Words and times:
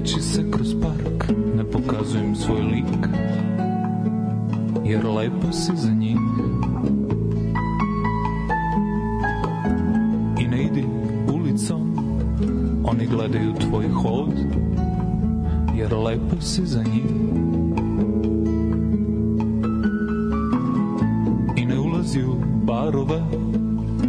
Vleči 0.00 0.22
se 0.22 0.50
kroz 0.50 0.74
park, 0.82 1.28
ne 1.56 1.64
pokazujem 1.64 2.36
svoj 2.36 2.60
lik 2.60 3.08
Jer 4.84 5.06
lepo 5.06 5.52
si 5.52 5.72
za 5.76 5.90
njih. 5.90 6.16
I 10.40 10.48
ne 10.48 10.62
idi 10.62 10.84
ulicom, 11.34 11.96
oni 12.84 13.06
gledaju 13.06 13.52
tvoj 13.52 13.88
hod 13.88 14.34
Jer 15.76 15.94
lepo 15.94 16.40
si 16.40 16.66
za 16.66 16.82
njih. 16.82 17.10
I 21.56 21.66
ne 21.66 21.78
ulazi 21.78 22.22
u 22.22 22.36
barove, 22.64 23.22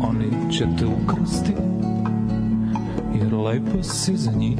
oni 0.01 0.51
će 0.51 0.67
te 0.79 0.85
ukrasti 0.85 1.53
Jer 3.13 3.33
lepo 3.33 3.83
si 3.83 4.17
za 4.17 4.31
njih. 4.31 4.59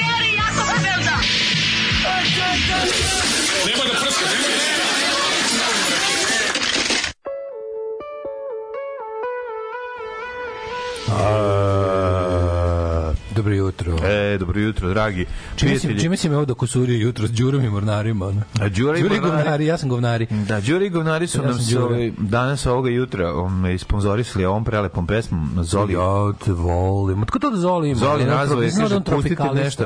jutro. 14.81 14.93
Dragi 14.93 15.25
Čime 15.55 15.71
si, 15.75 15.79
prijatelji. 15.79 15.99
čime 16.01 16.17
si 16.17 16.29
me 16.29 16.37
ovdje 16.37 16.55
kusurio 16.55 16.97
jutro 16.97 17.27
s 17.27 17.31
Đurom 17.31 17.65
i 17.65 17.69
Mornarima? 17.69 18.25
Ono? 18.25 18.41
A 18.61 18.69
Đura 18.69 18.97
i 18.97 19.03
Mornari- 19.03 19.21
govnari, 19.21 19.65
ja 19.65 19.77
sam 19.77 19.89
govnari. 19.89 20.27
Da, 20.47 20.59
Đuri 20.61 20.85
i 20.85 20.89
Govnari 20.89 21.27
su 21.27 21.41
Ja 21.41 21.45
nam 21.45 21.59
se 21.59 21.73
Đura. 21.75 21.85
ovaj, 21.85 22.11
danas 22.17 22.65
ovoga 22.65 22.89
jutra 22.89 23.33
um, 23.33 23.65
isponzorisali 23.65 24.45
ovom 24.45 24.63
prelepom 24.63 25.07
pesmom 25.07 25.49
Zoli. 25.61 25.93
Ja 25.93 26.33
te 26.45 26.51
volim. 26.53 27.21
Otko 27.21 27.39
to 27.39 27.49
da 27.49 27.57
Zoli 27.57 27.89
ima? 27.89 27.99
Zoli 27.99 28.25
nazvao 28.25 28.61
je, 28.61 28.71
da 28.71 28.77
kaže, 28.81 28.95
on 28.95 29.03
pustite 29.03 29.49
nešto. 29.53 29.83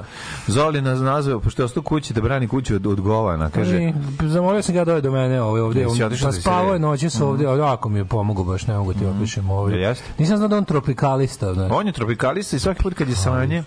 Zoli 0.47 0.81
nas 0.81 0.99
nazvao, 0.99 1.39
pošto 1.39 1.61
je 1.61 1.65
ostao 1.65 1.83
kući 1.83 2.13
da 2.13 2.21
brani 2.21 2.47
kuću 2.47 2.75
od, 2.75 2.87
od 2.87 3.01
govana, 3.01 3.49
kaže. 3.49 3.77
I, 3.83 3.93
zamolio 4.21 4.61
sam 4.61 4.75
ga 4.75 4.85
da 4.85 5.01
do 5.01 5.11
mene 5.11 5.41
ovaj 5.41 5.61
ovde. 5.61 5.79
Jesi 5.79 6.03
On, 6.03 6.09
pa 6.09 6.25
da 6.25 6.31
se 6.31 6.41
spavao 6.41 6.73
je 6.73 6.79
noći 6.79 7.09
ovde, 7.21 7.47
mm. 7.47 7.59
jako 7.59 7.89
mi 7.89 7.99
je 7.99 8.05
pomogao 8.05 8.43
baš, 8.43 8.67
ne 8.67 8.77
mogu 8.77 8.93
ti 8.93 9.05
opišem 9.05 9.49
ovde. 9.49 9.75
Jel 9.75 9.89
jeste? 9.89 10.03
Nisam 10.17 10.37
znao 10.37 10.49
da 10.49 10.57
on 10.57 10.65
tropikalista, 10.65 11.53
znaš. 11.53 11.71
On 11.71 11.87
je 11.87 11.93
tropikalista 11.93 12.55
i 12.55 12.59
svaki 12.59 12.83
put 12.83 12.93
kad 12.93 13.09
je 13.09 13.15
sranje, 13.15 13.63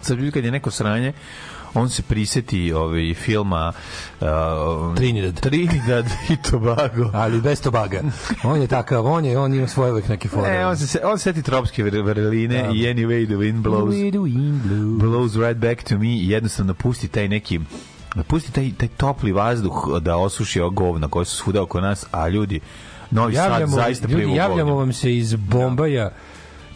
put 0.00 0.34
kad 0.34 0.44
je 0.44 0.50
neko 0.50 0.70
sranje, 0.70 1.12
on 1.74 1.88
se 1.88 2.02
priseti 2.02 2.72
ovaj 2.72 3.14
filma 3.14 3.72
uh, 4.20 4.96
Trinidad. 4.96 5.40
Trinidad 5.40 6.06
i 6.30 6.36
Tobago. 6.50 7.10
Ali 7.22 7.40
bez 7.40 7.62
tobaga. 7.62 8.02
On 8.44 8.60
je 8.60 8.66
takav, 8.66 9.06
on 9.06 9.24
je, 9.24 9.38
on 9.38 9.54
ima 9.54 9.66
svoje 9.66 9.92
uvek 9.92 10.08
neke 10.08 10.28
fore. 10.28 10.56
E, 10.56 10.66
on 10.66 10.76
se 10.76 11.00
on 11.04 11.18
se 11.18 11.22
seti 11.22 11.42
tropske 11.42 11.84
vr- 11.84 12.02
vrline 12.04 12.58
i 12.74 12.94
Anyway 12.94 13.26
the 13.26 13.34
wind 13.34 13.62
blows 13.62 14.12
do 14.12 14.26
in 14.26 14.60
blue. 14.64 14.98
blows 14.98 15.36
right 15.36 15.56
back 15.56 15.82
to 15.84 15.98
me 15.98 16.08
jednostavno 16.08 16.74
pusti 16.74 17.08
taj 17.08 17.28
neki 17.28 17.60
pusti 18.26 18.52
taj, 18.52 18.70
taj 18.78 18.88
topli 18.88 19.32
vazduh 19.32 19.98
da 20.00 20.16
osuši 20.16 20.60
govna 20.72 21.08
koja 21.08 21.24
su 21.24 21.36
svuda 21.36 21.62
oko 21.62 21.80
nas, 21.80 22.06
a 22.10 22.28
ljudi 22.28 22.60
Novi 23.10 23.34
Sad 23.34 23.50
Javljamo, 23.50 23.72
zaista 23.72 24.06
ljudi, 24.08 24.14
plivu 24.14 24.36
javljamo 24.36 24.56
govnima. 24.56 24.78
vam 24.78 24.92
se 24.92 25.16
iz 25.16 25.34
Bombaja. 25.34 26.10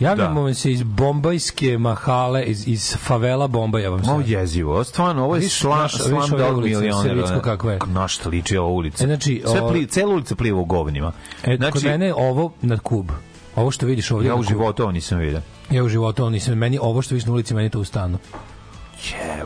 Javljamo 0.01 0.49
Da. 0.49 0.55
se 0.55 0.73
iz 0.73 0.83
bombajske 0.83 1.79
mahale, 1.79 2.45
iz, 2.45 2.69
iz 2.69 2.97
favela 2.97 3.47
Bombaja 3.47 3.91
vam. 3.91 4.09
Ovo 4.09 4.21
je 4.21 4.31
jezivo, 4.31 4.73
ovo 4.73 4.85
stvarno, 4.85 5.25
ovo 5.25 5.35
je 5.35 5.41
Viš 5.41 5.53
sla, 5.53 5.83
naša- 5.83 5.99
slam 5.99 6.31
dog 6.31 6.57
ulice, 6.57 6.77
milioner. 6.77 7.03
Servicko 7.03 7.33
ono. 7.33 7.43
kakva 7.43 7.73
je. 7.73 7.79
Na 7.87 8.09
šta 8.09 8.29
liči 8.29 8.57
ova 8.57 8.69
ulica? 8.69 9.05
E, 9.05 9.07
znači, 9.07 9.43
Sve 9.47 9.61
o- 9.61 9.69
pli, 9.69 9.87
cela 9.87 10.15
ulica 10.15 10.35
pliva 10.35 10.61
u 10.61 10.65
govnima. 10.65 11.13
E, 11.45 11.57
znači, 11.57 11.73
kod 11.73 11.85
mene 11.85 12.07
je 12.07 12.15
ovo 12.15 12.53
na 12.63 12.79
kub. 12.79 13.11
Ovo 13.57 13.71
što 13.71 13.87
vidiš 13.87 14.11
ovdje 14.11 14.29
ja 14.29 14.35
u 14.35 14.43
životu 14.43 14.83
ovo 14.83 14.93
nisam 14.93 15.19
vidio. 15.19 15.41
Ja 15.71 15.85
u 15.85 15.89
životu, 15.89 16.25
on 16.25 16.33
nisam, 16.33 16.59
meni 16.59 16.79
ovo 16.79 17.03
što 17.03 17.15
vidiš 17.15 17.27
na 17.27 17.33
ulici, 17.33 17.55
meni 17.55 17.71
to 17.71 17.81
u 17.81 17.85
stanu. 17.85 18.19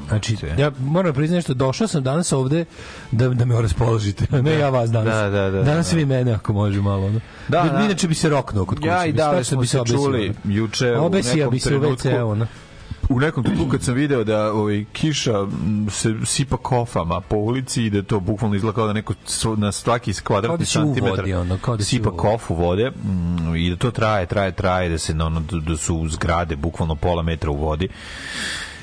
Znači, 0.09 0.37
ja 0.59 0.71
moram 0.81 1.15
priznati 1.15 1.37
nešto, 1.37 1.55
došao 1.55 1.89
sam 1.89 2.03
danas 2.03 2.33
ovde 2.33 2.65
da, 3.13 3.29
da 3.29 3.45
me 3.45 3.63
raspoložite, 3.63 4.27
ne 4.43 4.59
ja 4.59 4.69
vas 4.69 4.91
danas. 4.91 5.15
Da, 5.15 5.31
da, 5.31 5.51
da, 5.51 5.63
danas 5.63 5.91
da. 5.91 5.97
vi 5.97 6.05
mene, 6.05 6.33
ako 6.33 6.53
može 6.53 6.81
malo. 6.81 7.11
Da, 7.11 7.21
Da, 7.49 7.69
da. 7.73 7.85
Inače 7.85 8.09
bi 8.09 8.15
se 8.15 8.29
roknuo 8.29 8.65
kod 8.65 8.79
kuće. 8.79 8.89
Ja 8.89 9.07
i 9.07 9.13
da, 9.13 9.45
smo 9.45 9.65
se 9.65 9.79
čuli 9.87 10.35
juče 10.45 10.93
u 10.93 11.11
nekom 11.11 11.51
bi 11.51 11.61
se 11.61 11.77
u. 11.77 11.81
WC, 11.81 12.23
ono. 12.23 12.47
u 13.09 13.21
nekom 13.21 13.45
trenutku 13.45 13.71
kad 13.71 13.83
sam 13.83 13.95
video 13.95 14.25
da 14.25 14.53
ovaj 14.53 14.85
kiša 14.93 15.47
se 15.91 16.15
sipa 16.25 16.57
kofama 16.57 17.21
po 17.21 17.37
ulici 17.37 17.85
i 17.85 17.91
da 17.91 18.03
to 18.03 18.21
bukvalno 18.21 18.57
izgleda 18.57 18.75
kao 18.75 18.87
da 18.87 18.93
neko 18.93 19.15
na 19.57 19.73
svaki 19.73 20.13
da 20.13 20.21
kvadratni 20.25 20.63
u 20.63 20.67
santimetar 20.67 21.21
vodi, 21.21 21.35
ono, 21.35 21.59
kao 21.59 21.77
da 21.77 21.85
si 21.85 21.91
sipa 21.91 22.11
kofu 22.11 22.55
vode 22.55 22.91
mm, 22.91 23.57
i 23.57 23.71
da 23.71 23.77
to 23.77 23.91
traje, 23.91 24.27
traje, 24.27 24.53
traje 24.53 24.89
da 24.89 24.99
se 24.99 25.13
ono 25.13 25.41
da, 25.41 25.59
da 25.59 25.77
su 25.77 26.09
zgrade 26.09 26.57
bukvalno 26.57 26.95
pola 26.95 27.23
metra 27.23 27.51
u 27.51 27.57
vodi. 27.57 27.89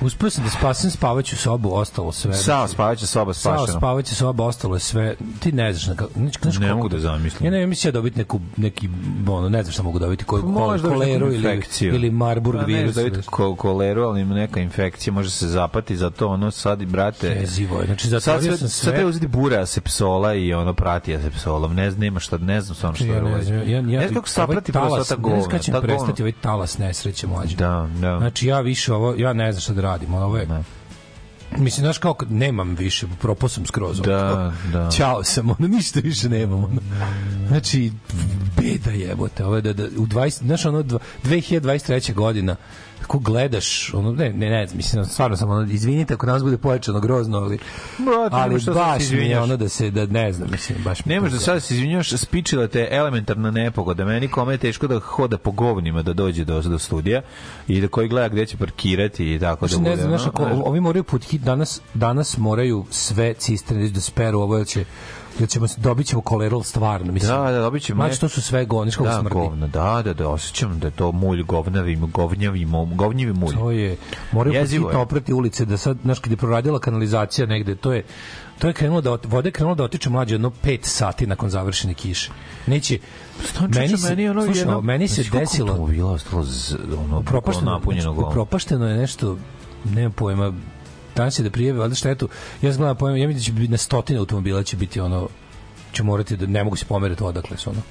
Uspio 0.01 0.29
sam 0.29 0.43
da 0.43 0.49
spasem 0.49 0.91
spavaću 0.91 1.37
sobu, 1.37 1.69
ostalo 1.71 2.11
sve. 2.11 2.33
Sao 2.33 2.67
spavaća 2.67 3.07
soba 3.07 3.33
spašena. 3.33 3.77
spavaće 3.77 4.15
soba, 4.15 4.43
ostalo 4.45 4.75
je 4.75 4.79
sve. 4.79 5.15
Ti 5.39 5.51
ne 5.51 5.73
znaš 5.73 5.87
na 5.87 5.95
kako. 5.95 6.11
Znaš, 6.15 6.33
znaš 6.33 6.53
Ne 6.53 6.59
koliko- 6.59 6.75
mogu 6.75 6.89
da 6.89 6.99
zamislim. 6.99 7.45
Ja 7.45 7.51
ne 7.51 7.67
mislim 7.67 7.87
ja 7.87 7.93
dobiti 7.93 8.17
neku, 8.17 8.39
neki, 8.57 8.89
ono, 9.29 9.49
ne 9.49 9.63
znam 9.63 9.71
šta 9.73 9.83
mogu 9.83 9.99
dobiti, 9.99 10.23
koju 10.23 10.41
kol, 10.43 10.67
dobiti 10.67 10.87
koleru 10.89 11.25
ili, 11.27 11.35
infekciju. 11.35 11.95
ili 11.95 12.11
Marburg 12.11 12.57
Pa 12.57 12.67
ne, 12.67 12.73
virus. 12.73 12.95
da 12.95 13.01
ili- 13.01 13.09
vidite 13.09 13.27
ko, 13.27 13.55
koleru, 13.55 14.01
ali 14.03 14.21
ima 14.21 14.35
neka 14.35 14.59
infekcija, 14.59 15.13
može 15.13 15.29
se 15.31 15.47
zapati, 15.47 15.97
zato 15.97 16.27
ono 16.27 16.51
sad 16.51 16.81
i 16.81 16.85
brate... 16.85 17.27
Jezivo 17.29 17.79
je. 17.79 17.85
Znači, 17.85 18.01
Sad 18.03 18.11
zatvorio 18.11 18.41
sve, 18.41 18.57
sam 18.57 18.69
sad 18.69 18.79
sve. 18.79 18.93
treba 18.93 19.09
uzeti 19.09 19.27
bure 19.27 19.57
asepsola 19.57 20.33
i 20.33 20.53
ono 20.53 20.73
prati 20.73 21.15
asepsolom. 21.15 21.73
Ne 21.73 21.91
znam, 21.91 22.01
nema 22.01 22.19
šta, 22.19 22.37
ne 22.37 22.61
znam 22.61 22.75
stvarno 22.75 22.95
šta 22.95 23.05
Ja 23.05 23.15
je 23.15 23.21
ne 23.21 23.33
ovo. 23.33 23.43
znam, 23.43 23.57
ja, 23.59 23.63
ja, 23.65 23.81
ne 23.81 23.99
znam 23.99 24.13
kako 24.13 24.27
se 24.27 24.41
ovaj 24.41 24.47
saprati 24.47 24.71
sva 24.71 24.81
ta 24.81 24.97
Ne 24.97 25.03
znam 25.03 25.21
govna. 25.21 25.43
kada 25.43 25.59
će 25.59 25.71
ta 25.71 25.77
mi 25.77 25.81
govna. 25.81 25.95
prestati 25.95 26.23
ovaj 26.23 26.33
talas 26.33 26.77
nesreće 26.77 27.27
mlađe. 27.27 27.55
Da, 27.55 27.87
da. 27.95 28.17
Znači 28.19 28.47
ja 28.47 28.59
više 28.59 28.93
ovo, 28.93 29.15
ja 29.17 29.33
ne 29.33 29.51
znam 29.51 29.61
šta 29.61 29.73
da 29.73 29.81
radim, 29.83 30.13
ono, 30.13 30.25
ovo 30.25 30.37
je, 30.37 30.47
Mislim, 31.57 31.83
znaš 31.83 31.97
kao 31.97 32.15
nemam 32.29 32.75
više, 32.75 33.07
propao 33.21 33.49
sam 33.49 33.65
skroz. 33.65 34.01
Da, 34.01 34.53
da. 34.71 34.89
Ćao 34.91 35.23
sam, 35.23 35.49
ono, 35.49 35.67
ništa 35.67 35.99
više 35.99 36.29
nemam. 36.29 36.63
Ono. 36.63 36.81
Znači, 37.47 37.91
beda 38.61 38.91
jebote. 38.91 39.45
Ovo 39.45 39.55
je 39.55 39.61
da, 39.61 39.73
da, 39.73 39.83
u 39.83 40.05
20, 40.05 40.43
znaš, 40.43 40.65
ono, 40.65 40.83
dva- 40.83 40.99
2023. 41.23 42.13
godina, 42.13 42.55
ako 43.03 43.19
gledaš, 43.19 43.93
ono, 43.93 44.11
ne, 44.11 44.33
ne, 44.33 44.49
ne, 44.49 44.67
mislim, 44.73 45.05
stvarno 45.05 45.37
sam, 45.37 45.49
ono, 45.49 45.71
izvinite 45.71 46.13
ako 46.13 46.25
nas 46.25 46.43
bude 46.43 46.57
pojačano 46.57 46.99
grozno, 46.99 47.37
ali, 47.37 47.59
Brate, 47.97 48.35
ali 48.35 48.61
se 48.61 48.71
baš 48.71 49.11
mi 49.11 49.25
je 49.25 49.39
ono 49.39 49.57
da 49.57 49.69
se, 49.69 49.91
da 49.91 50.05
ne 50.05 50.33
znam, 50.33 50.51
mislim, 50.51 50.77
baš 50.83 51.05
mi 51.05 51.13
Ne 51.13 51.19
možeš 51.19 51.33
da 51.33 51.39
sad 51.39 51.63
se 51.63 51.73
izvinjaš, 51.73 52.09
spičila 52.09 52.67
te 52.67 52.87
elementarna 52.91 53.51
nepogoda. 53.51 54.05
Meni 54.05 54.27
kome 54.27 54.53
je 54.53 54.57
teško 54.57 54.87
da 54.87 54.99
hoda 54.99 55.37
po 55.37 55.51
govnima 55.51 56.01
da 56.01 56.13
dođe 56.13 56.45
do, 56.45 56.61
do 56.61 56.79
studija 56.79 57.21
i 57.67 57.81
da 57.81 57.87
koji 57.87 58.07
gleda 58.07 58.29
gde 58.29 58.45
će 58.45 58.57
parkirati 58.57 59.33
i 59.33 59.39
tako 59.39 59.67
da 59.67 59.77
bude. 59.77 59.89
ne 59.89 59.95
znam, 59.95 60.09
znaš, 60.09 60.27
ako, 60.27 60.43
ovi 60.43 60.79
moraju 60.79 61.03
pod 61.03 61.23
hit, 61.23 61.41
danas, 61.41 61.81
danas 61.93 62.37
moraju 62.37 62.85
sve 62.89 63.33
cisterne 63.33 63.89
da 63.89 64.01
speru 64.01 64.39
ovo, 64.39 64.65
će, 64.65 64.85
jer 65.39 65.49
ćemo, 65.49 65.67
dobit 65.77 66.07
ćemo 66.07 66.21
koleral 66.21 66.63
stvarno, 66.63 67.11
mislim. 67.13 67.31
Da, 67.33 67.51
da, 67.51 67.59
dobit 67.59 67.83
ćemo 67.83 67.97
Znači, 67.97 68.13
ne- 68.13 68.19
to 68.19 68.29
su 68.29 68.41
sve 68.41 68.65
znaš 68.65 68.95
kako 68.95 69.05
da, 69.05 69.19
smrdi. 69.19 69.33
govna, 69.35 69.67
da, 69.67 70.01
da, 70.01 70.13
da, 70.13 70.29
osjećam 70.29 70.79
da 70.79 70.87
je 70.87 70.91
to 70.91 71.11
mulj 71.11 71.43
govnavi, 71.43 71.95
govnjavi, 71.97 72.65
mo- 72.65 72.95
govnjivi 72.95 73.33
mulj. 73.33 73.53
To 73.53 73.71
je, 73.71 73.97
moraju 74.31 74.53
hitno 74.81 74.89
je. 74.89 74.97
oprati 74.97 75.33
ulice, 75.33 75.65
da 75.65 75.77
sad, 75.77 75.97
znaš, 76.03 76.19
kad 76.19 76.31
je 76.31 76.37
proradila 76.37 76.79
kanalizacija 76.79 77.47
negde, 77.47 77.75
to 77.75 77.93
je, 77.93 78.03
to 78.59 78.67
je 78.67 78.73
krenulo 78.73 79.01
da, 79.01 79.17
voda 79.23 79.47
je 79.47 79.51
krenula 79.51 79.75
da 79.75 79.83
otiče 79.83 80.09
mlađe 80.09 80.35
jedno 80.35 80.51
5 80.63 80.79
sati 80.83 81.27
nakon 81.27 81.49
završene 81.49 81.93
kiše. 81.93 82.31
Neće, 82.67 82.99
meni 83.69 83.97
se, 83.97 84.09
meni, 84.09 84.29
ono 84.29 84.43
slušaj, 84.43 84.61
jedno- 84.61 84.81
meni 84.81 85.07
se 85.07 85.23
desilo, 85.31 85.69
automobila 85.69 86.11
ostalo 86.11 86.43
z, 86.43 86.75
ono, 86.99 87.19
upropašteno, 87.19 87.71
napunjeno 87.71 88.01
znači, 88.03 88.15
golom. 88.15 88.29
upropašteno 88.29 88.87
je 88.87 88.97
nešto, 88.97 89.37
nema 89.85 90.09
pojma, 90.11 90.53
danas 91.15 91.39
je 91.39 91.43
da 91.43 91.49
prijeve, 91.49 91.79
valjda 91.79 91.95
štetu, 91.95 92.29
ja 92.61 92.71
znam 92.71 92.77
gledam 92.77 92.97
pojma, 92.97 93.17
ja 93.17 93.27
mislim 93.27 93.39
da 93.39 93.45
će 93.45 93.51
biti 93.51 93.71
na 93.71 93.77
stotine 93.77 94.19
automobila 94.19 94.63
će 94.63 94.77
biti 94.77 94.99
ono, 94.99 95.27
će 95.91 96.03
morati 96.03 96.37
da 96.37 96.45
ne 96.45 96.63
mogu 96.63 96.75
se 96.75 96.85
pomeriti 96.85 97.23
odakle 97.23 97.57
su 97.57 97.69
ono. 97.69 97.81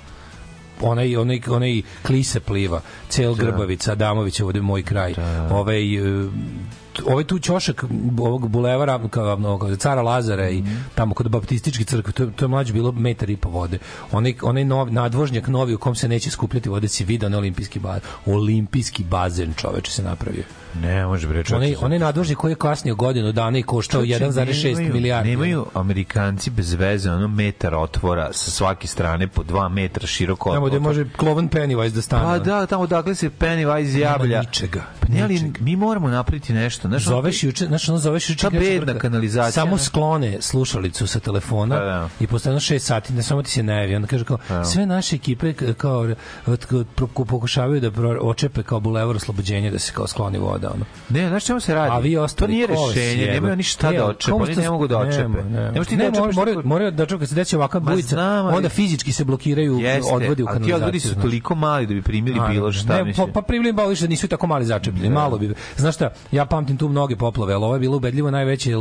Onaj, 0.80 1.16
onaj, 1.16 1.40
onaj 1.48 1.82
klise 2.02 2.40
pliva, 2.40 2.80
cel 3.08 3.34
Grbavica, 3.34 3.92
Adamović, 3.92 4.40
ovde 4.40 4.60
moj 4.60 4.82
kraj, 4.82 5.14
ovaj, 5.50 5.94
e, 5.94 6.00
t- 6.00 6.81
ovaj 7.06 7.24
tu 7.24 7.38
ćošak 7.38 7.84
ovog 8.18 8.48
bulevara 8.48 9.00
kao, 9.00 9.58
kao 9.58 9.76
cara 9.76 10.02
Lazara 10.02 10.50
i 10.50 10.62
tamo 10.94 11.14
kod 11.14 11.28
baptističke 11.28 11.84
crkve 11.84 12.12
to, 12.12 12.26
to 12.26 12.44
je 12.44 12.48
mlađe 12.48 12.72
bilo 12.72 12.92
metar 12.92 13.30
i 13.30 13.36
po 13.36 13.48
vode 13.48 13.78
onaj, 14.12 14.34
onaj 14.42 14.64
nov, 14.64 14.92
nadvožnjak 14.92 15.48
novi 15.48 15.74
u 15.74 15.78
kom 15.78 15.94
se 15.94 16.08
neće 16.08 16.30
skupljati 16.30 16.68
vode 16.68 16.88
si 16.88 17.04
vidio 17.04 17.26
onaj 17.26 17.38
olimpijski 17.38 17.78
bazen 17.78 18.02
olimpijski 18.26 19.04
bazen 19.04 19.54
čoveče 19.54 19.90
se 19.92 20.02
napravio 20.02 20.42
Ne, 20.74 21.06
može 21.06 21.28
bre, 21.28 21.44
čovječe, 21.44 21.54
onaj, 21.74 21.86
onaj 21.86 21.98
nadvožnjak 21.98 22.38
koji 22.38 22.52
je 22.52 22.56
kasnio 22.56 22.94
godinu 22.94 23.32
dana 23.32 23.58
i 23.58 23.62
koštao 23.62 24.00
Čovječe, 24.00 24.24
1,6 24.24 24.64
nemaju- 24.66 24.92
milijardi 24.92 25.30
Nemaju 25.30 25.66
Amerikanci 25.74 26.50
bez 26.50 26.72
veze 26.72 27.10
ono 27.10 27.28
metar 27.28 27.74
otvora 27.74 28.32
sa 28.32 28.50
svake 28.50 28.86
strane 28.86 29.28
po 29.28 29.42
2 29.42 29.68
metra 29.68 30.06
široko. 30.06 30.52
tamo 30.52 30.66
gde 30.66 30.78
može 30.78 31.06
Klovan 31.10 31.48
Pennywise 31.50 31.90
da 31.90 32.02
stane 32.02 32.22
Pa 32.24 32.38
da, 32.40 32.66
tamo 32.66 32.86
dakle 32.86 33.14
se 33.14 33.30
Pennywise 33.30 33.98
javlja. 33.98 34.40
ničega, 34.40 34.80
Pa 35.00 35.06
ne, 35.08 35.22
ali 35.22 35.52
mi 35.60 35.76
moramo 35.76 36.08
napraviti 36.08 36.52
nešto. 36.52 36.81
Znaš, 36.82 37.06
ono- 37.06 37.16
Zoveš 37.16 37.42
juče, 37.42 37.66
znači 37.66 37.90
ono 37.90 37.98
zoveš 37.98 38.30
juče 38.30 38.42
Ta 38.42 38.50
kreće 38.50 38.78
bedna 38.78 38.94
kanalizacija, 38.94 39.52
Samo 39.52 39.72
ne? 39.72 39.78
sklone 39.78 40.36
slušalicu 40.40 41.06
sa 41.06 41.20
telefona 41.20 41.76
Da, 41.76 41.84
da. 41.84 42.08
i 42.20 42.26
posle 42.26 42.48
jedno 42.48 42.60
6 42.60 42.78
sati 42.78 43.12
ne 43.12 43.22
samo 43.22 43.42
ti 43.42 43.50
se 43.50 43.62
ne 43.62 43.74
javi. 43.74 43.96
Onda 43.96 44.08
kaže 44.08 44.24
kao 44.24 44.38
sve 44.64 44.86
naše 44.86 45.16
ekipe 45.16 45.52
kao 45.74 45.98
od- 46.46 46.66
k- 46.66 46.72
pro- 46.96 47.24
pokušavaju 47.24 47.80
da 47.80 47.90
očepe 48.22 48.62
kao 48.62 48.80
bulevar 48.80 49.16
oslobođenja 49.16 49.70
da 49.70 49.78
se 49.78 49.92
kao 49.92 50.06
skloni 50.06 50.38
voda 50.38 50.70
ono. 50.70 50.84
Ne, 51.10 51.28
znaš 51.28 51.44
čemu 51.44 51.60
se 51.60 51.74
radi? 51.74 51.90
A 51.90 51.98
vi 51.98 52.14
to 52.14 52.22
ostali 52.22 52.52
nije 52.52 52.66
ko 52.66 52.72
vas 52.74 52.94
rešenje, 52.94 53.26
nemaju 53.26 53.52
oni 53.52 53.62
šta 53.62 53.90
Ne, 53.90 53.96
da 53.98 54.06
očepe, 54.06 54.32
oni 54.32 54.56
ne 54.56 54.70
mogu 54.70 54.86
da 54.86 54.98
očepe. 54.98 55.22
Nema, 55.22 55.42
nema. 55.70 55.84
Ti 55.84 55.96
ne, 55.96 56.10
da 56.10 56.20
moraju, 56.32 56.62
moraju, 56.64 56.90
da 56.90 57.04
čekaju 57.04 57.18
kad 57.18 57.28
se 57.28 57.34
desi 57.34 57.56
ovakva 57.56 57.80
bujica, 57.82 58.16
onda 58.46 58.68
fizički 58.68 59.12
se 59.12 59.24
blokiraju 59.24 59.80
odvodi 60.04 60.42
u 60.42 60.46
ali 60.46 60.58
ti 60.58 60.60
kanalizaciju. 60.60 60.74
odvodi 60.76 61.00
su 61.00 61.08
znaš. 61.08 61.22
toliko 61.22 61.54
mali 61.54 61.86
da 61.86 61.94
bi 61.94 62.02
primili 62.02 62.40
bilo 62.50 62.72
šta, 62.72 63.02
ne. 63.04 63.12
Pa, 63.14 63.26
pa 63.26 63.42
privlim 63.42 63.76
bali 63.76 63.96
da 63.96 64.06
nisu 64.06 64.28
tako 64.28 64.46
mali 64.46 64.64
začepljeni, 64.66 65.10
malo 65.10 65.38
bi. 65.38 65.54
Znaš 65.76 65.94
šta, 65.94 66.10
ja 66.32 66.46
pamtim 66.46 66.71
tu 66.78 66.88
mnoge 66.88 67.16
poplave, 67.16 67.54
ali 67.54 67.64
ovo 67.64 67.74
je 67.74 67.80
bilo 67.80 67.96
ubedljivo 67.96 68.30
najveće, 68.30 68.70
jer 68.70 68.78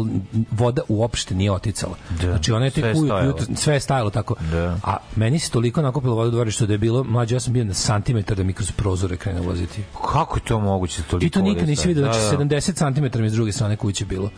voda 0.51 0.81
uopšte 0.88 1.36
nije 1.36 1.51
oticala. 1.51 1.95
Da, 2.10 2.27
znači 2.27 2.51
ona 2.51 2.65
je 2.65 2.71
sve 2.71 2.83
tek 2.83 2.95
ujutru, 3.01 3.45
sve 3.55 3.74
je 3.74 3.79
stajalo 3.79 4.10
tako. 4.10 4.36
Da. 4.51 4.77
A 4.83 4.98
meni 5.15 5.39
se 5.39 5.51
toliko 5.51 5.81
nakupilo 5.81 6.15
voda 6.15 6.27
u 6.27 6.31
dvorištu 6.31 6.65
da 6.65 6.74
je 6.74 6.77
bilo, 6.77 7.03
mlađe, 7.03 7.36
ja 7.36 7.39
sam 7.39 7.53
bio 7.53 7.63
na 7.63 7.74
santimetar 7.74 8.38
da 8.38 8.43
mi 8.43 8.53
kroz 8.53 8.71
prozore 8.71 9.17
krene 9.17 9.41
ulaziti. 9.41 9.83
Kako 10.13 10.38
je 10.38 10.41
to 10.41 10.60
moguće 10.60 11.03
toliko? 11.03 11.19
Ti 11.19 11.29
to 11.29 11.41
nikad 11.41 11.67
nisi 11.67 11.88
vidio, 11.88 12.03
znači 12.03 12.19
Da, 12.38 12.45
da. 12.45 12.55
70 12.55 13.12
cm 13.13 13.21
mi 13.21 13.29
s 13.29 13.33
druge 13.33 13.51
strane 13.51 13.75
kuće 13.75 14.05
bilo. 14.05 14.29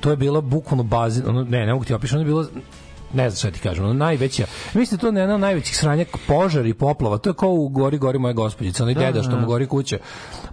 To 0.00 0.10
je 0.10 0.16
bilo 0.16 0.40
bukvalno 0.40 0.82
bazen, 0.82 1.28
ono, 1.28 1.44
ne, 1.44 1.66
ne 1.66 1.72
mogu 1.72 1.84
ti 1.84 1.94
opišati, 1.94 2.16
ono 2.16 2.22
je 2.22 2.26
bilo 2.26 2.46
ne 3.12 3.30
znam 3.30 3.36
šta 3.38 3.50
ti 3.50 3.60
kažem, 3.60 3.84
ono 3.84 3.92
najveća, 3.94 4.44
mislim 4.74 4.96
da 4.96 5.00
to 5.00 5.08
je 5.08 5.20
jedna 5.20 5.34
od 5.34 5.40
najvećih 5.40 5.76
sranja 5.76 6.04
požar 6.26 6.66
i 6.66 6.74
poplava, 6.74 7.18
to 7.18 7.30
je 7.30 7.34
kao 7.34 7.50
u 7.50 7.68
gori 7.68 7.98
gori 7.98 8.18
moja 8.18 8.32
gospođica, 8.34 8.82
onaj 8.82 8.94
deda 8.94 9.22
što 9.22 9.36
mu 9.36 9.46
gori 9.46 9.66
kuća, 9.66 9.98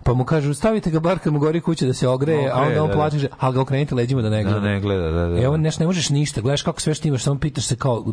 pa 0.04 0.14
mu 0.14 0.26
kažu 0.26 0.54
stavite 0.54 0.92
ga 0.92 1.00
bar 1.00 1.20
kad 1.20 1.34
mu 1.34 1.40
gori 1.40 1.62
kuća 1.62 1.86
da 1.86 1.94
se 1.94 2.08
ogreje, 2.08 2.50
a 2.50 2.62
onda 2.62 2.84
on 2.84 2.88
da, 2.88 2.94
da. 2.94 3.00
plače, 3.00 3.30
a 3.40 3.52
ga 3.52 3.62
okrenite 3.62 3.96
leđima 3.96 4.22
da 4.22 4.30
ne 4.30 4.44
gleda. 4.44 4.60
Da 4.60 4.66
ne 4.66 4.80
gleda, 4.80 5.12
da, 5.12 5.28
da. 5.28 5.42
Evo 5.42 5.58
nešto 5.58 5.80
ne 5.80 5.88
možeš 5.88 6.10
ništa, 6.10 6.42
gledaš 6.42 6.62
kako 6.62 6.82
sve 6.82 6.94
što 6.94 7.08
imaš, 7.08 7.24
samo 7.24 7.40
pitaš 7.40 7.66
se 7.66 7.76
kao 7.76 8.06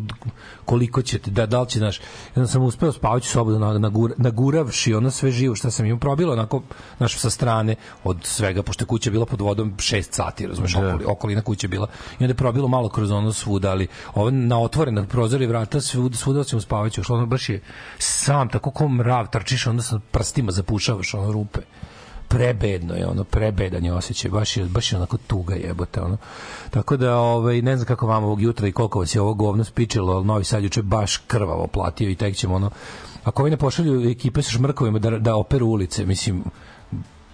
koliko 0.65 1.01
će 1.01 1.19
da, 1.25 1.45
da 1.45 1.61
li 1.61 1.69
će, 1.69 1.79
znaš, 1.79 2.01
jedan 2.35 2.47
sam 2.47 2.63
uspeo 2.63 2.91
spavajući 2.91 3.29
sobu 3.29 3.51
da 3.51 3.59
na- 3.59 3.79
nagur, 3.79 4.13
naguravši 4.17 4.93
ono 4.93 5.11
sve 5.11 5.31
živo 5.31 5.55
što 5.55 5.71
sam 5.71 5.85
im 5.85 5.99
probilo, 5.99 6.33
onako, 6.33 6.61
znaš, 6.97 7.17
sa 7.17 7.29
strane 7.29 7.75
od 8.03 8.17
svega, 8.23 8.63
pošto 8.63 8.85
kuća 8.85 9.11
bila 9.11 9.25
pod 9.25 9.41
vodom 9.41 9.73
6 9.77 10.01
sati, 10.11 10.47
razumeš, 10.47 10.73
Da. 10.73 10.79
okoli, 10.79 11.05
okolina 11.07 11.41
kuće 11.41 11.67
bila, 11.67 11.87
i 12.11 12.23
onda 12.23 12.31
je 12.31 12.35
probilo 12.35 12.67
malo 12.67 12.89
kroz 12.89 13.11
ono 13.11 13.33
svuda, 13.33 13.71
ali 13.71 13.87
ovo 14.15 14.32
na 14.33 14.59
otvorena 14.59 15.05
prozori 15.05 15.45
vrata, 15.45 15.81
svuda, 15.81 16.17
svuda 16.17 16.43
sam 16.43 16.61
spavajući, 16.61 17.01
ušlo, 17.01 17.15
ono 17.15 17.25
baš 17.25 17.49
je 17.49 17.61
sam, 17.97 18.49
tako 18.49 18.71
ko 18.71 18.87
mrav, 18.87 19.27
trčiš, 19.27 19.67
onda 19.67 19.83
sa 19.83 19.99
prstima 20.11 20.51
zapušavaš 20.51 21.13
ono 21.13 21.31
rupe. 21.31 21.59
Prebedno 22.27 22.95
je 22.95 23.07
ono 23.07 23.23
prebedan 23.23 23.85
je 23.85 23.93
osjećaj 23.93 24.31
baš 24.31 24.57
je 24.57 24.65
baš 24.65 24.91
je 24.91 24.97
onako 24.97 25.17
tuga 25.17 25.55
jebote 25.55 26.01
ono. 26.01 26.17
Tako 26.69 26.97
da 26.97 27.17
ovaj 27.17 27.61
ne 27.61 27.75
znam 27.77 27.87
kako 27.87 28.07
vam 28.07 28.23
ovog 28.23 28.41
jutra 28.41 28.67
i 28.67 28.71
koliko 28.71 28.99
vas 28.99 29.15
je 29.15 29.21
ovo 29.21 29.33
govno 29.33 29.63
spičilo 29.63 30.13
ali 30.13 30.25
Novi 30.25 30.43
Sad 30.43 30.63
juče 30.63 30.81
baš 30.81 31.17
krvavo 31.17 31.67
platio 31.67 32.09
i 32.09 32.15
tek 32.15 32.35
ćemo 32.35 32.55
ono 32.55 32.69
ako 33.23 33.41
ovi 33.41 33.51
ne 33.51 33.57
pošalju 33.57 34.09
ekipe 34.09 34.41
sa 34.41 34.51
šmrkovima 34.51 34.99
da, 34.99 35.09
da 35.09 35.35
operu 35.35 35.67
ulice 35.67 36.05
mislim 36.05 36.43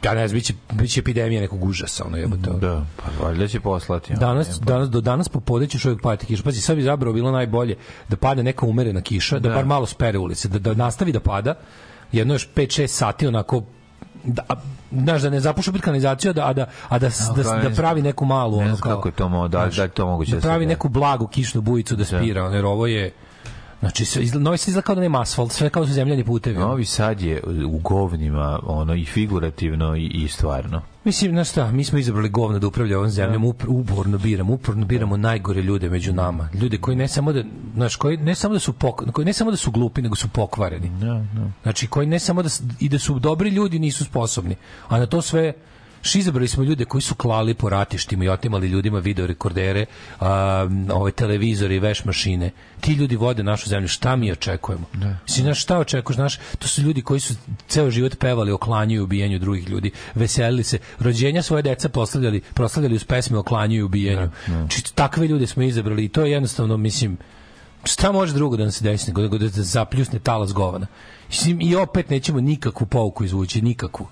ja 0.04 0.14
ne 0.14 0.28
znam, 0.28 0.36
biće, 0.36 0.54
biće 0.72 1.00
epidemija 1.00 1.42
nekog 1.42 1.64
užasa, 1.64 2.04
ono 2.06 2.18
jebote. 2.18 2.50
Da, 2.52 2.86
pa 2.98 3.24
valjda 3.26 3.48
će 3.48 3.60
poslati. 3.60 4.14
ono, 4.14 4.20
Danas, 4.20 4.48
jebote. 4.48 4.66
danas, 4.66 4.90
do 4.90 5.02
danas 5.02 5.30
popodne 5.30 5.68
će 5.68 5.80
čovjek 5.80 6.02
padati 6.02 6.26
kiša. 6.26 6.44
Pazi, 6.44 6.62
sad 6.62 6.76
bi 6.76 6.84
zabrao 6.84 7.14
bilo 7.14 7.32
najbolje 7.32 7.76
da 8.10 8.18
padne 8.18 8.44
neka 8.44 8.66
umerena 8.66 9.02
kiša, 9.02 9.40
da, 9.40 9.50
Da. 9.50 9.56
bar 9.56 9.66
malo 9.66 9.86
spere 9.86 10.18
ulice, 10.18 10.48
da, 10.48 10.60
da 10.60 10.74
nastavi 10.76 11.12
da 11.12 11.20
pada, 11.20 11.56
jedno 12.12 12.34
još 12.34 12.50
5-6 12.50 12.88
sati 12.88 13.28
onako 13.28 13.64
da, 14.24 14.44
znaš, 14.94 15.22
da 15.22 15.30
ne 15.30 15.40
zapuša 15.40 15.72
opet 15.72 15.82
kanalizaciju, 15.82 16.30
a 16.30 16.34
da, 16.34 16.46
a 16.46 16.54
da, 16.54 16.66
a 16.90 17.00
da, 17.00 17.10
da, 17.10 17.34
da, 17.34 17.56
ne 17.56 17.62
znam. 17.62 17.76
pravi 17.76 18.02
neku 18.02 18.26
malu, 18.26 18.58
Ne 18.58 18.66
ono 18.66 18.78
kao, 18.78 18.96
kako 18.96 19.08
je 19.08 19.14
to 19.14 19.26
mo- 19.26 19.48
da 19.48 19.58
znaš, 19.60 19.76
da 19.76 19.84
je 19.84 19.90
to 19.90 20.06
moguće 20.08 20.32
da 20.32 20.38
da 20.38 20.42
pravi 20.42 20.66
da. 20.66 20.70
neku 20.70 20.90
blagu 20.90 21.28
kišnu 21.28 21.62
bujicu 21.62 21.96
da 21.96 22.06
spira, 22.06 22.44
ono, 22.44 22.56
jer 22.56 22.66
ovo 22.66 22.88
je 22.88 23.12
Znači, 23.80 24.06
sve, 24.06 24.24
Novi 24.40 24.58
Sad 24.58 24.68
izgleda 24.68 24.86
kao 24.86 24.96
da 24.96 25.02
nema 25.02 25.22
asfalt, 25.22 25.52
sve 25.52 25.70
kao 25.70 25.84
da 25.84 25.88
su 25.88 25.94
zemljani 25.94 26.24
putevi. 26.24 26.58
Novi 26.58 26.86
Sad 26.86 27.22
je 27.22 27.42
u 27.66 27.78
govnima, 27.78 28.60
ono, 28.64 28.96
i 28.96 29.06
figurativno 29.06 29.96
i, 29.96 30.06
i 30.06 30.28
stvarno. 30.28 30.82
Mislim, 31.04 31.32
znaš 31.32 31.50
šta, 31.50 31.72
mi 31.72 31.84
smo 31.84 31.98
izabrali 32.00 32.30
govno 32.30 32.60
da 32.60 32.68
upravlja 32.68 32.98
ovom 32.98 33.10
zemljom, 33.10 33.46
upr, 33.46 33.66
uporno 33.70 34.18
biramo, 34.18 34.54
uporno 34.54 34.86
biramo 34.86 35.18
najgore 35.18 35.62
ljude 35.62 35.90
među 35.90 36.14
nama. 36.14 36.50
Ljude 36.62 36.78
koji 36.78 36.98
ne 36.98 37.08
samo 37.08 37.34
da, 37.34 37.44
znaš, 37.74 37.96
koji 37.96 38.18
ne 38.18 38.36
samo 38.36 38.54
da 38.54 38.60
su 38.60 38.74
pok, 38.74 39.12
koji 39.12 39.26
ne 39.26 39.34
samo 39.34 39.52
da 39.52 39.58
su 39.58 39.72
glupi, 39.72 40.02
nego 40.02 40.16
su 40.16 40.28
pokvareni. 40.28 40.90
Da, 40.90 41.26
da. 41.34 41.52
Znači, 41.64 41.88
koji 41.88 42.08
ne 42.08 42.20
samo 42.20 42.44
da, 42.44 42.50
i 42.80 42.90
da 42.90 43.00
su 43.00 43.20
dobri 43.20 43.50
ljudi, 43.50 43.80
nisu 43.80 44.06
sposobni. 44.06 44.56
A 44.88 45.00
na 45.00 45.06
to 45.06 45.22
sve 45.22 45.54
izabrali 46.16 46.48
smo 46.48 46.64
ljude 46.64 46.86
koji 46.86 47.02
su 47.02 47.16
klali 47.16 47.54
po 47.54 47.70
ratištima 47.70 48.26
i 48.26 48.30
otimali 48.30 48.68
ljudima 48.68 49.00
video 49.00 49.28
rekordere, 49.28 49.86
a, 50.20 50.68
ove 50.94 51.12
televizore 51.12 51.76
i 51.76 51.80
veš 51.80 52.06
mašine. 52.06 52.52
Ti 52.82 52.94
ljudi 52.94 53.16
vode 53.16 53.44
našu 53.44 53.70
zemlju. 53.70 53.88
Šta 53.88 54.16
mi 54.16 54.32
očekujemo? 54.32 54.86
Mislim, 55.28 55.44
znaš, 55.44 55.62
šta 55.62 55.80
očekuješ? 55.80 56.16
Znaš, 56.16 56.38
to 56.60 56.68
su 56.68 56.82
ljudi 56.82 57.02
koji 57.02 57.20
su 57.20 57.34
ceo 57.68 57.90
život 57.92 58.18
pevali 58.20 58.52
o 58.52 58.58
klanju 58.58 58.96
i 58.96 59.00
ubijanju 59.00 59.40
drugih 59.40 59.70
ljudi, 59.70 59.92
veselili 60.16 60.64
se, 60.64 60.80
rođenja 61.00 61.42
svoje 61.42 61.64
deca 61.64 61.90
proslavljali, 61.90 62.42
proslavljali 62.54 62.96
uz 62.96 63.04
pesme 63.04 63.38
o 63.38 63.44
klanju 63.44 63.76
i 63.76 63.82
ubijanju. 63.82 64.30
Znači, 64.46 64.96
takve 64.96 65.28
ljude 65.28 65.48
smo 65.48 65.64
izabrali 65.64 66.06
i 66.06 66.10
to 66.10 66.22
je 66.22 66.32
jednostavno, 66.32 66.78
mislim, 66.78 67.18
šta 67.84 68.12
može 68.12 68.34
drugo 68.34 68.58
da 68.58 68.64
nam 68.64 68.72
se 68.72 68.84
desi 68.84 69.08
nego 69.08 69.28
da 69.28 69.38
da 69.38 69.64
zapljusne 69.64 70.20
talas 70.20 70.54
govana. 70.54 70.88
I 71.60 71.76
opet 71.76 72.10
nećemo 72.10 72.42
nikakvu 72.42 72.88
pouku 72.88 73.24
izvući, 73.24 73.62
nikakvu. 73.62 74.08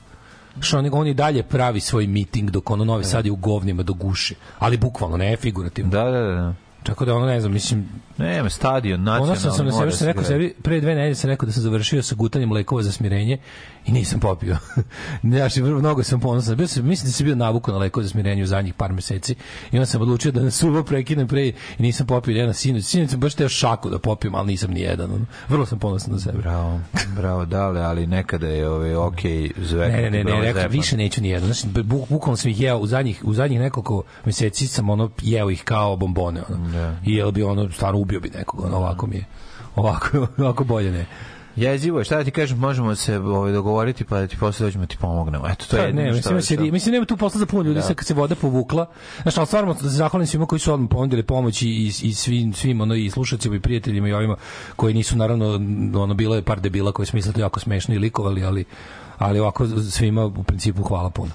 Što 0.59 0.77
on, 0.77 0.89
on 0.91 1.07
i 1.07 1.13
dalje 1.13 1.43
pravi 1.43 1.79
svoj 1.79 2.07
miting 2.07 2.51
dok 2.51 2.71
ono 2.71 2.85
Novi 2.85 3.03
Sad 3.03 3.25
je 3.25 3.31
u 3.31 3.35
govnima 3.35 3.83
do 3.83 3.93
guše. 3.93 4.35
Ali 4.59 4.77
bukvalno, 4.77 5.17
ne 5.17 5.37
figurativno. 5.37 5.91
Da, 5.91 6.03
da, 6.03 6.21
da. 6.21 6.53
Tako 6.83 7.05
da 7.05 7.15
ono 7.15 7.25
ne 7.25 7.39
znam, 7.41 7.53
mislim, 7.53 7.89
Nema, 8.17 8.49
stadion, 8.49 9.03
nacionalni. 9.03 9.31
ono 9.31 9.39
sam, 9.39 9.51
sam 9.51 9.65
na 9.65 9.71
sebi 9.71 9.91
se 9.91 9.97
sam 9.97 10.07
rekao 10.07 10.23
sebi, 10.23 10.53
pre 10.63 10.81
dve 10.81 10.95
nedelje 10.95 11.15
sam 11.15 11.29
rekao 11.29 11.45
da 11.45 11.51
sam 11.51 11.63
završio 11.63 12.03
sa 12.03 12.15
gutanjem 12.15 12.51
lekova 12.51 12.83
za 12.83 12.91
smirenje 12.91 13.37
i 13.87 13.91
nisam 13.91 14.19
popio. 14.19 14.57
ja 15.39 15.49
što 15.49 15.61
mnogo 15.61 16.03
sam 16.03 16.19
ponosan. 16.19 16.55
Bio 16.55 16.67
sam, 16.67 16.85
mislim 16.85 17.07
da 17.07 17.11
sam 17.11 17.25
bio 17.25 17.35
navuko 17.35 17.71
na 17.71 17.77
lekove 17.77 18.03
za 18.03 18.09
smirenje 18.09 18.43
u 18.43 18.47
zadnjih 18.47 18.73
par 18.73 18.93
meseci 18.93 19.35
i 19.71 19.77
onda 19.77 19.85
sam 19.85 20.01
odlučio 20.01 20.31
da 20.31 20.41
na 20.41 20.51
suvo 20.51 20.83
prekinem 20.83 21.27
pre 21.27 21.47
i 21.47 21.53
nisam 21.79 22.07
popio 22.07 22.31
jedan 22.31 22.53
sinoć. 22.53 22.83
Sinoć 22.83 23.09
sam 23.09 23.19
baš 23.19 23.33
teo 23.35 23.49
šaku 23.49 23.89
da 23.89 23.99
popijem, 23.99 24.35
ali 24.35 24.47
nisam 24.47 24.71
ni 24.71 24.81
jedan. 24.81 25.25
Vrlo 25.49 25.65
sam 25.65 25.79
ponosan 25.79 26.13
na 26.13 26.19
sebe. 26.19 26.37
Bravo, 26.37 26.79
bravo, 27.15 27.45
dale, 27.45 27.81
ali 27.81 28.07
nekada 28.07 28.47
je 28.47 28.69
ove, 28.69 28.97
ok, 28.97 29.19
zveknuti. 29.57 30.01
Ne, 30.01 30.09
ne, 30.11 30.23
ne, 30.23 30.31
ne, 30.31 30.41
rekao, 30.41 30.67
više 30.69 30.97
neću 30.97 31.21
ni 31.21 31.29
jedan. 31.29 31.53
Znači, 31.53 31.67
bu- 31.67 32.05
bukvalno 32.09 32.37
sam 32.37 32.51
ih 32.51 32.61
jeo 32.61 32.77
u 32.77 32.87
zadnjih, 32.87 33.21
u 33.25 33.33
zadnjih 33.33 33.59
nekoliko 33.59 34.03
meseci 34.25 34.67
sam 34.67 34.89
ono 34.89 35.09
jeo 35.21 35.49
ih 35.51 35.63
kao 35.63 35.95
bombone. 35.95 36.41
Ono. 36.49 36.67
Da. 36.67 36.95
I 37.05 37.15
jel 37.15 37.31
bi 37.31 37.43
ono, 37.43 37.71
stvarno 37.71 37.99
ubio 37.99 38.19
bi 38.19 38.29
nekog. 38.29 38.59
Ono, 38.65 38.77
ovako 38.77 39.07
mi 39.07 39.15
je. 39.15 39.25
Ovako, 39.75 40.27
ovako 40.37 40.63
bolje 40.63 40.91
ne. 40.91 41.05
Jezivo 41.57 41.99
je, 41.99 42.05
šta 42.05 42.17
da 42.17 42.23
ti 42.23 42.31
kažem, 42.31 42.57
možemo 42.57 42.95
se 42.95 43.17
ovaj, 43.17 43.51
dogovoriti 43.51 44.03
pa 44.03 44.19
da 44.19 44.27
ti 44.27 44.37
posle 44.37 44.65
dođemo 44.65 44.83
da 44.83 44.87
ti 44.87 44.97
pomognemo. 44.97 45.47
Eto, 45.47 45.65
to 45.65 45.77
je 45.77 45.83
jedino 45.83 46.01
ne, 46.01 46.11
mislim, 46.11 46.41
što- 46.41 46.53
što... 46.55 46.63
mislim, 46.63 46.93
nema 46.93 47.05
tu 47.05 47.17
posla 47.17 47.39
za 47.39 47.45
puno 47.45 47.63
ljudi, 47.63 47.79
Da. 47.79 47.93
kad 47.93 48.05
se 48.07 48.13
voda 48.13 48.35
povukla. 48.35 48.85
Znaš, 49.21 49.37
ali 49.37 49.47
stvarno 49.47 49.73
da 49.73 49.79
se 49.79 49.89
zahvalim 49.89 50.27
svima 50.27 50.45
koji 50.45 50.59
su 50.59 50.73
odmah 50.73 50.89
ponudili 50.91 51.23
pomoć 51.23 51.61
i, 51.61 51.67
i, 51.67 51.91
i 52.01 52.13
svim, 52.13 52.53
svim 52.53 52.81
ono, 52.81 52.95
i 52.95 53.09
slušacima 53.09 53.55
i 53.55 53.59
prijateljima 53.59 54.07
i 54.07 54.13
ovima 54.13 54.35
koji 54.75 54.93
nisu, 54.93 55.17
naravno, 55.17 55.45
ono, 55.95 56.13
bilo 56.13 56.35
je 56.35 56.41
par 56.41 56.59
debila 56.61 56.91
koji 56.91 57.05
su 57.05 57.15
mislili 57.15 57.41
jako 57.41 57.59
smešno 57.59 57.95
i 57.95 57.99
likovali, 57.99 58.43
ali, 58.43 58.65
ali 59.17 59.39
ovako 59.39 59.67
svima 59.67 60.25
u 60.25 60.43
principu 60.43 60.83
hvala 60.83 61.09
puno. 61.09 61.31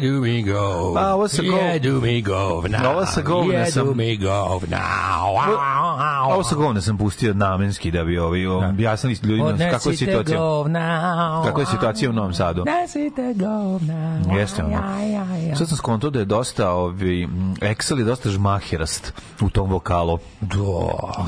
Do 0.00 0.20
me 0.20 0.42
go. 0.42 0.94
Pa, 0.94 1.14
ovo 1.14 1.28
sa 1.28 1.42
go- 1.42 1.48
Yeah, 1.48 1.82
do 1.82 2.00
me 2.00 2.20
go 2.20 2.62
now. 2.62 2.86
Ovo 2.86 3.06
sa 3.06 3.20
govna 3.22 3.54
yeah, 3.54 3.70
sam- 3.70 3.86
do 3.86 3.94
me 3.94 4.16
go 4.16 4.60
now. 4.68 5.36
Ovo 6.24 6.42
sa 6.42 6.54
govna 6.54 6.80
sam 6.80 6.98
pustio 6.98 7.34
namenski 7.34 7.90
da 7.90 8.04
bi 8.04 8.18
ovi 8.18 8.46
objasnili 8.46 9.18
ljudima 9.22 9.70
kako 9.70 9.90
je 9.90 9.96
situacija. 9.96 10.38
go 10.38 10.64
now. 10.64 11.44
Kakva 11.44 11.62
je 11.62 11.66
situacija 11.66 12.10
u 12.10 12.12
Novom 12.12 12.34
Sadu? 12.34 12.64
Nesite 12.64 13.34
go 13.34 13.46
now. 13.78 14.38
Jeste 14.38 14.62
ono. 14.64 14.82
Sad 15.56 15.68
sam 15.68 15.76
skontao 15.76 16.10
da 16.10 16.18
je 16.18 16.24
dosta, 16.24 16.70
ovi, 16.70 17.28
Excel 17.60 17.98
je 17.98 18.04
dosta 18.04 18.30
žmahirast 18.30 19.12
u 19.40 19.50
tom 19.50 19.70
vokalu. 19.70 20.18
Da, 20.40 20.56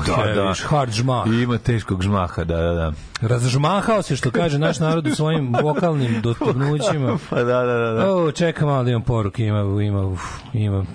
Da, 0.05 0.33
da. 0.33 0.53
hard 0.67 0.91
žmah. 0.91 1.27
I 1.27 1.41
ima 1.41 1.57
teškog 1.57 2.01
žmaha, 2.01 2.43
da, 2.43 2.57
da, 2.57 2.73
da. 2.73 2.91
Razžmahao 3.21 4.01
se, 4.01 4.15
što 4.15 4.31
kaže 4.31 4.59
naš 4.59 4.79
narod 4.79 5.07
u 5.07 5.15
svojim 5.15 5.53
vokalnim 5.63 6.21
dostignućima. 6.21 7.17
Pa 7.29 7.35
da, 7.35 7.63
da, 7.63 7.73
da. 7.73 7.91
da. 7.93 8.15
O, 8.15 8.31
čekam 8.31 8.67
malo 8.67 8.83
da 8.83 8.89
imam 8.89 9.01
poruke, 9.01 9.45
ima, 9.45 9.83
ima, 9.83 10.05
uf, 10.05 10.21
ima, 10.53 10.85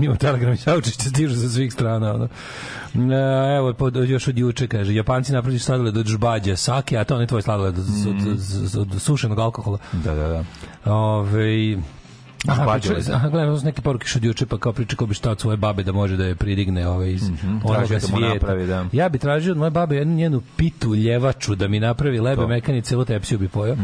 ima 0.00 0.16
telegram 0.16 0.52
i 0.52 0.56
saučiće 0.56 1.10
stižu 1.10 1.40
sa 1.40 1.48
svih 1.48 1.72
strana. 1.72 2.14
Ono. 2.14 2.28
E, 2.94 3.56
evo, 3.56 3.72
pod, 3.72 3.96
još 3.96 4.28
od 4.28 4.38
juče, 4.38 4.66
kaže, 4.66 4.94
Japanci 4.94 5.32
napravili 5.32 5.58
sladoled 5.58 5.96
od 5.96 6.06
žbađa 6.06 6.56
sake, 6.56 6.98
a 6.98 7.04
to 7.04 7.18
ne 7.18 7.26
tvoj 7.26 7.42
sladoled 7.42 7.78
od, 7.78 7.84
od, 8.08 8.38
od, 8.76 8.92
od 8.92 9.02
sušenog 9.02 9.38
alkohola. 9.38 9.78
Da, 9.92 10.14
da, 10.14 10.28
da. 10.28 10.44
Ove, 10.92 11.76
Aha, 12.46 12.72
priča, 12.72 12.94
da. 13.00 13.14
aha, 13.14 13.28
gledam, 13.28 13.58
su 13.58 13.64
neke 13.64 13.82
poruke 13.82 14.06
što 14.06 14.18
juče, 14.22 14.46
pa 14.46 14.58
kao 14.58 14.72
priča 14.72 14.96
ko 14.96 15.06
bi 15.06 15.14
šta 15.14 15.30
od 15.30 15.40
svoje 15.40 15.56
babe 15.56 15.82
da 15.82 15.92
može 15.92 16.16
da 16.16 16.24
je 16.24 16.34
pridigne 16.34 16.88
ove 16.88 17.12
iz 17.12 17.22
onoga 17.44 17.74
traži 17.76 17.88
da 17.90 18.08
mu 18.08 18.16
svijeta. 18.16 18.34
napravi, 18.34 18.66
da. 18.66 18.84
Ja 18.92 19.08
bi 19.08 19.18
tražio 19.18 19.52
od 19.52 19.58
moje 19.58 19.70
babe 19.70 19.96
jednu 19.96 20.14
njenu 20.14 20.42
pitu 20.56 20.94
ljevaču 20.94 21.54
da 21.54 21.68
mi 21.68 21.80
napravi 21.80 22.20
lebe 22.20 22.46
mekani, 22.46 22.82
celu 22.82 23.04
tepsiju 23.04 23.38
bi 23.38 23.48
pojao. 23.48 23.76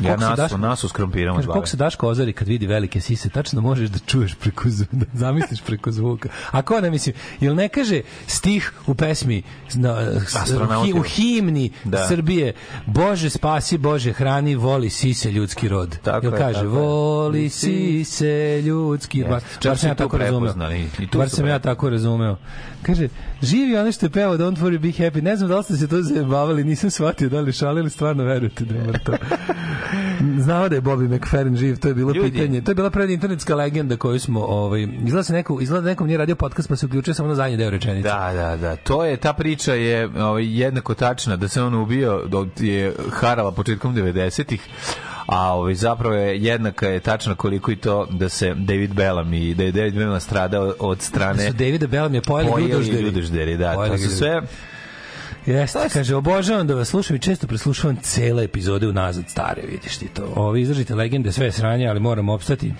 Ja 0.00 0.16
Koliko 0.16 0.20
se 0.20 0.26
nasu, 0.26 0.42
Daško- 0.44 0.56
nasu 0.58 0.88
s 0.88 0.92
krompirom 0.92 1.30
od 1.30 1.36
Kaže, 1.36 1.46
babe. 1.46 1.52
koliko 1.52 1.68
se 1.68 1.76
Daško 1.76 2.08
ozari 2.08 2.32
kad 2.32 2.48
vidi 2.48 2.66
velike 2.66 3.00
sise, 3.00 3.28
tačno 3.28 3.60
možeš 3.60 3.90
da 3.90 3.98
čuješ 3.98 4.34
preko 4.34 4.68
zvuka, 4.68 4.96
da 4.96 5.06
zamisliš 5.14 5.60
preko 5.60 5.92
zvuka. 5.92 6.28
A 6.50 6.62
ko 6.62 6.80
ne 6.80 6.90
mislim, 6.90 7.14
jel 7.40 7.54
ne 7.54 7.68
kaže 7.68 8.00
stih 8.26 8.72
u 8.86 8.94
pesmi 8.94 9.42
na, 9.74 9.96
hi- 10.84 10.94
u 10.94 11.02
himni 11.02 11.70
Da. 11.84 12.08
Srbije 12.08 12.52
Bože 12.86 13.30
spasi, 13.30 13.78
Bože 13.78 14.12
hrani, 14.12 14.54
voli 14.56 14.90
sise 14.90 15.30
ljudski 15.30 15.68
rod. 15.68 15.96
Tako 15.98 16.26
jel 16.26 16.34
je, 16.34 16.38
kaže, 16.38 16.54
tako 16.54 16.68
je. 16.68 16.80
Sise 17.84 18.62
ljudski 18.62 19.22
rod. 19.22 19.30
Bar, 19.30 19.42
bar 19.64 19.78
sam 19.78 19.88
ja 19.88 19.94
tako 19.94 20.18
razumeo. 20.18 20.72
i 20.98 21.06
tu 21.10 21.18
Bar 21.18 21.28
sam 21.30 21.46
ja 21.46 21.58
tako 21.58 21.90
razumeo. 21.90 22.36
Kaže, 22.82 23.08
živi 23.42 23.76
ono 23.76 23.92
što 23.92 24.06
je 24.06 24.10
pevao 24.10 24.36
Don't 24.36 24.56
worry, 24.56 24.78
be 24.78 24.88
happy. 24.88 25.22
Ne 25.22 25.36
znam 25.36 25.48
da 25.48 25.56
li 25.56 25.64
ste 25.64 25.76
se 25.76 25.88
to 25.88 26.02
zabavili, 26.02 26.64
nisam 26.64 26.90
shvatio 26.90 27.28
da 27.28 27.40
li 27.40 27.52
šalili, 27.52 27.90
stvarno 27.90 28.24
verujete 28.24 28.64
da 28.64 28.74
je 28.74 28.84
mrtav. 28.84 29.14
Znao 30.38 30.68
da 30.68 30.74
je 30.74 30.82
Bobby 30.82 31.16
McFerrin 31.16 31.56
živ, 31.56 31.76
to 31.76 31.88
je 31.88 31.94
bilo 31.94 32.12
Ljudi. 32.12 32.30
pitanje. 32.30 32.60
To 32.60 32.70
je 32.70 32.74
bila 32.74 32.90
pred 32.90 33.10
internetska 33.10 33.54
legenda 33.54 33.96
koju 33.96 34.20
smo, 34.20 34.40
ovaj, 34.40 34.82
izgleda 35.04 35.22
se 35.22 35.32
neko, 35.32 35.58
izgleda 35.60 35.82
da 35.82 35.88
nekom 35.90 36.06
nije 36.06 36.18
radio 36.18 36.36
podcast 36.36 36.68
pa 36.68 36.76
se 36.76 36.86
uključio 36.86 37.14
samo 37.14 37.28
na 37.28 37.34
zadnji 37.34 37.56
deo 37.56 37.70
rečenice. 37.70 38.08
Da, 38.08 38.30
da, 38.34 38.56
da. 38.56 38.76
To 38.76 39.04
je, 39.04 39.16
ta 39.16 39.32
priča 39.32 39.74
je 39.74 40.08
ovaj, 40.22 40.60
jednako 40.60 40.94
tačna, 40.94 41.36
da 41.36 41.48
se 41.48 41.62
on 41.62 41.74
ubio, 41.74 42.22
dok 42.26 42.48
je 42.58 42.94
harala 43.12 43.52
početkom 43.52 43.94
90-ih, 43.94 44.60
a 45.26 45.54
ovaj, 45.54 45.74
zapravo 45.74 46.14
je 46.14 46.42
jednaka 46.42 46.88
je 46.88 47.00
tačna 47.00 47.34
koliko 47.34 47.70
i 47.70 47.76
to 47.76 48.06
da 48.10 48.28
se 48.28 48.54
David 48.54 48.90
Bellamy, 48.94 49.54
da 49.54 49.62
je 49.62 49.72
David 49.72 49.94
Bellamy 49.94 50.20
stradao 50.20 50.74
od 50.78 50.98
Da 50.98 51.04
strane 51.04 51.46
su 51.46 51.52
Davida 51.52 51.86
Bellamy 51.86 52.14
je 52.14 52.22
pojeli 52.22 52.50
pojeli 52.50 52.70
ljudožderi. 52.70 53.02
ljudožderi, 53.02 53.56
da, 53.56 53.72
Pojeli 53.74 53.96
to 53.96 54.02
su 54.02 54.16
sve 54.16 54.42
Jeste, 55.46 55.78
kaže, 55.88 56.14
obožavam 56.16 56.66
da 56.66 56.74
vas 56.74 56.88
slušam 56.88 57.16
i 57.16 57.20
često 57.20 57.46
preslušavam 57.46 57.96
cele 57.96 58.44
epizode 58.44 58.88
unazad 58.88 59.24
stare, 59.28 59.62
vidiš 59.62 59.96
ti 59.96 60.08
to. 60.08 60.32
Ovi 60.36 60.60
izražite 60.60 60.94
legende, 60.94 61.32
sve 61.32 61.46
je 61.46 61.52
sranje, 61.52 61.86
ali 61.86 62.00
moram 62.00 62.28
opstati. 62.28 62.68
E, 62.68 62.72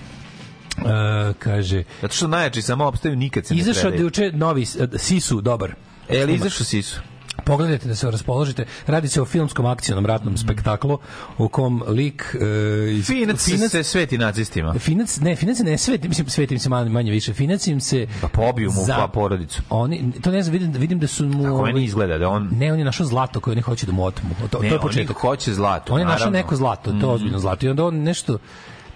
kaže, 1.34 1.82
Zato 2.02 2.14
što 2.14 2.28
najjači 2.28 2.62
samo 2.62 2.84
opstaju 2.84 3.16
nikad 3.16 3.46
se 3.46 3.54
ne 3.54 3.60
izašao 3.60 3.82
da 3.82 3.88
predaju. 3.88 4.06
juče 4.06 4.32
novi 4.32 4.64
s- 4.64 4.76
Sisu, 4.96 5.40
dobar. 5.40 5.74
E, 6.08 6.22
ali 6.22 6.34
izašao 6.34 6.64
si 6.64 6.82
su. 6.82 7.00
Pogledajte 7.44 7.88
da 7.88 7.94
se 7.94 8.10
raspoložite. 8.10 8.64
Radi 8.86 9.08
se 9.08 9.22
o 9.22 9.24
filmskom 9.24 9.66
akcijnom 9.66 10.06
ratnom 10.06 10.36
spektaklu 10.36 10.98
u 11.38 11.48
kom 11.48 11.82
lik 11.88 12.24
e, 12.34 12.44
iz 12.90 13.06
Finac, 13.06 13.36
Finac- 13.40 13.68
se 13.68 13.82
sveti 13.84 14.18
nacistima. 14.18 14.74
Finac, 14.74 15.18
ne, 15.18 15.36
Finac 15.36 15.58
ne 15.58 15.78
sveti, 15.78 16.08
mislim 16.08 16.28
svetim 16.28 16.58
se 16.58 16.68
manje, 16.68 16.90
manje 16.90 17.10
više. 17.10 17.32
Finac 17.34 17.66
im 17.66 17.80
se 17.80 18.06
Pa 18.20 18.28
pobiju 18.28 18.72
mu 18.72 18.82
za- 18.82 18.96
pa 18.96 19.08
porodicu. 19.08 19.62
Oni 19.70 20.12
to 20.14 20.30
ne 20.30 20.42
znam, 20.42 20.52
vidim, 20.52 20.72
vidim 20.72 20.98
da 20.98 21.06
su 21.06 21.26
mu 21.26 21.44
Kako 21.44 21.62
meni 21.62 21.84
izgleda 21.84 22.18
da 22.18 22.28
on... 22.28 22.48
Ne, 22.52 22.72
on 22.72 22.78
je 22.78 22.84
našao 22.84 23.06
zlato 23.06 23.40
koje 23.40 23.52
oni 23.52 23.60
hoće 23.60 23.86
da 23.86 23.92
mu 23.92 24.04
otmu. 24.04 24.30
To, 24.40 24.44
Ne, 24.44 24.48
to 24.50 24.64
je 24.64 24.72
oni 24.72 24.80
početak. 24.80 25.16
hoće 25.16 25.54
zlato, 25.54 25.94
On 25.94 26.00
je 26.00 26.06
našao 26.06 26.30
neko 26.30 26.56
zlato, 26.56 26.90
to 26.92 26.98
je 26.98 27.06
ozbiljno 27.06 27.38
zlato. 27.38 27.66
I 27.66 27.70
onda 27.70 27.84
on 27.84 27.94
nešto 27.96 28.38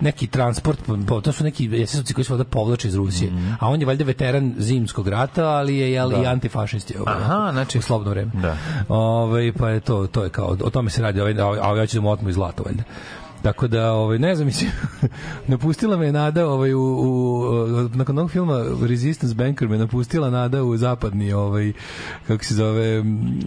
neki 0.01 0.27
transport, 0.27 0.79
pa 1.09 1.21
to 1.21 1.33
su 1.33 1.45
neki 1.45 1.83
esesovci 1.83 2.15
koji 2.15 2.25
se 2.25 2.33
valjda 2.33 2.45
povlače 2.45 2.89
iz 2.89 2.95
Rusije. 2.95 3.33
A 3.61 3.69
on 3.69 3.81
je 3.81 3.87
valjda 3.87 4.05
veteran 4.05 4.55
zimskog 4.59 5.09
rata, 5.09 5.45
ali 5.45 5.77
je 5.77 5.93
jel, 5.93 6.13
i 6.23 6.27
antifašist. 6.27 6.91
Je, 6.91 7.01
ovaj, 7.01 7.15
Aha, 7.15 7.49
znači- 7.53 7.79
u 7.79 7.83
slobodno 7.83 8.11
vreme. 8.11 8.31
Da. 8.35 8.57
Ovaj, 8.89 9.53
pa 9.59 9.71
je 9.71 9.81
to, 9.81 10.07
to 10.07 10.25
je 10.25 10.31
kao, 10.31 10.57
o 10.65 10.71
tome 10.71 10.91
se 10.91 11.03
radi, 11.03 11.21
ovaj, 11.21 11.41
a 11.41 11.47
ovaj, 11.47 11.59
a 11.59 11.69
ovaj 11.69 11.81
hoće 11.83 11.97
da 11.97 12.01
mu 12.01 12.11
otmu 12.11 12.29
i 12.29 12.33
zlato, 12.33 12.63
valjda. 12.63 12.83
Tako 13.43 13.69
da, 13.69 13.93
ovaj, 13.93 14.19
ne 14.19 14.35
znam, 14.35 14.47
mislim, 14.47 14.71
napustila 15.47 15.97
me 15.97 16.13
nada 16.13 16.49
ovaj, 16.49 16.75
u, 16.75 16.81
u, 16.81 17.89
nakon 17.95 18.19
onog 18.19 18.31
filma 18.31 18.65
Resistance 18.89 19.35
Banker 19.35 19.69
me 19.69 19.79
napustila 19.79 20.31
nada 20.31 20.63
u 20.63 20.77
zapadni, 20.77 21.33
ovaj, 21.33 21.73
kako 22.27 22.45
se 22.45 22.55
zove, 22.55 23.03
mm, 23.03 23.41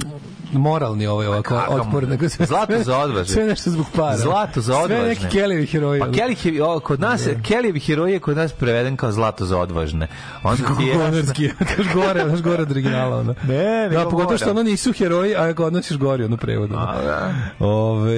moralni 0.54 1.08
ovaj, 1.08 1.27
ovako, 1.27 1.43
kakav 1.43 1.75
otpor. 1.75 2.30
Sve, 2.30 2.45
Zlato 2.45 2.84
za 2.84 2.97
odvažne. 3.06 3.34
Sve 3.34 3.45
nešto 3.45 3.69
zbog 3.69 3.86
para. 3.95 4.17
Zlato 4.17 4.62
za 4.62 4.77
odvažne. 4.77 5.15
Sve 5.15 5.27
neki 5.27 5.38
Kellyvi 5.38 5.71
heroji. 5.71 5.99
Pa 5.99 6.08
Kelly 6.08 6.54
je, 6.54 6.63
o, 6.63 6.80
kod 6.80 6.99
nas, 6.99 7.21
Kellyjevi 7.21 7.86
heroj 7.88 8.13
je 8.13 8.19
kod 8.19 8.38
nas 8.38 8.54
preveden 8.54 8.97
kao 8.97 9.12
zlato 9.12 9.45
za 9.45 9.58
odvažne. 9.58 10.08
Onda 10.43 10.63
ti 10.77 10.84
je... 10.84 10.97
Gonarski, 10.97 11.49
kaš 11.75 11.93
gore, 11.93 12.23
znaš 12.27 12.41
gore 12.41 12.62
od 12.62 12.71
originala. 12.71 13.17
Ono. 13.17 13.36
Ne, 13.47 13.89
da, 13.89 13.97
nego 13.97 14.10
pogotovo 14.10 14.38
što 14.38 14.49
ono 14.49 14.63
nisu 14.63 14.93
heroji, 14.93 15.36
a 15.36 15.54
nas 15.71 15.91
još 15.91 15.99
gori, 15.99 16.23
ono 16.23 16.38
prevodom. 16.38 16.77
A, 16.77 17.01
da. 17.01 17.34
Ove, 17.60 18.17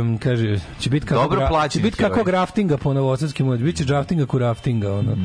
um, 0.00 0.18
kaže, 0.18 0.58
će 0.80 0.90
biti 0.90 1.06
kako, 1.06 1.22
Dobro 1.22 1.48
gra, 1.50 1.68
će 1.68 1.80
biti 1.80 1.96
kako 1.96 2.24
graftinga 2.24 2.76
po 2.76 2.92
novosadskim, 2.92 3.46
moći, 3.46 3.62
bit 3.62 3.76
će 3.76 3.84
draftinga 3.84 4.26
ku 4.26 4.38
raftinga, 4.38 4.94
ono. 4.94 5.16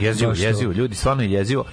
Jezivo, 0.00 0.30
Baš 0.30 0.38
to. 0.38 0.44
jezivo, 0.44 0.72
ljudi, 0.72 0.94
stvarno 0.94 1.22
je 1.22 1.30
jezivo. 1.30 1.64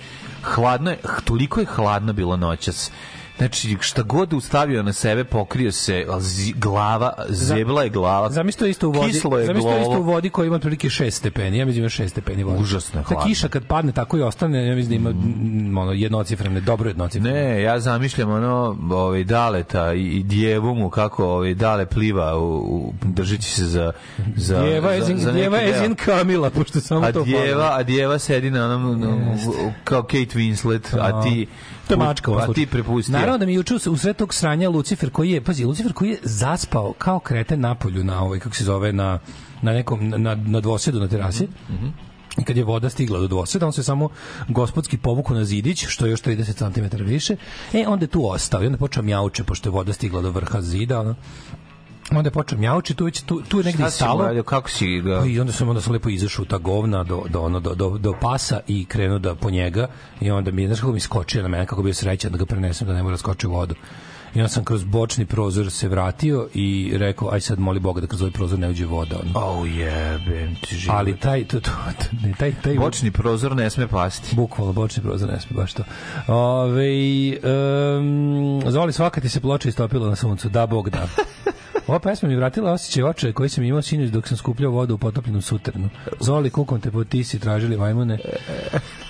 Hladno 0.43 0.91
je, 0.91 0.97
toliko 1.23 1.59
je 1.59 1.65
hladno 1.65 2.13
bilo 2.13 2.38
noćas. 2.38 2.91
Znači, 3.37 3.77
šta 3.79 4.01
god 4.01 4.33
ustavio 4.33 4.83
na 4.83 4.93
sebe, 4.93 5.23
pokrio 5.23 5.71
se 5.71 6.05
zi, 6.19 6.53
glava, 6.57 7.13
zebla 7.29 7.83
je 7.83 7.89
glava. 7.89 8.29
Zamisli 8.29 8.59
to 8.59 8.65
isto 8.65 8.87
u 8.87 8.91
vodi. 8.91 9.11
Kislo 9.11 9.39
je 9.39 9.47
to 9.47 9.57
isto 9.57 9.99
u 9.99 10.03
vodi 10.03 10.29
koja 10.29 10.45
ima 10.45 10.55
otprilike 10.55 10.87
6 10.87 11.09
stepeni. 11.09 11.57
Ja 11.57 11.65
mislim 11.65 11.81
da 11.81 11.85
ima 11.99 12.07
6 12.07 12.07
stepeni 12.07 12.43
vode. 12.43 12.59
Užasno 12.59 13.01
Ta 13.01 13.07
hladno. 13.07 13.25
kiša 13.25 13.47
kad 13.47 13.65
padne 13.65 13.91
tako 13.91 14.17
i 14.17 14.21
ostane, 14.21 14.67
ja 14.67 14.75
mislim 14.75 14.89
da 14.89 15.09
ima 15.09 15.19
mm, 15.19 15.77
ono 15.77 15.91
jednocifrene, 15.91 16.61
dobro 16.61 16.89
jednocifrene. 16.89 17.43
Ne, 17.43 17.61
ja 17.61 17.79
zamišljam 17.79 18.31
ono, 18.31 18.77
ovaj, 18.91 19.23
daleta 19.23 19.93
i, 19.93 20.07
i 20.07 20.23
djevu 20.23 20.75
mu 20.75 20.89
kako 20.89 21.25
ovaj, 21.25 21.53
dale 21.53 21.85
pliva 21.85 22.37
u, 22.37 22.55
u, 22.55 22.93
držeći 23.03 23.51
se 23.51 23.65
za, 23.65 23.91
za, 24.35 24.63
Djeva 24.63 24.91
je 24.91 25.01
za, 25.01 25.13
za 25.17 25.31
djeva 25.31 25.57
je 25.57 25.95
Kamila, 26.05 26.49
pošto 26.49 26.79
samo 26.79 27.05
A 27.05 27.11
to 27.11 27.23
djeva, 27.23 27.75
a 27.77 27.83
djeva 27.83 28.19
sedi 28.19 28.51
na 28.51 28.65
onom, 28.65 28.85
onom, 28.85 29.37
kao 29.83 30.03
Kate 30.03 30.39
Winslet, 30.39 30.99
a 30.99 31.23
ti... 31.23 31.47
To 31.87 31.93
je 31.93 31.97
mačka 31.97 32.31
u 32.31 32.33
ovom 32.33 32.43
A 32.43 32.47
ti 32.47 32.53
slučaju. 32.53 32.67
prepustio. 32.67 33.13
Naravno 33.13 33.37
da 33.37 33.45
mi 33.45 33.53
juče 33.53 33.75
u 33.89 33.97
sve 33.97 34.13
tog 34.13 34.33
sranja 34.33 34.69
Lucifer 34.69 35.09
koji 35.09 35.31
je, 35.31 35.41
pazi, 35.41 35.65
Lucifer 35.65 35.93
koji 35.93 36.09
je 36.09 36.19
zaspao 36.23 36.93
kao 36.97 37.19
kreten 37.19 37.59
napolju 37.59 38.03
na 38.03 38.23
ovaj, 38.23 38.39
kako 38.39 38.55
se 38.55 38.63
zove, 38.63 38.93
na, 38.93 39.19
na 39.61 39.73
nekom, 39.73 40.09
na, 40.09 40.35
na 40.35 40.59
dvosedu 40.59 40.99
na 40.99 41.07
terasi. 41.07 41.47
I 42.37 42.43
kad 42.43 42.57
je 42.57 42.63
voda 42.63 42.89
stigla 42.89 43.19
do 43.19 43.27
dvoseda, 43.27 43.65
on 43.65 43.73
se 43.73 43.83
samo 43.83 44.09
gospodski 44.49 44.97
povuku 44.97 45.33
na 45.33 45.45
zidić, 45.45 45.85
što 45.87 46.05
je 46.05 46.11
još 46.11 46.21
30 46.21 46.73
cm 46.73 47.03
više, 47.03 47.35
e, 47.73 47.85
onda 47.87 48.03
je 48.03 48.09
tu 48.09 48.29
ostao 48.29 48.63
i 48.63 48.65
onda 48.65 48.77
počeo 48.77 49.03
mjauče, 49.03 49.43
pošto 49.43 49.69
je 49.69 49.73
voda 49.73 49.93
stigla 49.93 50.21
do 50.21 50.31
vrha 50.31 50.61
zida, 50.61 50.99
ono. 50.99 51.15
Onda 52.11 52.27
je 52.27 52.31
počeo 52.31 52.57
mjauče, 52.57 52.93
tu, 52.93 53.05
već, 53.05 53.21
tu, 53.21 53.41
tu 53.41 53.57
je 53.57 53.63
negdje 53.63 53.83
Šta 53.83 53.89
stalo. 53.91 54.25
radio, 54.25 54.43
kako 54.43 54.69
si 54.69 55.01
ga... 55.01 55.19
Pa 55.19 55.25
I 55.25 55.39
onda 55.39 55.53
sam 55.53 55.69
onda 55.69 55.81
sam 55.81 55.93
lepo 55.93 56.09
izašao 56.09 56.45
ta 56.45 56.57
govna 56.57 57.03
do 57.03 57.23
do 57.29 57.41
ono 57.41 57.59
do 57.59 57.75
do, 57.75 57.97
do 57.97 58.13
pasa 58.21 58.59
i 58.67 58.85
krenuo 58.85 59.19
da 59.19 59.35
po 59.35 59.49
njega 59.49 59.87
i 60.21 60.31
onda 60.31 60.51
mi 60.51 60.67
znaš 60.67 60.79
kako 60.79 60.91
mi 60.91 60.99
skočio 60.99 61.41
na 61.41 61.47
mene 61.47 61.65
kako 61.65 61.81
bi 61.81 61.87
bio 61.87 61.93
srećan 61.93 62.31
da 62.31 62.37
ga 62.37 62.45
prenesem 62.45 62.87
da 62.87 62.93
ne 62.93 63.03
mora 63.03 63.13
da 63.13 63.17
skoči 63.17 63.47
u 63.47 63.51
vodu. 63.51 63.75
I 64.35 64.39
onda 64.39 64.49
sam 64.49 64.63
kroz 64.63 64.83
bočni 64.83 65.25
prozor 65.25 65.71
se 65.71 65.87
vratio 65.87 66.47
i 66.53 66.93
rekao 66.97 67.29
aj 67.31 67.41
sad 67.41 67.59
moli 67.59 67.79
Boga 67.79 68.01
da 68.01 68.07
kroz 68.07 68.21
ovaj 68.21 68.31
prozor 68.31 68.59
ne 68.59 68.69
uđe 68.69 68.85
voda. 68.85 69.15
Ono. 69.23 69.47
Oh, 69.47 69.67
jebem 69.77 70.55
ti 70.61 70.75
život. 70.75 70.97
Ali 70.97 71.17
taj 71.17 71.43
to, 71.47 71.59
to, 71.59 71.71
to, 71.99 72.05
ne, 72.23 72.33
taj 72.39 72.53
taj 72.61 72.75
Bočni 72.75 73.11
prozor 73.11 73.55
ne 73.55 73.69
sme 73.69 73.87
pasti. 73.87 74.35
Bukvalno 74.35 74.73
bočni 74.73 75.03
prozor 75.03 75.29
ne 75.29 75.39
sme 75.39 75.55
baš 75.55 75.73
to. 75.73 75.83
Ove, 76.27 76.89
um, 77.99 78.61
Zoli 78.71 78.93
svaka 78.93 79.21
ti 79.21 79.29
se 79.29 79.39
ploča 79.39 79.69
istopila 79.69 80.09
na 80.09 80.15
suncu, 80.15 80.49
da 80.49 80.65
Bog 80.67 80.89
da. 80.89 81.07
Ova 81.87 81.99
pesma 81.99 82.29
mi 82.29 82.35
vratila 82.35 82.71
osjećaj 82.71 83.03
očaja 83.03 83.33
koji 83.33 83.49
sam 83.49 83.63
imao 83.63 83.81
sinoć 83.81 84.09
dok 84.09 84.27
sam 84.27 84.37
skupljao 84.37 84.71
vodu 84.71 84.95
u 84.95 84.97
potopljenom 84.97 85.41
suternu. 85.41 85.89
Zoli, 86.19 86.49
kukom 86.49 86.81
te 86.81 86.91
po 86.91 87.03
tisi, 87.03 87.39
tražili 87.39 87.77
majmune. 87.77 88.17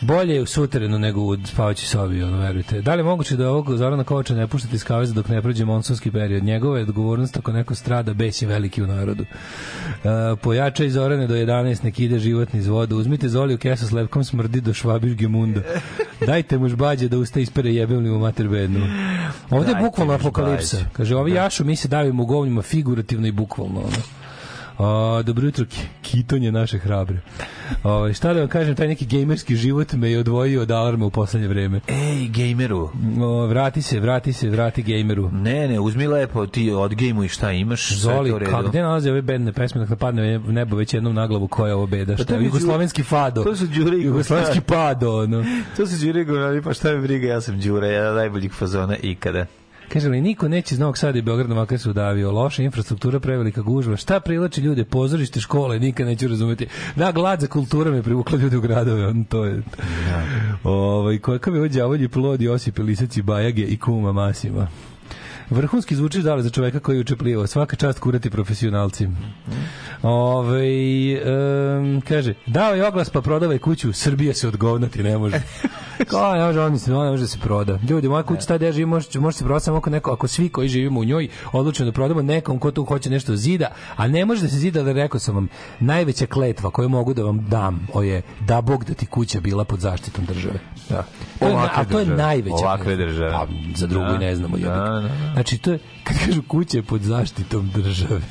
Bolje 0.02 0.36
je 0.36 0.42
u 0.42 0.46
suterenu 0.46 1.00
nego 1.00 1.22
u 1.22 1.38
spavaćoj 1.46 1.86
sobi, 1.86 2.24
ono, 2.24 2.38
verujte. 2.38 2.82
Da 2.82 2.96
li 2.96 3.00
je 3.00 3.04
moguće 3.04 3.36
da 3.36 3.50
ovog 3.50 3.78
Zorana 3.78 4.04
Kovača 4.04 4.36
ne 4.36 4.48
puštati 4.48 4.76
iz 4.76 4.84
kaveza 4.84 5.14
dok 5.14 5.28
ne 5.28 5.42
prođe 5.42 5.66
monsonski 5.66 6.12
period? 6.12 6.44
Njegova 6.44 6.78
je 6.78 6.84
odgovornost 6.84 7.38
ako 7.38 7.52
neko 7.52 7.76
strada, 7.76 8.14
bes 8.14 8.42
je 8.42 8.48
veliki 8.48 8.84
u 8.84 8.88
narodu. 8.88 9.24
Uh, 9.24 10.40
pojačaj 10.42 10.90
Zorane 10.90 11.28
do 11.28 11.36
11, 11.36 11.84
nek 11.84 12.00
ide 12.00 12.20
životni 12.20 12.60
iz 12.60 12.68
voda. 12.68 12.96
Uzmite 12.96 13.30
Zoli 13.30 13.54
u 13.54 13.58
kesu 13.58 13.88
s 13.88 13.92
lepkom 13.92 14.24
smrdi 14.24 14.62
do 14.62 14.74
švabiš 14.74 15.14
gemunda. 15.14 15.62
Dajte 16.28 16.58
mu 16.58 16.70
žbađe 16.70 17.08
da 17.08 17.18
usta 17.18 17.40
ispere 17.40 17.74
jebem 17.74 18.04
li 18.04 18.10
u 18.10 18.20
mater 18.20 18.48
bednu. 18.48 18.88
Ovde 19.50 19.72
je 19.72 19.76
bukvalno 19.76 20.14
apokalipsa. 20.14 20.78
Kaže, 20.94 21.16
ovi 21.16 21.32
jašu 21.32 21.66
mi 21.66 21.76
se 21.76 21.88
davimo 21.88 22.24
u 22.24 22.26
govnjima 22.26 22.62
figurativno 22.66 23.28
i 23.28 23.32
bukvalno. 23.32 23.80
Ono. 23.80 23.98
O, 24.78 25.24
dobro 25.24 25.46
jutro, 25.46 25.66
ki- 25.66 25.88
kitonje 26.02 26.52
naše 26.52 26.78
hrabre. 26.78 27.18
O, 27.84 28.14
šta 28.14 28.34
da 28.34 28.40
vam 28.40 28.50
kažem, 28.50 28.76
taj 28.76 28.88
neki 28.88 29.06
gejmerski 29.06 29.56
život 29.56 29.94
me 29.94 30.12
je 30.12 30.20
odvojio 30.20 30.62
od 30.62 30.72
alarma 30.72 31.06
u 31.06 31.10
poslednje 31.10 31.48
vreme. 31.48 31.80
Ej, 31.88 32.28
gejmeru. 32.28 32.90
O, 33.22 33.46
vrati 33.48 33.82
se, 33.82 34.00
vrati 34.00 34.34
se, 34.34 34.50
vrati 34.50 34.84
gejmeru. 34.84 35.30
Ne, 35.32 35.68
ne, 35.68 35.80
uzmi 35.80 36.08
lepo, 36.08 36.48
ti 36.48 36.72
odgejmuj 36.72 37.28
šta 37.28 37.52
imaš. 37.52 37.92
Zoli, 37.92 38.30
je 38.30 38.36
u 38.36 38.40
kako, 38.40 38.70
gde 38.70 38.82
nalaze 38.82 39.12
ove 39.12 39.22
bedne 39.22 39.54
pesme 39.54 39.82
dok 39.82 39.90
napadne 39.90 40.40
nebo 40.40 40.76
već 40.76 40.94
jednom 40.94 41.16
na 41.16 41.28
glavu 41.28 41.48
koja 41.48 41.68
je 41.68 41.76
ovo 41.76 41.88
beda? 41.88 42.16
Šta 42.16 42.24
to 42.26 42.36
je? 42.36 42.46
Jugoslovenski 42.46 43.04
fado. 43.04 43.44
to 43.44 43.56
su 43.56 43.68
Đure 43.68 43.98
i 43.98 44.04
Jugoslovenski 44.04 44.62
pado, 44.62 45.18
ono. 45.24 45.46
To 45.78 45.86
se 45.86 46.06
Đure 46.06 46.24
govorili, 46.24 46.62
pa 46.62 46.74
šta 46.74 46.92
me 46.92 47.02
briga, 47.02 47.28
ja 47.28 47.42
sam 47.42 47.60
Đure, 47.60 47.88
jedan 47.88 48.10
od 48.10 48.16
najboljih 48.16 48.54
fazona 48.54 48.96
ikada. 48.98 49.46
Kaže 49.90 50.10
li, 50.10 50.22
niko 50.22 50.48
neće 50.48 50.76
iz 50.76 50.80
Novog 50.80 50.98
Sada 50.98 51.20
i 51.20 51.22
Beograda 51.22 51.54
makar 51.54 51.80
se 51.80 51.90
udavio. 51.90 52.32
Loša 52.32 52.64
infrastruktura, 52.64 53.20
prevelika 53.20 53.62
gužva. 53.62 53.98
Šta 53.98 54.20
privlači 54.20 54.62
ljude? 54.62 54.86
Pozorište, 54.86 55.40
škole, 55.40 55.80
nikad 55.80 56.08
neću 56.08 56.28
razumeti. 56.28 56.68
Da, 56.96 57.12
glad 57.12 57.42
za 57.42 57.48
kultura 57.48 57.92
me 57.92 58.04
privukla 58.04 58.38
ljude 58.38 58.58
u 58.58 58.62
gradove. 58.62 59.08
On, 59.08 59.24
to 59.24 59.46
je... 59.46 59.62
Ovaj, 60.64 61.20
kakav 61.20 61.54
je 61.54 61.60
ovo 61.60 61.68
đavolji 61.68 62.08
plod 62.08 62.42
Josipe 62.42 62.84
Lisaci, 62.84 63.22
Bajage 63.22 63.64
i 63.64 63.78
kuma 63.78 64.12
Masima. 64.12 64.68
Vrhunski 65.50 65.96
zvuči 65.96 66.22
dale 66.22 66.44
za 66.44 66.50
čoveka 66.50 66.80
koji 66.80 67.00
uče 67.00 67.16
plivao. 67.16 67.48
Svaka 67.48 67.76
čast 67.76 68.00
kurati 68.00 68.30
profesionalci. 68.30 69.08
Ove, 70.02 70.62
um, 71.78 72.02
kaže, 72.02 72.34
dao 72.46 72.76
je 72.76 72.88
oglas 72.88 73.10
pa 73.10 73.22
prodavaj 73.22 73.58
kuću, 73.58 73.94
Srbija 73.94 74.34
se 74.34 74.48
odgovnati 74.48 75.04
ne 75.04 75.18
može. 75.18 75.42
Kao, 76.10 76.34
ne 76.34 76.46
može, 76.46 76.60
on 76.60 76.74
on 76.74 77.06
ne 77.06 77.12
može 77.12 77.24
da 77.24 77.28
se 77.28 77.40
proda. 77.40 77.80
Ljudi, 77.90 78.10
moja 78.10 78.24
kuća 78.24 78.46
ta 78.46 78.58
gde 78.58 78.66
ja 78.66 78.72
živim, 78.72 78.90
može, 78.90 79.20
može 79.20 79.38
se 79.38 79.44
prodati 79.44 79.66
samo 79.66 79.78
ako, 79.78 79.90
neko, 79.90 80.12
ako 80.12 80.28
svi 80.28 80.50
koji 80.50 80.68
živimo 80.68 81.00
u 81.00 81.04
njoj 81.04 81.28
odlučimo 81.52 81.86
da 81.86 81.92
prodamo 81.92 82.22
nekom 82.22 82.60
ko 82.60 82.72
tu 82.72 82.86
hoće 82.86 83.10
nešto 83.10 83.32
da 83.32 83.38
zida, 83.38 83.68
a 83.96 84.08
ne 84.08 84.26
može 84.26 84.42
da 84.42 84.48
se 84.48 84.58
zida, 84.58 84.84
da 84.84 84.92
rekao 84.92 85.20
sam 85.20 85.36
vam, 85.36 85.48
najveća 85.80 86.26
kletva 86.26 86.72
koju 86.72 86.90
mogu 86.90 87.14
da 87.14 87.24
vam 87.24 87.46
dam 87.50 87.88
o 87.94 88.02
je 88.02 88.22
da 88.40 88.62
Bog 88.62 88.86
da 88.86 88.94
ti 88.94 89.06
kuća 89.06 89.40
bila 89.40 89.66
pod 89.66 89.80
zaštitom 89.80 90.26
države. 90.26 90.60
Da. 90.90 91.04
To 91.40 91.48
je, 91.48 91.56
a 91.74 91.86
to 91.86 92.00
je 92.00 92.06
najveća 92.06 92.56
Ovakve 92.56 92.96
države. 92.96 93.32
A 93.34 93.48
za 93.76 93.88
drugu 93.88 94.06
Da. 94.06 94.16
i 94.16 94.18
ne 94.18 94.36
znamo. 94.36 94.58
Da, 94.58 94.70
da, 94.70 95.10
da. 95.35 95.35
Znači, 95.36 95.58
to 95.58 95.72
je, 95.72 95.80
kad 96.04 96.18
kažu 96.26 96.42
kuća 96.48 96.78
je 96.78 96.84
pod 96.84 97.02
zaštitom 97.02 97.72
države. 97.76 98.22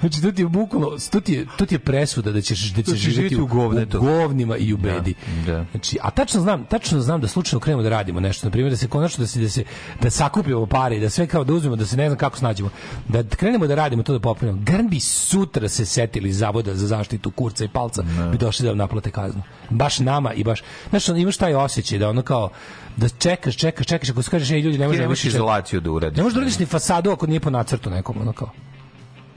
Znači, 0.00 0.22
to 0.22 0.32
ti 0.32 0.42
je 0.42 0.48
bukvalno, 0.48 0.88
to 1.10 1.20
ti 1.20 1.32
je, 1.32 1.46
to 1.58 1.66
ti 1.66 1.74
je 1.74 1.78
presuda 1.78 2.32
da 2.32 2.40
ćeš, 2.40 2.72
da 2.72 2.82
ćeš 2.82 2.94
ćeš 2.94 3.12
živjeti 3.12 3.40
u 3.40 3.46
govnetu. 3.46 3.98
u 3.98 4.00
govnima 4.00 4.56
i 4.56 4.72
u 4.72 4.76
bedi. 4.76 5.14
da. 5.46 5.64
Znači, 5.70 5.98
a 6.02 6.10
tačno 6.10 6.40
znam, 6.40 6.64
tačno 6.64 7.00
znam 7.00 7.20
da 7.20 7.28
slučajno 7.28 7.60
krenemo 7.60 7.82
da 7.82 7.88
radimo 7.88 8.20
nešto, 8.20 8.46
na 8.46 8.50
primjer 8.50 8.70
da 8.70 8.76
se 8.76 8.88
konačno 8.88 9.22
da 9.22 9.26
se 9.26 9.40
da 9.40 9.48
se 9.48 9.64
da 10.02 10.10
sakupimo 10.10 10.66
pare 10.66 10.96
i 10.96 11.00
da 11.00 11.10
sve 11.10 11.26
kao 11.26 11.44
da 11.44 11.52
uzmemo 11.52 11.76
da 11.76 11.86
se 11.86 11.96
ne 11.96 12.08
znam 12.08 12.18
kako 12.18 12.38
snađemo. 12.38 12.70
Da 13.08 13.22
krenemo 13.22 13.66
da 13.66 13.74
radimo 13.74 14.02
to 14.02 14.12
da 14.12 14.20
popravimo. 14.20 14.62
Garant 14.62 14.90
bi 14.90 15.00
sutra 15.00 15.68
se 15.68 15.86
setili 15.86 16.32
zavoda 16.32 16.74
za 16.74 16.86
zaštitu 16.86 17.30
kurca 17.30 17.64
i 17.64 17.68
palca 17.68 18.02
bi 18.32 18.38
došli 18.38 18.64
da 18.64 18.70
vam 18.70 18.78
naplate 18.78 19.10
kaznu. 19.10 19.42
Baš 19.70 19.98
nama 19.98 20.32
i 20.32 20.44
baš 20.44 20.62
ono, 21.08 21.18
imaš 21.18 21.36
taj 21.36 21.54
osjećaj 21.54 21.98
da 21.98 22.08
ono 22.08 22.22
kao 22.22 22.50
da 22.96 23.08
čekaš, 23.08 23.56
čekaš, 23.56 23.86
čekaš, 23.86 24.10
ako 24.10 24.22
kažeš, 24.30 24.50
ej 24.50 24.60
ljudi, 24.60 24.78
ne 24.78 24.84
Ti 24.84 24.88
možemo 24.88 25.02
nemaš 25.02 25.20
čekati." 25.20 25.36
izolaciju 25.36 25.80
da 25.80 25.90
uradiš. 25.90 26.16
Ne 26.16 26.22
možeš 26.22 26.34
da 26.34 26.40
uradiš 26.40 26.58
ni 26.58 26.66
fasadu 26.66 27.10
ako 27.10 27.26
nije 27.26 27.40
po 27.40 27.50
nacrtu 27.50 27.90
nekom, 27.90 28.16
ono 28.20 28.32
kao. 28.32 28.50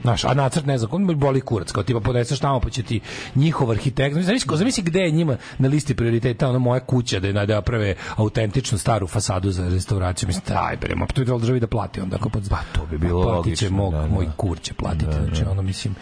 Znaš, 0.02 0.24
a 0.24 0.34
nacrt 0.34 0.66
ne 0.66 0.78
znam, 0.78 0.90
on 0.92 1.18
boli 1.18 1.40
kurac, 1.40 1.72
kao 1.72 1.82
tipa 1.82 2.00
podneseš 2.00 2.38
tamo 2.38 2.60
pa 2.60 2.70
će 2.70 2.82
ti 2.82 3.00
njihov 3.34 3.70
arhitekt, 3.70 4.16
zamisli, 4.16 4.56
zamisli 4.56 4.82
gde 4.82 5.00
je 5.00 5.10
njima 5.10 5.36
na 5.58 5.68
listi 5.68 5.96
prioriteta 5.96 6.48
ona 6.48 6.58
moja 6.58 6.80
kuća 6.80 7.20
da 7.20 7.26
je 7.26 7.32
da 7.32 7.46
naprave 7.46 7.94
autentičnu 8.16 8.78
staru 8.78 9.06
fasadu 9.06 9.50
za 9.50 9.68
restauraciju, 9.68 10.26
mislim, 10.26 10.44
taj 10.44 10.76
bre, 10.76 10.94
ma 10.94 11.06
to 11.06 11.20
je 11.20 11.24
državi 11.24 11.60
da 11.60 11.66
plati 11.66 12.00
onda 12.00 12.16
ako 12.16 12.28
pod 12.28 12.48
Pa, 12.50 12.58
to 12.72 12.86
bi 12.86 12.98
bilo 12.98 13.24
logično, 13.24 13.70
mog, 13.70 13.92
da, 13.92 14.00
da. 14.00 14.06
moj 14.06 14.26
kur 14.36 14.60
će 14.60 14.74
platiti, 14.74 15.12
znači 15.12 15.44
ono 15.50 15.62
mislim, 15.62 15.94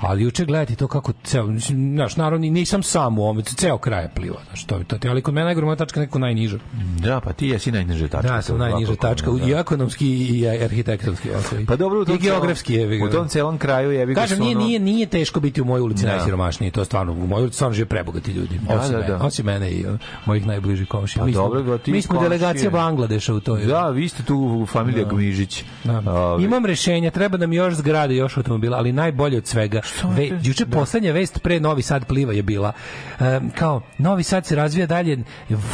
ali 0.00 0.22
juče 0.22 0.44
gledati 0.44 0.76
to 0.76 0.88
kako 0.88 1.12
ceo, 1.24 1.46
znaš, 1.94 2.16
naravno 2.16 2.46
nisam 2.46 2.82
sam 2.82 3.18
u 3.18 3.22
ovome, 3.22 3.42
ceo 3.42 3.78
kraj 3.78 4.08
pliva, 4.14 4.36
znaš, 4.48 4.64
to, 4.64 4.84
to, 4.86 4.98
to, 4.98 5.08
ali 5.08 5.22
kod 5.22 5.34
mene 5.34 5.44
najgore 5.44 5.64
moja 5.64 5.76
tačka 5.76 6.00
neko 6.00 6.18
najniža. 6.18 6.58
Da, 7.00 7.20
pa 7.20 7.32
ti 7.32 7.48
jesi 7.48 7.72
najniže 7.72 8.08
tačka. 8.08 8.34
Da, 8.34 8.42
sam 8.42 8.58
to 8.58 8.64
najniža 8.64 8.94
tačka, 8.94 9.30
da. 9.30 9.46
i 9.46 9.52
ekonomski 9.52 10.08
i 10.08 10.48
arhitektonski. 10.48 11.28
Okay. 11.28 11.66
Pa 11.66 11.76
dobro, 11.76 12.00
u 12.00 12.04
tom 12.04 12.14
I 12.14 12.18
geografski 12.18 12.74
je. 12.74 13.04
u 13.04 13.10
tom 13.10 13.28
celom 13.28 13.58
kraju 13.58 13.90
je 13.90 14.14
Kažem, 14.14 14.38
nije, 14.38 14.54
nije, 14.54 14.78
nije 14.78 15.06
teško 15.06 15.40
biti 15.40 15.62
u 15.62 15.64
mojoj 15.64 15.82
ulici 15.82 16.04
Da. 16.04 16.16
najsiromašniji, 16.16 16.70
to 16.70 16.80
je 16.80 16.84
stvarno, 16.84 17.12
u 17.12 17.26
mojoj 17.26 17.42
ulici 17.42 17.54
stvarno 17.54 17.74
žive 17.74 17.86
prebogati 17.86 18.32
ljudi. 18.32 18.60
Da, 18.68 18.74
osim, 18.74 18.92
da, 18.92 18.98
mene, 18.98 19.08
da. 19.08 19.24
osim 19.24 19.46
mene 19.46 19.70
i 19.70 19.86
uh, 19.86 19.98
mojih 20.24 20.46
najbližih 20.46 20.88
komšija. 20.88 21.20
Pa 21.20 21.26
mi 21.26 21.32
smo, 21.32 21.42
dobro, 21.42 21.78
ti 21.78 21.92
mi 21.92 22.02
smo 22.02 22.20
delegacija 22.20 22.70
Bangladeša 22.70 23.34
u 23.34 23.40
toj. 23.40 23.64
Da, 23.64 23.88
vi 23.88 24.08
ste 24.08 24.22
tu 24.22 24.66
familija 24.70 25.04
Gmižić. 25.04 25.64
Da. 25.84 26.02
Ove, 26.12 26.44
Imam 26.44 26.66
rešenja, 26.66 27.10
treba 27.10 27.38
nam 27.38 27.52
još 27.52 27.74
zgrade, 27.74 28.16
još 28.16 28.36
automobila, 28.36 28.78
ali 28.78 28.92
najbolje 28.92 29.38
od 29.38 29.46
svega. 29.46 29.80
Ve, 30.04 30.30
juče 30.42 30.66
poslednja 30.66 31.12
vest 31.12 31.38
pre 31.42 31.60
Novi 31.60 31.82
Sad 31.82 32.04
pliva 32.06 32.32
je 32.32 32.42
bila 32.42 32.72
em, 33.20 33.50
kao 33.50 33.82
Novi 33.98 34.22
Sad 34.22 34.46
se 34.46 34.56
razvija 34.56 34.86
dalje 34.86 35.24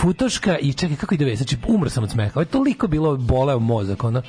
Futoška 0.00 0.58
i 0.58 0.72
čekaj 0.72 0.96
kako 0.96 1.14
ide 1.14 1.24
vest. 1.24 1.42
Znači 1.42 1.56
umro 1.68 1.90
sam 1.90 2.04
od 2.04 2.10
smeha. 2.10 2.30
Ovo 2.34 2.42
je 2.42 2.46
toliko 2.46 2.86
bilo 2.86 3.16
boleo 3.16 3.58
mozak, 3.58 4.04
ono. 4.04 4.22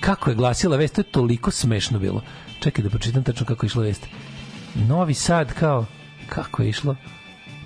Kako 0.00 0.30
je 0.30 0.36
glasila 0.36 0.76
vest, 0.76 0.94
to 0.94 1.00
je 1.00 1.12
toliko 1.12 1.50
smešno 1.50 1.98
bilo. 1.98 2.22
Čekaj 2.60 2.82
da 2.82 2.90
pročitam 2.90 3.22
tačno 3.22 3.46
kako 3.46 3.66
je 3.66 3.68
išla 3.68 3.82
vest. 3.82 4.06
Novi 4.74 5.14
Sad 5.14 5.52
kao 5.52 5.86
kako 6.28 6.62
je 6.62 6.68
išlo? 6.68 6.96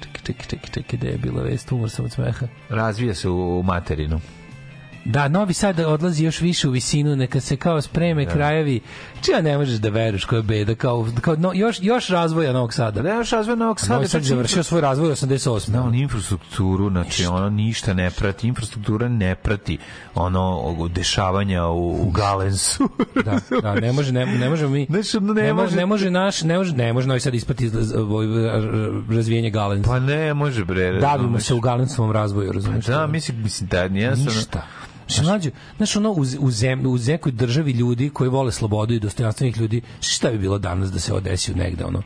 Čekaj, 0.01 0.21
čekaj, 0.25 0.47
čekaj, 0.47 0.71
čekaj, 0.71 0.99
gde 0.99 1.09
je 1.09 1.19
bila 1.19 1.43
vest, 1.43 1.73
umro 1.73 1.89
sam 1.89 2.05
od 2.05 2.13
smeha. 2.13 2.47
Razvija 2.69 3.15
se 3.15 3.29
u, 3.29 3.59
u 3.59 3.63
materinu. 3.63 4.21
Da, 5.09 5.29
Novi 5.29 5.53
Sad 5.53 5.81
odlazi 5.81 6.25
još 6.25 6.41
više 6.41 6.69
u 6.69 6.71
visinu, 6.71 7.17
neka 7.17 7.41
se 7.41 7.57
kao 7.57 7.83
spreme 7.83 8.27
krajevi. 8.27 8.81
Čija 9.25 9.41
ne 9.41 9.59
možeš 9.59 9.79
da 9.79 9.89
veruješ 9.89 10.25
koja 10.25 10.37
je 10.37 10.43
beda, 10.43 10.75
kao, 10.75 11.09
kao 11.21 11.37
no, 11.37 11.53
još, 11.55 11.79
još 11.83 12.09
razvoja 12.09 12.53
Novog 12.53 12.75
Sada. 12.75 13.03
Da 13.03 13.09
nemaš 13.09 13.31
razvoj 13.31 13.57
Novog 13.57 13.81
Sada. 13.81 13.95
Novi 13.95 14.09
Sad 14.09 14.23
je 14.23 14.29
završio 14.29 14.63
svoj 14.63 14.81
razvoj 14.81 15.11
88. 15.11 15.71
Da, 15.71 15.83
on 15.83 15.95
infrastrukturu, 15.95 16.91
znači 16.91 17.27
ono 17.27 17.51
ništa 17.51 17.95
ne 17.95 18.11
prati, 18.11 18.49
infrastruktura 18.49 19.09
ne 19.09 19.35
prati 19.35 19.79
ono 20.15 20.89
dešavanja 20.95 21.67
u, 21.67 22.07
u 22.09 22.11
Galensu. 22.11 22.89
da, 23.25 23.39
da, 23.63 23.75
ne 23.75 23.93
može, 23.93 24.13
ne, 24.13 24.27
ne 24.27 24.49
možemo 24.49 24.71
mi, 24.71 24.87
Znači, 24.91 25.17
ono, 25.17 25.33
ne 25.33 25.43
ne, 25.43 25.53
može, 25.53 25.65
može- 25.65 25.77
ne 25.77 25.87
može 25.87 26.11
naš, 26.11 26.43
ne 26.43 26.59
može, 26.59 26.77
ne 26.77 26.93
može 26.93 27.09
Novi 27.09 27.21
Sad 27.21 27.35
ispati 27.35 27.71
ovo, 27.97 28.21
razvijenje 29.11 29.51
Galensa. 29.51 29.91
pa 29.91 30.01
ne, 30.01 30.35
može 30.35 30.65
bre. 30.65 30.85
Davimo 30.85 31.07
razumeš. 31.09 31.45
se 31.45 31.55
u 31.55 31.61
Galensovom 31.61 32.11
razvoju, 32.13 32.53
razumiješ? 32.53 32.85
Da, 32.87 33.07
mislim, 33.07 33.43
mislim 33.43 33.69
da 33.69 33.89
nije 33.89 34.11
Ništa. 34.11 34.63
Znaš, 35.09 35.27
mlađe, 35.27 35.51
znaš, 35.77 35.97
ono, 35.97 36.11
u, 36.11 36.25
u, 36.39 36.51
zem, 36.51 36.87
u 36.87 36.99
nekoj 36.99 37.33
državi 37.33 37.73
ljudi 37.73 38.11
koji 38.11 38.31
vole 38.31 38.53
slobodu 38.53 38.95
i 38.95 39.01
dostojanstvenih 39.01 39.59
ljudi, 39.59 39.81
šta 40.01 40.31
bi 40.31 40.39
bilo 40.39 40.59
danas 40.59 40.93
da 40.93 40.99
se 40.99 41.15
odesi 41.15 41.55
negde, 41.55 41.85
ono, 41.85 42.03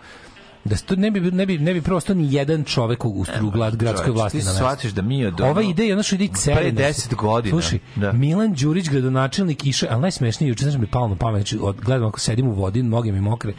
da 0.64 0.76
to 0.76 0.96
ne 0.96 1.10
bi 1.10 1.20
ne 1.20 1.46
bi 1.46 1.58
ne 1.58 1.74
bi 1.74 1.82
prosto 1.82 2.14
ni 2.14 2.34
jedan 2.34 2.64
čovek 2.64 3.04
u, 3.04 3.08
u 3.42 3.50
glad 3.50 3.76
gradskoj 3.76 4.10
vlasti 4.10 4.38
ti 4.38 4.44
na 4.44 4.52
shvatiš 4.52 4.92
da 4.92 5.02
mi 5.02 5.26
od 5.26 5.40
Ova 5.40 5.62
ideja, 5.62 5.94
ono 5.94 6.02
što 6.02 6.14
ide 6.14 6.28
celi 6.34 6.56
Pre 6.56 6.72
nas. 6.72 7.08
10 7.08 7.14
godina, 7.14 7.52
Slušaj, 7.52 7.78
da. 7.96 8.12
Milan 8.12 8.54
Đurić 8.54 8.88
gradonačelnik 8.88 9.66
išao, 9.66 9.88
al 9.92 10.00
najsmešnije 10.00 10.48
juče 10.48 10.64
znači 10.64 10.78
mi 10.78 10.86
palo 10.86 11.08
na 11.08 11.16
pamet, 11.16 11.40
znači 11.40 11.58
od 11.62 11.76
gledam 11.80 12.08
ako 12.08 12.20
sedim 12.20 12.48
u 12.48 12.52
vodi, 12.52 12.82
noge 12.82 13.12
mi 13.12 13.20
mokre. 13.20 13.52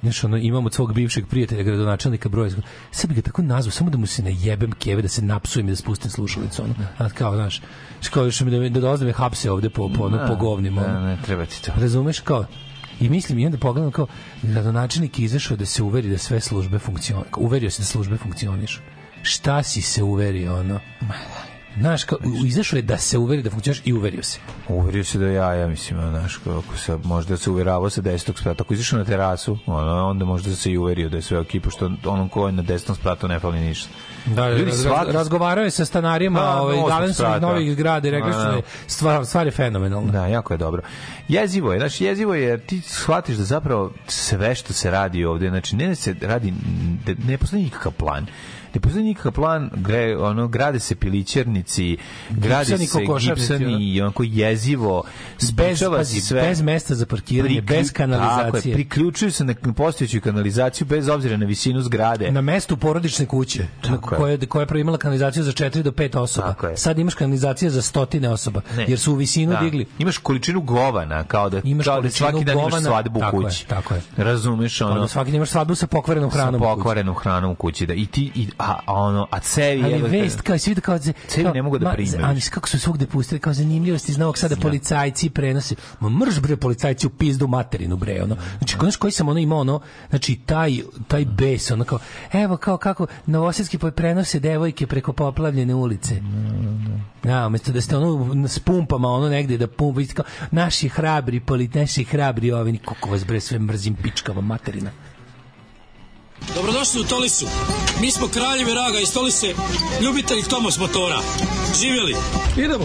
Znaš, 0.00 0.24
ono, 0.24 0.36
imam 0.36 0.66
od 0.66 0.74
svog 0.74 0.94
bivšeg 0.94 1.26
prijatelja, 1.26 1.62
gradonačelnika 1.62 2.28
broja. 2.28 2.50
Sad 2.90 3.08
bi 3.08 3.14
ga 3.14 3.22
tako 3.22 3.42
nazvao, 3.42 3.72
samo 3.72 3.90
da 3.90 3.98
mu 3.98 4.06
se 4.06 4.22
najebem 4.22 4.72
keve, 4.72 5.02
da 5.02 5.08
se 5.08 5.22
napsujem 5.22 5.68
i 5.68 5.70
da 5.70 5.76
spustim 5.76 6.10
slušalicu. 6.10 6.62
Ono. 6.62 6.74
A 6.98 7.08
kao, 7.08 7.34
znaš, 7.34 7.60
kao 8.10 8.24
još 8.24 8.40
mi 8.40 8.50
da, 8.50 8.68
da 8.68 8.80
dolaze 8.80 9.04
da 9.04 9.06
me 9.06 9.12
hapse 9.12 9.50
ovde 9.50 9.70
po, 9.70 9.90
po, 9.96 10.04
ono, 10.04 10.26
po 10.28 10.36
govnima. 10.36 10.82
Da, 10.82 10.88
ono. 10.88 11.00
ne, 11.00 11.18
treba 11.24 11.46
ti 11.46 11.62
to. 11.62 11.72
Razumeš 11.76 12.20
kao 12.20 12.46
I 13.00 13.08
mislim, 13.08 13.38
i 13.38 13.46
onda 13.46 13.58
pogledam 13.58 13.90
kao, 13.90 14.06
gradonačelnik 14.42 15.18
je 15.18 15.24
izašao 15.24 15.56
da 15.56 15.66
se 15.66 15.82
uveri 15.82 16.08
da 16.08 16.18
sve 16.18 16.40
službe 16.40 16.78
funkcionišu. 16.78 17.28
Uverio 17.36 17.70
se 17.70 17.82
da 17.82 17.86
službe 17.86 18.16
funkcionišu. 18.16 18.80
Šta 19.22 19.62
si 19.62 19.82
se 19.82 20.02
uverio, 20.02 20.60
ono? 20.60 20.80
Znaš, 21.76 22.04
kao, 22.04 22.18
izašao 22.46 22.76
je 22.76 22.82
da 22.82 22.98
se 22.98 23.18
uveri 23.18 23.42
da 23.42 23.50
funkcioniš 23.50 23.82
i 23.84 23.92
uverio 23.92 24.22
se. 24.22 24.38
Uverio 24.68 25.04
se 25.04 25.18
da 25.18 25.26
ja, 25.26 25.52
ja 25.52 25.66
mislim, 25.66 26.00
znaš, 26.00 26.36
kako 26.36 26.76
se, 26.76 26.98
možda 27.04 27.36
se 27.36 27.50
uveravao 27.50 27.90
sa 27.90 28.00
desetog 28.00 28.38
sprata. 28.38 28.62
Ako 28.62 28.74
izašao 28.74 28.98
na 28.98 29.04
terasu, 29.04 29.58
ono, 29.66 30.06
onda 30.06 30.24
možda 30.24 30.54
se 30.54 30.72
i 30.72 30.78
uverio 30.78 31.08
da 31.08 31.16
je 31.16 31.22
sve 31.22 31.38
ok, 31.38 31.48
pošto 31.62 31.90
onom 32.04 32.28
ko 32.28 32.46
je 32.46 32.52
na 32.52 32.62
desnom 32.62 32.96
spratu 32.96 33.28
ne 33.28 33.38
fali 33.38 33.60
ništa. 33.60 33.88
Da, 34.26 34.50
Ljudi, 34.50 34.64
raz, 34.64 34.84
svaki- 34.84 35.12
razgovarao 35.12 35.64
je 35.64 35.70
sa 35.70 35.84
stanarima 35.84 36.40
Da, 36.40 36.60
ovaj, 36.60 36.76
Galensovih 36.88 37.42
novih 37.42 37.72
zgrada 37.72 38.08
i 38.08 38.10
rekli 38.10 38.32
su 38.32 38.38
Da, 38.38 38.44
da 38.44 38.50
da. 38.50 38.56
je 38.56 38.62
stvar, 38.86 39.26
stvar 39.26 39.46
je 39.46 39.52
fenomenalna. 39.52 40.12
Da, 40.12 40.26
jako 40.26 40.54
je 40.54 40.58
dobro. 40.58 40.82
Jezivo 41.28 41.72
je, 41.72 41.78
znači 41.78 42.04
jezivo 42.04 42.34
je 42.34 42.58
ti 42.58 42.80
shvatiš 42.80 43.36
da 43.36 43.44
zapravo 43.44 43.92
sve 44.06 44.54
što 44.54 44.72
se 44.72 44.90
radi 44.90 45.24
ovde, 45.24 45.48
znači 45.48 45.76
ne 45.76 45.88
da 45.88 45.94
se 45.94 46.14
radi, 46.22 46.54
ne 47.18 47.38
postoji 47.38 47.62
nikakav 47.62 47.92
plan. 47.92 48.26
Ne 48.74 48.80
postoji 48.80 49.04
nikakav 49.04 49.32
plan, 49.32 49.70
gre, 49.74 50.16
ono, 50.18 50.48
grade 50.48 50.80
se 50.80 50.94
pilićernici, 50.94 51.96
grade 52.30 52.78
se 52.78 53.00
gipsani 53.20 53.84
i 53.84 54.00
onako 54.00 54.22
jezivo, 54.24 55.02
Bez, 55.52 55.82
pazi, 55.88 56.14
se 56.14 56.26
sve. 56.26 56.42
bez 56.42 56.60
mesta 56.62 56.94
za 56.94 57.06
parkiranje, 57.06 57.54
Priklju- 57.56 57.66
bez 57.68 57.92
Tako 57.92 58.02
je, 58.02 58.08
kanalizacije. 58.08 58.74
priključuju 58.74 59.32
se 59.32 59.44
na 59.44 59.54
postojeću 59.76 60.20
kanalizaciju 60.20 60.86
bez 60.86 61.08
obzira 61.08 61.36
na 61.36 61.46
visinu 61.46 61.82
zgrade. 61.82 62.30
na 62.30 62.40
mestu 62.40 62.76
porodične 62.76 63.26
kuće 63.26 63.66
Tako 63.82 64.08
koja, 64.08 64.38
koja 64.48 64.66
je 64.70 64.80
imala 64.80 64.98
kanalizaciju 64.98 65.42
za 65.44 65.52
4 65.52 65.82
do 65.82 65.90
5 65.92 66.16
osoba. 66.16 66.48
Tako 66.48 66.66
je. 66.66 66.76
Sad 66.76 66.98
imaš 66.98 67.14
kanalizacije 67.14 67.70
za 67.70 67.82
stotine 67.82 68.28
osoba, 68.28 68.60
Ne. 68.76 68.84
jer 68.88 68.98
su 68.98 69.12
u 69.12 69.16
visinu 69.16 69.52
Da. 69.52 69.60
digli. 69.60 69.86
Imaš 69.98 70.18
količinu 70.18 70.60
govana, 70.60 71.24
kao 71.24 71.50
da, 71.50 71.60
Imaš 71.64 71.84
kao 71.84 72.00
da 72.00 72.10
svaki 72.10 72.44
dan 72.44 72.54
imaš 72.54 72.64
govana, 72.64 72.86
svadbu 72.86 73.18
u 73.18 73.20
tako 73.20 73.36
je, 73.36 73.44
kući. 73.44 73.66
tako 73.66 73.94
je. 73.94 74.00
Razumeš, 74.16 74.80
ono, 74.80 74.92
Ono, 74.92 75.08
svaki 75.08 75.30
dan 75.30 75.36
imaš 75.36 75.50
svadbu 75.50 75.74
sa 75.74 75.86
pokvarenom 75.86 76.30
sa 76.30 76.36
hranom. 76.36 76.54
u 76.54 76.64
kući. 76.64 76.74
pokvarenom 76.76 77.14
hranom 77.14 77.50
u 77.50 77.54
kući. 77.54 77.86
Da, 77.86 77.94
I 77.94 78.06
ti, 78.06 78.30
i, 78.34 78.48
a, 78.64 78.78
ono, 78.86 79.26
a 79.30 79.40
cevi... 79.40 79.84
Ali 79.84 79.92
jebote, 79.92 80.20
vest 80.20 80.40
kao 80.40 80.58
svi 80.58 80.74
da 80.74 80.80
kao 80.80 80.98
Cevi 80.98 81.50
ne 81.54 81.62
mogu 81.62 81.78
da 81.78 81.92
prime 81.92 82.18
Ali 82.22 82.40
kako 82.40 82.68
su 82.68 82.78
svugde 82.78 83.06
pustili 83.06 83.40
kao 83.40 83.52
zanimljivosti 83.52 84.12
iz 84.12 84.18
Novog 84.18 84.38
Sada 84.38 84.56
policajci 84.56 85.30
prenose. 85.30 85.74
Ma 86.00 86.08
mrš 86.08 86.40
bre 86.40 86.56
policajci 86.56 87.06
u 87.06 87.10
pizdu 87.10 87.48
materinu 87.48 87.96
bre 87.96 88.22
ono. 88.22 88.36
Znači 88.58 88.76
znaš 88.80 88.96
koji 88.96 89.12
sam 89.12 89.28
ono 89.28 89.38
imao 89.38 89.58
ono 89.58 89.80
znači 90.10 90.36
taj 90.46 90.78
taj 91.08 91.24
bes 91.24 91.70
ono 91.70 91.84
kao 91.84 91.98
evo 92.32 92.56
kao 92.56 92.76
kako 92.76 93.06
novosadski 93.26 93.78
poj 93.78 93.90
prenose 93.90 94.40
devojke 94.40 94.86
preko 94.86 95.12
poplavljene 95.12 95.74
ulice. 95.74 96.20
Ja, 97.24 97.46
umesto 97.46 97.72
da 97.72 97.80
ste 97.80 97.96
ono 97.96 98.48
s 98.48 98.58
pumpama 98.58 99.08
ono 99.08 99.28
negde 99.28 99.58
da 99.58 99.66
pumpa 99.66 100.00
kao, 100.14 100.24
naši 100.50 100.88
hrabri 100.88 101.40
polit 101.40 101.74
naši 101.74 102.04
hrabri 102.04 102.52
ovi 102.52 102.78
kako 102.78 103.10
vas 103.10 103.26
bre 103.26 103.40
sve 103.40 103.58
mrzim 103.58 103.94
pičkava 103.94 104.40
materina. 104.40 104.90
Dobrodošli 106.54 107.00
u 107.00 107.04
Tolisu. 107.04 107.46
Mi 108.00 108.10
smo 108.10 108.28
kraljevi 108.28 108.74
raga 108.74 108.98
iz 108.98 109.12
Tolise, 109.12 109.54
ljubitelji 110.00 110.42
Tomos 110.42 110.78
motora. 110.78 111.18
Živjeli. 111.80 112.16
Idemo. 112.56 112.84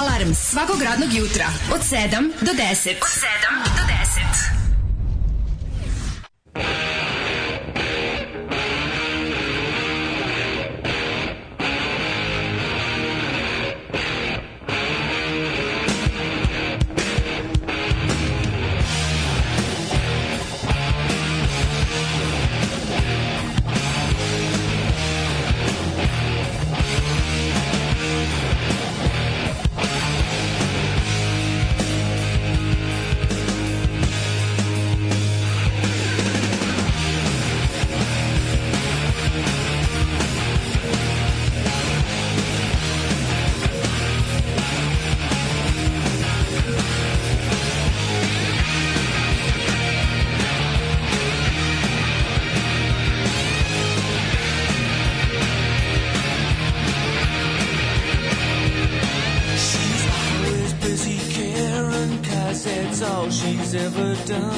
Alarm 0.00 0.34
svakog 0.34 0.82
radnog 0.82 1.12
jutra 1.12 1.46
od 1.74 1.80
7 1.80 2.30
do 2.40 2.52
10. 2.52 2.90
Od 2.90 3.12
7 3.34 3.64
do 3.76 3.82
10. 6.62 6.87
Done. 64.28 64.57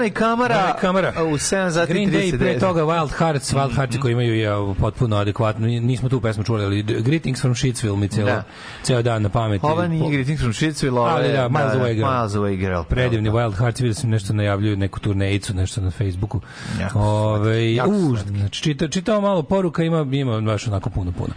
When 0.00 0.06
I 0.06 0.10
Kamara, 0.12 0.54
When 0.54 0.76
I 0.76 0.80
Kamara. 0.80 1.12
u 1.24 1.34
7 1.34 1.70
sati 1.70 1.92
Green 1.92 2.10
Day, 2.10 2.30
pre 2.30 2.38
39. 2.38 2.60
toga 2.60 2.82
Wild 2.82 3.10
Hearts, 3.10 3.52
Wild 3.52 3.74
Hearts 3.74 3.98
koji 3.98 4.12
imaju 4.12 4.34
je 4.34 4.48
potpuno 4.74 5.16
adekvatno, 5.16 5.66
Ni- 5.66 5.80
nismo 5.80 6.08
tu 6.08 6.20
pesmu 6.20 6.44
čuli, 6.44 6.64
ali 6.64 6.82
Greetings 6.82 7.40
from 7.40 7.54
Shitsville 7.54 7.96
mi 7.96 8.08
ceo, 8.08 8.24
Da. 8.26 8.42
ceo 8.82 9.02
dan 9.02 9.22
na 9.22 9.28
pameti. 9.28 9.66
Ova 9.66 9.86
nije 9.88 10.10
Greetings 10.10 10.40
from 10.40 10.52
Shitsville, 10.52 11.00
ova 11.00 11.18
je... 11.20 11.32
da, 11.32 11.48
Miles 11.48 11.72
Away 11.74 11.94
Girl. 11.94 12.06
Miles 12.08 12.32
Away 12.32 12.56
Girl. 12.56 12.80
Predivni 12.82 13.30
Wild 13.30 13.52
Hearts, 13.52 13.80
vidio 13.80 13.94
sam 13.94 14.10
nešto 14.10 14.32
najavljuju, 14.32 14.76
neku 14.76 15.00
turnejicu, 15.00 15.54
nešto 15.54 15.80
na 15.80 15.90
Facebooku. 15.90 16.40
Jako 16.80 16.98
Ove, 17.00 17.74
jako 17.74 17.90
u, 17.90 18.16
znači, 18.16 18.62
čita, 18.62 18.88
čitao 18.88 19.20
malo 19.20 19.42
poruka, 19.42 19.82
ima, 19.82 20.06
ima 20.12 20.40
baš 20.40 20.66
onako 20.66 20.90
puno, 20.90 21.12
puno. 21.12 21.34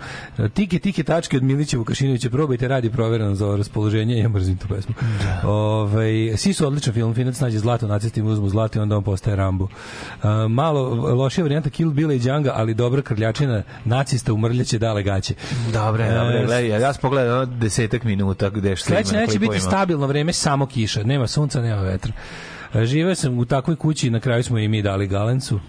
Tike, 0.49 0.79
tike 0.79 1.03
tačke 1.03 1.37
od 1.37 1.43
Milića 1.43 1.77
Vukašinovića, 1.77 2.29
probajte, 2.29 2.67
radi 2.67 2.89
provereno 2.89 3.35
za 3.35 3.55
raspoloženje, 3.57 4.17
ja 4.17 4.29
mrzim 4.29 4.57
tu 4.57 4.67
pesmu. 4.67 4.93
Ove, 5.43 6.37
svi 6.37 6.53
su 6.53 6.67
odličan 6.67 6.93
film, 6.93 7.13
Finac 7.13 7.39
nađe 7.39 7.59
zlato, 7.59 7.87
nacisti 7.87 8.21
mu 8.21 8.29
uzmu 8.29 8.49
zlato 8.53 8.79
i 8.79 8.81
onda 8.81 8.97
on 8.97 9.03
postaje 9.03 9.35
Rambo. 9.35 9.67
A, 10.21 10.47
malo 10.47 10.81
lošija 11.15 11.43
varijanta 11.43 11.69
Kill 11.69 11.91
Billa 11.91 12.13
i 12.13 12.19
Djanga, 12.19 12.53
ali 12.55 12.73
dobra 12.73 13.01
krljačina 13.01 13.63
nacista 13.85 14.33
umrljaće 14.33 14.79
dale 14.79 15.03
gaće. 15.03 15.33
Dobre, 15.73 16.13
dobre, 16.13 16.39
E, 16.39 16.45
gledaj, 16.45 16.81
ja 16.81 16.93
sam 16.93 17.01
pogledao 17.01 17.35
ono 17.37 17.45
desetak 17.45 18.03
minuta 18.03 18.49
gde 18.49 18.75
što 18.75 18.93
ima 18.93 19.01
neće 19.11 19.39
biti 19.39 19.59
stabilno 19.59 20.07
vreme, 20.07 20.33
samo 20.33 20.65
kiša. 20.65 21.03
Nema 21.03 21.27
sunca, 21.27 21.61
nema 21.61 21.81
vetra. 21.81 22.13
E, 22.73 22.85
Živeo 22.85 23.15
sam 23.15 23.39
u 23.39 23.45
takvoj 23.45 23.75
kući 23.75 24.07
i 24.07 24.09
na 24.09 24.19
kraju 24.19 24.43
smo 24.43 24.59
i 24.59 24.67
mi 24.67 24.81
dali 24.81 25.07
Galencu. 25.07 25.59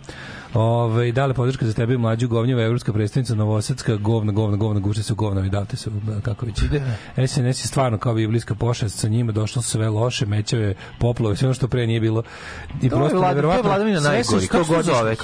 Ove, 0.55 1.13
dale 1.13 1.35
podrška 1.35 1.67
za 1.67 1.73
tebe 1.73 1.99
mlađu 1.99 2.29
govnjeva, 2.29 2.63
evropska 2.63 2.93
predstavnica 2.93 3.35
Novosadska, 3.35 3.97
govna, 3.97 4.33
govna, 4.33 4.57
govna, 4.57 4.81
guše 4.81 5.03
se 5.03 5.15
govna 5.15 5.47
i 5.47 5.51
date 5.51 5.77
se, 5.77 5.91
da, 5.91 6.21
kako 6.21 6.47
već 6.47 6.63
ide. 6.63 6.83
SNS 7.29 7.47
je 7.47 7.55
stvarno 7.55 7.99
kao 7.99 8.15
biblijska 8.15 8.55
pošast, 8.55 8.99
sa 8.99 9.09
njima 9.09 9.33
došlo 9.33 9.63
sve 9.63 9.89
loše, 9.89 10.27
mećave, 10.27 10.75
poplove, 10.99 11.37
sve 11.37 11.47
ono 11.49 11.55
što 11.55 11.69
pre 11.69 11.87
nije 11.87 12.01
bilo. 12.01 12.23
I 12.83 12.89
To 12.89 12.97
je 12.97 13.01
prosto 13.01 13.21
to 13.21 13.53
je 13.53 13.63
vladavina 13.63 14.01
najgori. 14.01 14.47
Kako 14.47 14.65
se 14.65 14.83
zove? 14.83 15.17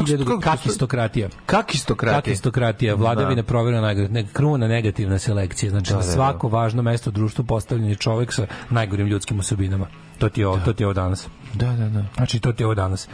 Kakistokratija. 0.43 1.29
Kakistokratija. 1.47 2.21
Kakistokratija, 2.21 2.95
vladavina 2.95 3.43
Da. 3.43 3.47
proverena 3.47 3.83
najgore, 3.83 4.09
ne, 4.09 4.27
kruna 4.33 4.69
negativna 4.69 5.19
selekcija. 5.19 5.71
Znači, 5.71 5.91
Da, 5.91 5.97
na 5.97 6.01
da, 6.01 6.07
da. 6.07 6.13
svako 6.13 6.49
važno 6.49 6.83
mesto 6.83 7.11
u 7.11 7.13
društvu 7.13 7.45
postavljen 7.45 7.89
je 7.89 7.95
čovek 7.95 8.33
sa 8.33 8.47
najgorim 8.71 9.07
ljudskim 9.07 9.39
osobinama. 9.39 9.87
To 10.21 10.29
ti 10.29 10.41
je 10.41 10.47
ovo, 10.47 10.59
to 10.65 10.73
ti 10.73 10.83
je 10.83 10.87
ovo 10.87 10.95
danas. 10.95 11.29
Da, 11.55 11.67
da, 11.69 11.89
da. 11.89 12.05
Znači, 12.17 12.41
to 12.41 12.53
ti 12.53 12.63
je 12.63 12.67
ovo 12.67 12.75
danas. 12.75 13.09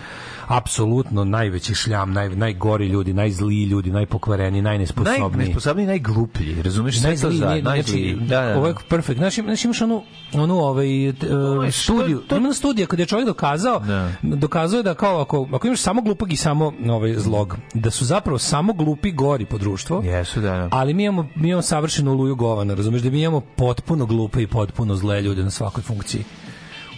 Apsolutno 0.46 1.24
najveći 1.24 1.74
šljam, 1.74 2.12
naj, 2.12 2.28
najgori 2.28 2.86
ljudi, 2.86 3.12
najzliji 3.12 3.64
ljudi, 3.64 3.90
najpokvareni, 3.90 4.62
najnesposobniji. 4.62 5.30
Najnesposobniji, 5.30 5.86
najgluplji, 5.86 6.62
razumeš? 6.62 7.00
Najzliji, 7.02 7.38
za, 7.38 7.46
ne, 7.46 7.62
najzliji. 7.62 8.14
znači, 8.14 8.28
Da, 8.28 8.40
da, 8.40 8.46
da. 8.46 8.58
ovo 8.58 8.66
je 8.66 8.74
perfekt. 8.88 9.18
Znači, 9.18 9.42
znači 9.42 9.66
imaš 9.66 9.80
onu, 9.82 10.02
onu 10.34 10.54
ovaj, 10.56 10.88
je 10.90 11.10
uh, 11.10 11.72
studiju, 11.72 12.20
to- 12.20 12.36
ima 12.36 12.52
studija 12.52 12.86
kada 12.86 13.02
je 13.02 13.06
čovjek 13.06 13.26
dokazao, 13.26 13.78
Da. 13.80 14.10
dokazuje 14.22 14.82
da 14.82 14.94
kao 14.94 15.20
ako, 15.20 15.48
ako 15.52 15.66
imaš 15.66 15.80
samo 15.80 16.02
glupog 16.02 16.32
i 16.32 16.36
samo 16.36 16.72
ovaj, 16.88 17.14
zlog, 17.14 17.56
da 17.74 17.90
su 17.90 18.04
zapravo 18.04 18.38
samo 18.38 18.72
glupi 18.72 19.12
gori 19.12 19.44
po 19.44 19.58
društvo, 19.58 20.02
Jesu, 20.04 20.40
da, 20.40 20.50
da. 20.50 20.68
ali 20.72 20.94
mi 20.94 21.04
imamo, 21.04 21.28
mi 21.34 21.48
imamo 21.48 21.62
savršenu 21.62 22.14
luju 22.14 22.36
govana, 22.36 22.74
razumeš, 22.74 23.02
da 23.02 23.10
mi 23.10 23.20
imamo 23.22 23.40
potpuno 23.40 24.06
glupe 24.06 24.42
i 24.42 24.46
potpuno 24.46 24.94
zle 24.96 25.22
ljude 25.22 25.42
na 25.42 25.50
svakoj 25.50 25.82
funkciji. 25.82 26.24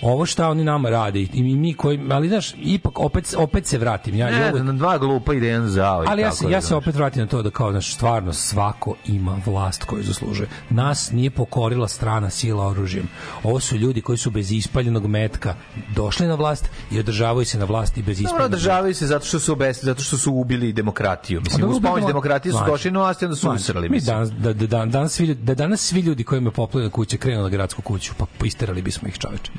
Ovo 0.03 0.27
šta 0.27 0.49
oni 0.49 0.65
nama 0.65 0.91
rade 0.91 1.21
i 1.23 1.43
mi, 1.45 1.75
koji, 1.75 2.01
ali 2.11 2.29
znaš, 2.29 2.55
ipak 2.57 2.99
opet, 2.99 3.35
opet 3.39 3.67
se 3.67 3.79
vratim. 3.79 4.15
Ja, 4.15 4.31
Ne, 4.31 4.53
uvek- 4.53 4.63
na 4.63 4.73
dva 4.73 4.99
glupa 4.99 5.35
ide 5.35 5.47
jedan 5.47 5.69
zao. 5.69 6.05
i 6.05 6.07
ali 6.09 6.23
ja 6.23 6.33
se, 6.33 6.45
ja 6.45 6.51
se 6.51 6.55
razumeš. 6.55 6.73
opet 6.79 6.95
vratim 6.95 7.23
na 7.23 7.29
to 7.29 7.43
da 7.43 7.51
kao 7.51 7.71
znaš, 7.71 7.95
stvarno 7.95 8.33
svako 8.33 8.95
ima 9.07 9.41
vlast 9.47 9.85
koju 9.85 10.03
zaslužuje. 10.03 10.49
Nas 10.71 11.11
nije 11.11 11.31
pokorila 11.31 11.89
strana 11.89 12.31
sila 12.31 12.67
oružjem. 12.67 13.09
Ovo 13.43 13.61
su 13.61 13.77
ljudi 13.77 14.01
koji 14.01 14.19
su 14.19 14.31
bez 14.31 14.53
ispaljenog 14.53 15.07
metka 15.07 15.55
došli 15.89 16.27
na 16.27 16.35
vlast 16.35 16.71
i 16.91 16.99
održavaju 16.99 17.45
se 17.45 17.59
na 17.59 17.65
vlasti 17.65 18.03
bez 18.03 18.21
ispaljenog 18.21 18.47
održavaju 18.47 18.95
se 18.95 19.07
zato 19.07 19.25
što 19.25 19.39
su 19.39 19.53
obes, 19.53 19.85
zato 19.85 20.03
što 20.03 20.19
su 20.19 20.33
ubili 20.33 20.73
demokratiju. 20.73 21.41
Mislim, 21.41 21.61
dobro, 21.61 21.77
uz 21.77 21.83
pomoć 21.83 22.07
demokratije 22.07 22.53
su 22.53 22.59
došli 22.67 22.91
na 22.91 22.99
vlast 22.99 23.23
i 23.23 23.25
onda 23.25 23.37
su 23.37 23.51
usrali, 23.51 23.89
mi 23.89 23.95
mislim. 23.95 24.15
Danas, 24.15 24.31
da, 24.31 24.53
da, 24.53 24.67
da, 24.67 24.85
danas 24.87 25.13
svi, 25.13 25.35
da 25.35 25.55
danas 25.55 25.81
svi 25.81 26.01
ljudi 26.01 26.25
kojima 26.25 26.49
je 26.49 26.53
poplavljena 26.53 26.93
kuća 26.93 27.17
krenu 27.17 27.43
na 27.43 27.49
gradsku 27.49 27.83
kuću, 27.83 28.13
pa 28.19 28.45
isterali 28.45 28.83
bismo 28.83 29.09
ih 29.09 29.19
čoveče. 29.19 29.53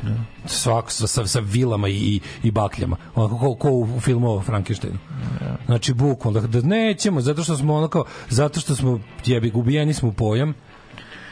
Svako 0.46 0.92
sa, 0.92 1.08
sa, 1.08 1.28
sa 1.28 1.40
vilama 1.40 1.88
i, 1.88 1.94
i, 1.94 2.20
i 2.44 2.52
bakljama. 2.52 2.98
Onako 3.16 3.38
ko, 3.38 3.56
ko 3.56 3.70
u, 3.72 4.00
filmu 4.00 4.32
o 4.32 4.42
Frankensteinu. 4.42 4.98
Znači, 5.66 5.94
bukvalno, 5.94 6.42
da, 6.42 6.48
da 6.48 6.68
nećemo, 6.68 7.22
zato 7.22 7.44
što 7.44 7.58
smo 7.58 7.76
ono 7.76 7.88
kao, 7.88 8.04
zato 8.30 8.60
što 8.60 8.76
smo, 8.76 9.00
jebi, 9.26 9.52
ubijeni 9.54 9.94
smo 9.94 10.12
pojam, 10.12 10.54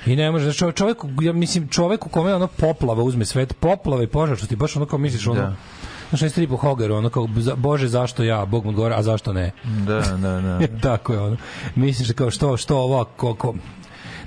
I 0.07 0.15
ne 0.15 0.31
može, 0.31 0.51
znači 0.51 0.77
čovjek, 0.77 0.97
ja 1.21 1.33
mislim, 1.33 1.67
čovjek 1.67 2.05
u 2.05 2.09
kome 2.09 2.35
ono 2.35 2.47
poplava 2.47 3.03
uzme 3.03 3.25
svet, 3.25 3.53
poplava 3.59 4.03
i 4.03 4.07
požar, 4.07 4.37
što 4.37 4.47
ti 4.47 4.55
baš 4.55 4.75
ono 4.75 4.85
kao 4.85 4.99
misliš, 4.99 5.27
ono, 5.27 5.41
Da. 5.41 5.55
Znaš, 6.09 6.21
ne 6.21 6.29
stripu 6.29 6.57
Hogaru, 6.57 6.95
ono 6.95 7.09
kao, 7.09 7.27
Bože, 7.55 7.87
zašto 7.87 8.23
ja? 8.23 8.45
Bog 8.45 8.63
mu 8.63 8.69
odgovara, 8.69 8.95
a 8.97 9.03
zašto 9.03 9.33
ne? 9.33 9.51
Da, 9.63 9.99
da, 9.99 10.41
da. 10.41 10.59
Tako 10.89 11.13
je 11.13 11.19
ono. 11.19 11.37
Misliš 11.75 12.07
da 12.07 12.13
kao 12.13 12.31
što 12.31 12.57
što 12.57 12.77
ovo 12.77 13.03
koliko 13.03 13.53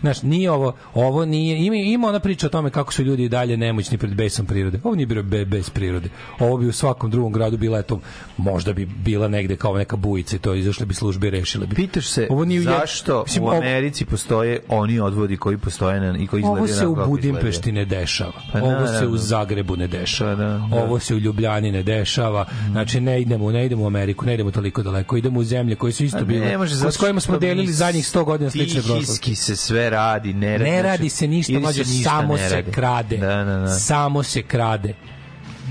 Znaš, 0.00 0.22
nije 0.22 0.50
ovo, 0.50 0.72
ovo 0.94 1.24
nije, 1.24 1.66
ima, 1.66 1.76
ima 1.76 2.08
ona 2.08 2.20
priča 2.20 2.46
o 2.46 2.50
tome 2.50 2.70
kako 2.70 2.92
su 2.92 3.02
ljudi 3.02 3.28
dalje 3.28 3.56
nemoćni 3.56 3.98
pred 3.98 4.14
besom 4.14 4.46
prirode. 4.46 4.80
Ovo 4.84 4.94
nije 4.94 5.06
bilo 5.06 5.22
be, 5.22 5.44
bez 5.44 5.70
prirode. 5.70 6.08
Ovo 6.38 6.56
bi 6.56 6.66
u 6.66 6.72
svakom 6.72 7.10
drugom 7.10 7.32
gradu 7.32 7.56
bila, 7.56 7.78
eto, 7.78 8.00
možda 8.36 8.72
bi 8.72 8.86
bila 8.86 9.28
negde 9.28 9.56
kao 9.56 9.76
neka 9.78 9.96
bujica 9.96 10.36
i 10.36 10.38
to 10.38 10.54
izašle 10.54 10.86
bi 10.86 10.94
službe 10.94 11.26
i 11.26 11.30
rešile 11.30 11.66
bi. 11.66 11.74
Pitaš 11.74 12.08
se 12.08 12.26
Ovo 12.30 12.44
nije 12.44 12.60
jed- 12.60 12.64
zašto 12.80 13.22
Mislim, 13.22 13.44
u 13.44 13.46
ovo- 13.46 13.56
Americi 13.56 14.04
postoje 14.04 14.60
oni 14.68 15.00
odvodi 15.00 15.36
koji 15.36 15.58
postoje 15.58 16.00
na, 16.00 16.18
i 16.18 16.26
koji 16.26 16.40
izgledaju 16.40 16.64
Ovo 16.64 16.66
se 16.66 16.86
u 16.86 17.06
Budimpešti 17.06 17.72
ne 17.72 17.84
dešava. 17.84 18.32
Pa 18.52 18.62
Ovo 18.62 18.86
se 18.98 19.06
u 19.06 19.16
Zagrebu 19.16 19.76
ne 19.76 19.86
dešava. 19.86 20.36
Pa 20.36 20.42
da, 20.42 20.48
da. 20.70 20.84
Ovo 20.84 20.98
se 20.98 21.14
u 21.14 21.18
Ljubljani 21.18 21.72
ne 21.72 21.82
dešava. 21.82 22.46
Znači 22.70 23.00
ne 23.00 23.20
idemo, 23.20 23.52
ne 23.52 23.66
idemo 23.66 23.84
u 23.84 23.86
Ameriku, 23.86 24.26
ne 24.26 24.34
idemo 24.34 24.50
toliko 24.50 24.82
daleko. 24.82 25.16
Idemo 25.16 25.40
u 25.40 25.44
zemlje 25.44 25.76
koje 25.76 25.92
su 25.92 26.04
isto 26.04 26.18
Pa 26.18 26.24
bile, 26.24 26.56
s 26.90 26.96
kojima 26.96 27.20
smo 27.20 27.38
delili 27.38 27.72
zadnjih 27.72 28.04
100 28.04 28.24
godina 28.24 28.50
slične 28.50 28.82
prošlosti. 28.82 29.04
Stihijski 29.06 29.34
se 29.34 29.56
sve 29.56 29.89
radi, 29.90 30.34
ne 30.34 30.58
radi. 30.58 30.70
Ne 30.70 30.82
radi 30.82 31.08
se 31.08 31.26
ništa, 31.26 31.58
mlađe, 31.58 31.84
samo 31.84 32.36
ne 32.36 32.48
se 32.48 32.62
krade. 32.62 33.16
Da, 33.16 33.44
da, 33.44 33.56
da. 33.56 33.66
Samo 33.68 34.22
se 34.22 34.42
krade. 34.42 34.94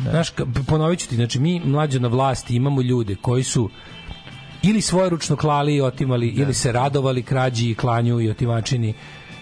Znaš, 0.10 0.34
ka- 0.34 0.64
ponovit 0.68 1.00
ću 1.00 1.10
ti, 1.10 1.16
znači 1.16 1.40
mi 1.40 1.62
mlađe 1.66 2.00
na 2.00 2.08
vlasti 2.08 2.56
imamo 2.56 2.82
ljude 2.82 3.16
koji 3.16 3.44
su 3.44 3.70
ili 4.64 4.82
svojeručno 4.82 5.36
klali 5.36 5.76
i 5.76 5.82
otimali, 5.82 6.28
ili 6.28 6.54
se 6.54 6.72
radovali 6.72 7.24
krađi 7.24 7.70
i 7.70 7.76
klanju 7.76 8.20
i 8.20 8.30
otimačini. 8.30 8.94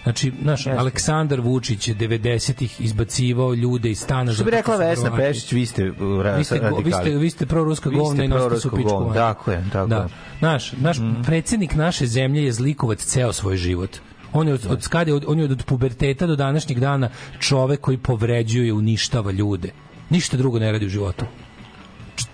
Znači, 0.02 0.32
znaš, 0.42 0.66
Aleksandar 0.66 1.40
Vučić 1.40 1.88
je 1.88 1.94
90-ih 1.94 2.80
izbacivao 2.80 3.54
ljude 3.54 3.90
iz 3.90 4.00
stana. 4.00 4.32
Što 4.32 4.44
bi 4.44 4.50
rekla 4.50 4.76
Vesna. 4.76 5.16
Pešić, 5.16 5.52
vi 5.52 5.66
ste 5.66 5.90
uh, 5.90 5.96
Vi 6.36 6.44
ste, 6.44 6.58
go- 6.60 6.82
vi 6.84 6.92
ste, 6.92 7.10
vi 7.10 7.30
ste 7.30 7.46
proruska 7.46 7.90
govna 7.90 8.24
i 8.24 8.28
nosite 8.28 8.60
su 8.60 8.70
pičku. 8.70 9.10
tako 9.14 9.50
je, 9.50 9.64
tako 9.72 9.86
da. 9.86 9.96
je. 9.96 10.06
Naš, 10.40 10.72
naš 10.72 10.96
predsjednik 11.24 11.74
naše 11.74 12.06
zemlje 12.06 12.44
je 12.44 12.52
zlikovac 12.52 13.04
ceo 13.04 13.32
svoj 13.32 13.56
život. 13.56 13.96
On 14.32 14.48
je 14.48 14.54
od, 14.54 14.66
od, 14.70 14.82
skade, 14.82 15.14
od, 15.14 15.24
on 15.26 15.38
je 15.38 15.44
od 15.44 15.64
puberteta 15.66 16.26
do 16.26 16.36
današnjeg 16.36 16.80
dana 16.80 17.08
čovek 17.40 17.80
koji 17.80 17.98
povređuje 17.98 18.68
i 18.68 18.72
uništava 18.72 19.30
ljude. 19.30 19.70
Ništa 20.10 20.36
drugo 20.36 20.58
ne 20.58 20.72
radi 20.72 20.86
u 20.86 20.88
životu 20.88 21.24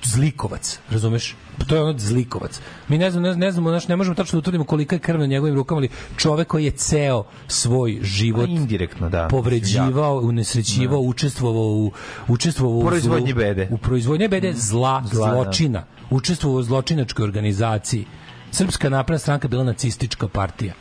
zlikovac, 0.02 0.78
razumeš? 0.90 1.36
To 1.66 1.74
je 1.74 1.82
ono 1.82 1.98
zlikovac. 1.98 2.60
Mi 2.88 2.98
ne 2.98 3.10
znamo, 3.10 3.26
ne, 3.28 3.36
ne 3.36 3.52
znamo, 3.52 3.70
znaš, 3.70 3.88
ne 3.88 3.96
možemo 3.96 4.14
tačno 4.14 4.36
da 4.36 4.38
utvrdimo 4.38 4.64
kolika 4.64 4.96
je 4.96 5.00
krv 5.00 5.20
na 5.20 5.26
njegovim 5.26 5.54
rukama, 5.54 5.78
ali 5.78 5.88
čovek 6.16 6.48
koji 6.48 6.64
je 6.64 6.70
ceo 6.70 7.24
svoj 7.46 7.98
život 8.02 8.46
Pa 8.46 8.50
indirektno, 8.52 9.08
da. 9.10 9.28
povređivao, 9.28 10.16
unesrećivao, 10.18 11.00
učestvovao 11.00 11.62
u 11.62 11.92
učestvovao 12.28 12.76
u 12.76 12.82
zlu- 12.82 12.88
Proizvodnji 12.88 13.34
bede. 13.34 13.68
U 13.70 13.78
proizvodnji 13.78 14.28
bede 14.28 14.52
zla, 14.52 15.02
Zla, 15.04 15.28
da. 15.28 15.34
zločina. 15.34 15.84
Učestvovao 16.10 16.58
u 16.58 16.62
zločinačkoj 16.62 17.24
organizaciji. 17.24 18.04
Srpska 18.50 18.88
napredna 18.88 19.18
stranka 19.18 19.48
bila 19.48 19.64
nacistička 19.64 20.28
partija. 20.28 20.74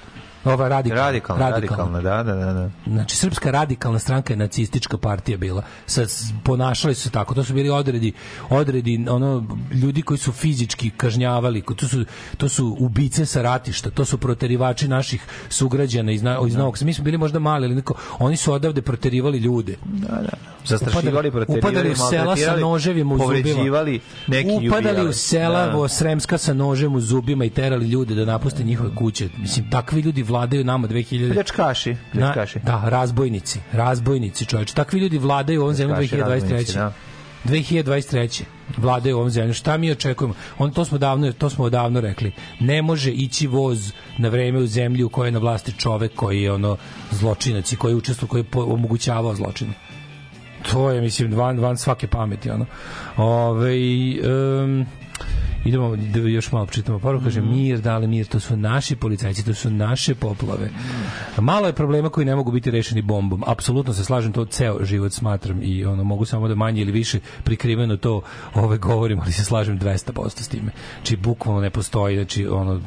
Ova 0.46 0.68
radikalna. 0.68 1.06
Radikalno, 1.06 1.50
radikalno, 1.50 2.02
da, 2.02 2.24
da, 2.24 2.34
da. 2.36 2.54
da. 2.54 2.70
Znači, 2.88 3.16
Srpska 3.16 3.52
radikalna 3.52 4.00
stranka 4.00 4.34
je 4.34 4.38
nacistička 4.38 4.98
partija 4.98 5.38
bila. 5.38 5.64
Sad, 5.86 6.10
ponašali 6.44 6.96
su 6.96 7.02
se 7.02 7.10
tako. 7.10 7.34
To 7.34 7.44
su 7.44 7.54
bili 7.54 7.70
odredi, 7.70 8.14
odredi 8.50 9.06
ono, 9.10 9.46
ljudi 9.74 10.02
koji 10.02 10.18
su 10.18 10.32
fizički 10.32 10.90
kažnjavali. 10.90 11.64
To 11.76 11.88
su, 11.88 12.06
to 12.38 12.50
su 12.50 12.76
ubice 12.80 13.26
sa 13.26 13.42
ratišta. 13.42 13.90
To 13.90 14.06
su 14.06 14.18
proterivači 14.18 14.88
naših 14.88 15.26
sugrađana 15.50 16.12
iz, 16.12 16.24
na, 16.24 16.40
iz 16.48 16.56
Novog 16.56 16.78
Sada. 16.78 16.86
Mi 16.86 16.94
smo 16.94 17.04
bili 17.04 17.18
možda 17.18 17.40
mali, 17.40 17.66
ali 17.66 17.76
neko, 17.76 17.94
oni 18.20 18.38
su 18.38 18.54
odavde 18.54 18.82
proterivali 18.82 19.38
ljude. 19.38 19.78
Zastrašivali, 20.66 21.08
Upadali- 21.08 21.32
proterivali, 21.32 21.60
upadali 21.60 21.92
u 21.92 21.96
sela 21.96 22.36
sa 22.36 22.56
noževima 22.56 23.16
u 23.16 23.18
zubima. 23.18 23.84
neki 24.28 24.68
Upadali 24.68 25.10
u 25.10 25.14
sela 25.14 25.66
Da. 25.66 25.72
da. 25.72 25.88
Sremska 25.88 26.38
sa 26.38 26.54
nožem 26.54 26.96
u 26.96 27.02
zubima 27.02 27.46
i 27.46 27.50
terali 27.50 27.88
ljude 27.88 28.16
da 28.16 28.26
napuste 28.26 28.64
njihove 28.64 28.96
kuće. 28.96 29.30
Mislim, 29.38 29.70
takvi 29.70 30.02
ljudi 30.02 30.24
vladaju 30.34 30.64
nama 30.64 30.88
2000 30.88 31.34
Pljačkaši, 31.34 31.96
Na, 32.14 32.34
pljačkaši. 32.34 32.60
da, 32.66 32.82
razbojnici, 32.90 33.60
razbojnici, 33.72 34.46
čoveče. 34.46 34.74
Takvi 34.74 35.00
ljudi 35.00 35.18
vladaju 35.18 35.62
ovom 35.62 35.74
zemljom 35.74 35.98
Pljačkaši, 35.98 36.22
2023. 36.22 36.30
razbojnici, 36.30 36.74
da. 36.74 36.94
2023. 37.46 38.44
vladaju 38.78 39.18
ovom 39.18 39.30
zemljom. 39.30 39.54
Šta 39.54 39.78
mi 39.78 39.92
očekujemo? 39.92 40.34
On 40.58 40.72
to 40.72 40.86
smo 40.86 40.98
davno 40.98 41.32
to 41.32 41.50
smo 41.50 41.66
odavno 41.66 42.02
rekli. 42.02 42.32
Ne 42.60 42.82
može 42.82 43.12
ići 43.12 43.48
voz 43.48 43.92
na 44.18 44.30
vreme 44.30 44.60
u 44.60 44.68
zemlji 44.68 45.04
u 45.04 45.10
kojoj 45.10 45.28
je 45.28 45.32
na 45.32 45.40
vlasti 45.40 45.74
čovek 45.78 46.16
koji 46.16 46.42
je 46.44 46.52
ono 46.52 46.78
zločinac 47.12 47.72
i 47.72 47.76
koji 47.76 47.92
je 47.92 47.96
učestvovao, 47.96 48.30
koji 48.30 48.42
je 48.42 48.74
omogućavao 48.74 49.36
zločine. 49.36 49.74
To 50.72 50.90
je 50.92 51.02
mislim 51.02 51.34
van 51.34 51.60
van 51.60 51.78
svake 51.78 52.08
pameti 52.08 52.50
ono. 52.50 52.66
Ove 53.18 53.74
um, 53.74 54.86
Idemo 55.66 55.96
da 55.96 56.20
još 56.20 56.52
malo 56.52 56.66
čitamo 56.66 57.00
poruku, 57.00 57.24
kaže 57.24 57.42
mir, 57.42 57.80
dale 57.82 58.08
mir, 58.08 58.28
to 58.28 58.40
su 58.40 58.58
naši 58.58 58.96
policajci, 58.96 59.46
to 59.46 59.54
su 59.54 59.70
naše 59.70 60.16
poplave. 60.16 60.70
Malo 61.38 61.68
je 61.68 61.74
problema 61.74 62.10
koji 62.10 62.26
ne 62.26 62.36
mogu 62.36 62.52
biti 62.52 62.72
rešeni 62.72 63.02
bombom. 63.02 63.44
Apsolutno 63.48 63.94
se 63.94 64.06
slažem, 64.06 64.32
to 64.32 64.46
ceo 64.46 64.86
život 64.86 65.14
smatram 65.14 65.60
i 65.64 65.86
ono 65.86 66.04
mogu 66.04 66.26
samo 66.26 66.48
da 66.48 66.56
manje 66.56 66.82
ili 66.82 66.92
više 66.92 67.20
prikriveno 67.44 67.98
to 67.98 68.22
ove 68.54 68.78
govorim, 68.78 69.20
ali 69.20 69.32
se 69.32 69.46
slažem 69.46 69.80
200% 69.80 70.42
s 70.42 70.48
time. 70.48 70.72
Znači 70.96 71.18
bukvalno 71.18 71.62
ne 71.62 71.70
postoji, 71.70 72.16
znači 72.16 72.48
ono 72.48 72.82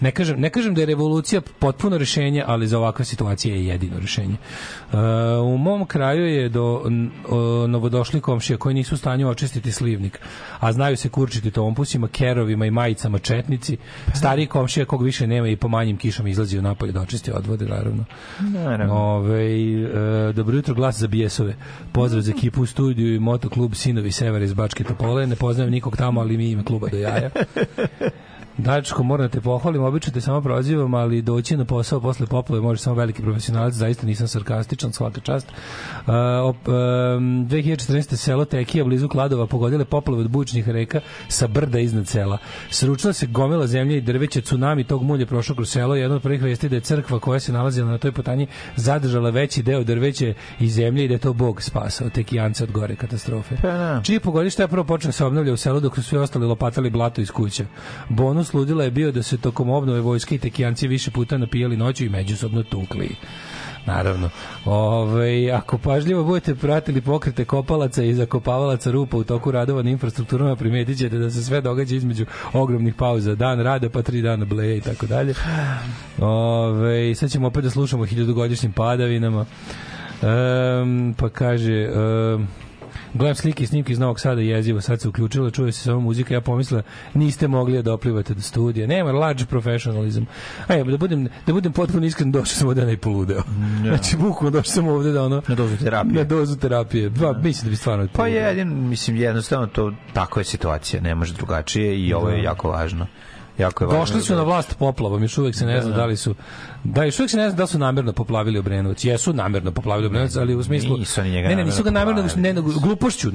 Ne 0.00 0.10
kažem, 0.10 0.40
ne 0.40 0.50
kažem 0.50 0.74
da 0.74 0.80
je 0.80 0.86
revolucija 0.86 1.40
potpuno 1.58 1.98
rešenje, 1.98 2.44
ali 2.46 2.66
za 2.66 2.78
ovakve 2.78 3.04
situacije 3.04 3.54
je 3.54 3.66
jedino 3.66 3.98
rešenje. 3.98 4.34
E, 4.34 4.96
u 5.36 5.58
mom 5.58 5.86
kraju 5.86 6.26
je 6.26 6.48
do 6.48 6.82
o, 7.28 7.66
novodošli 7.66 8.20
komšija 8.20 8.56
koji 8.56 8.74
nisu 8.74 8.94
u 8.94 8.98
stanju 8.98 9.28
očistiti 9.28 9.72
slivnik, 9.72 10.20
a 10.60 10.72
znaju 10.72 10.96
se 10.96 11.08
kurčiti 11.08 11.50
tompusima, 11.50 12.08
kerovima 12.08 12.66
i 12.66 12.70
majicama 12.70 13.18
četnici. 13.18 13.76
Stariji 14.14 14.46
komšija 14.46 14.86
kog 14.86 15.02
više 15.02 15.26
nema 15.26 15.48
i 15.48 15.56
po 15.56 15.68
manjim 15.68 15.96
kišama 15.96 16.28
izlazi 16.28 16.58
u 16.58 16.62
napolje 16.62 16.92
da 16.92 17.00
očisti 17.00 17.32
odvode, 17.32 17.64
naravno. 17.64 18.04
Naravno. 18.40 18.94
Ove, 18.94 19.44
e, 19.44 20.32
dobro 20.32 20.56
jutro, 20.56 20.74
glas 20.74 20.98
za 20.98 21.06
bijesove. 21.06 21.56
Pozdrav 21.92 22.22
za 22.22 22.32
ekipu 22.32 22.62
u 22.62 22.66
studiju 22.66 23.14
i 23.14 23.18
motoklub 23.18 23.74
Sinovi 23.74 24.12
Severa 24.12 24.44
iz 24.44 24.52
Bačke 24.52 24.84
Topole. 24.84 25.26
Ne 25.26 25.36
poznajem 25.36 25.70
nikog 25.70 25.96
tamo, 25.96 26.20
ali 26.20 26.36
mi 26.36 26.50
ime 26.50 26.64
kluba 26.64 26.88
do 26.88 26.96
jaja. 26.96 27.30
Dačko, 28.58 29.02
moram 29.02 29.26
da 29.26 29.28
te 29.28 29.40
pohvalim, 29.40 29.82
obično 29.82 30.12
te 30.12 30.20
samo 30.20 30.40
prozivam, 30.40 30.94
ali 30.94 31.22
doći 31.22 31.56
na 31.56 31.64
posao 31.64 32.00
posle 32.00 32.26
poplave 32.26 32.62
može 32.62 32.82
samo 32.82 32.96
veliki 32.96 33.22
profesionalac, 33.22 33.74
zaista 33.74 34.06
nisam 34.06 34.28
sarkastičan, 34.28 34.92
svaka 34.92 35.20
čast. 35.20 35.46
Uh, 35.46 36.14
op, 36.44 36.68
um, 36.68 36.74
2014. 36.74 38.16
selo 38.16 38.44
Tekija 38.44 38.84
blizu 38.84 39.08
Kladova 39.08 39.46
pogodile 39.46 39.84
poplave 39.84 40.20
od 40.20 40.30
bučnih 40.30 40.68
reka 40.68 41.00
sa 41.28 41.46
brda 41.46 41.78
iznad 41.78 42.06
sela. 42.06 42.38
Sručila 42.70 43.12
se 43.12 43.26
gomila 43.26 43.66
zemlje 43.66 43.98
i 43.98 44.00
drveće, 44.00 44.40
tsunami 44.40 44.84
tog 44.84 45.02
mulja 45.02 45.26
prošao 45.26 45.56
kroz 45.56 45.70
selo 45.70 45.96
i 45.96 46.00
jedna 46.00 46.16
od 46.16 46.22
prvih 46.22 46.42
vesti 46.42 46.68
da 46.68 46.76
je 46.76 46.80
crkva 46.80 47.18
koja 47.18 47.40
se 47.40 47.52
nalazila 47.52 47.90
na 47.90 47.98
toj 47.98 48.12
putanji 48.12 48.46
zadržala 48.76 49.30
veći 49.30 49.62
deo 49.62 49.84
drveće 49.84 50.34
i 50.60 50.68
zemlje 50.68 51.04
i 51.04 51.08
da 51.08 51.14
je 51.14 51.18
to 51.18 51.32
Bog 51.32 51.62
spasao, 51.62 52.10
Tekijance 52.10 52.64
od 52.64 52.72
gore 52.72 52.96
katastrofe. 52.96 53.56
Pa 53.62 53.68
da. 53.68 54.00
Čiji 54.04 54.20
pogodište 54.20 54.62
je 54.62 54.68
prvo 54.68 54.84
počeo 54.84 55.08
da 55.08 55.12
se 55.12 55.24
obnavlja 55.24 55.52
u 55.52 55.56
selu 55.56 55.80
dok 55.80 55.94
su 55.94 56.02
svi 56.02 56.18
ostali 56.18 56.46
lopatali 56.46 56.90
blato 56.90 57.20
iz 57.20 57.30
kuća. 57.30 57.64
Bonus 58.08 58.47
ludila 58.54 58.84
je 58.84 58.90
bio 58.90 59.12
da 59.12 59.22
se 59.22 59.38
tokom 59.38 59.70
obnove 59.70 60.00
vojske 60.00 60.34
i 60.34 60.38
tekijanci 60.38 60.88
više 60.88 61.10
puta 61.10 61.38
napijali 61.38 61.76
noću 61.76 62.04
i 62.04 62.08
međusobno 62.08 62.62
tukli. 62.62 63.16
Naravno. 63.86 64.30
Ove, 64.64 65.50
ako 65.50 65.78
pažljivo 65.78 66.24
budete 66.24 66.54
pratili 66.54 67.00
pokrete 67.00 67.44
kopalaca 67.44 68.02
i 68.02 68.14
zakopavalaca 68.14 68.90
rupa 68.90 69.16
u 69.16 69.24
toku 69.24 69.50
radova 69.50 69.82
na 69.82 69.90
infrastrukturama, 69.90 70.56
primetit 70.56 70.98
ćete 70.98 71.18
da 71.18 71.30
se 71.30 71.44
sve 71.44 71.60
događa 71.60 71.96
između 71.96 72.26
ogromnih 72.52 72.94
pauza. 72.94 73.34
Dan 73.34 73.60
rada, 73.60 73.90
pa 73.90 74.02
tri 74.02 74.22
dana 74.22 74.44
bleje 74.44 74.76
i 74.76 74.80
tako 74.80 75.06
dalje. 75.06 75.34
Ove, 76.20 77.14
sad 77.14 77.30
ćemo 77.30 77.46
opet 77.46 77.64
da 77.64 77.70
slušamo 77.70 78.04
hiljadugodišnjim 78.04 78.72
padavinama. 78.72 79.44
Um, 80.22 81.14
pa 81.18 81.28
kaže... 81.28 81.88
Um, 81.88 82.48
Gledam 83.14 83.34
slike 83.34 83.64
i 83.64 83.66
snimke 83.66 83.92
iz 83.92 83.98
Novog 83.98 84.20
Sada 84.20 84.40
jezivo, 84.40 84.80
sad 84.80 85.00
se 85.00 85.08
uključilo, 85.08 85.50
čuje 85.50 85.72
se 85.72 85.82
samo 85.82 86.00
muzika, 86.00 86.34
ja 86.34 86.40
pomislila 86.40 86.82
niste 87.14 87.48
mogli 87.48 87.76
da 87.76 87.82
doplivate 87.82 88.34
do 88.34 88.40
studija. 88.40 88.86
Nema 88.86 89.12
large 89.12 89.44
professionalism. 89.46 90.22
A 90.66 90.74
ja, 90.74 90.84
da 90.84 90.96
budem, 90.96 91.28
da 91.46 91.52
budem 91.52 91.72
potpuno 91.72 92.06
iskren, 92.06 92.32
došao 92.32 92.56
sam 92.56 92.68
ovde 92.68 92.80
da 92.80 92.86
ne 92.86 92.96
poludeo. 92.96 93.42
Znači, 93.82 94.16
bukvalno 94.16 94.50
došao 94.50 94.72
sam 94.72 94.88
ovde 94.88 95.12
da 95.12 95.24
ono... 95.24 95.42
Na 95.48 95.54
dozu 95.54 95.76
terapije. 95.76 96.14
Na 96.14 96.24
dozu 96.24 96.56
terapije. 96.56 97.10
Ba, 97.10 97.32
mislim 97.32 97.64
da 97.64 97.70
bi 97.70 97.76
stvarno 97.76 98.06
Pa 98.06 98.12
poludeo. 98.12 98.48
jedin, 98.48 98.88
mislim, 98.88 99.16
jednostavno 99.16 99.66
to, 99.66 99.92
tako 100.12 100.40
je 100.40 100.44
situacija, 100.44 101.02
ne 101.02 101.14
može 101.14 101.34
drugačije 101.34 102.00
i 102.00 102.14
ovo 102.14 102.30
je 102.30 102.42
jako 102.42 102.70
važno. 102.70 103.06
Jako 103.58 103.84
je 103.84 103.88
važno. 103.88 104.00
Došli 104.00 104.20
su 104.22 104.34
na 104.34 104.42
vlast 104.42 104.76
poplavom, 104.78 105.22
još 105.22 105.38
uvek 105.38 105.54
se 105.54 105.66
ne 105.66 105.82
zna 105.82 105.96
da 105.96 106.06
li 106.06 106.16
su 106.16 106.34
da 106.84 107.04
još 107.04 107.18
uvek 107.18 107.30
se 107.30 107.36
ne 107.36 107.48
zna 107.50 107.56
da 107.56 107.66
su 107.66 107.78
namerno 107.78 108.12
poplavili 108.12 108.58
Obrenovac. 108.58 109.04
Jesu 109.04 109.32
namerno 109.32 109.72
poplavili 109.72 110.06
Obrenovac, 110.06 110.36
ali 110.36 110.54
u 110.54 110.62
smislu 110.62 110.96
Nisu 110.98 111.20
oni 111.20 111.30
njega 111.30 111.48
Ne, 111.48 111.56
ne, 111.56 111.64
nisu 111.64 111.82
ga 111.82 111.90
namerno 111.90 112.24
ne, 112.36 112.52
glupošću. 112.82 113.30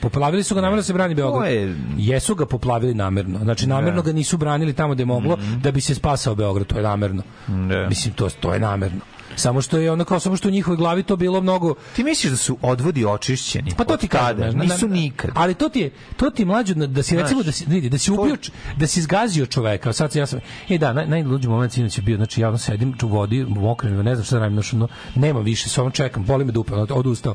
Poplavili 0.00 0.42
su 0.42 0.54
ga 0.54 0.60
namerno 0.60 0.76
da 0.76 0.82
se 0.82 0.92
brani 0.92 1.14
Beograd. 1.14 1.52
Je- 1.52 1.76
Jesu 1.96 2.34
ga 2.34 2.46
poplavili 2.46 2.94
namerno. 2.94 3.38
Znači 3.38 3.66
namerno 3.66 4.02
ga 4.02 4.12
nisu 4.12 4.36
branili 4.36 4.72
tamo 4.72 4.94
gde 4.94 5.02
je 5.02 5.06
moglo 5.06 5.38
da 5.62 5.70
bi 5.70 5.80
se 5.80 5.94
spasao 5.94 6.34
Beograd, 6.34 6.66
to 6.66 6.76
je 6.76 6.82
namerno. 6.82 7.22
Da. 7.46 7.86
Mislim 7.88 8.14
to 8.14 8.28
to 8.30 8.52
je 8.54 8.60
namerno. 8.60 9.00
Samo 9.40 9.62
što 9.62 9.78
je 9.78 9.92
ono 9.92 10.04
kao 10.04 10.20
samo 10.20 10.36
što 10.36 10.48
u 10.48 10.50
njihovoj 10.50 10.76
glavi 10.76 11.02
to 11.02 11.16
bilo 11.16 11.40
mnogo 11.40 11.74
Ti 11.96 12.04
misliš 12.04 12.30
da 12.30 12.36
su 12.36 12.58
odvodi 12.62 13.04
očišćeni? 13.04 13.74
Pa 13.76 13.84
to 13.84 13.96
ti 13.96 14.08
znaš, 14.50 14.54
Nisu 14.54 14.88
nikad. 14.88 15.30
Ali 15.34 15.54
to 15.54 15.68
ti 15.68 15.80
je, 15.80 15.90
to 16.16 16.30
ti 16.30 16.44
na- 16.44 16.86
da 16.86 17.02
si 17.02 17.16
recimo 17.16 17.42
da 17.42 17.52
si 17.52 17.64
vidi, 17.68 17.88
da 17.88 17.98
si 17.98 18.12
ubio, 18.12 18.36
da 18.76 18.86
si 18.86 19.02
zgazio 19.02 19.46
čoveka. 19.46 19.92
Sad 19.92 20.16
ja 20.16 20.26
sam 20.26 20.40
E 20.68 20.78
da, 20.78 20.92
naj, 20.92 21.06
najluđi 21.06 21.48
moment 21.48 21.72
sinoć 21.72 21.98
je 21.98 22.02
bio, 22.02 22.16
znači 22.16 22.40
ja 22.40 22.58
sedim 22.58 22.94
u 23.02 23.06
vodi, 23.06 23.44
mokrem, 23.44 24.04
ne 24.04 24.14
znam 24.14 24.24
šta 24.24 24.34
da 24.36 24.40
radim, 24.40 24.56
znači, 24.56 24.76
no, 24.76 24.88
nema 25.14 25.40
više, 25.40 25.68
samo 25.68 25.90
čekam, 25.90 26.24
boli 26.24 26.44
me 26.44 26.52
dupe, 26.52 26.74
odustao. 26.74 27.34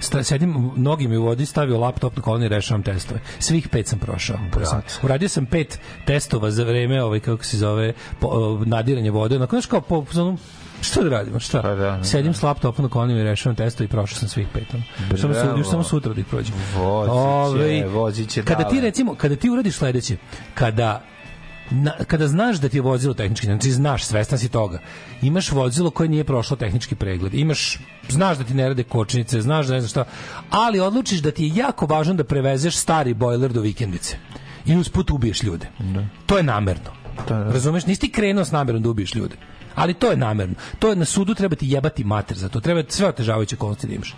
Sta, 0.00 0.22
sedim, 0.22 0.70
nogi 0.76 1.08
mi 1.08 1.16
u 1.16 1.24
vodi, 1.24 1.46
stavio 1.46 1.78
laptop 1.78 2.16
na 2.16 2.22
koloni 2.22 2.46
i 2.46 2.48
rešavam 2.48 2.82
testove. 2.82 3.20
Svih 3.38 3.68
pet 3.68 3.86
sam 3.88 3.98
prošao. 3.98 4.38
Uradio 5.02 5.28
sam 5.28 5.46
pet 5.46 5.80
testova 6.06 6.50
za 6.50 6.64
vreme, 6.64 7.02
ovaj, 7.02 7.20
kako 7.20 7.44
se 7.44 7.58
zove, 7.58 7.92
po, 8.20 8.58
nadiranje 8.66 9.10
vode. 9.10 9.36
Onako, 9.36 9.56
znaš, 9.56 9.66
kao 9.66 9.80
po, 9.80 10.04
po, 10.04 10.34
Šta 10.80 11.02
da 11.02 11.08
radimo? 11.10 11.40
Šta? 11.40 11.62
Pa 11.62 11.68
da, 11.68 11.74
da, 11.74 12.04
Sedim 12.04 12.34
s 12.34 12.42
laptopom 12.42 12.82
na 12.84 12.88
kolonima 12.88 13.20
i 13.20 13.24
rešavam 13.24 13.56
testove 13.56 13.84
i 13.84 13.88
prošao 13.88 14.18
sam 14.18 14.28
svih 14.28 14.46
pet. 14.52 14.74
ono. 14.74 14.82
Samo, 15.18 15.34
su, 15.34 15.40
Bravo. 15.40 15.58
još 15.58 15.70
samo 15.70 15.82
sutra 15.82 16.12
da 16.14 16.20
ih 16.20 16.26
prođem. 16.26 16.54
Voziće, 16.76 17.86
voziće 17.86 18.42
Kada 18.42 18.68
ti 18.68 18.80
recimo, 18.80 19.14
kada 19.14 19.36
ti 19.36 19.50
uradiš 19.50 19.74
sledeće, 19.74 20.16
kada 20.54 21.02
na, 21.70 21.92
kada 22.06 22.28
znaš 22.28 22.56
da 22.56 22.68
ti 22.68 22.76
je 22.76 22.82
vozilo 22.82 23.14
tehnički, 23.14 23.46
znači 23.46 23.70
znaš, 23.70 24.04
svestan 24.04 24.38
si 24.38 24.48
toga, 24.48 24.78
imaš 25.22 25.52
vozilo 25.52 25.90
koje 25.90 26.08
nije 26.08 26.24
prošlo 26.24 26.56
tehnički 26.56 26.94
pregled, 26.94 27.34
imaš, 27.34 27.78
znaš 28.08 28.38
da 28.38 28.44
ti 28.44 28.54
ne 28.54 28.68
rade 28.68 28.82
kočnice, 28.82 29.40
znaš 29.40 29.66
da 29.66 29.74
ne 29.74 29.80
znam 29.80 29.88
šta, 29.88 30.04
ali 30.50 30.80
odlučiš 30.80 31.20
da 31.20 31.30
ti 31.30 31.44
je 31.44 31.54
jako 31.54 31.86
važno 31.86 32.14
da 32.14 32.24
prevezeš 32.24 32.76
stari 32.76 33.14
bojler 33.14 33.52
do 33.52 33.60
vikendice 33.60 34.16
i 34.66 34.76
usput 34.76 35.10
ubiješ 35.10 35.42
ljude. 35.42 35.66
To 36.26 36.36
je 36.36 36.42
namerno. 36.42 36.90
Razumeš, 37.28 37.86
nisi 37.86 38.00
ti 38.00 38.10
krenuo 38.10 38.44
s 38.44 38.52
namerom 38.52 38.82
da 38.82 38.90
ubiješ 38.90 39.14
ljude. 39.14 39.36
Ali 39.74 39.94
to 39.94 40.10
je 40.10 40.16
namerno. 40.16 40.54
To 40.78 40.88
je 40.88 40.96
na 40.96 41.04
sudu 41.04 41.34
treba 41.34 41.56
ti 41.56 41.70
jebati 41.70 42.04
mater 42.04 42.36
za 42.36 42.48
to. 42.48 42.60
Treba 42.60 42.82
sve 42.88 43.08
otežavajuće 43.08 43.56
okolnosti 43.56 43.86
da 43.86 43.94
imaš. 43.94 44.14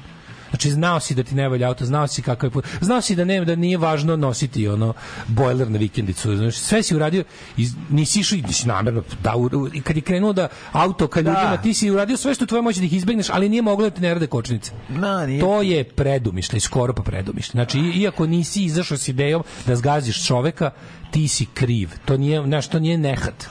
Znači 0.53 0.71
znao 0.71 1.01
si 1.01 1.15
da 1.15 1.23
ti 1.23 1.35
ne 1.35 1.49
valja 1.49 1.69
auto, 1.69 1.85
znao 1.85 2.07
si 2.07 2.23
kakav 2.23 2.47
je 2.47 2.53
put, 2.53 2.65
znao 2.81 3.01
si 3.01 3.17
da 3.17 3.25
ne 3.25 3.45
da 3.45 3.57
nije 3.57 3.79
važno 3.79 4.17
nositi 4.17 4.69
ono 4.69 4.95
bojler 5.27 5.71
na 5.71 5.79
vikendicu, 5.79 6.37
znači 6.37 6.59
sve 6.59 6.83
si 6.83 6.95
uradio 6.97 7.25
i 7.57 7.67
nisi 7.91 8.21
išao 8.21 8.37
i 8.37 8.43
nisi 8.43 8.69
namerno 8.69 9.03
da 9.23 9.35
i 9.73 9.81
kad 9.81 9.97
je 9.97 10.03
krenuo 10.03 10.33
da 10.33 10.49
auto 10.73 11.09
kad 11.09 11.25
ljudima 11.25 11.57
ti 11.57 11.75
si 11.75 11.91
uradio 11.91 12.17
sve 12.17 12.35
što 12.35 12.45
je 12.45 12.49
tvoje 12.49 12.63
moći 12.63 12.81
da 12.81 12.87
ih 12.87 12.93
izbegneš, 12.93 13.31
ali 13.31 13.49
nije 13.49 13.63
moglo 13.63 13.91
da 13.91 13.97
ti 13.97 14.01
ne 14.01 14.15
rade 14.15 14.27
kočnice. 14.27 14.73
Na, 14.89 15.27
nije. 15.27 15.41
To 15.41 15.63
je 15.63 15.85
predumišljaj, 15.85 16.61
skoro 16.61 16.95
pa 16.95 17.03
predumišljaj. 17.03 17.53
Znači, 17.53 17.79
iako 17.79 18.27
nisi 18.27 18.65
izašao 18.65 18.99
s 18.99 19.09
idejom 19.09 19.43
da 19.67 19.77
zgaziš 19.77 20.27
čoveka, 20.27 20.71
ti 21.11 21.29
si 21.29 21.47
kriv. 21.55 21.91
To 22.05 22.17
nije, 22.17 22.43
znaš, 22.43 22.69
to 22.69 22.79
nije 22.79 22.99
nehat. 22.99 23.47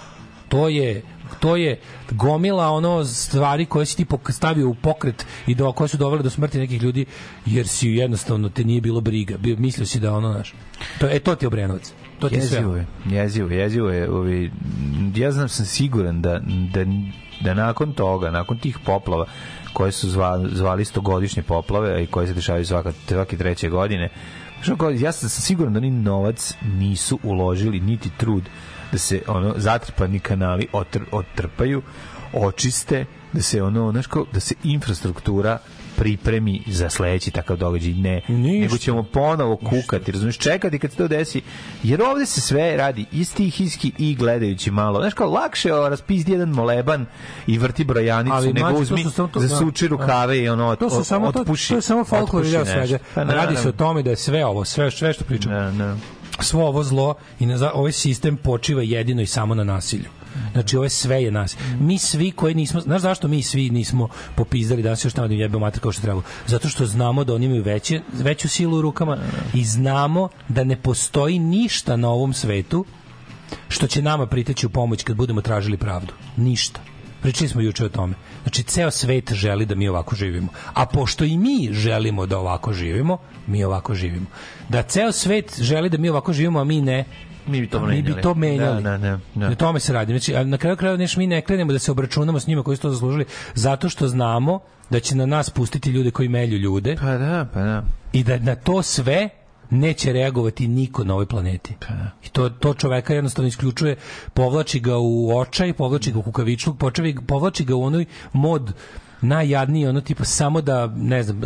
To 0.49 0.70
je 0.70 1.04
to 1.41 1.55
je 1.55 1.79
gomila 2.11 2.69
ono 2.69 3.05
stvari 3.05 3.65
koje 3.65 3.85
si 3.85 3.97
ti 3.97 4.05
stavio 4.29 4.69
u 4.69 4.75
pokret 4.75 5.25
i 5.47 5.55
do 5.55 5.71
koje 5.71 5.87
su 5.87 5.97
dovele 5.97 6.23
do 6.23 6.29
smrti 6.29 6.59
nekih 6.59 6.81
ljudi 6.81 7.05
jer 7.45 7.67
si 7.67 7.89
jednostavno 7.89 8.49
te 8.49 8.63
nije 8.63 8.81
bilo 8.81 9.01
briga. 9.01 9.37
Bio, 9.37 9.55
mislio 9.59 9.85
si 9.85 9.99
da 9.99 10.13
ono, 10.13 10.33
znaš. 10.33 10.53
To, 10.99 11.07
e, 11.09 11.19
to 11.19 11.35
ti 11.35 11.45
je 11.45 11.47
Obrenovac. 11.47 11.93
To 12.19 12.29
ti. 12.29 12.35
Jezivo 12.35 12.75
je, 12.75 12.85
jezivo, 13.05 13.49
jezivo 13.49 13.89
je. 13.89 14.11
Ovi, 14.11 14.51
ja 15.15 15.31
znam 15.31 15.49
sam 15.49 15.65
siguran 15.65 16.21
da, 16.21 16.41
da, 16.73 16.85
da 17.41 17.53
nakon 17.53 17.93
toga, 17.93 18.31
nakon 18.31 18.59
tih 18.59 18.77
poplava, 18.85 19.25
koje 19.73 19.91
su 19.91 20.09
zvali, 20.09 20.49
zvali 20.55 20.85
stogodišnje 20.85 21.43
poplave 21.43 22.03
i 22.03 22.07
koje 22.07 22.27
se 22.27 22.33
dešavaju 22.33 22.65
svaka, 22.65 22.91
svake 23.07 23.37
treće 23.37 23.69
godine, 23.69 24.09
ja 24.99 25.11
sam 25.11 25.29
siguran 25.29 25.73
da 25.73 25.79
ni 25.79 25.89
novac 25.91 26.53
nisu 26.61 27.19
uložili, 27.23 27.79
niti 27.79 28.09
trud 28.17 28.43
da 28.91 28.97
se 28.97 29.21
ono 29.27 29.53
zatrpani 29.57 30.19
kanali 30.19 30.67
otr, 30.73 30.99
otrpaju, 31.11 31.81
očiste, 32.35 33.05
da 33.33 33.41
se 33.41 33.63
ono, 33.63 33.91
znaš 33.91 34.05
da 34.33 34.39
se 34.39 34.55
infrastruktura 34.63 35.57
pripremi 35.95 36.63
za 36.67 36.89
sledeći 36.89 37.31
takav 37.31 37.57
događaj. 37.57 37.93
Ne, 37.93 38.21
Ništa. 38.27 38.61
nego 38.61 38.77
ćemo 38.77 39.03
ponovo 39.03 39.57
kukati, 39.57 40.11
razumiješ, 40.11 40.37
čekati 40.37 40.79
kad 40.79 40.91
se 40.91 40.97
to 40.97 41.07
desi. 41.07 41.41
Jer 41.83 42.01
ovde 42.03 42.25
se 42.25 42.41
sve 42.41 42.77
radi 42.77 43.05
i 43.11 43.25
stihijski 43.25 43.91
i 43.97 44.15
gledajući 44.15 44.71
malo. 44.71 44.99
Znaš 44.99 45.13
kao, 45.13 45.29
lakše 45.29 45.69
je 45.69 45.89
raspizdi 45.89 46.31
jedan 46.31 46.49
moleban 46.49 47.05
i 47.47 47.57
vrti 47.57 47.83
brojanicu, 47.83 48.35
Ali, 48.35 48.53
nego 48.53 48.69
to 48.69 48.75
uzmi, 48.75 49.03
samo 49.05 49.27
to- 49.27 49.39
zasuči 49.39 49.85
da. 49.85 49.89
rukave 49.89 50.37
i 50.39 50.49
ono, 50.49 50.75
To 50.75 50.89
su 50.89 51.03
samo 51.03 51.31
to, 51.31 51.39
otpuši. 51.39 51.69
to 51.69 51.75
je 51.75 51.81
samo 51.81 52.03
folklor 52.03 52.43
nešto. 52.43 52.65
svega. 52.65 52.97
Pa, 53.15 53.23
Radi 53.23 53.55
se 53.55 53.69
o 53.69 53.71
tome 53.71 54.03
da 54.03 54.09
je 54.09 54.15
sve 54.15 54.45
ovo, 54.45 54.65
sve 54.65 54.91
sve 54.91 55.13
što 55.13 55.23
pričam. 55.23 55.51
Da, 55.51 55.71
da. 55.73 55.97
Svo 56.41 56.67
ovo 56.67 56.83
zlo 56.83 57.15
i 57.39 57.45
na, 57.45 57.71
ovaj 57.73 57.91
sistem 57.91 58.37
počiva 58.37 58.81
jedino 58.81 59.21
i 59.21 59.25
samo 59.25 59.55
na 59.55 59.63
nasilju. 59.63 60.09
Znači, 60.51 60.75
ovo 60.75 60.83
je 60.85 60.89
sve 60.89 61.23
je 61.23 61.31
nas. 61.31 61.57
Mi 61.79 61.97
svi 61.97 62.31
koji 62.31 62.55
nismo, 62.55 62.81
znaš 62.81 63.01
zašto 63.01 63.27
mi 63.27 63.43
svi 63.43 63.69
nismo 63.69 64.09
popizdali 64.35 64.81
danas 64.81 65.05
još 65.05 65.13
tamo 65.13 65.27
da 65.27 65.33
im 65.33 65.39
jebemo 65.39 65.65
mater 65.65 65.81
kao 65.81 65.91
što 65.91 66.01
treba? 66.01 66.21
Zato 66.47 66.69
što 66.69 66.85
znamo 66.85 67.23
da 67.23 67.33
oni 67.33 67.45
imaju 67.45 67.63
veće, 67.63 68.01
veću 68.13 68.49
silu 68.49 68.77
u 68.77 68.81
rukama 68.81 69.17
i 69.53 69.65
znamo 69.65 70.29
da 70.47 70.63
ne 70.63 70.75
postoji 70.75 71.39
ništa 71.39 71.95
na 71.95 72.09
ovom 72.09 72.33
svetu 72.33 72.85
što 73.67 73.87
će 73.87 74.01
nama 74.01 74.25
priteći 74.25 74.65
u 74.65 74.69
pomoć 74.69 75.03
kad 75.03 75.15
budemo 75.15 75.41
tražili 75.41 75.77
pravdu. 75.77 76.13
Ništa. 76.37 76.90
Pričali 77.22 77.49
smo 77.49 77.61
juče 77.61 77.86
o 77.86 77.89
tome. 77.89 78.13
Znači, 78.43 78.63
ceo 78.63 78.91
svet 78.91 79.34
želi 79.34 79.65
da 79.65 79.76
mi 79.76 79.88
ovako 79.88 80.15
živimo. 80.15 80.47
A 80.74 80.86
pošto 80.86 81.26
i 81.26 81.38
mi 81.38 81.69
želimo 81.72 82.26
da 82.26 82.39
ovako 82.39 82.74
živimo, 82.74 83.17
mi 83.47 83.63
ovako 83.63 83.93
živimo. 83.95 84.26
Da 84.69 84.84
ceo 84.84 85.11
svet 85.11 85.61
želi 85.61 85.89
da 85.89 85.97
mi 85.97 86.09
ovako 86.09 86.34
živimo, 86.34 86.59
a 86.59 86.63
mi 86.63 86.82
ne, 86.82 87.03
Mi 87.47 87.61
bi 87.61 87.67
to 87.67 87.80
mi 87.80 87.88
bi 87.88 88.01
menjali. 88.01 88.22
to 88.22 88.34
menjali. 88.34 88.84
Da, 88.84 88.89
da, 88.91 88.97
da, 88.97 89.19
da. 89.36 89.49
Na 89.49 89.55
tome 89.55 89.80
se 89.80 89.93
radi. 89.93 90.19
Znači, 90.19 90.45
na 90.45 90.57
kraju 90.57 90.78
krajeva 90.78 90.97
nešto 90.97 91.19
mi 91.19 91.28
ne 91.28 91.41
krenemo 91.41 91.74
da 91.74 91.80
se 91.80 91.91
obračunamo 91.91 92.39
s 92.39 92.47
njima 92.47 92.63
koji 92.63 92.78
su 92.78 92.82
to 92.82 92.89
zaslužili, 92.89 93.26
zato 93.53 93.89
što 93.89 94.07
znamo 94.07 94.59
da 94.89 94.99
će 94.99 95.15
na 95.15 95.26
nas 95.26 95.49
pustiti 95.49 95.89
ljude 95.89 96.11
koji 96.11 96.30
melju 96.30 96.57
ljude 96.57 96.95
Pa 96.99 97.17
da, 97.17 97.47
pa 97.53 97.59
da. 97.61 97.84
i 98.13 98.24
da 98.24 98.38
na 98.38 98.55
to 98.55 98.82
sve 98.82 99.30
neće 99.72 100.13
reagovati 100.13 100.67
niko 100.67 101.03
na 101.03 101.13
ovoj 101.13 101.26
planeti. 101.26 101.76
I 102.26 102.30
to, 102.30 102.49
to 102.49 102.74
čoveka 102.74 103.13
jednostavno 103.13 103.47
isključuje, 103.47 103.95
povlači 104.34 104.80
ga 104.80 104.97
u 104.97 105.38
očaj, 105.38 105.74
povlači 105.74 106.11
ga 106.11 106.19
u 106.19 106.24
kukavičluk, 106.24 106.78
povlači 107.28 107.65
ga 107.65 107.76
u 107.76 107.84
onoj 107.84 108.05
mod 108.34 108.74
najjadniji, 109.22 109.88
ono 109.88 110.01
tipa 110.01 110.24
samo 110.26 110.61
da, 110.61 110.88
ne 110.88 111.24
znam, 111.24 111.41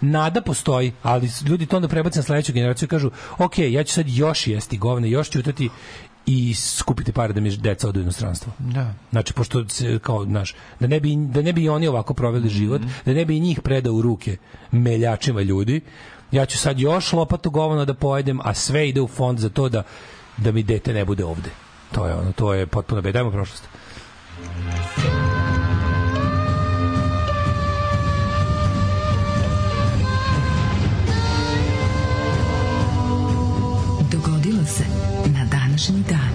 nada 0.00 0.40
postoji, 0.40 0.92
ali 1.02 1.30
ljudi 1.48 1.66
to 1.66 1.76
onda 1.76 1.88
prebace 1.88 2.18
na 2.18 2.22
sledeću 2.22 2.52
generaciju 2.52 2.86
i 2.86 2.90
kažu, 2.90 3.10
ok, 3.38 3.58
ja 3.58 3.84
ću 3.84 3.94
sad 3.94 4.08
još 4.08 4.46
jesti 4.46 4.78
govne, 4.78 5.10
još 5.10 5.30
ćutati 5.30 5.68
i 6.26 6.54
skupiti 6.54 7.12
pare 7.12 7.32
da 7.32 7.40
mi 7.40 7.56
deca 7.56 7.88
odu 7.88 8.00
u 8.00 8.02
inostranstvo. 8.02 8.52
Da. 8.58 8.94
Znači, 9.10 9.32
pošto 9.32 9.68
se, 9.68 9.98
kao, 9.98 10.24
znaš, 10.24 10.54
da 10.80 10.86
ne 10.86 11.00
bi, 11.00 11.16
da 11.16 11.42
ne 11.42 11.52
bi 11.52 11.68
oni 11.68 11.88
ovako 11.88 12.14
proveli 12.14 12.46
Mhm. 12.46 12.54
život, 12.54 12.82
da 13.04 13.12
ne 13.12 13.24
bi 13.24 13.40
njih 13.40 13.60
predao 13.60 13.94
u 13.94 14.02
ruke 14.02 14.36
meljačima 14.72 15.42
ljudi, 15.42 15.80
ja 16.32 16.46
ću 16.46 16.58
sad 16.58 16.80
još 16.80 17.12
lopatu 17.12 17.50
govana 17.50 17.84
da 17.84 17.94
pojedem, 17.94 18.40
a 18.44 18.54
sve 18.54 18.88
ide 18.88 19.00
u 19.00 19.08
fond 19.08 19.38
za 19.38 19.48
to 19.48 19.68
da, 19.68 19.82
da 20.36 20.52
mi 20.52 20.62
dete 20.62 20.92
ne 20.92 21.04
bude 21.04 21.24
ovde. 21.24 21.50
To 21.92 22.06
je 22.06 22.14
ono, 22.14 22.32
to 22.32 22.54
je 22.54 22.66
potpuno 22.66 23.02
bed. 23.02 23.14
Dajmo 23.14 23.30
prošlost. 23.30 23.68
Dogodilo 34.12 34.64
se 34.64 34.84
na 35.26 35.44
današnji 35.50 36.02
dan. 36.08 36.30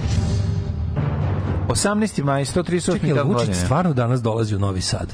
18. 1.67 2.23
maj, 2.23 2.45
138. 2.45 2.93
Čekaj, 2.93 3.09
jel 3.09 3.15
dan 3.15 3.27
Vučić 3.27 3.47
godine. 3.47 3.65
stvarno 3.65 3.93
danas 3.93 4.21
dolazi 4.21 4.55
u 4.55 4.59
Novi 4.59 4.81
Sad? 4.81 5.13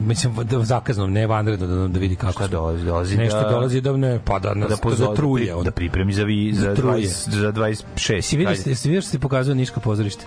Mislim, 0.00 0.34
da 0.36 0.64
zakazno, 0.64 1.06
ne 1.06 1.26
vanredno, 1.26 1.66
da, 1.66 1.88
da 1.88 1.98
vidi 1.98 2.16
kako 2.16 2.32
Šta 2.32 2.46
dolazi? 2.48 2.84
Dolazi 2.84 3.16
Nešto 3.16 3.40
da- 3.40 3.50
dolazi 3.50 3.80
da 3.80 3.92
ne, 3.92 4.20
pa 4.24 4.38
da, 4.38 4.54
nas, 4.54 4.68
da, 4.68 4.76
da, 4.76 4.80
pozove, 4.80 5.08
da 5.08 5.14
truje. 5.14 5.46
da, 5.46 5.56
on. 5.56 5.64
da 5.64 5.70
pripremi 5.70 6.12
za, 6.12 6.24
vi, 6.24 6.52
za, 6.54 6.68
Da 6.68 6.74
truje. 6.74 6.94
20, 6.98 7.30
za 7.30 7.52
26. 7.52 8.12
Jesi 8.12 8.36
vidio, 8.36 8.50
Ajde. 8.50 8.62
jesi 8.66 8.88
vidio 8.88 9.02
što 9.02 9.10
ti 9.10 9.18
pokazao 9.18 9.54
Niško 9.54 9.80
pozorište? 9.80 10.24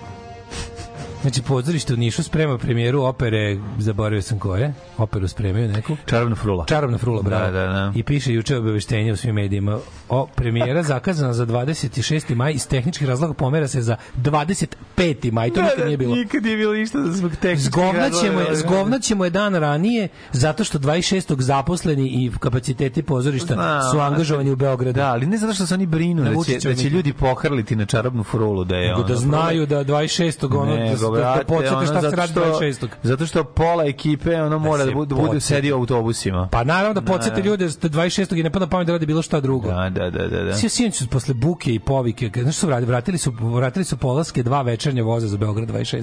Znači, 1.24 1.41
pozorište 1.41 1.93
u 1.93 1.97
Nišu 1.97 2.24
sprema 2.24 2.57
premijeru 2.57 3.01
opere, 3.03 3.57
zaboravio 3.80 4.21
sam 4.21 4.39
koje, 4.39 4.74
operu 4.97 5.28
spremaju 5.28 5.67
neku. 5.67 5.97
Čarobna 6.05 6.36
frula. 6.36 6.65
Čarobna 6.65 6.97
frula, 6.97 7.21
bravo. 7.21 7.45
Da, 7.45 7.51
da, 7.51 7.67
da. 7.67 7.91
I 7.95 8.03
piše 8.03 8.34
juče 8.34 8.57
obaveštenje 8.57 9.13
u 9.13 9.15
svim 9.15 9.36
medijima. 9.36 9.80
O, 10.09 10.28
premijera 10.36 10.84
zakazana 10.84 11.34
za 11.34 11.45
26. 11.45 12.36
maj 12.36 12.53
iz 12.53 12.67
tehničkih 12.67 13.07
razloga 13.07 13.34
pomera 13.34 13.67
se 13.67 13.82
za 13.82 13.95
25. 14.17 15.32
maj. 15.32 15.49
To 15.49 15.61
nikad 15.61 15.86
nije 15.86 15.97
bilo. 15.97 16.15
Nikad 16.15 16.43
nije 16.43 16.57
bilo 16.57 16.74
ništa 16.74 16.97
zbog 17.11 17.32
tehničkih 17.36 17.65
Zgovnaćemo 17.65 18.39
je, 18.39 18.47
razloga. 18.47 18.55
zgovnaćemo 18.55 19.24
je 19.24 19.30
dan 19.30 19.55
ranije 19.55 20.07
zato 20.32 20.63
što 20.63 20.80
26. 20.80 21.41
zaposleni 21.41 22.07
i 22.07 22.32
kapaciteti 22.39 23.03
pozorišta 23.03 23.53
Znam, 23.53 23.91
su 23.91 23.99
angažovani 23.99 24.51
u 24.51 24.55
Beogradu. 24.55 24.99
Da, 24.99 25.07
ali 25.07 25.26
ne 25.26 25.38
zato 25.38 25.53
što 25.53 25.65
se 25.65 25.74
oni 25.74 25.86
brinu 25.86 26.24
da 26.24 26.43
će, 26.43 26.69
da 26.69 26.76
će 26.76 26.89
ljudi 26.89 27.13
pohrliti 27.13 27.76
na 27.76 27.86
čarobnu 27.86 28.24
frulu 28.24 28.63
da 28.63 28.76
je 28.76 28.89
Nego 28.89 29.03
da 29.03 29.15
znaju 29.15 29.65
da 29.65 29.84
26. 29.84 30.57
ono, 30.57 30.76
da, 31.16 31.43
da, 31.49 31.59
da 31.61 31.78
ono, 31.78 31.86
šta 31.86 32.01
se 32.01 32.16
radi 32.16 32.32
što- 32.32 32.41
26. 32.41 32.88
Zato 33.03 33.26
što 33.26 33.43
pola 33.43 33.86
ekipe 33.86 34.36
ono 34.36 34.59
mora 34.59 34.78
da, 34.78 34.89
se 34.89 34.93
bude, 34.93 35.09
da 35.09 35.16
bude 35.16 35.28
podsjeti. 35.28 35.45
sedi 35.45 35.72
u 35.72 35.76
autobusima. 35.76 36.47
Pa 36.51 36.64
naravno 36.64 37.01
da 37.01 37.18
Da. 37.18 37.39
ljude 37.39 37.68
da 37.68 37.89
26. 37.89 38.03
i 38.34 38.43
ne 38.43 38.49
pada 38.49 38.68
pamet 38.68 38.88
da 38.88 38.93
radi 38.93 39.05
bilo 39.05 39.22
šta 39.22 39.39
drugo. 39.39 39.68
Da, 39.68 39.89
da, 39.91 40.09
da, 40.09 40.28
da. 40.28 40.43
da. 40.43 40.53
Svi 40.53 40.70
sinoć 40.70 40.95
su 40.95 41.07
posle 41.07 41.34
buke 41.34 41.74
i 41.74 41.80
povike, 41.80 42.32
znaš 42.34 42.55
što 42.55 42.59
su 42.59 42.68
vratili? 42.68 42.88
Vratili 42.88 43.18
su, 43.18 43.32
vratili 43.32 43.86
su 43.86 43.97
polaske 43.97 44.43
dva 44.43 44.61
večernja 44.61 45.03
voza 45.03 45.28
za 45.28 45.38
Beograd 45.38 45.70
26. 45.70 45.95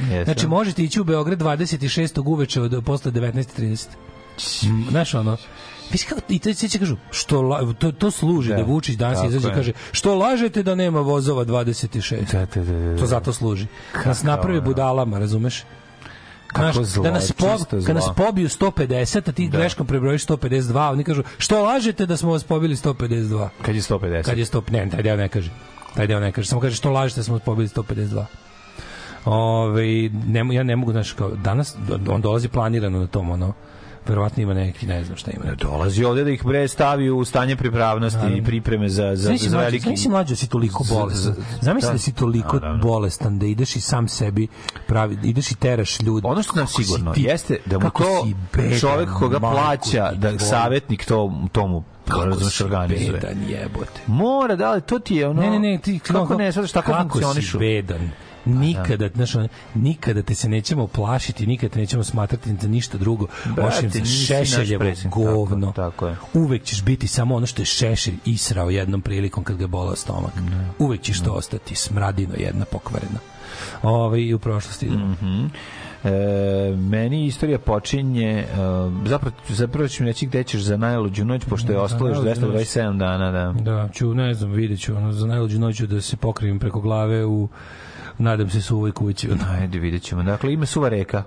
Jeste. 0.00 0.24
Znači 0.24 0.46
možete 0.46 0.82
ići 0.82 1.00
u 1.00 1.04
Beograd 1.04 1.38
26. 1.38 1.88
uveče 2.26 2.62
od 2.62 2.82
posle 2.84 3.12
19:30. 3.12 3.86
Mm, 4.64 4.90
Znaš 4.90 5.14
ono, 5.14 5.36
Viš 5.92 6.04
kako 6.04 6.20
i 6.28 6.38
to 6.38 6.54
će 6.54 6.78
kažu 6.78 6.96
što 7.10 7.42
la, 7.42 7.72
to 7.78 7.92
to 7.92 8.10
služi 8.10 8.50
da, 8.50 8.56
Da, 8.56 8.62
Vučić 8.62 8.96
danas 8.96 9.24
izađe 9.24 9.48
i 9.48 9.54
kaže 9.54 9.72
što 9.92 10.14
lažete 10.14 10.62
da 10.62 10.74
nema 10.74 11.00
vozova 11.00 11.44
26. 11.44 12.32
Da, 12.32 12.46
da, 12.46 12.62
da, 12.64 12.72
da, 12.72 12.92
da. 12.92 12.98
To 12.98 13.06
zato 13.06 13.32
služi. 13.32 13.66
Nas 14.06 14.22
napravi 14.22 14.60
budalama, 14.60 15.18
razumeš? 15.18 15.64
Kako 16.46 16.72
Znaš, 16.72 16.86
zlo, 16.86 17.02
da 17.02 17.10
nas, 17.10 17.32
po, 17.32 17.52
čisto 17.52 17.70
kad 17.70 17.82
zlo. 17.82 17.94
nas 17.94 18.06
pobiju 18.16 18.48
150, 18.48 19.28
a 19.28 19.32
ti 19.32 19.48
greškom 19.48 19.86
prebrojiš 19.86 20.26
152, 20.26 20.92
oni 20.92 21.04
kažu, 21.04 21.22
što 21.38 21.62
lažete 21.62 22.06
da 22.06 22.16
smo 22.16 22.30
vas 22.30 22.44
pobili 22.44 22.76
152? 22.76 23.48
Kad 23.62 23.74
je 23.74 23.82
150? 23.82 24.22
Kad 24.22 24.38
je 24.38 24.44
100, 24.44 24.62
ne, 24.70 24.90
taj 24.90 25.02
deo 25.02 25.16
ne 25.16 25.28
kaže. 25.28 25.50
Taj 25.94 26.06
deo 26.06 26.20
ne 26.20 26.32
kaže, 26.32 26.48
samo 26.48 26.60
kaže 26.60 26.76
što 26.76 26.90
lažete 26.90 27.20
da 27.20 27.24
smo 27.24 27.34
vas 27.34 27.42
pobili 27.42 27.68
152. 27.68 28.24
Ove, 29.24 29.84
ne, 30.26 30.54
ja 30.54 30.62
ne 30.62 30.76
mogu, 30.76 30.92
znaš, 30.92 31.12
kao, 31.12 31.30
danas 31.30 31.76
on 32.08 32.20
dolazi 32.20 32.48
planirano 32.48 32.98
na 32.98 33.06
tom, 33.06 33.30
ono, 33.30 33.52
verovatno 34.08 34.42
ima 34.42 34.54
neki, 34.54 34.86
ne 34.86 35.04
znam 35.04 35.16
šta 35.16 35.30
ima. 35.32 35.54
Dolazi 35.54 36.04
ovde 36.04 36.24
da 36.24 36.30
ih 36.30 36.44
bre 36.44 36.68
stavi 36.68 37.10
u 37.10 37.24
stanje 37.24 37.56
pripravnosti 37.56 38.26
i 38.28 38.44
pripreme 38.44 38.88
za, 38.88 39.02
za, 39.08 39.22
Znaš 39.22 39.40
si 39.40 39.48
za 39.48 39.58
veliki... 39.58 39.80
znaš 39.80 39.98
si 39.98 40.08
mlađe 40.08 40.28
da 40.28 40.36
si 40.36 40.48
toliko 40.48 40.84
bolestan. 40.86 41.34
za- 41.34 41.42
Zamisli 41.62 41.86
da. 41.86 41.92
da 41.92 41.98
si 41.98 42.12
toliko 42.12 42.56
Naravno. 42.56 42.82
bolestan 42.82 43.38
da 43.38 43.46
ideš 43.46 43.76
i 43.76 43.80
sam 43.80 44.08
sebi 44.08 44.48
pravi, 44.86 45.18
ideš 45.24 45.50
i 45.50 45.56
teraš 45.56 46.00
ljude. 46.00 46.26
Ono 46.26 46.42
što 46.42 46.52
nam 46.52 46.66
Kako 46.66 46.72
si 46.72 46.84
sigurno 46.84 47.12
ti- 47.12 47.22
jeste 47.22 47.56
da 47.66 47.76
mu 47.76 47.80
kako 47.80 48.04
to 48.04 48.26
bedan, 48.54 48.78
čovek 48.80 49.08
koga 49.10 49.40
plaća, 49.40 50.12
da 50.12 50.28
volim. 50.28 50.40
savjetnik 50.40 51.04
to, 51.04 51.32
tomu 51.52 51.84
kako 52.06 52.40
si 52.40 52.64
organizuje. 52.64 53.12
bedan 53.12 53.36
jebote. 53.50 54.00
Mora, 54.06 54.56
da 54.56 54.72
li, 54.72 54.80
to 54.80 54.98
ti 54.98 55.14
je 55.14 55.28
ono... 55.28 55.42
Ne, 55.42 55.50
ne, 55.50 55.58
ne, 55.60 55.78
ti 55.78 55.98
kako 55.98 56.34
ne, 56.34 56.52
sad 56.52 56.66
šta 56.66 56.82
kako 56.82 56.92
kako 56.94 57.18
si 57.18 57.22
funkcionišu? 57.22 57.58
bedan. 57.58 58.10
Nikada, 58.48 59.08
znaš, 59.14 59.32
nikada 59.74 60.22
te 60.22 60.34
se 60.34 60.48
nećemo 60.48 60.86
plašiti, 60.86 61.46
nikada 61.46 61.72
te 61.72 61.78
nećemo 61.80 62.04
smatrati 62.04 62.56
za 62.60 62.68
ništa 62.68 62.98
drugo, 62.98 63.26
Brate, 63.44 63.68
osim 63.68 63.90
za 63.90 64.04
šešeljevo 64.04 64.84
govno. 65.10 65.72
tako, 65.72 65.90
tako 65.90 66.06
je. 66.06 66.16
Uvek 66.34 66.64
ćeš 66.64 66.84
biti 66.84 67.08
samo 67.08 67.34
ono 67.34 67.46
što 67.46 67.62
je 67.62 67.66
šešelj 67.66 68.14
israo 68.24 68.70
jednom 68.70 69.00
prilikom 69.00 69.44
kad 69.44 69.56
ga 69.56 69.64
je 69.64 69.68
bolao 69.68 69.96
stomak. 69.96 70.32
Uvek 70.78 71.00
ćeš 71.00 71.20
to 71.20 71.32
ostati 71.32 71.74
smradino 71.74 72.34
jedna 72.38 72.64
pokvarena. 72.64 73.18
Ove, 73.82 74.22
i 74.22 74.34
u 74.34 74.38
prošlosti. 74.38 74.86
Mhm. 74.86 75.46
E, 76.04 76.76
meni 76.76 77.26
istorija 77.26 77.58
počinje 77.58 78.28
e, 78.28 78.46
zapravo, 79.04 79.36
zapravo 79.48 79.88
ću 79.88 80.02
mi 80.02 80.08
reći 80.08 80.26
gde 80.26 80.44
ćeš 80.44 80.60
za 80.60 80.76
najluđu 80.76 81.24
noć 81.24 81.44
pošto 81.44 81.72
je 81.72 81.78
ostalo 81.78 82.08
još 82.08 82.18
najluđu 82.18 82.46
noć. 82.46 82.54
227 82.54 82.98
dana 82.98 83.30
da. 83.30 83.54
Da, 83.60 83.88
ću, 83.92 84.14
ne 84.14 84.34
znam, 84.34 84.52
vidjet 84.52 84.80
ću, 84.80 84.96
ono, 84.96 85.12
za 85.12 85.26
najluđu 85.26 85.58
noću 85.58 85.86
da 85.86 86.00
se 86.00 86.16
pokrivim 86.16 86.58
preko 86.58 86.80
glave 86.80 87.24
u 87.24 87.48
nadam 88.18 88.50
se 88.50 88.62
suvoj 88.62 88.92
kući. 88.92 89.28
Ajde, 89.60 89.78
vidjet 89.78 90.02
ćemo. 90.02 90.22
Dakle, 90.22 90.52
ima 90.52 90.66
suva 90.66 90.88
reka. 90.88 91.22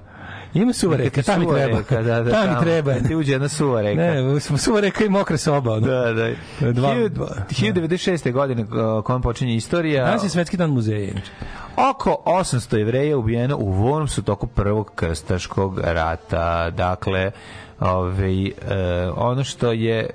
Ima 0.53 0.73
suva 0.73 0.97
reka, 0.97 1.21
ta 1.21 1.37
mi 1.37 1.45
treba. 1.47 1.77
Reka, 1.77 2.01
da, 2.01 2.21
da, 2.21 2.31
ta 2.31 2.53
mi 2.55 2.65
treba. 2.65 2.93
Kad 2.93 3.07
ti 3.07 3.15
uđe 3.15 3.31
jedna 3.31 3.47
suva 3.47 3.81
reka. 3.81 4.01
Ne, 4.01 4.39
suva 4.39 4.79
reka 4.79 5.05
i 5.05 5.09
mokra 5.09 5.37
soba. 5.37 5.71
Ono. 5.71 5.87
Da, 5.87 6.13
da. 6.13 6.29
Dva- 6.71 6.93
Hiljadu- 6.93 7.09
dva- 7.09 7.35
1096. 7.49 8.31
godine 8.31 8.65
kojom 9.03 9.21
počinje 9.21 9.55
istorija. 9.55 10.05
Danas 10.05 10.23
je 10.23 10.29
svetski 10.29 10.57
dan 10.57 10.69
muzeja. 10.69 11.13
Oko 11.91 12.23
800 12.25 12.77
jevreja 12.77 13.17
ubijeno 13.17 13.57
u 13.57 13.73
Wormsu 13.73 14.23
toku 14.23 14.47
prvog 14.47 14.91
krstaškog 14.95 15.79
rata. 15.79 16.69
Dakle, 16.69 17.31
Ove, 17.81 18.45
e, 18.45 18.51
ono 19.15 19.43
što 19.43 19.71
je 19.71 20.09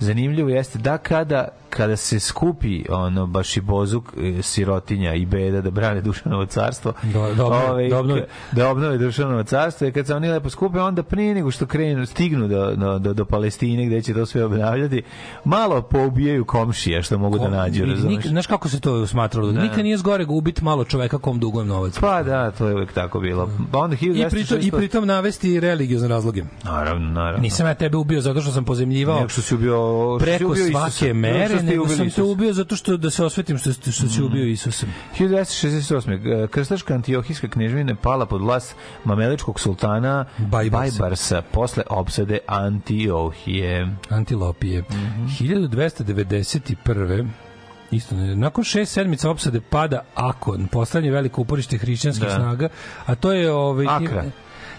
zanimljivo 0.00 0.48
jeste 0.48 0.78
da 0.78 0.98
kada 0.98 1.48
kada 1.70 1.96
se 1.96 2.20
skupi 2.20 2.84
ono 2.90 3.26
baš 3.26 3.56
i 3.56 3.60
bozuk 3.62 4.04
e, 4.18 4.42
sirotinja 4.42 5.14
i 5.14 5.26
beda 5.26 5.60
da 5.60 5.70
brane 5.70 6.00
Dušanovo 6.00 6.46
carstvo 6.46 6.92
Da- 7.04 7.10
da 7.12 7.44
obnove- 7.44 7.64
ovaj, 7.64 7.88
da 7.88 7.98
obnove. 7.98 8.26
da 8.52 8.68
obnove 8.68 8.98
Dušanovo 8.98 9.42
carstvo 9.44 9.86
i 9.86 9.92
kad 9.92 10.06
se 10.06 10.14
oni 10.14 10.28
lepo 10.28 10.50
skupe 10.50 10.80
onda 10.80 11.02
prije 11.02 11.34
nego 11.34 11.50
što 11.50 11.66
krenu 11.66 12.06
stignu 12.06 12.48
do, 12.48 12.72
do, 12.72 12.98
do, 12.98 13.12
do 13.14 13.24
Palestine 13.24 13.86
gde 13.86 14.02
će 14.02 14.14
to 14.14 14.26
sve 14.26 14.44
obnavljati 14.44 15.02
malo 15.44 15.82
poubijaju 15.82 16.44
komšije 16.44 17.02
što 17.02 17.18
mogu 17.18 17.38
da 17.38 17.48
nađu 17.48 17.84
Nik- 17.84 17.90
razumeš? 17.90 18.26
Znaš 18.26 18.46
kako 18.46 18.68
se 18.68 18.80
to 18.80 19.06
smatralo? 19.06 19.52
Da. 19.52 19.62
Nikad 19.62 19.78
nije 19.78 19.96
zgore 19.96 20.26
ubiti 20.26 20.64
malo 20.64 20.84
čoveka 20.84 21.18
kom 21.18 21.38
dugujem 21.40 21.68
novac. 21.68 21.98
pa 21.98 22.22
da 22.22 22.50
to 22.50 22.66
je 22.66 22.74
uvek 22.74 22.92
tako 22.92 23.20
bilo 23.20 23.50
pa 23.72 23.78
onda 23.78 23.94
I 23.94 23.98
pritom, 23.98 24.58
1206 24.58 24.66
I 24.66 24.70
pritom 24.70 25.06
navesti 25.06 25.60
religiozne 25.60 26.08
razloge. 26.08 26.42
naravno 26.64 27.10
naravno 27.10 27.38
Nisam 27.38 27.66
ja 27.66 27.74
tebe 27.74 27.96
ubio 27.96 28.20
zato 28.20 28.40
što 28.40 28.50
sam 28.50 28.64
pozemljivao 28.64 29.16
Nego 29.16 29.28
što 29.28 29.42
si 29.42 29.54
ubio 29.54 29.89
preko 30.20 30.54
svake 30.70 31.14
mere, 31.14 31.62
nego 31.62 31.88
sam 31.88 32.10
te. 32.10 32.22
Mm. 32.22 32.24
ubio 32.24 32.52
zato 32.52 32.76
što 32.76 32.96
da 32.96 33.10
se 33.10 33.24
osvetim 33.24 33.58
što, 33.58 33.72
što 33.72 34.08
si 34.08 34.22
ubio 34.22 34.46
Isusa. 34.46 34.86
1268. 35.18 36.48
Krstaška 36.48 36.94
antiohijska 36.94 37.48
knježvina 37.48 37.90
je 37.90 37.96
pala 37.96 38.26
pod 38.26 38.40
vlast 38.42 38.74
mameličkog 39.04 39.60
sultana 39.60 40.24
Bajbarsa. 40.38 40.98
Bajbarsa 40.98 41.42
posle 41.42 41.82
opsade 41.90 42.38
Antiohije. 42.46 43.96
Antilopije. 44.08 44.82
Mhm. 44.90 45.26
1291. 45.40 47.28
Isto, 47.90 48.14
ne, 48.14 48.36
nakon 48.36 48.64
šest 48.64 48.92
sedmica 48.92 49.30
opsade 49.30 49.60
pada 49.60 50.04
Akon, 50.14 50.66
poslednje 50.66 51.10
veliko 51.10 51.40
uporište 51.40 51.78
hrišćanskih 51.78 52.28
Da. 52.28 52.34
snaga, 52.34 52.68
a 53.06 53.14
to 53.14 53.32
je 53.32 53.52
ovaj 53.52 53.86
Akra. 53.88 54.24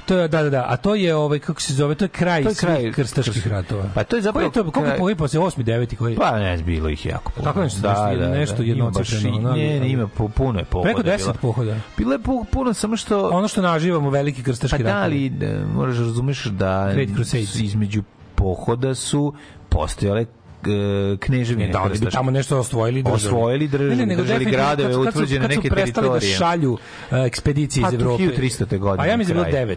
To 0.02 0.18
je 0.18 0.28
da 0.28 0.44
da 0.44 0.50
da, 0.50 0.66
a 0.68 0.78
to 0.78 0.96
je 0.96 1.16
ovaj 1.16 1.40
kako 1.40 1.62
se 1.62 1.74
zove, 1.74 1.96
to 1.96 2.06
je 2.06 2.10
kraj, 2.10 2.44
To 2.44 2.50
je 2.50 2.56
kraj 2.56 2.82
svih 2.82 2.96
krstaških 2.96 3.44
krst- 3.44 3.50
ratova. 3.50 3.84
Pa 3.96 4.04
to 4.04 4.16
je 4.16 4.22
zapravo 4.22 4.40
Koji 4.42 4.62
je 4.62 4.66
to, 4.66 4.72
koliko 4.72 4.82
kraj- 4.98 5.16
posle 5.16 5.40
8 5.40 5.64
9 5.64 5.96
koji? 5.96 6.16
Pa 6.16 6.40
ne, 6.40 6.58
bilo 6.58 6.90
ih 6.90 7.06
jako 7.06 7.32
puno. 7.32 7.44
Tako 7.44 7.62
nešto, 7.62 7.78
nešto, 7.88 8.28
nešto 8.30 8.64
Ima 8.64 8.90
baš 8.90 9.12
i- 9.12 9.16
jednocifreno, 9.16 9.52
Ne, 9.52 9.80
ne, 9.80 9.90
ima 9.90 10.08
pu- 10.10 10.30
puno 10.30 10.60
je 10.60 10.66
pohoda. 10.66 10.86
Preko 10.86 11.02
10 11.04 11.18
bilo. 11.20 11.34
pohoda. 11.34 11.76
Bilo 11.98 12.12
je 12.12 12.20
pu- 12.20 12.46
puno, 12.46 12.74
samo 12.74 12.98
što... 12.98 13.30
Ono 13.30 13.48
što 13.48 13.62
naživamo 13.62 14.10
veliki 14.10 14.42
Pa 14.42 14.46
krstaški 14.46 14.84
da, 14.84 14.90
ratovi. 14.92 15.04
ali 15.06 15.30
da, 15.30 15.66
moraš 15.68 15.96
da 15.96 16.02
razumeš 16.02 16.46
da 16.46 16.94
između 17.56 18.04
pohoda 18.36 18.96
su 18.96 19.34
postojale 19.70 20.26
kneževine 21.18 21.66
Ne, 21.68 21.74
da, 21.74 21.82
oni 21.82 22.00
bi 22.00 22.06
tamo 22.06 22.32
nešto 22.32 22.58
osvojili 22.58 23.00
i 23.00 23.04
držali. 23.04 23.18
Osvojili, 23.28 23.68
držali, 23.68 23.96
držali 23.96 24.16
definitivno 24.18 24.52
gradove, 24.52 24.88
kad 24.88 24.96
su- 24.96 25.04
kad 25.04 25.14
su- 25.14 25.20
utvrđene 25.20 25.42
kad 25.42 25.52
su 25.52 25.58
neke 25.58 25.70
prestali 25.72 26.08
teritorije. 26.08 26.32
da 26.32 26.38
šalju 26.38 26.74
uh, 26.74 26.80
ekspedicije 27.18 27.82
Pa, 27.82 27.88
iz 27.88 27.94
to 27.94 28.02
Evrope. 28.02 28.24
1300. 28.26 28.78
godine 28.78 29.04
A 29.04 29.08
ja 29.08 29.18
da 29.18 29.22
je 29.22 29.26
bilo 29.26 29.44
kraj. 29.44 29.66
9. 29.66 29.76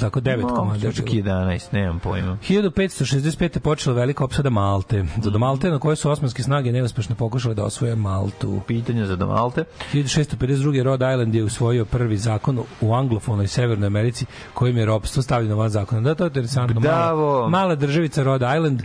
Tako 0.00 0.20
9 0.20 0.40
No, 0.40 0.48
komada. 0.48 0.92
čak 0.92 1.12
i 1.12 1.22
11, 1.22 1.72
nemam 1.72 1.98
pojma. 1.98 2.38
1565. 2.40 3.56
je 3.56 3.60
počela 3.60 3.96
velika 3.96 4.24
opsada 4.24 4.50
Malte. 4.50 5.04
Za 5.16 5.30
do 5.30 5.38
Malte 5.38 5.70
na 5.70 5.78
kojoj 5.78 5.96
su 5.96 6.10
osmanske 6.10 6.42
snage 6.42 6.72
neuspešno 6.72 7.14
pokušale 7.14 7.54
da 7.54 7.64
osvoje 7.64 7.96
Maltu. 7.96 8.60
Pitanje 8.66 9.06
za 9.06 9.16
Domalte. 9.16 9.64
1652. 9.92 10.82
Rhode 10.82 11.04
Island 11.06 11.34
je 11.34 11.44
usvojio 11.44 11.84
prvi 11.84 12.16
zakon 12.18 12.44
u 12.80 12.94
anglofonoj 12.94 13.46
Severnoj 13.46 13.86
Americi 13.86 14.24
kojim 14.54 14.76
je 14.76 14.84
ropstvo 14.84 15.22
stavljeno 15.22 15.56
van 15.56 15.70
zakona. 15.70 16.00
Da, 16.00 16.14
to 16.14 16.24
je 16.24 16.28
interesantno. 16.28 16.80
Bravo. 16.80 17.32
Mala, 17.32 17.48
mala 17.48 17.74
državica 17.74 18.22
Rhode 18.22 18.46
Island. 18.48 18.82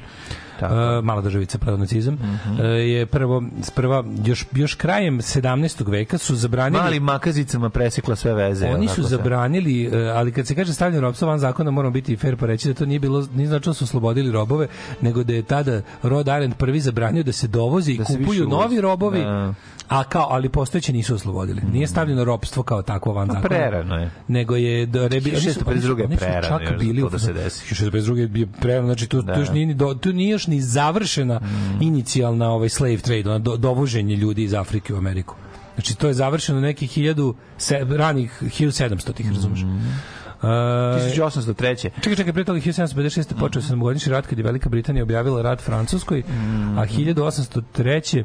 Uh, 0.68 1.06
mala 1.06 1.22
državica 1.22 1.58
pronacizam 1.58 2.14
uh, 2.14 2.60
je 2.66 3.06
prvo 3.06 3.44
prva 3.76 4.04
još 4.26 4.46
još 4.52 4.74
krajem 4.74 5.20
17. 5.20 5.92
veka 5.92 6.18
su 6.18 6.36
zabranili 6.36 6.84
Malim 6.84 7.04
makazicama 7.04 7.70
presekla 7.70 8.16
sve 8.16 8.34
veze. 8.34 8.68
Oni 8.68 8.88
su 8.88 9.04
zabranili, 9.04 9.88
uh, 9.88 9.94
ali 10.16 10.32
kad 10.32 10.48
se 10.48 10.56
kaže 10.56 10.74
stavljeno 10.74 11.02
ropstvo 11.02 11.28
van 11.28 11.40
zakona, 11.40 11.72
moramo 11.72 11.94
biti 11.94 12.18
fair 12.18 12.38
pa 12.38 12.46
reći 12.46 12.68
da 12.68 12.74
to 12.74 12.86
nije 12.86 13.00
bilo, 13.00 13.28
nije 13.36 13.48
znači 13.48 13.70
da 13.70 13.74
su 13.74 13.84
oslobodili 13.84 14.32
robove, 14.32 14.68
nego 15.02 15.24
da 15.24 15.34
je 15.34 15.44
tada 15.44 15.82
Rhode 16.04 16.32
Island 16.32 16.56
prvi 16.56 16.80
zabranio 16.80 17.24
da 17.24 17.32
se 17.32 17.48
dovozi 17.48 17.92
i 17.92 17.98
Da 17.98 18.04
više 18.04 18.20
kupuju 18.20 18.48
novi 18.48 18.82
robovi, 18.82 19.20
Da. 19.20 19.54
A 19.90 20.04
kao, 20.04 20.28
ali 20.30 20.50
postojeće 20.50 20.94
nisu 20.94 21.16
oslobodili. 21.16 21.62
Nije 21.64 21.88
stavljeno 21.88 22.24
ropstvo 22.24 22.64
kao 22.64 22.82
takvo 22.82 23.14
van 23.14 23.28
Pa 23.28 23.34
zakona. 23.34 23.50
prerano 23.50 23.96
je. 23.96 24.10
Nego 24.28 24.56
je 24.56 24.86
da 24.86 25.08
rebi, 25.08 25.30
oni 25.30 25.40
su- 25.42 25.48
1652 25.50 26.06
oni 26.06 26.16
su 26.16 26.20
prerano 26.20 26.60
čak 26.60 26.80
bili 26.80 27.02
to 27.02 27.10
da 27.10 27.20
se 27.20 27.34
desi. 27.34 27.76
1652 27.76 28.16
je 28.36 28.48
prerano, 28.52 28.86
znači 28.86 29.08
tu, 29.08 29.22
tu, 29.24 29.40
još 29.40 29.50
nije, 29.50 29.66
ni 29.66 29.74
do, 29.74 29.94
tu 29.94 30.14
nije 30.14 30.30
još 30.30 30.48
ni 30.48 30.62
završena 30.62 31.40
Mm. 31.40 31.82
inicijalna 31.82 32.50
ovaj 32.50 32.70
slave 32.70 32.98
trade, 32.98 33.24
ono, 33.26 33.40
do, 33.40 33.58
dovoženje 33.58 34.16
ljudi 34.16 34.44
iz 34.44 34.54
Afrike 34.54 34.94
u 34.94 34.98
Ameriku. 34.98 35.36
Znači 35.76 35.96
to 35.96 36.08
je 36.08 36.14
završeno 36.14 36.60
nekih 36.62 36.90
1000 36.92 37.34
se, 37.58 37.86
ranih 37.90 38.42
1700-ih, 38.44 39.30
razumeš? 39.30 39.60
Mm. 39.60 39.80
Uh, 40.42 40.48
1803. 40.48 41.90
Čekaj, 42.02 42.16
čekaj, 42.16 42.34
pre 42.34 42.44
toga 42.44 42.60
1756. 42.60 43.40
počeo 43.40 43.62
sam 43.62 43.80
godišnji 43.80 44.12
rat 44.12 44.28
kad 44.28 44.38
je 44.38 44.44
Velika 44.44 44.70
Britanija 44.70 45.04
objavila 45.04 45.42
rat 45.42 45.62
Francuskoj, 45.62 46.24
a 46.78 46.86
1803. 46.86 48.24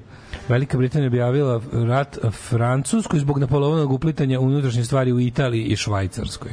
Velika 0.49 0.79
Britanija 0.79 1.07
objavila 1.07 1.61
rat 1.73 2.19
Francuskoj 2.49 3.21
zbog 3.21 3.39
Napoleonovog 3.39 3.93
uplitanja 3.93 4.41
unutrašnje 4.41 4.85
stvari 4.85 5.13
u 5.13 5.21
Italiji 5.21 5.65
i 5.65 5.77
Švajcarskoj. 5.77 6.53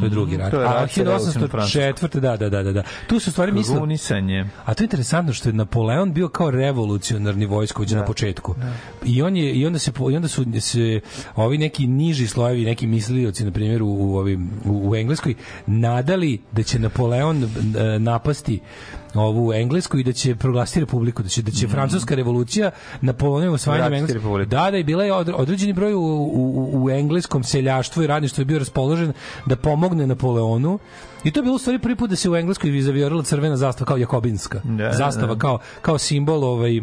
To 0.00 0.06
je 0.06 0.08
drugi 0.08 0.36
rat. 0.36 0.50
To 0.50 0.60
je 0.60 0.66
A 0.66 0.72
rat 0.72 0.90
sa 0.90 1.02
revolucijom 1.02 1.48
1804. 1.48 2.20
Da, 2.20 2.36
da, 2.36 2.48
da, 2.48 2.62
da, 2.62 2.72
da. 2.72 2.82
Tu 3.06 3.18
su 3.18 3.30
stvari 3.30 3.52
mislili, 3.52 3.78
Krunisanje. 3.78 4.46
a 4.64 4.74
to 4.74 4.82
je 4.82 4.84
interesantno 4.84 5.32
što 5.32 5.48
je 5.48 5.52
Napoleon 5.52 6.12
bio 6.12 6.28
kao 6.28 6.50
revolucionarni 6.50 7.46
vojskovođa 7.46 7.96
na 7.96 8.04
početku. 8.04 8.54
I 9.04 9.22
on 9.22 9.36
je 9.36 9.52
i 9.52 9.66
onda 9.66 9.78
se 9.78 9.92
i 10.10 10.16
onda 10.16 10.28
su 10.28 10.44
se 10.60 11.00
ovi 11.36 11.58
neki 11.58 11.86
niži 11.86 12.26
slojevi, 12.26 12.64
neki 12.64 12.86
mislioci 12.86 13.44
na 13.44 13.50
primjer 13.50 13.82
u, 13.82 13.88
u 13.88 14.16
ovim 14.16 14.50
u, 14.64 14.88
u 14.88 14.91
Engleskoj 14.94 15.34
nadali 15.66 16.40
da 16.52 16.62
će 16.62 16.78
Napoleon 16.78 17.44
e, 17.44 17.98
napasti 17.98 18.60
ovu 19.14 19.52
Englesku 19.52 19.98
i 19.98 20.04
da 20.04 20.12
će 20.12 20.36
proglasiti 20.36 20.80
republiku, 20.80 21.22
da 21.22 21.28
će 21.28 21.42
da 21.42 21.50
će 21.50 21.68
francuska 21.68 22.14
revolucija 22.14 22.70
Napoleonovo 23.00 23.54
osvajanjem 23.54 23.92
Vratiti 23.92 24.12
Engleske. 24.12 24.44
Da, 24.44 24.70
da, 24.70 24.78
i 24.78 24.84
bila 24.84 25.04
je 25.04 25.12
odre- 25.12 25.34
određeni 25.34 25.72
broj 25.72 25.94
u, 25.94 26.00
u, 26.00 26.84
u 26.84 26.90
engleskom 26.90 27.44
seljaštvu 27.44 28.02
i 28.02 28.06
radništvu 28.06 28.40
je 28.40 28.44
bio 28.44 28.58
raspoložen 28.58 29.12
da 29.46 29.56
pomogne 29.56 30.06
Napoleonu 30.06 30.78
I 31.24 31.30
to 31.30 31.40
je 31.40 31.42
bilo 31.42 31.54
u 31.54 31.58
stvari 31.58 31.78
prvi 31.78 31.96
put 31.96 32.10
da 32.10 32.16
se 32.16 32.30
u 32.30 32.36
Engleskoj 32.36 32.80
zaviorila 32.80 33.22
crvena 33.22 33.56
zastava 33.56 33.86
kao 33.86 33.96
jakobinska. 33.96 34.60
Da, 34.64 34.92
zastava 34.92 35.34
da. 35.34 35.40
kao, 35.40 35.58
kao 35.82 35.98
simbol 35.98 36.44
ovaj, 36.44 36.80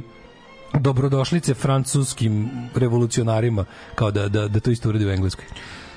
dobrodošlice 0.74 1.54
francuskim 1.54 2.50
revolucionarima 2.76 3.66
kao 3.96 4.12
da, 4.12 4.28
da, 4.28 4.48
da 4.48 4.60
to 4.60 4.72
isto 4.72 4.90
uradi 4.90 5.06
u 5.06 5.10
Engleskoj. 5.10 5.46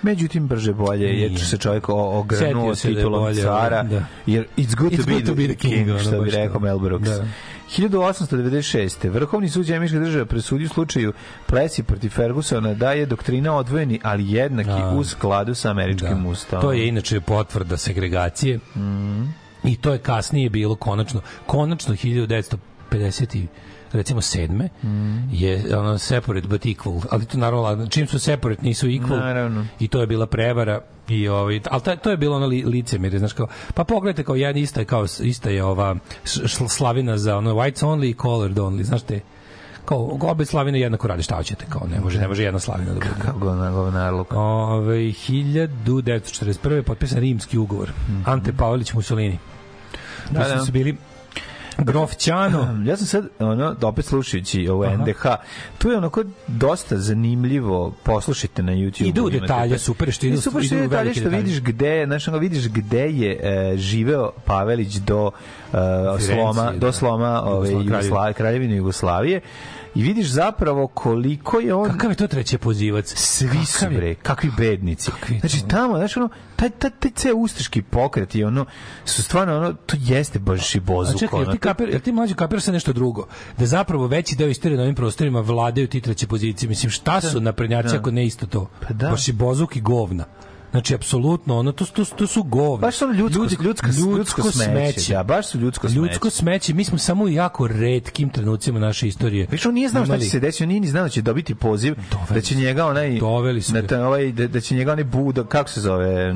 Međutim, 0.03 0.47
brže 0.47 0.73
bolje 0.73 1.05
je 1.05 1.29
Nije. 1.29 1.39
se 1.39 1.59
čovjek 1.59 1.89
o- 1.89 1.93
ogranuo 2.13 2.63
Setio 2.63 2.75
se 2.75 2.89
da 2.89 2.91
je 2.91 2.97
titulom 2.97 3.21
bolje, 3.23 3.43
cara, 3.43 3.83
da. 3.83 4.05
jer 4.27 4.47
it's 4.57 4.75
good, 4.77 4.93
to, 5.27 5.35
be 5.35 5.47
the 5.47 5.55
king, 5.55 5.89
ono, 5.91 5.99
što 5.99 6.21
bi 6.21 6.31
to. 6.31 6.37
rekao 6.37 6.61
Mel 6.61 6.79
Brooks. 6.79 7.09
Da. 7.09 7.25
1896. 7.69 9.05
Vrhovni 9.05 9.49
sud 9.49 9.69
Njemačke 9.69 9.99
države 9.99 10.25
presudio 10.25 10.69
slučaju 10.69 11.13
Plesi 11.47 11.83
protiv 11.83 12.11
Fergusona 12.11 12.75
da 12.75 12.93
je 12.93 13.07
doktrina 13.07 13.55
odvojeni, 13.55 14.01
ali 14.03 14.31
jednaki 14.31 14.69
Da. 14.71 14.91
u 14.91 15.05
skladu 15.05 15.55
sa 15.55 15.71
američkim 15.71 16.23
Da. 16.23 16.29
ustavom. 16.29 16.63
To 16.63 16.73
je 16.73 16.89
inače 16.89 17.21
potvrda 17.21 17.77
segregacije. 17.77 18.59
I 19.65 19.77
to 19.77 19.93
je 19.93 19.99
kasnije 19.99 20.51
bilo 20.51 20.75
konačno, 20.75 21.21
konačno 21.47 21.95
1950 21.95 22.59
i 23.35 23.47
recimo 23.93 24.21
sedme 24.21 24.69
je 25.33 25.79
ono 25.79 25.99
separate 25.99 26.49
but 26.49 26.63
equal 26.63 27.01
ali 27.11 27.25
to 27.25 27.39
naravno 27.39 27.87
čim 27.87 28.07
su 28.07 28.19
separate 28.19 28.63
nisu 28.63 28.87
equal 28.87 29.19
Naravno. 29.19 29.67
i 29.81 29.89
to 29.89 30.01
je 30.01 30.07
bila 30.07 30.27
prevara 30.27 30.81
i 31.09 31.29
ovaj 31.29 31.61
ali 31.65 31.83
to, 31.83 31.97
to 31.97 32.11
je 32.11 32.17
bilo 32.17 32.37
ono 32.37 32.47
li, 32.47 32.65
licemjerje 32.65 33.19
znači 33.19 33.35
kao 33.35 33.47
pa 33.75 33.85
pogledajte 33.85 34.25
kao 34.25 34.35
jedan 34.35 34.57
ista 34.57 34.81
je 34.81 34.87
kao 34.87 35.07
ista 35.21 35.51
je 35.51 35.65
ova 35.65 35.97
slavina 36.69 37.19
za 37.19 37.37
ono 37.37 37.55
whites 37.55 37.83
only 37.83 38.07
i 38.07 38.15
colored 38.15 38.57
only 38.57 38.83
znaš 38.83 39.03
te 39.03 39.21
kao 39.85 40.19
obe 40.21 40.45
slavine 40.45 40.81
jednako 40.81 41.09
rade 41.09 41.23
šta 41.23 41.37
hoćete 41.37 41.65
kao 41.69 41.87
ne 41.89 42.01
može 42.01 42.19
ne 42.19 42.29
može 42.29 42.43
jedna 42.43 42.61
slavina 42.61 42.89
da 42.89 42.95
bude 42.95 43.07
Kako 43.19 43.39
govnar- 43.41 43.73
govnarluk. 43.73 44.33
Ove, 44.33 44.97
1941. 44.97 46.71
je 46.71 46.83
potpisan 46.83 47.19
rimski 47.19 47.59
ugovor. 47.59 47.93
Ante 48.25 48.53
Pavelić 48.53 48.93
Mussolini. 48.93 49.39
Da, 50.31 50.39
da. 50.41 50.49
da. 50.49 50.65
su 50.65 50.73
bili 50.73 50.97
Grof 51.91 52.17
Ćano. 52.17 52.83
Ja 52.85 52.97
sam 52.97 53.07
sad, 53.07 53.29
ono, 53.39 53.77
opet 53.83 54.05
slušajući 54.05 54.69
ovo 54.69 54.85
Aha. 54.85 54.97
NDH, 54.97 55.23
tu 55.79 55.91
je 55.91 55.97
onako 55.99 56.25
dosta 56.47 56.99
zanimljivo, 56.99 57.95
poslušajte 58.03 58.63
na 58.63 58.73
YouTube. 58.73 59.09
Ide 59.09 59.21
u 59.21 59.31
detalje, 59.31 59.79
super 59.79 60.13
što 60.13 60.27
idu- 60.27 60.41
super 60.41 60.65
što 60.65 60.75
idu 60.75 60.89
detalje 60.89 61.15
što 61.15 61.29
vidiš 61.29 61.61
gde, 61.61 62.05
znaš, 62.07 62.29
ono, 62.29 62.39
vidiš 62.39 62.69
gde 62.69 63.11
je 63.11 63.41
e, 63.43 63.77
živeo 63.77 64.31
Pavelić 64.45 64.95
do 64.95 65.31
e, 65.73 65.77
sloma, 66.21 66.73
do 66.73 66.87
da. 66.87 66.93
sloma 66.93 67.43
ove, 67.43 67.71
Jugoslavije. 67.71 67.85
Jugoslavije, 67.85 68.35
kraljevine 68.35 68.77
Jugoslavije 68.77 69.41
i 69.95 70.03
vidiš 70.03 70.27
zapravo 70.27 70.87
koliko 70.87 71.61
je 71.61 71.75
on 71.75 71.91
Kakav 71.91 72.11
je 72.11 72.17
to 72.17 72.27
treće 72.27 72.59
pozivac? 72.59 73.15
svi 73.17 73.67
su 73.67 73.85
je- 73.85 73.91
bre, 73.91 74.15
kakvi 74.15 74.51
bednici. 74.59 75.11
Kakvi, 75.11 75.39
znači 75.39 75.69
tamo, 75.69 75.97
znači 75.97 76.19
ono, 76.19 76.29
taj, 76.57 76.71
taj, 76.71 76.91
taj 76.91 77.11
ceo 77.11 77.37
ustaški 77.37 77.83
pokret 77.83 78.35
i 78.35 78.45
ono, 78.45 78.67
su 79.05 79.23
stvarno 79.23 79.57
ono, 79.57 79.73
to 79.73 79.97
jeste 80.01 80.39
baš 80.39 80.75
i 80.75 80.79
A 80.79 81.19
čekaj, 81.19 81.39
jel 81.39 81.43
ono, 81.43 81.53
ti, 81.53 81.59
kapir, 81.59 81.89
jel 81.89 82.01
ti 82.01 82.13
mlađe 82.13 82.35
kapiraš 82.35 82.63
sa 82.63 82.73
nešto 82.73 82.93
drugo? 82.93 83.27
Da 83.59 83.67
zapravo 83.67 84.07
veći 84.07 84.37
deo 84.37 84.49
istorije 84.49 84.77
na 84.77 84.83
ovim 84.83 84.95
prostorima 84.95 85.41
vladaju 85.41 85.87
ti 85.87 86.01
treće 86.01 86.27
pozicije. 86.27 86.69
Mislim, 86.69 86.91
šta 86.91 87.21
su 87.21 87.41
naprednjaci 87.41 87.89
da. 87.89 87.97
ako 87.97 88.11
ne 88.11 88.27
isto 88.27 88.47
to? 88.47 88.69
Pa 88.89 88.95
da. 88.95 89.11
Baš 89.11 89.29
i 89.29 89.33
bozuk 89.33 89.77
i 89.77 89.81
govna. 89.81 90.25
Znači, 90.73 90.95
apsolutno, 90.95 91.59
ono, 91.59 91.73
to, 91.73 91.85
to, 91.87 92.05
to 92.07 92.27
su 92.27 92.43
govna. 92.43 92.77
Baš 92.79 92.97
su 92.97 93.05
ono 93.05 93.15
ljudsko, 93.15 93.43
ljudsko, 93.61 93.87
ljudsko, 93.89 94.43
smeće. 94.43 95.13
Da, 95.13 95.23
baš 95.23 95.47
su 95.47 95.59
ljudsko 95.59 95.89
smeće. 95.89 95.99
Ljudsko 95.99 96.31
smeće. 96.31 96.75
Mi 96.75 96.85
smo 96.85 96.99
samo 96.99 97.25
u 97.25 97.29
jako 97.29 97.67
redkim 97.67 98.31
trenucima 98.31 98.79
naše 98.81 99.09
istorije. 99.09 99.47
Više 99.51 99.69
on 99.69 99.75
nije 99.75 99.89
znao 99.89 100.05
šta 100.05 100.19
će 100.19 100.25
se 100.25 100.41
desiti, 100.41 100.65
on 100.65 100.69
nije 100.69 100.81
ni 100.81 100.87
znao 100.87 101.03
da 101.03 101.09
će 101.09 101.23
dobiti 101.23 101.55
poziv, 101.55 101.95
da 102.31 102.41
će 102.41 102.55
njega 102.55 102.87
onaj 102.87 103.19
Doveli 103.19 103.63
su 103.63 103.73
ta- 103.83 104.07
ovaj 104.07 104.33
da, 104.33 104.47
da 104.47 104.61
će 104.61 104.75
njega 104.75 104.93
onaj 104.93 105.05
budak, 105.05 105.49
kako 105.49 105.71
se 105.71 105.81
zove? 105.81 106.35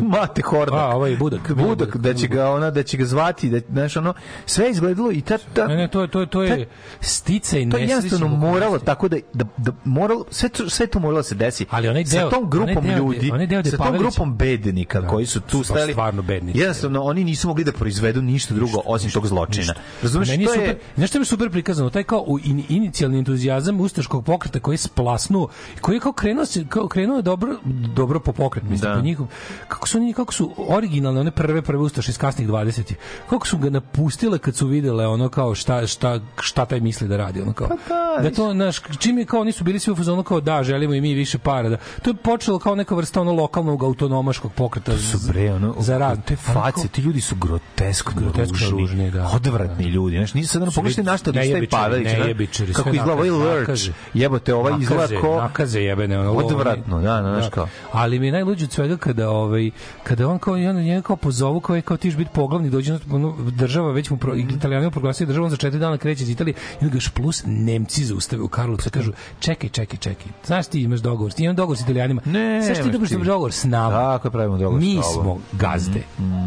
Mate 0.00 0.42
Hordak. 0.42 0.74
A, 0.74 0.86
ovaj 0.86 1.16
budak. 1.16 1.52
Budak, 1.52 1.96
da 1.96 2.14
će 2.14 2.26
ga 2.26 2.50
ona 2.50 2.70
da 2.70 2.82
će 2.82 2.96
ga 2.96 3.04
zvati, 3.04 3.50
da 3.50 3.60
znaš 3.70 3.96
ono 3.96 4.14
sve 4.46 4.70
izgledalo 4.70 5.12
i 5.12 5.20
ta, 5.20 5.38
ta 5.54 5.66
Ne, 5.66 5.76
ne, 5.76 5.88
to 5.88 6.02
je 6.02 6.08
to 6.08 6.20
je 6.20 6.26
to 6.26 6.42
je 6.42 6.68
stica 7.00 7.58
i 7.58 7.70
to 7.70 7.76
je 7.76 7.82
jednostavno 7.82 8.28
moralo 8.28 8.78
tako 8.78 9.08
da 9.08 9.16
da, 9.32 9.44
da 9.56 9.72
moralo 9.84 10.24
sve 10.30 10.48
sve 10.68 10.86
to 10.86 10.98
moralo 10.98 11.18
da 11.18 11.22
se 11.22 11.34
desi. 11.34 11.66
Ali 11.70 11.88
onaj 11.88 12.04
sa 12.04 12.16
deo- 12.18 12.30
tom 12.30 12.50
grupom 12.50 12.75
onaj 12.84 12.94
deo 12.94 13.04
ljudi, 13.04 13.30
onaj 13.32 13.46
deo 13.46 13.64
sa 13.64 13.76
tom 13.76 13.98
grupom 13.98 14.36
bednika 14.36 15.08
koji 15.08 15.26
su 15.26 15.40
tu 15.40 15.58
baš 15.58 15.66
stajali. 15.66 15.92
stvarno 15.92 16.22
bednici. 16.22 16.58
Jednostavno 16.58 17.02
oni 17.02 17.24
nisu 17.24 17.48
mogli 17.48 17.64
da 17.64 17.72
proizvedu 17.72 18.22
ništa 18.22 18.54
drugo 18.54 18.82
osim 18.84 19.10
tog 19.10 19.26
zločina. 19.26 19.74
Razumeš, 20.02 20.28
to 20.28 20.34
super, 20.34 20.60
je 20.60 20.78
znaš 20.96 21.10
što 21.10 21.18
mi 21.18 21.22
je 21.22 21.26
super 21.26 21.50
prikazano? 21.50 21.90
Taj 21.90 22.02
kao 22.02 22.24
in, 22.44 22.64
inicijalni 22.68 23.18
entuzijazam 23.18 23.80
ustaškog 23.80 24.24
pokreta 24.24 24.60
koji 24.60 24.74
je 24.74 24.78
splasnuo, 24.78 25.48
koji 25.80 25.96
je 25.96 26.00
kao 26.00 26.12
krenuo, 26.12 26.46
se, 26.46 26.64
kao 26.68 26.88
krenuo 26.88 27.22
dobro, 27.22 27.56
dobro 27.94 28.20
po 28.20 28.32
pokret, 28.32 28.64
mislim, 28.64 28.90
Da. 28.90 28.96
po 28.96 29.02
njihov. 29.04 29.26
Kako 29.68 29.88
su 29.88 29.98
oni, 29.98 30.12
kako 30.12 30.34
su 30.34 30.54
originalne, 30.68 31.20
one 31.20 31.30
prve, 31.30 31.62
prve 31.62 31.82
ustaše 31.82 32.10
iz 32.10 32.18
kasnih 32.18 32.48
20 32.48 32.94
Kako 33.30 33.46
su 33.46 33.58
ga 33.58 33.70
napustile 33.70 34.38
kad 34.38 34.56
su 34.56 34.66
videle 34.66 35.06
ono 35.06 35.28
kao 35.28 35.54
šta, 35.54 35.86
šta, 35.86 36.20
šta 36.40 36.64
taj 36.64 36.80
misli 36.80 37.08
da 37.08 37.16
radi, 37.16 37.42
ono 37.42 37.52
kao. 37.52 37.68
da, 37.88 38.22
da 38.22 38.30
to, 38.30 38.52
znaš, 38.52 38.80
čim 38.98 39.18
je 39.18 39.24
kao 39.24 39.44
nisu 39.44 39.64
bili 39.64 39.78
svi 39.78 39.92
u 39.92 39.96
fazonu 39.96 40.22
kao 40.22 40.40
da, 40.40 40.62
želimo 40.62 40.94
i 40.94 41.00
mi 41.00 41.14
više 41.14 41.38
para. 41.38 41.68
Da. 41.68 41.76
To 42.02 42.10
je 42.10 42.14
počelo 42.14 42.58
kao 42.66 42.74
neka 42.74 42.94
vrsta 42.94 43.20
ono 43.20 43.32
lokalnog 43.32 43.82
autonomaškog 43.82 44.52
pokreta 44.52 44.98
su 44.98 45.18
bre 45.28 45.52
ono 45.52 45.74
za 45.78 45.98
rad. 45.98 46.24
te 46.24 46.36
face 46.36 46.54
kao- 46.72 46.84
ti 46.86 47.00
ljudi 47.00 47.20
su 47.20 47.34
groteskno, 47.36 48.12
Groteskno 48.16 48.58
ružni, 48.60 48.80
ružni, 48.80 49.10
da. 49.10 49.26
odvratni 49.26 49.84
ljudi 49.86 50.16
znači 50.16 50.36
nisi 50.36 50.48
sad 50.48 50.62
ono 50.62 50.70
Su 50.70 50.74
pogledajte 50.74 51.02
na 51.02 51.16
šta 51.16 51.30
lista 51.30 51.58
i 51.58 51.66
Pavelić 51.66 52.06
ne? 52.06 52.18
nejebičari, 52.18 52.72
kako 52.72 52.88
izgleda 52.90 53.12
ovaj 53.12 53.28
nakaze. 53.58 53.92
jebote 54.14 54.54
ovaj 54.54 54.72
izgleda 54.80 55.20
ko 55.20 55.36
nakaze 55.36 55.80
jebene 55.80 56.18
ono. 56.20 56.32
Odvratno, 56.32 56.96
da, 56.96 57.20
da, 57.20 57.34
znaš 57.34 57.50
kao. 57.50 57.68
ali 57.92 58.18
mi 58.18 58.30
najluđe 58.30 58.64
od 58.64 58.72
svega 58.72 58.96
kada 58.96 59.30
ovaj 59.30 59.70
kada 60.02 60.28
on 60.28 60.38
kao 60.38 60.54
onda 60.54 60.72
njega 60.74 61.02
kao 61.02 61.16
pozovu 61.16 61.60
kao 61.60 61.80
kao 61.82 61.96
ti 61.96 62.10
ćeš 62.10 62.16
biti 62.16 62.30
poglavni 62.34 62.70
dođe 62.70 62.92
na- 62.92 62.98
ono, 63.12 63.36
država 63.40 63.92
već 63.92 64.10
mu 64.10 64.16
pro, 64.16 64.34
italijani 64.36 64.90
proglasili 64.90 65.26
državom 65.26 65.50
za 65.50 65.56
četiri 65.56 65.80
dana 65.80 65.98
kreće 65.98 66.22
iz 66.22 66.30
Italije 66.30 66.54
i 66.80 66.88
ga 66.88 66.94
još 66.94 67.08
plus 67.08 67.42
Nemci 67.46 68.04
zaustave 68.04 68.42
u 68.42 68.48
Karlovcu 68.48 68.88
i 68.88 68.92
kažu 68.92 69.12
čekaj 69.40 69.70
čekaj 69.70 69.98
čekaj 69.98 70.26
znaš 70.44 70.66
ti 70.66 70.82
imaš 70.82 71.00
dogovor 71.00 71.32
ti 71.32 71.44
imaš 71.44 71.56
dogovor 71.56 71.76
s 71.76 71.80
Italijanima 71.80 72.22
Ne, 72.24 72.55
ti 72.60 72.90
nemaš 72.90 72.94
imaš 72.98 73.08
ti. 73.08 73.16
dogovor 73.16 73.52
s 73.52 73.64
nama 73.64 73.90
Tako 73.90 74.28
je 74.28 74.32
pravimo 74.32 74.58
dogovor 74.58 74.80
mi 74.80 74.98
smo 75.14 75.38
gazde 75.52 76.02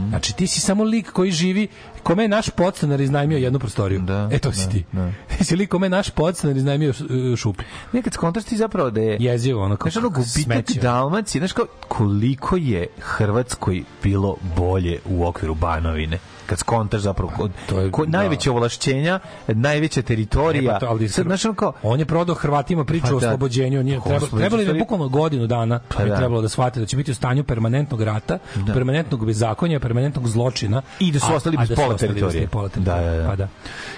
znači 0.10 0.36
ti 0.36 0.47
si 0.47 0.60
samo 0.60 0.84
lik 0.84 1.12
koji 1.12 1.32
živi 1.32 1.68
kome 2.03 2.24
je 2.24 2.28
naš 2.28 2.49
podstanar 2.49 3.01
iznajmio 3.01 3.38
jednu 3.38 3.60
prostoriju 3.60 4.01
Da, 4.01 4.30
e 4.32 4.39
to 4.39 4.51
si 4.51 4.66
da, 4.66 4.72
ti 4.72 4.86
da. 4.91 5.12
ti 5.38 5.43
si 5.43 5.55
lik 5.55 5.70
kome 5.70 5.86
je 5.86 5.89
naš 5.89 6.10
podstanar 6.10 6.57
iznajmio 6.57 6.89
uh, 6.89 7.36
šup 7.38 7.62
nekad 7.93 8.14
skontaš 8.14 8.43
ti 8.43 8.57
zapravo 8.57 8.89
da 8.89 9.01
je 9.01 9.18
jezivo 9.20 9.64
ono 9.64 9.76
kao 9.76 9.91
Znaš, 9.91 10.03
ono, 10.03 10.10
gubitak. 10.10 10.84
Dalmacije, 10.84 11.39
znaš 11.39 11.51
kao, 11.51 11.66
koliko 11.88 12.55
je 12.55 12.88
Hrvatskoj 12.99 13.84
bilo 14.03 14.36
bolje 14.57 14.99
u 15.05 15.26
okviru 15.26 15.55
Banovine? 15.55 16.20
Kad 16.50 16.60
skontaš 16.60 17.02
zapravo 17.02 17.32
ko, 17.32 17.50
To 17.70 17.80
je- 17.80 17.91
ko, 17.91 18.06
da. 18.06 18.18
najveće 18.18 18.52
ovlašćenja, 18.52 19.20
najveća 19.47 20.02
teritorija. 20.02 20.64
E, 20.64 20.68
pa 20.68 20.80
to, 20.80 20.86
ali 20.88 21.10
sad, 21.10 21.26
znaš, 21.26 21.41
kao, 21.56 21.74
on 21.84 22.00
je 22.00 22.06
prodao 22.06 22.36
Hrvatima 22.36 22.86
priču 22.86 23.04
Pa 23.04 23.08
o 23.08 23.20
da. 23.20 23.28
oslobođenju, 23.28 23.80
on 23.80 23.88
je 23.88 23.97
O 23.97 24.02
treba, 24.02 24.20
trebali 24.28 24.50
da 24.56 24.66
stvari- 24.66 24.80
bukvalno 24.80 25.08
godinu 25.10 25.47
dana 25.47 25.80
Pa 25.89 26.06
da. 26.06 26.16
trebalo 26.16 26.41
da 26.41 26.50
shvate 26.50 26.80
da 26.80 26.86
će 26.86 26.97
biti 26.97 27.12
u 27.12 27.16
stanju 27.16 27.43
permanentnog 27.43 28.02
rata, 28.02 28.39
permanentnog 28.68 29.26
bezakonja, 29.26 29.80
permanentnog 29.80 30.28
zločina 30.28 30.82
I 31.00 31.12
da 31.12 31.20
su 31.20 31.26
a- 31.28 31.36
ostali 31.36 31.58
bez 31.58 31.70
da 31.70 31.76
pola 31.76 31.97
teritorije. 31.97 32.47
pola 32.47 32.70
teritorije. 32.70 33.04
Da, 33.04 33.12
da, 33.12 33.18
da. 33.18 33.28
Pa 33.28 33.36
da. 33.36 33.47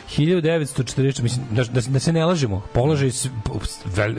1940 0.10 1.22
mislim 1.22 1.45
da, 1.52 1.64
da, 1.64 1.82
da 1.84 1.99
se 1.99 2.14
ne 2.14 2.26
lažemo, 2.26 2.62
položaj 2.74 3.12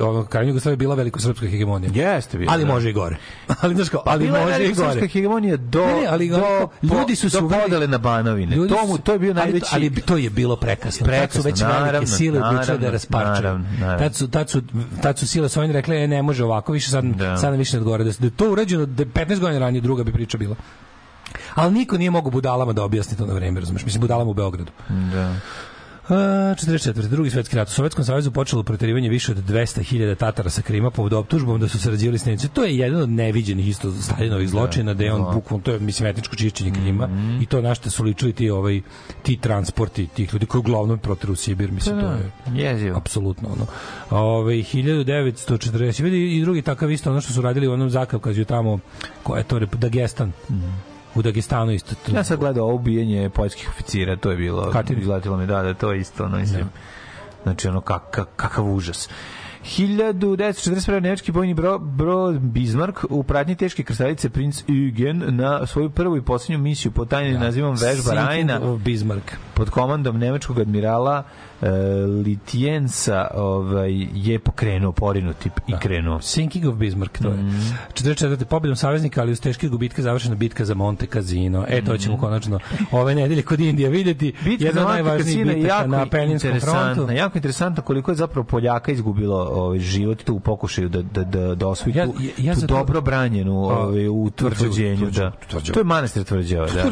ono 0.02 0.24
krajnja 0.24 0.48
Jugoslavija 0.48 0.72
je 0.72 0.76
bila 0.76 0.94
velikosrpska 0.94 1.46
hegemonija. 1.46 1.90
Jeste 2.14 2.38
bilo, 2.38 2.52
ali 2.52 2.64
da. 2.64 2.72
može 2.72 2.90
i 2.90 2.92
gore. 2.92 3.16
ali 3.60 3.74
znaš 3.74 3.88
kao, 3.88 4.02
ali 4.06 4.24
Bila 4.26 4.38
je 4.38 4.44
može 4.44 4.64
i 4.64 4.72
gore. 4.72 4.90
srpska 4.90 5.06
hegemonija 5.08 5.56
do, 5.56 5.86
Ne, 5.86 5.94
ne, 5.94 6.06
ali 6.06 6.28
do, 6.28 6.68
ljudi 6.82 7.16
su 7.16 7.26
do 7.26 7.30
se 7.30 7.38
uveli- 7.38 7.88
na 7.88 7.98
Banovine. 8.22 8.56
Ljudi 8.56 8.74
to, 8.74 8.86
mu, 8.86 8.98
to 8.98 9.12
je 9.12 9.18
bio 9.18 9.30
ali 9.30 9.40
najveći... 9.40 9.66
Ali, 9.72 9.90
to 9.90 10.16
je 10.16 10.30
bilo 10.30 10.56
prekasno. 10.56 11.06
Prekasno, 11.06 11.42
tad 11.42 11.42
su 11.42 11.48
već 11.48 11.60
velike 11.62 11.80
naravno, 11.84 12.06
sile 12.08 12.42
odlučile 12.42 12.78
da 12.78 12.90
rasparčaju. 12.90 13.34
naravno, 13.34 13.64
naravno. 13.80 13.98
Tad 13.98 14.14
su, 14.14 14.28
tad 14.28 14.50
su, 14.50 14.62
tad 15.02 15.18
su 15.18 15.26
sile 15.26 15.48
svojine 15.48 15.72
rekle, 15.74 16.04
e, 16.04 16.08
ne 16.08 16.22
može 16.22 16.44
ovako, 16.44 16.72
više 16.72 16.90
sad, 16.90 17.04
Da. 17.04 17.36
sad 17.36 17.50
nam 17.50 17.58
više 17.58 17.76
ne 17.76 17.80
odgovara. 17.80 18.04
Da, 18.04 18.10
da 18.18 18.26
je 18.26 18.30
to 18.30 18.50
urađeno 18.52 18.86
da 18.86 19.02
je 19.02 19.06
15 19.06 19.38
godina 19.40 19.58
ranije 19.58 19.80
druga 19.80 20.04
bi 20.04 20.12
priča 20.12 20.38
bila. 20.38 20.56
Ali 21.54 21.72
niko 21.74 21.98
nije 21.98 22.10
mogao 22.10 22.30
budalama 22.30 22.72
da 22.72 22.84
objasni 22.84 23.16
to 23.16 23.26
na 23.26 23.34
vreme, 23.34 23.60
razumeš? 23.60 23.84
Mislim, 23.84 24.00
budalama 24.00 24.30
u 24.30 24.34
Beogradu. 24.34 24.72
Da. 24.88 25.34
A, 26.12 26.54
44. 26.54 27.08
drugi 27.08 27.30
svetski 27.30 27.56
rat. 27.56 27.68
U 27.68 27.70
Sovjetskom 27.70 28.04
savezu 28.04 28.30
počelo 28.30 28.62
proterivanje 28.62 29.08
više 29.08 29.32
od 29.32 29.38
200.000 29.38 30.16
Tatara 30.16 30.50
sa 30.50 30.62
Krima 30.62 30.90
pod 30.90 31.12
optužbom 31.12 31.60
da 31.60 31.68
su 31.68 31.78
sarađivali 31.78 32.18
s 32.18 32.24
Nemcima. 32.24 32.52
To 32.52 32.64
je 32.64 32.78
jedan 32.78 33.02
od 33.02 33.08
neviđenih 33.08 33.68
isto 33.68 33.92
Stalinovih 33.92 34.48
zločina, 34.48 34.94
da 34.94 35.04
je 35.04 35.12
on 35.12 35.34
bukvalno, 35.34 35.64
to 35.64 35.72
je 35.72 35.80
mislim 35.80 36.08
etničko 36.08 36.36
čišćenje 36.36 36.70
Krima 36.70 37.08
i 37.40 37.46
to 37.46 37.60
na 37.60 37.74
što 37.74 37.90
su 37.90 38.04
ličili 38.04 38.32
ti, 38.32 38.50
ovaj, 38.50 38.80
ti 39.22 39.36
transporti 39.36 40.06
tih 40.06 40.32
ljudi 40.32 40.46
koji 40.46 40.60
uglavnom 40.60 40.98
protiru 40.98 41.32
u 41.32 41.36
Sibir, 41.36 41.72
mislim, 41.72 42.00
to 42.00 42.06
je 42.06 42.30
Jezivo. 42.64 42.96
apsolutno 42.96 43.48
ono. 43.48 43.66
Ove 44.10 44.54
1940 44.54 46.02
vidi 46.02 46.36
i 46.36 46.40
drugi 46.40 46.62
takav 46.62 46.90
isto 46.90 47.10
ono 47.10 47.20
što 47.20 47.32
su 47.32 47.42
radili 47.42 47.68
u 47.68 47.72
onom 47.72 47.90
Zakavkazju 47.90 48.44
tamo 48.44 48.78
koja 49.22 49.38
je 49.38 49.44
to 49.44 49.58
Dagestan. 49.58 50.32
U 51.14 51.22
Dagestanu 51.22 51.72
isto. 51.72 51.94
to- 51.96 52.16
Ja 52.16 52.24
sam 52.24 52.36
gledao 52.36 52.64
ovo 52.64 52.74
ubijanje 52.74 53.30
poljskih 53.30 53.68
oficira, 53.68 54.16
to 54.16 54.30
je 54.30 54.36
bilo, 54.36 54.70
Kateri? 54.70 55.00
izletilo 55.00 55.36
mi, 55.36 55.46
da, 55.46 55.62
da, 55.62 55.74
to 55.74 55.92
je 55.92 56.00
isto, 56.00 56.24
ono, 56.24 56.38
mislim, 56.38 56.64
znači, 57.42 57.68
ono, 57.68 57.80
kak, 57.80 58.10
kak, 58.10 58.28
kakav 58.36 58.64
užas. 58.66 59.08
1941. 59.64 61.00
nemački 61.00 61.32
bojni 61.32 61.54
bro, 61.54 61.78
brod 61.78 62.40
Bismarck 62.40 62.98
u 63.10 63.22
pratnji 63.22 63.54
teške 63.56 63.82
krstavice 63.82 64.30
princ 64.30 64.64
Eugen 64.68 65.22
na 65.26 65.66
svoju 65.66 65.90
prvu 65.90 66.16
i 66.16 66.22
posljednju 66.22 66.58
misiju 66.58 66.92
pod 66.92 67.08
tajnim 67.08 67.40
nazivom 67.40 67.76
Vežba 67.76 68.12
Rajna 68.14 68.60
Bismarck. 68.76 69.32
pod 69.54 69.70
komandom 69.70 70.18
nemačkog 70.18 70.58
admirala 70.60 71.22
e, 71.62 71.68
Litjensa 72.26 73.26
ovaj, 73.34 73.92
je 74.14 74.38
pokrenuo, 74.38 74.92
porinuti 74.92 75.50
i 75.68 75.72
krenuo. 75.78 76.20
Sinking 76.20 76.66
of 76.66 76.74
Bismarck, 76.74 77.18
to 77.18 77.28
je. 77.28 77.34
Mhm. 77.34 77.58
44. 77.94 78.44
pobjedom 78.44 78.76
saveznika, 78.76 79.20
ali 79.20 79.32
uz 79.32 79.40
teške 79.40 79.68
gubitke 79.68 80.02
završena 80.02 80.34
bitka 80.34 80.64
za 80.64 80.74
Monte 80.74 81.06
Casino. 81.06 81.64
E, 81.68 81.84
to 81.84 81.96
ćemo 81.98 82.18
konačno 82.18 82.58
ove 82.92 83.14
nedelje 83.14 83.42
kod 83.42 83.60
Indije 83.60 83.88
videti. 83.90 84.28
Mhm. 84.30 84.44
Bitka 84.44 84.64
Jedna 84.64 84.72
za 84.74 84.80
od 84.80 84.86
Monte 84.86 85.02
najvažnijih 85.02 85.26
Cassino 85.36 85.50
je 85.50 85.56
bitaka 85.56 85.74
jako 85.74 85.88
na 85.88 86.06
Peninskom 86.06 86.60
frontu. 86.60 87.12
Jako 87.12 87.38
interesantno 87.38 87.82
koliko 87.82 88.10
je 88.10 88.14
zapravo 88.14 88.44
Poljaka 88.44 88.92
izgubilo 88.92 89.36
ovaj, 89.44 89.78
život 89.78 90.22
tu 90.22 90.34
u 90.34 90.40
pokušaju 90.40 90.88
da, 90.88 91.02
da, 91.02 91.24
da, 91.24 91.54
da 91.54 91.68
osvoji 91.68 91.96
Ja- 91.96 92.06
tu, 92.06 92.14
ja- 92.20 92.30
ja 92.38 92.54
tu 92.54 92.60
zato- 92.60 92.74
dobro 92.74 93.00
branjenu 93.00 93.52
Pa, 93.68 93.78
ovaj, 93.78 94.08
u 94.08 94.30
tvrđenju. 94.30 95.10
Da. 95.10 95.32
To 95.72 95.80
je 95.80 95.84
manastir 95.84 96.24
tvrđava. 96.24 96.66
Da, 96.66 96.72
da. 96.72 96.82
to 96.82 96.88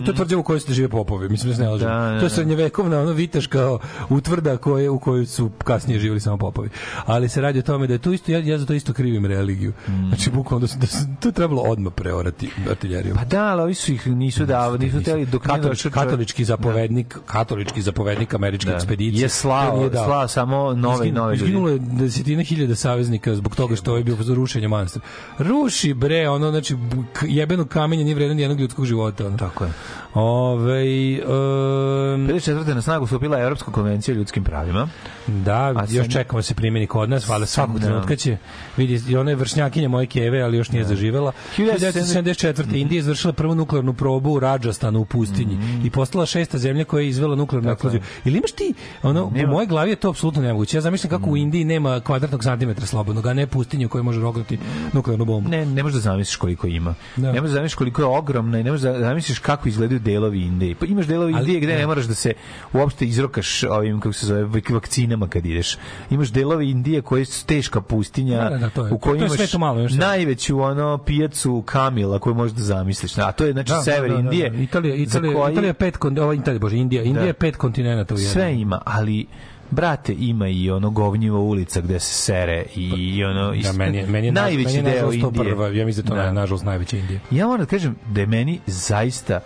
je 0.00 0.14
tvrđava 0.14 0.40
u 0.40 0.44
kojoj 0.44 0.60
se 0.60 0.72
žive 0.72 0.88
popovi, 0.88 1.28
mislim 1.28 1.50
da 1.50 1.56
se 1.56 1.62
ne 1.62 1.68
lažemo. 1.68 1.90
Da, 1.90 1.96
da, 1.96 2.08
to 2.10 2.16
je 2.16 2.20
da. 2.20 2.28
srednjevekovna 2.28 3.00
ono 3.00 3.12
viteška 3.12 3.78
utvrda 4.10 4.56
koje, 4.56 4.90
u 4.90 4.98
kojoj 4.98 5.26
su 5.26 5.50
kasnije 5.58 6.00
živjeli 6.00 6.20
samo 6.20 6.36
popovi. 6.36 6.68
Ali 7.06 7.28
se 7.28 7.40
radi 7.40 7.58
o 7.58 7.62
tome 7.62 7.86
da 7.86 7.92
je 7.92 7.98
to 7.98 8.12
isto, 8.12 8.32
ja, 8.32 8.38
ja 8.38 8.58
za 8.58 8.66
to 8.66 8.72
isto 8.72 8.92
krivim 8.92 9.26
religiju. 9.26 9.72
Znači, 10.08 10.30
bukvalno 10.30 10.60
da, 10.60 10.66
se- 10.66 10.78
da, 10.78 10.86
se- 10.86 11.06
to 11.20 11.28
je 11.28 11.32
trebalo 11.32 11.62
odmah 11.62 11.92
preorati 11.92 12.50
artiljerijom. 12.70 13.16
Pa 13.16 13.24
da, 13.24 13.44
ali 13.44 13.62
ovi 13.62 13.74
su 13.74 13.92
ih 13.92 14.06
nisu 14.08 14.46
davali, 14.46 14.78
nisu 14.78 15.00
hteli 15.00 15.26
dok 15.26 15.46
nije 15.46 15.56
Katolič, 15.56 15.86
katolički 15.86 16.44
zapovednik, 16.44 17.18
katolički 17.26 17.82
zapovednik 17.82 18.34
američke 18.34 18.70
Da. 18.70 18.76
ekspedicije 18.76 19.22
Je 19.22 19.28
slao- 19.28 19.76
nije 19.76 19.90
dao. 19.90 20.04
slao 20.04 20.28
samo 20.28 20.74
nove- 20.74 20.96
Izgin- 21.00 21.12
nove 21.12 21.32
ljudi. 21.32 21.44
Izginulo 21.44 21.68
je 21.68 21.78
desetine 21.78 22.44
hiljada 22.44 22.74
saveznika 22.74 23.34
zbog 23.34 23.56
toga 23.56 23.76
što 23.76 23.96
je 23.96 24.04
bio 24.04 24.16
za 24.16 24.34
rušenje 24.34 24.68
manastira. 24.68 25.04
Ruši 25.38 25.94
bre, 25.94 26.28
ono 26.28 26.50
znači 26.50 26.76
jebeno 27.22 27.64
kamenje 27.66 28.04
nije 28.04 28.14
vredan 28.14 28.38
jednog 28.38 28.60
ljudskog 28.60 28.84
života. 28.84 29.26
Ono. 29.26 29.36
Tako 29.38 29.64
je. 29.64 29.70
Ove, 30.14 30.82
um, 31.18 32.26
54. 32.28 32.74
na 32.74 32.82
snagu 32.82 33.06
stupila 33.06 33.40
Evropska 33.40 33.72
konvencija 33.72 33.97
o 34.08 34.14
ljudskim 34.14 34.44
pravima. 34.44 34.88
Da, 35.26 35.54
A 35.54 35.82
još 35.82 35.90
sad- 35.96 36.12
čekamo 36.12 36.38
da 36.38 36.42
se 36.42 36.54
primjeni 36.54 36.86
kod 36.86 37.10
nas, 37.10 37.28
valjda 37.28 37.46
svakog 37.46 37.78
Da. 37.78 37.86
trenutka 37.86 38.16
će 38.16 38.36
vidi 38.76 39.00
i 39.08 39.16
ona 39.16 39.30
je 39.30 39.36
vršnjakinja 39.36 39.88
moje 39.88 40.06
keve, 40.06 40.40
ali 40.40 40.56
još 40.56 40.70
nije 40.70 40.84
zaživela. 40.84 41.32
1974. 41.56 42.74
Indija 42.74 42.98
izvršila 42.98 43.32
prvu 43.32 43.54
nuklearnu 43.54 43.92
probu 43.94 44.30
u 44.30 44.40
Rajasthanu 44.40 45.00
u 45.00 45.04
pustinji 45.04 45.54
Mhm. 45.54 45.86
i 45.86 45.90
postala 45.90 46.26
šesta 46.26 46.58
zemlja 46.58 46.84
koja 46.84 47.02
je 47.02 47.08
izvela 47.08 47.36
nuklearnu 47.36 47.70
eksploziju. 47.70 48.00
Ili 48.24 48.38
imaš 48.38 48.52
ti, 48.52 48.74
ono, 49.02 49.24
u 49.24 49.46
mojoj 49.46 49.66
glavi 49.66 49.90
je 49.90 49.96
to 49.96 50.08
apsolutno 50.10 50.42
nemoguće. 50.42 50.76
Ja 50.76 50.80
zamišljam 50.80 51.10
kako 51.10 51.30
u 51.30 51.36
Indiji 51.36 51.64
nema 51.64 52.00
kvadratnog 52.00 52.44
santimetra 52.44 52.86
slobodnog, 52.86 53.26
a 53.26 53.34
ne 53.34 53.46
pustinje 53.46 53.86
u 53.86 53.88
kojoj 53.88 54.02
može 54.02 54.20
rognuti 54.20 54.58
nuklearnu 54.92 55.24
bombu. 55.24 55.50
Ne, 55.50 55.66
ne 55.66 55.82
možeš 55.82 55.94
da 55.94 56.00
zamisliš 56.00 56.36
koliko 56.36 56.66
ima. 56.66 56.94
Da. 57.16 57.32
Ne 57.32 57.40
možeš 57.40 57.50
da 57.50 57.54
zamisliš 57.54 57.74
koliko 57.74 58.02
je 58.02 58.06
ogromna 58.06 58.58
i 58.60 58.64
ne 58.64 58.70
možeš 58.70 58.82
da 58.82 58.98
zamisliš 58.98 59.38
kako 59.38 59.68
izgledaju 59.68 60.00
delovi 60.00 60.40
Indije. 60.40 60.74
Pa 60.74 60.86
imaš 60.86 61.06
delovi 61.06 61.32
Indije 61.32 61.60
gde 61.60 61.74
ne 61.74 61.86
moraš 61.86 62.04
da 62.04 62.14
se 62.14 62.32
uopšte 62.72 63.06
izrokaš 63.06 63.62
ovim, 63.62 63.87
kako 63.92 64.12
se 64.12 64.26
zove, 64.26 64.44
vak- 64.44 64.70
vakcinama 64.70 65.28
kad 65.28 65.46
ideš. 65.46 65.76
Imaš 66.10 66.28
delove 66.28 66.68
Indije 66.68 67.02
koje 67.02 67.24
su 67.24 67.46
teška 67.46 67.80
pustinja, 67.80 68.36
Da, 68.38 68.50
da, 68.50 68.58
da, 68.58 68.70
to 68.70 68.86
je- 68.86 68.92
u 68.92 68.98
kojoj 68.98 69.18
imaš 69.18 69.54
malo, 69.54 69.80
još 69.80 69.92
sve. 69.92 69.98
najveću 70.00 70.60
ono 70.60 70.98
pijacu 70.98 71.62
kamila 71.62 72.18
koju 72.18 72.34
možeš 72.34 72.56
da 72.56 72.62
zamisliš. 72.62 73.18
A 73.18 73.32
to 73.32 73.44
je 73.44 73.52
znači 73.52 73.72
sever 73.84 74.10
Indije. 74.10 74.52
Italija, 74.58 74.96
za 74.96 75.02
Italija, 75.02 75.34
koji- 75.34 75.52
Italija 75.52 75.74
pet 75.74 75.96
kon, 75.96 76.18
ova 76.18 76.34
Italija, 76.34 76.58
bože, 76.60 76.76
Indija, 76.76 77.02
Indija 77.02 77.26
Da. 77.26 77.32
pet 77.32 77.56
kontinenata 77.56 78.14
u 78.14 78.18
jednom. 78.18 78.32
sve 78.32 78.54
ima, 78.54 78.82
ali 78.84 79.26
brate 79.70 80.14
ima 80.14 80.48
i 80.48 80.70
ono 80.70 80.90
govnjiva 80.90 81.38
ulica 81.38 81.80
gde 81.80 81.98
se 82.00 82.14
sere 82.14 82.64
i 82.76 83.24
ono 83.24 83.52
Da, 83.52 83.72
meni 83.72 84.06
meni 84.06 84.26
je, 84.26 84.32
najveći 84.32 84.76
meni 84.76 84.88
je 84.88 84.94
deo 84.94 85.12
Indije. 85.12 85.44
prva, 85.44 85.68
ja 85.68 85.86
mislim 85.86 86.04
da 86.04 86.10
to 86.10 86.16
Da. 86.16 86.22
je 86.22 86.32
nažalost 86.32 86.64
najveća 86.64 86.96
Indija. 86.96 87.20
Ja 87.30 87.46
moram 87.46 87.60
da 87.60 87.66
kažem 87.66 87.96
da 88.06 88.20
je 88.20 88.26
meni 88.26 88.60
zaista 88.66 89.40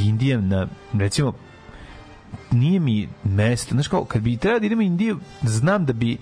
Indija 0.00 0.40
na, 0.40 0.66
recimo, 0.94 1.32
nije 2.50 2.80
mi 2.80 3.08
mesto, 3.24 3.74
znaš 3.74 3.88
kao, 3.88 4.04
kad 4.04 4.22
bi 4.22 4.36
trebao 4.36 4.60
da 4.60 4.66
idemo 4.66 4.80
u 4.80 4.84
Indiju, 4.84 5.18
znam 5.42 5.86
da 5.86 5.92
bi 5.92 6.18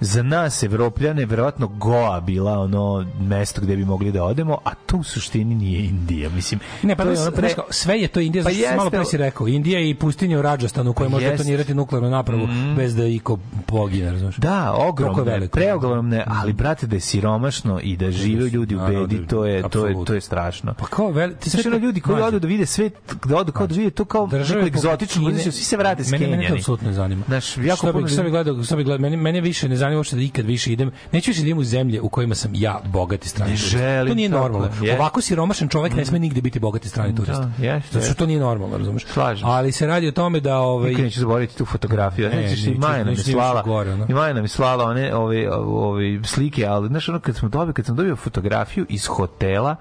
za 0.00 0.22
nas 0.22 0.62
evropljane 0.62 1.26
verovatno 1.26 1.68
Goa 1.68 2.20
bila 2.20 2.58
ono 2.58 3.06
mesto 3.20 3.60
gde 3.60 3.76
bi 3.76 3.84
mogli 3.84 4.12
da 4.12 4.24
odemo, 4.24 4.58
a 4.64 4.74
to 4.74 4.96
u 4.96 5.02
suštini 5.02 5.54
nije 5.54 5.84
Indija, 5.84 6.30
mislim. 6.30 6.60
Ne, 6.82 6.96
pa 6.96 7.04
to 7.04 7.10
je 7.10 7.20
ono 7.20 7.30
pre- 7.30 7.40
znaš 7.40 7.54
kao, 7.54 7.64
sve 7.70 7.98
je 7.98 8.08
to 8.08 8.20
Indija, 8.20 8.44
Pa 8.44 8.50
sam 8.50 8.60
malo 8.76 8.84
jeste, 8.84 8.96
pre 8.96 9.04
si 9.04 9.16
rekao. 9.16 9.48
Indija 9.48 9.80
i 9.80 9.94
pustinja 9.94 10.38
u 10.38 10.42
Rajasthanu 10.42 10.90
u 10.90 10.94
kojoj 10.94 11.08
Pa 11.08 11.12
može 11.12 11.26
jeste. 11.26 11.36
detonirati 11.36 11.74
nuklearnu 11.74 12.10
napravu 12.10 12.48
bez 12.76 12.96
da 12.96 13.04
iko 13.04 13.38
pogine, 13.66 14.12
razumiješ? 14.12 14.36
Da, 14.36 14.72
ogromne, 14.76 15.48
preogromne, 15.48 16.24
ali 16.26 16.52
brate 16.52 16.86
da 16.86 16.96
je 16.96 17.00
siromašno 17.00 17.80
i 17.82 17.96
da 17.96 18.10
žive 18.10 18.48
ljudi 18.48 18.76
u 18.76 18.78
bedi, 18.78 19.26
to 19.26 19.46
je 19.46 19.68
to 19.68 19.86
je 19.86 20.04
to 20.04 20.14
je 20.14 20.20
strašno. 20.20 20.74
Pa 20.74 20.86
kao 20.86 21.10
veli, 21.10 21.34
ti 21.36 21.50
sve 21.50 21.78
ljudi 21.78 22.00
koji 22.00 22.22
odu 22.22 22.38
da 22.38 22.48
vide 22.48 22.66
svet, 22.66 22.92
da 23.24 23.36
odu 23.36 23.52
kao 23.52 23.66
da 23.66 23.74
vide 23.74 23.90
to 23.90 24.04
kao 24.04 24.26
neko 24.26 24.66
egzotično, 24.66 25.30
svi 25.38 25.52
se 25.52 25.76
vrate 25.76 26.02
Mene, 26.10 26.26
mene 26.26 26.48
to 26.48 26.54
apsolutno 26.54 26.92
zanima. 26.92 27.24
Znaš, 27.28 27.56
jako 27.56 27.92
puno 27.92 28.06
bi, 28.24 28.30
gledao, 28.30 28.62
što 28.64 28.76
bi 28.76 28.84
gledao, 28.84 29.02
mene, 29.02 29.16
mene 29.16 29.40
više 29.40 29.68
ne 29.68 29.76
zanima 29.76 29.89
uopšte 29.96 30.16
da 30.16 30.22
ikad 30.22 30.46
više 30.46 30.72
idem. 30.72 30.90
Neću 31.12 31.30
više 31.30 31.40
da 31.40 31.46
idem 31.46 31.58
u 31.58 31.64
zemlje 31.64 32.00
u 32.00 32.08
kojima 32.08 32.34
sam 32.34 32.50
ja 32.54 32.80
bogati 32.84 33.28
strani 33.28 33.52
Ne 33.52 33.56
turista. 33.58 33.78
želim 33.78 34.08
To 34.08 34.14
nije 34.14 34.30
tako, 34.30 34.42
normalno. 34.42 34.68
je. 34.86 34.94
Ovako 34.96 35.20
siromašan 35.20 35.68
čovjek 35.68 35.94
ne 35.94 36.04
sme 36.04 36.18
nigde 36.18 36.40
biti 36.40 36.58
bogati 36.58 36.88
strani 36.88 37.14
turista. 37.16 37.50
jeste, 37.58 37.88
Zato 37.92 38.04
što 38.04 38.14
to 38.14 38.26
nije 38.26 38.40
normalno, 38.40 38.78
razumeš? 38.78 39.06
Slažem. 39.06 39.48
Ali 39.48 39.72
se 39.72 39.86
radi 39.86 40.08
o 40.08 40.12
tome 40.12 40.40
da 40.40 40.58
ovaj 40.58 40.88
Nikad 40.90 41.04
neću 41.04 41.20
zaboraviti 41.20 41.56
tu 41.56 41.64
fotografiju. 41.64 42.28
Ne, 42.28 42.36
Ne, 42.36 42.42
Nećeš, 42.42 42.66
i 42.66 42.70
Maja 42.70 43.04
nam 43.04 43.08
je 43.08 43.16
slala, 43.16 43.62
gore, 43.62 43.92
ono. 43.92 44.06
i 44.08 44.14
Maja 44.14 44.32
nam 44.32 44.44
je 44.44 44.48
slala 44.48 44.84
one, 44.84 45.14
ove, 45.14 45.50
ove 45.52 46.20
slike, 46.24 46.66
ali 46.66 46.88
znaš, 46.88 47.08
ono, 47.08 47.20
kad, 47.20 47.36
smo 47.36 47.48
dobio, 47.48 47.72
kad 47.72 47.86
sam 47.86 47.96
dobio 47.96 48.16
fotografiju 48.16 48.86
iz 48.88 49.06
hotela, 49.06 49.76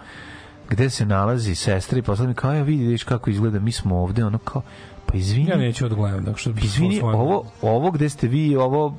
gde 0.69 0.89
se 0.89 1.05
nalazi 1.05 1.55
sestra 1.55 1.99
i 1.99 2.01
poslala 2.01 2.27
mi 2.27 2.35
kao, 2.35 2.53
ja 2.53 2.63
vidi, 2.63 2.83
vidiš 2.83 3.03
kako 3.03 3.29
izgleda, 3.29 3.59
mi 3.59 3.71
smo 3.71 3.97
ovde, 3.97 4.25
ono 4.25 4.37
kao, 4.37 4.61
pa 5.05 5.17
izvini, 5.17 5.49
ja 5.49 5.57
neću 5.57 5.85
odgledam, 5.85 6.25
tako 6.25 6.37
što 6.37 6.49
izvini, 6.53 7.01
ovo, 7.01 7.45
ovo 7.61 7.91
gde 7.91 8.09
ste 8.09 8.27
vi, 8.27 8.55
ovo, 8.57 8.95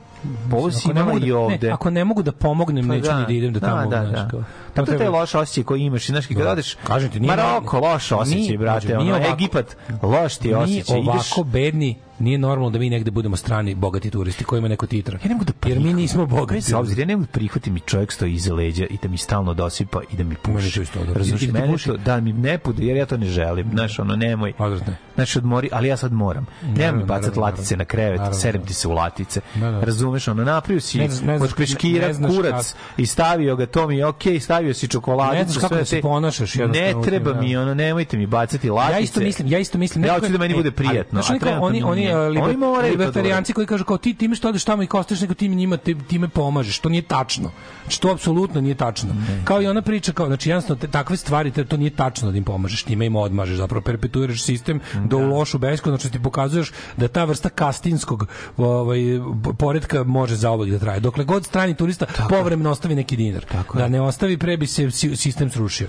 ovo 0.52 0.70
si 0.70 0.90
imala 0.90 1.06
mogu 1.06 1.18
i 1.18 1.28
da- 1.28 1.36
ovde. 1.36 1.58
Ne, 1.60 1.72
ako 1.72 1.90
ne 1.90 2.04
mogu 2.04 2.22
da 2.22 2.32
pomognem, 2.32 2.88
Pa 2.88 2.94
neću 2.94 3.10
ni 3.12 3.26
da 3.26 3.32
idem 3.32 3.52
da 3.52 3.60
tamo, 3.60 3.86
da, 3.86 4.06
znaš, 4.06 4.10
da. 4.14 4.28
kao. 4.28 4.44
Tako 4.74 4.86
to 4.86 4.92
je 4.92 4.98
taj 4.98 5.08
loš 5.08 5.34
osjećaj 5.34 5.64
koji 5.64 5.80
imaš, 5.82 6.06
znaš, 6.06 6.26
kad 6.26 6.36
Da. 6.36 6.50
odeš, 6.52 6.74
Kažem 6.76 7.10
ti, 7.10 7.20
nije 7.20 7.36
Maroko, 7.36 7.78
loš 7.80 8.12
osjećaj, 8.12 8.40
Mi- 8.48 8.58
brate, 8.58 8.88
mi 8.88 8.94
ono, 8.94 9.10
ovako- 9.12 9.32
Egipat, 9.32 9.76
loš 10.02 10.36
ti 10.36 10.48
je 10.48 10.56
mi 10.56 10.62
osjećaj, 10.62 10.98
ideš, 10.98 11.08
ovako 11.08 11.44
bedni 11.44 11.96
nije 12.20 12.38
normalno 12.38 12.70
da 12.70 12.78
mi 12.78 12.90
negde 12.90 13.10
budemo 13.10 13.36
strani 13.36 13.74
bogati 13.74 14.10
turisti 14.10 14.44
kojima 14.44 14.68
neko 14.68 14.86
titra. 14.86 15.18
Ja 15.22 15.28
ne 15.28 15.34
mogu 15.34 15.44
da 15.44 15.52
Jer 15.52 15.68
mi 15.68 15.82
prihvatim. 15.82 15.96
nismo 15.96 16.26
bogati. 16.26 16.54
Bez 16.54 16.72
obzira, 16.72 17.00
ja 17.00 17.06
ne 17.06 17.16
mogu 17.16 17.26
da 17.26 17.32
prihvatim 17.32 17.76
i 17.76 17.80
čovjek 17.80 18.12
stoji 18.12 18.32
iza 18.32 18.54
leđa 18.54 18.86
i 18.86 18.98
da 19.02 19.08
mi 19.08 19.18
stalno 19.18 19.54
dosipa 19.54 20.00
i 20.12 20.16
da 20.16 20.24
mi 20.24 20.34
puši. 20.34 20.82
Razumiješ, 21.14 21.42
da 21.42 21.52
mene 21.52 21.72
puši. 21.72 21.86
to, 21.86 21.96
da 21.96 22.20
mi 22.20 22.32
ne 22.32 22.58
pude, 22.58 22.84
jer 22.84 22.96
ja 22.96 23.06
to 23.06 23.16
ne 23.16 23.26
želim. 23.26 23.70
Znaš, 23.72 23.98
ono, 23.98 24.16
nemoj. 24.16 24.52
Odvratno. 24.58 24.94
Znaš, 25.14 25.36
odmori, 25.36 25.68
ali 25.72 25.88
ja 25.88 25.96
sad 25.96 26.12
moram. 26.12 26.46
Nemoj 26.62 26.72
mi 26.72 26.78
Naravno, 26.78 27.06
bacat 27.06 27.22
naravno, 27.22 27.42
latice 27.42 27.76
na 27.76 27.84
krevet, 27.84 28.18
naravno. 28.18 28.38
serem 28.38 28.62
ti 28.62 28.74
se 28.74 28.88
u 28.88 28.92
latice. 28.92 29.40
Da, 29.54 29.70
da. 29.70 29.80
Razumeš, 29.80 30.28
ono, 30.28 30.44
napravio 30.44 30.80
si 30.80 30.98
Ne 30.98 31.08
ne 31.24 31.34
od 31.34 31.54
ne 32.00 32.12
znaš 32.12 32.32
kurac 32.36 32.74
i 32.96 33.06
stavio 33.06 33.56
ga, 33.56 33.66
to 33.66 33.88
mi 33.88 33.96
je 33.96 34.06
okej, 34.06 34.40
stavio 34.40 34.74
si 34.74 34.86
Ne 34.86 34.90
čokoladicu, 34.90 35.52
znaš 35.52 35.60
kako 35.60 35.74
da 35.74 35.84
se 35.84 36.00
ponašaš, 36.00 36.54
Ne 36.54 36.94
treba 37.04 37.32
da. 37.32 37.40
mi, 37.40 37.56
ono, 37.56 37.74
nemojte 37.74 38.16
mi 38.16 38.26
bacati 38.26 38.70
latice. 38.70 38.94
Ja 38.94 39.00
isto 39.00 39.20
mislim, 39.20 39.48
ja 39.48 39.58
isto 39.58 39.78
mislim. 39.78 40.04
Ja 40.04 40.14
hoću 40.14 40.32
da 40.32 40.38
meni 40.38 40.54
e, 40.54 40.56
bude 40.56 40.70
prijatno, 40.70 41.22
Znaš, 41.22 41.38
oni, 41.60 41.82
oni, 41.82 42.09
liber, 42.18 42.56
moraju 42.56 42.82
to 42.82 42.88
da 42.88 42.88
libertarijanci 42.94 43.52
koji 43.52 43.66
kažu 43.66 43.84
kao 43.84 43.98
ti 43.98 44.14
time 44.14 44.36
što 44.36 44.48
odeš 44.48 44.64
tamo 44.64 44.82
i 44.82 44.86
kostiš 44.86 45.20
nego 45.20 45.34
ti 45.34 45.48
njima 45.48 45.76
ti- 45.76 45.96
time 46.00 46.28
pomažeš. 46.28 46.78
To 46.78 46.88
nije 46.88 47.02
tačno. 47.02 47.50
Znači, 47.82 48.00
to 48.00 48.10
apsolutno 48.10 48.60
nije 48.60 48.74
tačno. 48.74 49.08
Kao 49.44 49.62
i 49.62 49.66
ona 49.66 49.82
priča, 49.82 50.12
kao, 50.12 50.26
znači, 50.26 50.50
jednostavno, 50.50 50.80
te- 50.80 50.88
takve 50.88 51.16
stvari, 51.16 51.50
te- 51.50 51.64
to 51.64 51.76
nije 51.76 51.90
tačno 51.90 52.30
da 52.30 52.36
im 52.36 52.44
pomažeš, 52.44 52.82
time 52.82 53.06
im 53.06 53.16
odmažeš, 53.16 53.56
zapravo 53.56 53.82
perpetuiraš 53.82 54.42
sistem 54.42 54.80
da 54.96 55.16
u 55.16 55.28
lošu 55.28 55.58
beskonačnost 55.58 56.12
ti 56.12 56.22
pokazuješ 56.22 56.72
da 56.96 57.08
ta 57.08 57.24
vrsta 57.24 57.48
kastinskog 57.48 58.26
ovaj, 58.58 58.98
p- 59.44 59.50
poredka 59.54 60.04
može 60.04 60.36
zauvek 60.36 60.70
da 60.70 60.78
traje. 60.78 61.00
Dokle 61.00 61.24
god 61.24 61.44
strani 61.44 61.74
turista 61.74 62.06
povremeno 62.30 62.70
ostavi 62.70 62.94
neki 62.94 63.16
dinar. 63.16 63.44
da 63.74 63.88
ne 63.88 64.00
ostavi, 64.00 64.38
pre 64.38 64.56
bi 64.56 64.66
se 64.66 64.90
si- 64.90 65.16
sistem 65.16 65.50
srušio. 65.50 65.88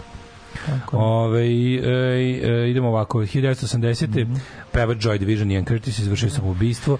Ove, 0.91 1.41
e, 1.41 1.79
e, 2.43 2.69
idemo 2.69 2.87
ovako, 2.87 3.19
1980. 3.19 4.21
Mhm. 4.23 4.35
pevač 4.71 4.97
Joy 4.97 5.17
Division 5.17 5.51
Ian 5.51 5.65
Curtis 5.65 5.99
izvršio 5.99 6.29
samoubistvo 6.29 6.97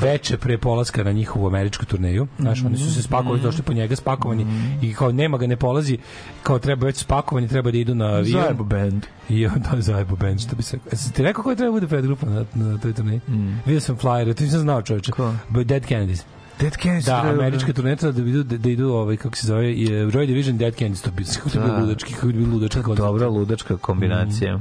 veče 0.00 0.36
pre 0.36 0.58
polaska 0.58 1.04
na 1.04 1.12
njihovu 1.12 1.46
američku 1.46 1.84
turneju. 1.86 2.26
Znaš, 2.38 2.64
oni 2.64 2.78
su 2.78 2.94
se 2.94 3.02
spakovali, 3.02 3.38
Mhm. 3.38 3.46
došli 3.46 3.62
po 3.62 3.72
njega 3.72 3.96
spakovani 3.96 4.46
i 4.82 4.94
kao 4.94 5.12
nema 5.12 5.38
ga, 5.38 5.46
ne 5.46 5.56
polazi, 5.56 5.98
kao 6.42 6.58
treba 6.58 6.86
već 6.86 6.96
spakovani, 6.96 7.48
treba 7.48 7.70
da 7.70 7.78
idu 7.78 7.94
na 7.94 8.04
avion. 8.06 8.42
Zajebo 8.42 8.64
band. 8.64 9.06
I 9.28 9.46
onda 9.46 9.80
Zajebo 9.80 10.16
band, 10.16 10.40
što 10.40 10.56
bi 10.56 10.62
se... 10.62 10.78
Jesi 10.92 11.12
ti 11.12 11.22
rekao 11.22 11.44
koja 11.44 11.56
treba 11.56 11.72
bude 11.72 11.86
predgrupa 11.86 12.26
na, 12.26 12.44
na 12.54 12.78
toj 12.78 12.92
turneji? 12.92 13.20
Mm. 13.28 13.60
Vidio 13.66 13.80
sam 13.80 13.96
flyer, 13.96 14.34
to 14.34 14.44
nisam 14.44 14.60
znao 14.60 14.82
čovječe. 14.82 15.12
But 15.48 15.66
Dead 15.66 15.82
Kennedys. 15.82 16.22
Dead 16.60 16.76
Kennedys 16.76 17.06
Da, 17.06 17.22
američka 17.30 17.72
turneja 17.72 17.96
treba 17.96 18.12
da 18.12 18.22
idu, 18.28 18.42
da, 18.42 18.68
idu 18.70 18.88
ovaj, 18.88 19.16
kako 19.16 19.36
se 19.36 19.46
zove, 19.46 19.64
Joy 19.64 20.26
Division 20.26 20.58
Dead 20.58 20.74
Kennedys, 20.74 21.04
to 21.04 21.10
bi 21.10 21.24
kako 21.24 21.50
to 21.50 21.60
bi 21.60 21.66
Da. 21.66 21.78
ludački, 21.78 22.14
kako 22.14 22.26
bi 22.26 22.44
koncept. 22.82 22.96
Dobra 22.96 23.28
ludačka 23.28 23.76
kombinacija. 23.76 24.60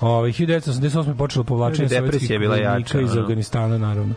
Ovaj 0.00 0.30
1988 0.32 1.08
je 1.08 1.14
počelo 1.14 1.44
povlačenje 1.44 1.88
sovjetskih 1.88 2.30
vojnika 2.30 2.56
jača, 2.56 3.00
iz. 3.00 3.16
Afganistana 3.16 3.78
naravno. 3.78 4.14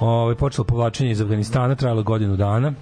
Ovaj 0.00 0.34
počelo 0.34 0.64
povlačenje 0.64 1.10
iz 1.10 1.20
Afganistana, 1.20 1.74
trajalo 1.74 2.02
godinu 2.02 2.36
dana. 2.36 2.72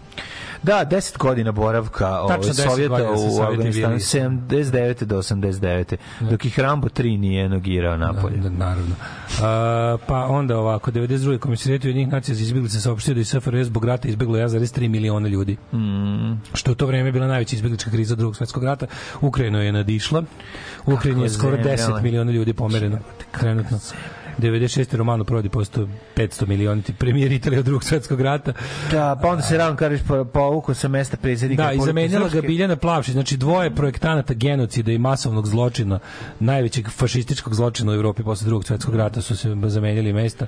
Da, 0.63 0.87
10 0.91 1.19
godina 1.19 1.53
boravka 1.53 2.21
ovaj, 2.21 2.37
Tačno 2.37 2.53
10 2.53 2.69
Sovjeta 2.69 3.13
u 3.17 3.43
Afganistanu, 3.43 4.39
bili. 4.49 4.65
79. 4.65 5.05
do 5.05 5.19
89. 5.19 5.97
Dok 6.21 6.45
ih 6.45 6.59
Rambo 6.59 6.89
3 6.89 7.19
nije 7.19 7.49
nogirao 7.49 7.97
napolje. 7.97 8.37
Da, 8.37 8.51
naravno. 8.51 8.95
A, 9.43 9.97
pa 10.07 10.27
onda 10.27 10.59
ovako, 10.59 10.91
92. 10.91 11.39
komisarijet 11.39 11.85
Ujedinjenih 11.85 12.13
nacija 12.13 12.35
za 12.35 12.43
izbjeglice 12.43 12.81
saopštio 12.81 13.15
da 13.15 13.21
je 13.21 13.25
SFRJ 13.25 13.63
zbog 13.63 13.85
rata 13.85 14.09
izbeglo 14.09 14.39
1,3 14.39 14.89
miliona 14.89 15.29
ljudi. 15.29 15.57
Mm. 15.73 16.33
Što 16.55 16.71
je 16.71 16.73
u 16.73 16.77
to 16.77 16.87
vreme 16.87 17.13
bila 17.13 17.27
najveća 17.27 17.57
izbjeglička 17.57 17.91
kriza 17.91 18.15
drugog 18.15 18.37
svetskog 18.37 18.65
rata. 18.65 18.87
Ukrajinu 19.21 19.63
je 19.63 19.73
nadišla. 19.73 20.23
U 20.87 20.93
Ukrajini 20.95 21.23
je 21.23 21.31
skoro 21.31 21.57
zemlja, 21.57 21.77
10 21.77 21.93
ali. 21.93 22.03
miliona 22.03 22.33
ljudi 22.33 22.53
pomereno. 22.53 22.99
Trenutno. 23.41 23.79
96. 24.39 24.97
Romano 24.97 25.25
provodi 25.25 25.49
posto 25.49 25.89
500 26.17 26.47
miliona 26.47 26.83
ti 26.83 26.93
premijer 26.93 27.33
Italije 27.33 27.59
od 27.59 27.65
drugog 27.65 27.85
svetskog 27.85 28.21
rata. 28.21 28.53
Da, 28.91 29.19
pa 29.23 29.29
onda 29.29 29.43
se 29.43 29.59
Ram 29.59 29.77
Karić 29.77 30.01
po- 30.09 30.25
povukao 30.25 30.75
sa 30.75 30.89
mesta 30.89 31.17
predsjednika. 31.17 31.63
Da, 31.63 31.73
i 31.73 31.81
zamenjala 31.81 32.29
ga. 32.29 32.41
Biljana 32.41 32.77
Plavšić, 32.77 33.13
znači 33.13 33.37
dvoje 33.37 33.75
projektanata 33.75 34.35
genocida 34.35 34.93
i 34.93 34.99
masovnog 34.99 35.47
zločina, 35.47 35.99
najvećeg 36.41 36.91
fašističkog 36.91 37.55
zločina 37.55 37.93
u 37.93 37.95
Evropi 37.95 38.23
posle 38.23 38.47
drugog 38.47 38.65
svetskog 38.65 38.95
rata 38.95 39.23
su 39.23 39.37
se 39.37 39.57
zamenjali 39.67 40.13
mesta. 40.13 40.47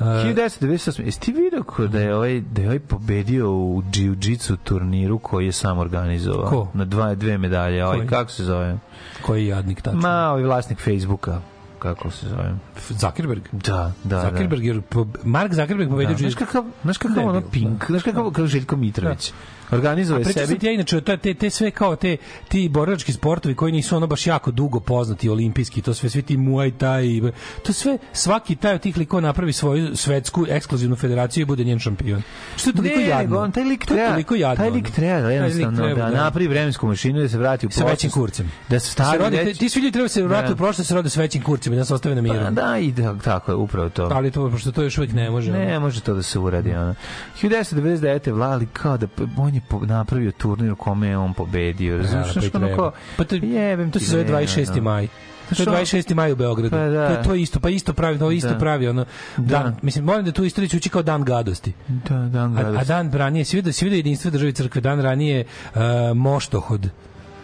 Uh, 0.00 0.06
1998. 0.06 1.04
Jesi 1.04 1.20
ti 1.20 1.32
vidio 1.32 1.62
ko 1.62 1.86
da 1.86 2.00
je 2.00 2.14
ovaj, 2.14 2.40
da 2.40 2.62
je 2.62 2.68
ovaj 2.68 2.80
pobedio 2.80 3.50
u 3.50 3.82
jiu-jitsu 3.82 4.56
turniru 4.64 5.18
koji 5.18 5.46
je 5.46 5.52
sam 5.52 5.78
organizovao? 5.78 6.50
Ko? 6.50 6.68
Na 6.74 6.84
dva, 6.84 7.14
dve 7.14 7.38
medalje. 7.38 7.84
Ovaj, 7.84 8.06
kako 8.06 8.30
se 8.30 8.44
zove? 8.44 8.78
koji 9.22 9.46
jadnik 9.46 9.82
tačno? 9.82 10.00
Ma, 10.00 10.30
ovaj 10.30 10.42
vlasnik 10.42 10.78
Facebooka. 10.78 11.40
Kako 11.82 12.10
se 12.10 12.28
zove? 12.28 12.54
Zuckerberg. 12.88 13.42
Da, 13.52 13.92
da, 14.04 14.16
da. 14.16 14.30
Zuckerberg, 14.30 14.64
jer 14.64 14.80
po, 14.80 15.06
Mark 15.24 15.54
Zuckerberg 15.54 15.90
pobedio 15.90 16.12
Da, 16.12 16.18
znaš 16.18 16.34
kakav, 16.34 16.64
znaš 16.82 16.98
kakav 16.98 17.28
ono 17.28 17.40
Pink, 17.40 17.86
znaš 17.86 18.02
kakav, 18.02 18.24
kakav 18.24 18.46
Željko 18.46 18.76
Mitrović. 18.76 19.32
Organizuje 19.72 20.16
A 20.16 20.18
pričao 20.18 20.32
sam 20.34 20.46
sebi 20.46 20.58
ti 20.58 20.66
ja 20.66 20.72
inače, 20.72 21.00
te, 21.00 21.16
te, 21.16 21.34
te 21.34 21.50
sve 21.50 21.70
kao 21.70 21.96
te, 21.96 22.16
ti 22.48 22.68
borilački 22.68 23.12
sportovi 23.12 23.54
koji 23.54 23.72
nisu 23.72 23.96
ono 23.96 24.06
baš 24.06 24.26
jako 24.26 24.50
dugo 24.50 24.80
poznati, 24.80 25.28
olimpijski, 25.28 25.82
to 25.82 25.94
sve, 25.94 26.10
svi 26.10 26.22
ti 26.22 26.36
Muay 26.36 26.72
Thai, 26.72 27.32
to 27.62 27.72
sve, 27.72 27.98
svaki 28.12 28.56
taj 28.56 28.74
od 28.74 28.80
tih 28.80 28.96
likova 28.96 29.20
napravi 29.22 29.52
svoju 29.52 29.96
svetsku 29.96 30.46
ekskluzivnu 30.48 30.96
federaciju 30.96 31.42
i 31.42 31.46
bude 31.46 31.64
njen 31.64 31.78
šampion. 31.78 32.22
Što 32.56 32.70
je 32.70 32.74
toliko 32.74 32.96
ne, 32.96 33.06
jadno? 33.06 33.38
on 33.38 33.52
taj 33.52 33.64
lik 33.64 33.86
To 33.86 33.94
je 33.94 33.96
treba, 33.96 34.10
toliko 34.10 34.34
jadno, 34.34 34.56
taj 34.56 34.66
ono. 34.66 34.76
lik 34.76 34.90
treba 34.90 35.20
Taj 35.20 35.38
lik 35.38 35.42
jednostavno 35.50 35.78
treba, 35.84 36.10
da, 36.10 36.16
napravi 36.16 36.48
vremensku 36.48 36.86
mašinu 36.86 37.20
da 37.20 37.28
se 37.28 37.38
vrati 37.38 37.66
u 37.66 37.70
sa 37.70 37.80
većim 37.80 38.10
prošlost. 38.10 38.14
kurcem. 38.14 38.52
Da 38.68 38.78
se 38.78 38.86
se 38.86 38.92
stavi 38.92 39.18
rodi, 39.18 39.36
već- 39.36 39.58
ti 39.58 39.68
svi 39.68 39.80
ljudi 39.80 39.92
treba 39.92 40.08
se 40.08 40.22
vratiti 40.22 40.48
Da. 40.48 40.54
u 40.54 40.58
prošlost 40.58 40.78
da 40.78 40.84
se 40.84 40.94
rode 40.94 41.10
sa 41.10 41.20
većim 41.20 41.42
kurcem 41.42 41.72
i 41.72 41.76
da 41.76 41.84
se 41.84 41.94
ostave 41.94 42.14
na 42.14 42.20
miru. 42.22 42.34
Pa 42.36 42.50
da, 42.52 42.78
i 42.78 42.92
da, 42.92 43.14
tako 43.16 43.52
je, 43.52 43.56
upravo 43.56 43.88
to. 43.90 44.08
Ali 44.12 44.30
to, 44.30 44.50
pošto 44.50 44.72
to 44.72 44.82
još 44.82 44.98
uvijek 44.98 45.12
ne 45.12 45.30
može. 45.30 45.52
Ne, 45.52 45.78
može 45.78 46.00
to 46.00 46.14
da 46.14 46.22
se 46.22 46.38
uradi. 46.38 46.70
Ono. 46.72 46.94
1999. 47.42 48.02
Vlali 48.28 48.66
kao 48.66 48.96
da 48.96 49.06
on 49.36 49.54
je 49.54 49.60
napravio 49.82 50.32
turnir 50.32 50.72
u 50.72 50.76
kome 50.76 51.08
je 51.08 51.18
on 51.18 51.34
pobedio. 51.34 51.96
Razumiješ? 51.96 52.26
pa 52.26 52.40
i 52.40 52.42
Znaš, 52.42 52.54
ono 52.56 52.76
kao, 52.76 52.92
Pa 53.16 53.24
to, 53.24 53.34
jebem 53.36 53.90
to 53.90 53.98
se 53.98 54.04
zove 54.06 54.24
ga, 54.24 54.32
26. 54.32 54.72
ono. 54.72 54.82
maj. 54.82 55.08
To 55.48 55.62
je 55.62 55.66
26. 55.68 56.14
maj 56.14 56.32
u 56.32 56.36
Beogradu. 56.36 56.70
Pa 56.70 56.76
da. 56.78 57.06
To, 57.06 57.12
je- 57.12 57.22
to 57.22 57.34
je 57.34 57.42
isto, 57.42 57.60
pa 57.60 57.70
isto 57.70 57.92
pravi, 57.92 58.18
to 58.18 58.30
isto 58.30 58.48
Da. 58.48 58.58
pravi 58.58 58.88
ono. 58.88 59.04
Dan, 59.36 59.76
mislim, 59.82 60.04
molim 60.04 60.24
da 60.24 60.32
tu 60.32 60.44
istoriju 60.44 60.70
ući 60.74 60.88
kao 60.88 61.02
dan 61.02 61.22
gadosti. 61.22 61.72
Da, 61.88 62.14
dan 62.18 62.56
A, 62.56 62.60
a 62.60 62.62
gadosti. 62.62 62.88
dan 62.88 63.12
ranije, 63.12 63.44
svi 63.44 63.56
vidio, 63.56 63.72
vidio 63.82 63.96
jedinstvo 63.96 64.30
države 64.30 64.52
crkve, 64.52 64.80
dan 64.80 65.00
ranije 65.00 65.44
uh, 65.66 65.80
moštohod. 66.14 66.88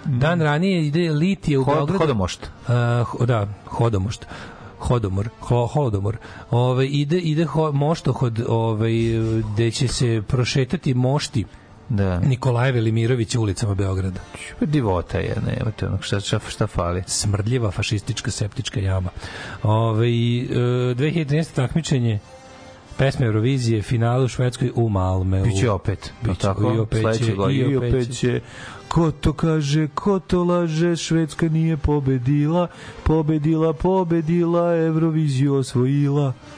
Dan 0.05 0.41
ranije 0.41 0.87
ide 0.87 1.11
litije 1.11 1.59
u 1.59 1.65
Hod- 1.65 1.75
Beogradu. 1.75 1.99
hodomošt. 1.99 2.51
Uh, 3.13 3.27
da, 3.27 3.47
hodomošt. 3.67 4.27
Hodomor, 4.79 5.29
ho, 5.41 5.67
holodomor. 5.67 6.17
Ove, 6.51 6.87
ide, 6.87 7.19
ide 7.19 7.45
ho, 7.45 7.73
moštohod 7.73 8.41
ovaj, 8.49 8.93
gde 9.45 9.71
će 9.71 9.89
se 9.89 10.23
prošetati 10.29 10.95
mošti 10.95 11.45
Da. 11.89 12.21
Nikolaja 12.21 12.73
Velimirovića 12.73 13.41
ulicama 13.41 13.75
Beograda. 13.75 14.21
Divota 14.61 15.19
je, 15.19 15.37
ne, 15.47 15.57
evo 15.61 15.71
te 15.77 15.87
onog 15.87 16.05
šta, 16.05 16.21
šta, 16.21 16.41
šta 16.49 16.67
fali. 16.67 17.03
Smrdljiva 17.07 17.71
fašistička 17.71 18.31
septička 18.31 18.81
jama. 18.81 19.11
Ove, 19.63 20.07
e, 20.07 20.11
2013. 20.11 21.55
takmičenje 21.55 22.19
pesme 22.99 23.27
Eurovizije, 23.27 23.83
finale 23.83 24.25
u 24.25 24.29
Švedskoj 24.29 24.73
u 24.75 24.89
Malmeu. 24.89 25.45
Biće 25.45 25.71
opet. 25.71 26.13
Biće, 26.23 26.41
tako? 26.41 26.73
i 26.75 26.79
opet 26.79 27.19
će, 27.19 27.33
i 27.51 27.77
opet 27.77 28.19
će. 28.19 28.41
Ko 28.89 29.11
to 29.11 29.33
kaže, 29.33 29.89
ko 29.95 30.19
to 30.19 30.45
laže, 30.45 30.97
Švedska 30.97 31.49
nije 31.49 31.77
pobedila, 31.77 32.69
pobedila, 33.05 33.73
pobedila, 33.73 34.77
Euroviziju 34.77 35.55
osvojila. 35.55 36.33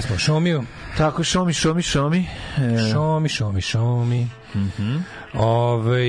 Pesma 0.00 0.16
o 0.16 0.18
Šomiju. 0.18 0.62
Tako, 0.96 1.24
šomi, 1.24 1.52
šomi, 1.52 1.82
šomi. 1.82 2.26
E, 2.58 2.90
Šomi, 2.92 3.28
šomi, 3.28 3.60
šomi. 3.60 4.28
Mhm. 4.54 4.96
Ove, 5.34 6.06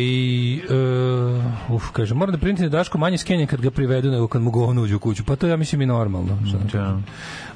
uh, 0.70 1.76
uf, 1.76 1.92
kaže, 1.92 2.14
moram 2.14 2.32
da 2.32 2.38
primetim 2.38 2.70
da 2.70 2.78
Daško 2.78 2.98
manje 2.98 3.18
skenje 3.18 3.48
kad 3.48 3.62
ga 3.62 3.72
privedu 3.72 4.12
nego 4.12 4.28
kad 4.28 4.42
mu 4.42 4.52
govon 4.52 4.80
uđe 4.80 4.96
u 4.96 5.00
kuću. 5.00 5.24
Pa 5.24 5.36
to 5.36 5.48
ja 5.48 5.58
mislim 5.58 5.82
i 5.82 5.86
normalno. 5.86 6.38
Šta? 6.48 6.78
Da. 6.78 7.00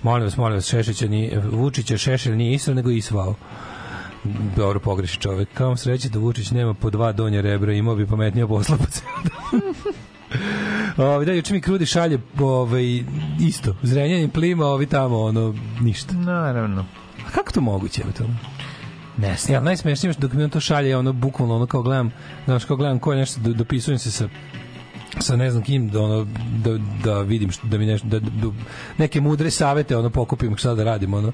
Molim 0.03 0.24
vas, 0.24 0.38
molim 0.38 0.56
vas, 0.56 0.70
Šešića 0.70 1.07
nije, 1.07 1.40
Vučića 1.52 1.98
Šešelj 1.98 2.36
nije 2.36 2.53
isao, 2.53 2.74
nego 2.74 2.90
isvao. 2.90 3.36
Dobro 4.56 4.80
pogreši 4.80 5.20
čovek. 5.20 5.49
Kao 5.53 5.68
vam 5.68 5.78
sreće 5.78 6.10
da 6.10 6.20
Vučić 6.20 6.52
nema 6.52 6.74
po 6.74 6.90
dva 6.90 7.12
donje 7.12 7.41
rebra, 7.41 7.74
imao 7.74 7.95
bi 7.95 8.07
pametnije 8.07 8.48
posla 8.48 8.78
po 8.78 8.84
dan. 8.84 9.62
Ovi, 11.07 11.26
da, 11.26 11.34
juče 11.34 11.53
mi 11.53 11.62
krudi 11.62 11.86
šalje 11.86 12.20
ovaj, 12.40 13.03
isto, 13.40 13.76
zrenjanin 13.84 14.30
plima, 14.30 14.66
ovi 14.66 14.86
tamo, 14.86 15.22
ono, 15.22 15.56
ništa. 15.82 16.14
Naravno. 16.14 16.86
A 17.28 17.32
kako 17.32 17.52
to 17.52 17.62
moguće? 17.62 18.02
to? 18.18 18.24
Ne 19.18 19.36
Ja, 19.49 19.60
najsmešnije 19.62 20.10
je 20.10 20.14
što 20.14 20.22
dok 20.22 20.34
mi 20.34 20.44
on 20.44 20.49
to 20.49 20.60
šalje, 20.60 20.98
ono, 20.98 21.14
bukvalno, 21.14 21.56
ono, 21.56 21.66
kao 21.66 21.82
gledam, 21.82 22.12
znaš, 22.45 22.66
kao 22.66 22.78
gledam 22.78 22.99
ko 22.99 23.14
je 23.14 23.20
nešto, 23.20 23.41
do- 23.41 23.53
dopisujem 23.53 23.99
se 23.99 24.12
sa 24.12 24.30
sa 25.20 25.36
ne 25.36 25.52
znam 25.52 25.64
kim 25.64 25.90
da 25.90 26.02
ono 26.02 26.28
da, 26.64 26.78
da 27.04 27.22
vidim 27.22 27.52
što 27.52 27.68
da 27.68 27.78
mi 27.78 27.86
nešto 27.86 28.08
da, 28.08 28.20
da 28.20 28.48
neke 28.98 29.22
mudre 29.22 29.52
savete 29.52 29.98
ono 29.98 30.10
pokupim 30.10 30.58
šta 30.58 30.76
da 30.76 30.84
radim 30.84 31.14
ono 31.14 31.32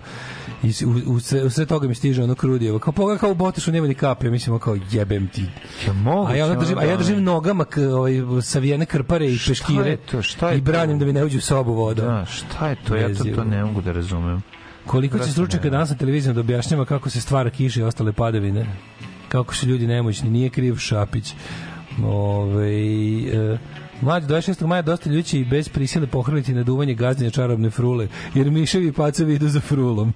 i 0.64 0.74
u, 0.86 1.14
u, 1.14 1.20
sve, 1.20 1.44
u 1.44 1.49
sve 1.49 1.66
toga 1.66 1.88
mi 1.88 1.95
stiže 1.95 2.24
ono 2.24 2.36
krudijevo 2.36 2.80
kao 2.80 2.94
pogled 2.94 3.20
kao 3.20 3.32
u 3.32 3.36
botešu 3.36 3.72
nema 3.72 3.88
ni 3.88 3.95
kape 3.95 4.28
ja 4.28 4.32
mislim 4.32 4.53
ono 4.53 4.60
kao 4.60 4.78
jebem 4.91 5.28
ti 5.28 5.45
Ja 5.88 5.94
moguće, 5.94 6.34
a 6.34 6.36
ja 6.36 6.45
ono 6.45 6.60
držim 6.60 6.78
a 6.78 6.84
ja 6.84 6.88
ono, 6.88 6.98
držim 6.98 7.24
nogama 7.24 7.66
k, 7.66 7.78
ovaj, 7.78 8.14
savijene 8.41 8.86
krpare 8.86 9.26
i 9.26 9.40
peškire 9.48 9.98
to? 9.98 10.22
Šta 10.22 10.49
je 10.49 10.58
i 10.58 10.62
branim 10.62 10.95
to? 10.95 10.99
da 10.99 11.06
mi 11.06 11.14
ne 11.14 11.26
uđe 11.26 11.38
u 11.38 11.41
sobu 11.41 11.74
voda 11.74 12.02
Da, 12.02 12.26
šta 12.26 12.68
je 12.68 12.76
to? 12.88 12.95
Ja 12.95 13.16
to, 13.16 13.24
to 13.36 13.44
ne 13.44 13.66
mogu 13.66 13.82
da 13.82 13.91
razumem. 13.91 14.41
Koliko 14.86 15.20
će 15.20 15.32
stručnjaka 15.32 15.70
danas 15.70 15.90
na 15.90 15.95
televiziji 15.95 16.34
da 16.34 16.40
objašnjava 16.40 16.86
kako 16.86 17.10
se 17.10 17.22
stvara 17.22 17.49
kiša 17.49 17.80
i 17.80 17.84
ostale 17.84 18.14
padavine? 18.14 18.66
Kako 19.30 19.56
su 19.56 19.68
ljudi 19.68 19.88
nemoćni? 19.88 20.30
Nije 20.30 20.49
kriv 20.49 20.76
Šapić. 20.76 21.34
Ove, 22.03 22.72
e, 22.73 23.57
Mlađe, 24.01 24.27
26. 24.27 24.65
maja 24.65 24.81
dosta 24.81 25.09
ljudi 25.09 25.23
će 25.23 25.39
i 25.39 25.45
bez 25.45 25.69
prisile 25.69 26.07
pohrliti 26.07 26.53
na 26.53 26.63
duvanje 26.63 26.93
gazdanja 26.93 27.30
čarobne 27.30 27.69
frule, 27.69 28.07
jer 28.34 28.51
miševi 28.51 28.88
i 28.88 28.91
pacovi 28.91 29.34
idu 29.34 29.47
za 29.47 29.59
frulom. 29.59 30.13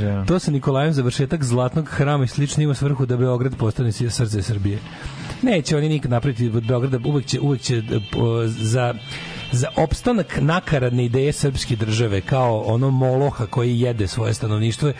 Da. 0.00 0.24
To 0.24 0.38
sa 0.38 0.50
Nikolajem 0.50 0.92
završetak 0.92 1.44
zlatnog 1.44 1.88
hrama 1.88 2.24
i 2.24 2.28
slično 2.28 2.62
ima 2.62 2.74
svrhu 2.74 3.06
da 3.06 3.16
Beograd 3.16 3.56
postane 3.56 3.92
srce 3.92 4.42
Srbije. 4.42 4.78
Neće 5.42 5.76
oni 5.76 5.88
nikad 5.88 6.10
napraviti 6.10 6.48
od 6.48 6.66
Beograda, 6.66 6.98
uvek 7.04 7.26
će, 7.26 7.40
uvek 7.40 7.60
će 7.60 7.82
po- 8.12 8.46
za 8.46 8.94
za 9.56 9.68
opstanak 9.76 10.38
nakaradne 10.40 11.04
ideje 11.04 11.32
srpske 11.32 11.76
države 11.76 12.20
kao 12.20 12.60
ono 12.60 12.90
moloha 12.90 13.46
koji 13.46 13.80
jede 13.80 14.06
svoje 14.06 14.34
stanovništvo 14.34 14.92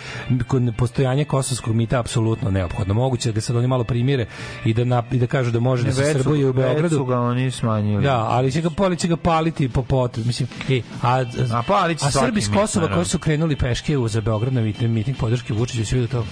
kod 0.47 0.63
postojanja 0.79 1.25
kosovskog 1.25 1.75
mita 1.75 1.99
apsolutno 2.01 2.51
neophodno. 2.51 2.95
Moguće 2.95 3.29
da 3.29 3.35
ga 3.35 3.41
sad 3.41 3.57
oni 3.57 3.67
malo 3.67 3.85
primire 3.85 4.27
i 4.65 4.75
da, 4.75 4.85
na, 4.85 5.03
i 5.13 5.19
da 5.19 5.27
kažu 5.27 5.51
da 5.51 5.61
može 5.61 5.83
da 5.85 5.93
se 5.93 6.05
su- 6.05 6.19
srbuje 6.19 6.49
u 6.49 6.53
Beogradu. 6.53 6.97
su 6.97 7.05
ga 7.05 7.21
oni 7.21 7.51
smanjili. 7.51 8.03
Da, 8.03 8.17
ali 8.17 8.53
će 8.53 8.61
ga 8.61 8.71
pali 8.71 8.97
će 8.97 9.09
ga 9.09 9.17
paliti 9.17 9.69
po 9.69 9.83
potrebi. 9.83 10.27
Mislim, 10.27 10.49
e, 10.71 10.81
a, 11.03 11.25
A 11.53 11.63
palit 11.67 11.99
će 11.99 12.07
a 12.07 12.11
Srbi 12.11 12.43
Kosova 12.55 12.95
koji 12.95 13.05
su 13.05 13.19
krenuli 13.19 13.57
peške 13.57 13.99
u 13.99 14.09
za 14.09 14.21
Beograd 14.21 14.53
na 14.53 14.61
miting, 14.61 14.91
miting 14.91 15.17
podrške 15.17 15.55
Vučiću 15.55 15.87
svi 15.87 16.01
do 16.01 16.07
toga. 16.07 16.27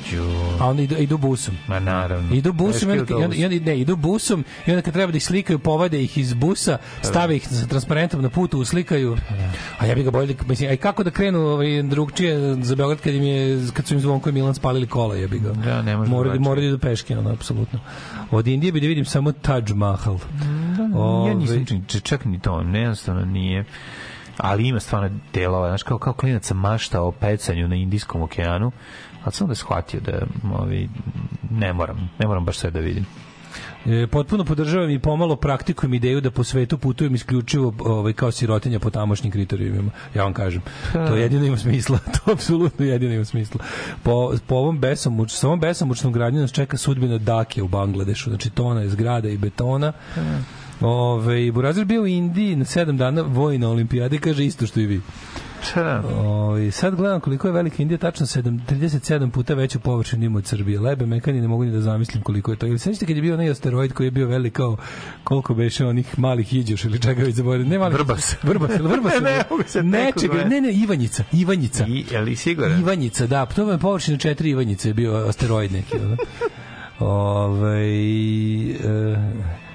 A 0.61 0.67
onda 0.67 0.83
idu, 0.83 0.97
idu 0.97 1.19
busom. 1.19 1.55
Ma 1.67 1.81
naravno. 1.81 2.35
Idu 2.35 2.53
busom 2.53 2.91
i 2.91 2.93
onda, 2.93 3.35
i 3.35 3.45
onda, 3.45 3.65
ne, 3.65 3.81
idu 3.81 3.97
busom 3.97 4.45
i 4.67 4.71
onda 4.71 4.83
kad 4.83 4.95
treba 4.95 5.11
da 5.13 5.17
ih 5.17 5.25
slikaju, 5.25 5.59
povade 5.59 6.03
ih 6.03 6.19
iz 6.19 6.35
busa, 6.35 6.79
stave 7.03 7.37
ih 7.37 7.49
sa 7.49 7.67
transparentom 8.15 8.23
na 8.23 8.29
putu, 8.31 8.61
uslikaju. 8.61 9.17
A 9.79 9.87
ja 9.87 9.95
bih 9.95 10.05
ga 10.05 10.11
bolje, 10.11 10.37
mislim, 10.49 10.71
aj 10.71 10.77
kako 10.77 11.05
da 11.05 11.11
krenu 11.11 11.41
ovaj, 11.41 11.83
drugčije 11.83 12.55
za 12.63 12.75
Beograd 12.77 13.01
kad, 13.01 13.15
im 13.15 13.23
je, 13.23 13.67
kad 13.75 13.87
su 13.87 13.95
im 13.95 14.01
Zvonko 14.01 14.29
i 14.29 14.33
Milan 14.33 14.55
spalili 14.55 14.87
kola, 14.87 15.17
ja 15.17 15.29
bih 15.29 15.43
ga. 15.43 15.53
Da, 15.53 15.83
ne 15.83 15.97
može 15.97 16.11
Mora, 16.11 16.23
drugačije. 16.23 16.45
mora 16.45 16.61
da 16.61 16.67
idu 16.67 16.79
peške, 16.79 17.19
ono, 17.19 17.31
apsolutno. 17.31 17.81
Od 18.31 18.47
Indije 18.47 18.73
bi 18.73 18.81
da 18.81 18.87
vidim 18.87 19.05
samo 19.05 19.33
Taj 19.33 19.63
Mahal. 19.75 20.15
Ja 20.15 20.99
Ovaj, 20.99 21.35
nisam 21.35 21.67
čin, 21.67 21.85
č- 21.87 22.01
čak 22.01 22.25
ni 22.25 22.41
to, 22.41 22.63
nejednostavno 22.63 23.25
nije. 23.25 23.65
Ali 24.37 24.69
ima 24.69 24.81
stvarno 24.81 25.11
delova, 25.33 25.69
znaš, 25.69 25.83
kao, 25.83 25.99
kao 25.99 26.13
klinac 26.13 26.47
sam 26.47 26.57
mašta 26.59 27.03
o 27.03 27.13
pecanju 27.13 27.69
na 27.69 27.77
Indijskom 27.77 28.23
okeanu, 28.23 28.73
ali 29.25 29.33
sam 29.33 29.49
da 29.49 29.55
shvatio 29.55 30.01
da 30.01 30.27
ovi, 30.59 30.89
ne 31.51 31.73
moram, 31.73 32.11
ne 32.19 32.27
moram 32.27 32.45
baš 32.45 32.59
sve 32.59 32.71
da 32.71 32.81
vidim. 32.81 33.07
E, 33.87 34.07
potpuno 34.07 34.45
podržavam 34.45 34.91
i 34.91 34.99
pomalo 34.99 35.37
praktikujem 35.37 35.95
ideju 35.95 36.21
da 36.21 36.31
po 36.31 36.45
svetu 36.45 36.79
putujem 36.79 37.15
isključivo 37.15 37.75
ovaj, 37.79 38.13
kao 38.13 38.31
sirotinja 38.33 38.79
po 38.79 38.91
tamošnjim 38.91 39.33
kriterijumima. 39.33 39.91
Ja 40.15 40.23
vam 40.23 40.33
kažem. 40.33 40.63
To 40.93 41.17
jedino 41.17 41.45
ima 41.45 41.57
smisla. 41.57 41.99
To 42.15 42.33
apsolutno 42.33 42.85
jedino 42.85 43.15
ima 43.15 43.25
smisla. 43.25 43.61
Po, 44.03 44.33
po 44.47 44.55
ovom 44.55 44.79
besomuč, 44.79 45.33
sa 45.33 45.47
ovom 45.47 45.61
besomučnom 45.61 46.13
gradnjom 46.13 46.43
nas 46.43 46.53
čeka 46.53 46.77
sudbina 46.77 47.19
Dake 47.19 47.63
u 47.63 47.69
Bangladešu. 47.69 48.31
Znači 48.31 48.51
tona 48.51 48.81
je 48.81 48.89
zgrada 48.89 49.29
i 49.29 49.37
betona. 49.37 49.93
Ove, 50.81 51.53
Burazir 51.53 51.85
bio 51.85 52.03
u 52.03 52.07
Indiji 52.07 52.57
na 52.57 52.65
sedam 52.65 52.97
dana 52.97 53.23
vojna 53.23 53.69
olimpijade, 53.69 54.19
kaže 54.19 54.45
isto 54.45 54.67
što 54.67 54.81
i 54.81 54.87
vi. 54.87 55.01
Ove, 56.17 56.71
sad 56.71 56.95
gledam 56.95 57.21
koliko 57.21 57.49
je 57.49 57.53
velika 57.53 57.83
Indija, 57.83 57.99
tačno 57.99 58.27
7, 58.27 58.61
37 58.69 59.31
puta 59.31 59.55
veću 59.55 59.81
površinu 59.81 60.25
ima 60.25 60.39
od 60.39 60.47
Srbije. 60.47 60.81
Lebe 60.81 61.07
mekani 61.07 61.41
ne 61.41 61.49
mogu 61.49 61.65
ni 61.65 61.73
da 61.73 61.81
zamislim 61.81 62.23
koliko 62.23 62.51
je 62.51 62.57
to. 62.57 62.67
Ili 62.67 62.79
sećate 62.79 63.07
kad 63.07 63.17
je 63.17 63.23
bio 63.23 63.35
onaj 63.35 63.51
asteroid 63.51 63.93
koji 63.93 64.07
je 64.07 64.11
bio 64.11 64.27
velik 64.27 64.53
kao 64.53 64.77
koliko 65.25 65.55
beše 65.55 65.87
onih 65.87 66.19
malih 66.19 66.55
iđoš 66.55 66.85
ili 66.85 67.01
čega 67.01 67.23
već 67.23 67.35
zaboravim. 67.35 67.69
Ne 67.69 67.79
malih. 67.79 67.99
Vrbas. 67.99 68.37
Vrbas, 68.43 68.71
vrbas. 68.81 69.13
Ne, 69.25 69.31
ne 69.31 69.45
mogu 69.51 69.63
se 69.67 69.83
Nečega, 69.83 70.45
ne, 70.45 70.61
ne, 70.61 70.73
Ivanjica. 70.73 71.25
Ivanjica. 71.33 71.87
I, 71.89 72.05
je 72.11 72.21
li 72.21 72.37
siguran? 72.37 72.81
Ivanjica, 72.81 73.27
da. 73.27 73.47
To 73.47 73.73
je 73.73 73.79
površina 73.79 74.19
četiri 74.19 74.51
Ivanjice 74.51 74.89
je 74.89 74.95
bio 74.95 75.15
asteroid 75.15 75.73
neki. 75.73 75.97
Ono. 75.97 76.17
Ove, 76.99 77.81
e, 78.71 79.17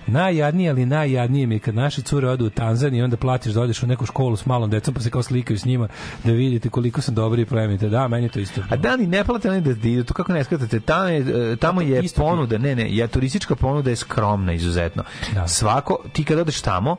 najjadnije, 0.09 0.69
ali 0.69 0.85
najjadnije 0.85 1.47
mi 1.47 1.55
je 1.55 1.59
kad 1.59 1.75
naše 1.75 2.01
cure 2.01 2.29
odu 2.29 2.45
u 2.45 2.49
Tanzaniju 2.49 2.99
i 2.99 3.03
onda 3.03 3.17
platiš 3.17 3.53
da 3.53 3.61
odeš 3.61 3.83
u 3.83 3.87
neku 3.87 4.05
školu 4.05 4.35
s 4.35 4.45
malom 4.45 4.69
decom 4.69 4.93
pa 4.93 4.99
se 4.99 5.09
kao 5.09 5.23
slikaju 5.23 5.59
s 5.59 5.65
njima 5.65 5.87
da 6.23 6.31
vidite 6.31 6.69
koliko 6.69 7.01
sam 7.01 7.15
dobri 7.15 7.41
i 7.41 7.45
plemenite. 7.45 7.89
Da, 7.89 8.07
meni 8.07 8.25
je 8.25 8.29
to 8.29 8.39
isto. 8.39 8.61
A 8.69 8.75
da 8.75 8.95
li 8.95 9.07
ne 9.07 9.23
plate 9.23 9.49
oni 9.49 9.61
da 9.61 9.87
idu, 9.87 10.03
to 10.03 10.13
kako 10.13 10.33
ne 10.33 10.43
skatate, 10.43 10.79
tamo 10.79 11.07
je, 11.07 11.51
e, 11.51 11.55
tamo 11.55 11.81
je 11.81 12.03
ponuda, 12.15 12.57
ne, 12.57 12.75
ne, 12.75 12.95
je 12.95 13.07
turistička 13.07 13.55
ponuda 13.55 13.89
je 13.89 13.95
skromna 13.95 14.53
izuzetno. 14.53 15.03
Da. 15.33 15.47
Svako, 15.47 15.97
ti 16.13 16.23
kad 16.23 16.39
odeš 16.39 16.61
tamo, 16.61 16.95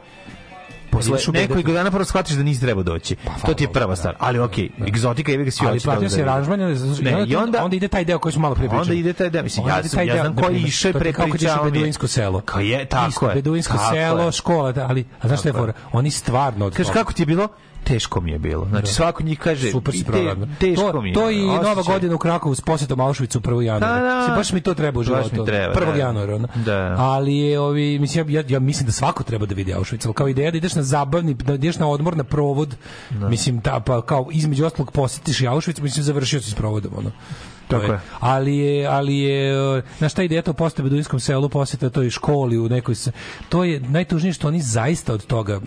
posle 0.91 1.19
nekoliko 1.33 1.69
BDP. 1.69 1.75
dana 1.75 1.91
prvo 1.91 2.05
shvatiš 2.05 2.37
da 2.37 2.43
nisi 2.43 2.61
trebao 2.61 2.83
doći. 2.83 3.17
to 3.47 3.55
ti 3.55 3.65
je 3.65 3.73
prva 3.73 3.97
stvar. 3.97 4.15
Ali 4.19 4.39
okej, 4.39 4.69
egzotika 4.89 5.33
je 5.33 5.45
ga 5.45 5.51
svi 5.51 5.67
ali 5.67 5.75
hoće 5.75 5.85
tamo 5.85 5.95
platio 5.95 6.09
da 6.09 6.15
se 6.15 6.23
aranžman 6.23 6.61
Ne, 7.03 7.25
i 7.27 7.37
onda, 7.37 7.65
onda 7.65 7.77
ide 7.77 7.89
taj 7.89 8.05
deo 8.05 8.19
koji 8.19 8.33
smo 8.33 8.43
malo 8.43 8.55
pre 8.55 8.63
pričali. 8.69 8.81
onda 8.83 8.95
ide 8.95 9.13
taj 9.13 9.31
deo, 9.31 9.43
mislim, 9.43 9.69
ja 9.69 9.83
taj 9.83 10.07
ja 10.07 10.15
znam 10.15 10.35
na 10.35 10.43
koji 10.43 10.61
išao 10.61 10.93
prepričavao 10.93 11.65
mi 11.65 11.69
je. 11.69 11.73
beduinsko 11.73 12.07
selo. 12.07 12.41
Kao 12.41 12.61
je, 12.61 12.85
tako 12.85 13.29
je. 13.29 13.35
Beduinsko 13.35 13.79
selo, 13.93 14.25
je. 14.25 14.33
škola, 14.33 14.73
da, 14.73 14.87
ali 14.89 15.05
a 15.21 15.27
znaš 15.29 15.41
šta 15.41 15.49
je 15.49 15.53
je. 15.53 15.59
fora? 15.59 15.73
Oni 15.93 16.11
stvarno 16.11 16.71
Kaže 16.71 16.93
kako 16.93 17.13
ti 17.13 17.23
je 17.23 17.27
bilo? 17.27 17.49
Teško 17.85 18.21
mi 18.21 18.31
je 18.31 18.39
bilo. 18.39 18.67
Znači 18.67 18.87
svako 18.89 19.23
njih 19.23 19.39
kaže 19.39 19.71
Super 19.71 19.95
si 19.95 20.05
te- 20.05 20.35
teško 20.61 20.93
to, 20.93 21.03
mi 21.03 21.09
je. 21.09 21.15
To 21.15 21.31
i 21.31 21.35
Osjećaj. 21.37 21.65
Nova 21.65 21.83
godina 21.85 22.15
u 22.15 22.19
Krakovu 22.19 22.55
s 22.55 22.61
posetom 22.61 22.99
Auschwitzu 22.99 23.41
1. 23.41 23.61
januara. 23.61 23.95
Da, 23.95 24.03
da. 24.03 24.19
Mislim, 24.19 24.37
baš 24.37 24.53
mi 24.53 24.61
to 24.61 24.75
treba 24.75 25.01
u 25.01 25.03
Baš 25.03 25.07
životu. 25.07 25.31
mi 25.33 25.47
treba, 25.47 25.75
1. 25.77 25.87
da. 25.87 25.99
januara. 25.99 26.39
Da. 26.57 26.95
Ali 26.99 27.37
je, 27.37 27.61
ovi, 27.61 27.99
mislim, 27.99 28.31
ja, 28.31 28.41
ja, 28.41 28.47
ja 28.49 28.59
mislim 28.61 28.87
da 28.87 28.93
svako 28.93 29.23
treba 29.23 29.47
da 29.47 29.55
vidi 29.55 29.75
Auschwitz, 29.75 30.13
kao 30.13 30.29
ideja 30.29 30.51
da 30.51 30.57
ideš 30.57 30.75
na 30.75 30.83
zabavni, 30.83 31.35
da 31.35 31.55
ideš 31.55 31.79
na 31.79 31.89
odmor, 31.89 32.17
na 32.17 32.25
provod, 32.25 32.77
mislim, 33.11 33.61
ta, 33.61 33.81
pa 33.81 34.03
kao 34.03 34.29
između 34.33 34.67
ostalog 34.67 34.93
posetiš 34.93 35.41
i 35.41 35.47
Auschwitz, 35.47 35.83
mislim, 35.83 36.05
završio 36.05 36.41
si 36.41 36.51
s 36.51 36.55
provodom, 36.55 36.93
ono. 36.97 37.11
To 37.71 37.79
Tako 37.79 37.93
je. 37.93 38.01
Ali 38.21 38.57
je, 38.57 38.87
ali 38.87 39.19
je, 39.19 39.53
e, 39.79 39.83
znaš 39.99 40.13
šta 40.13 40.23
ideja 40.23 40.43
to 40.43 40.53
posete 40.53 40.83
beduinskom 40.83 41.21
selu, 41.21 41.49
poseta 41.49 41.91
toj 41.91 42.11
školi 42.11 42.59
u 42.59 42.69
nekoj, 42.69 42.95
se- 42.95 43.13
to 43.49 43.65
je 43.65 43.81
najtužnije 43.81 44.33
što 44.33 44.49
oni 44.49 44.61
zaista 44.61 45.15
od 45.15 45.27
toga 45.27 45.61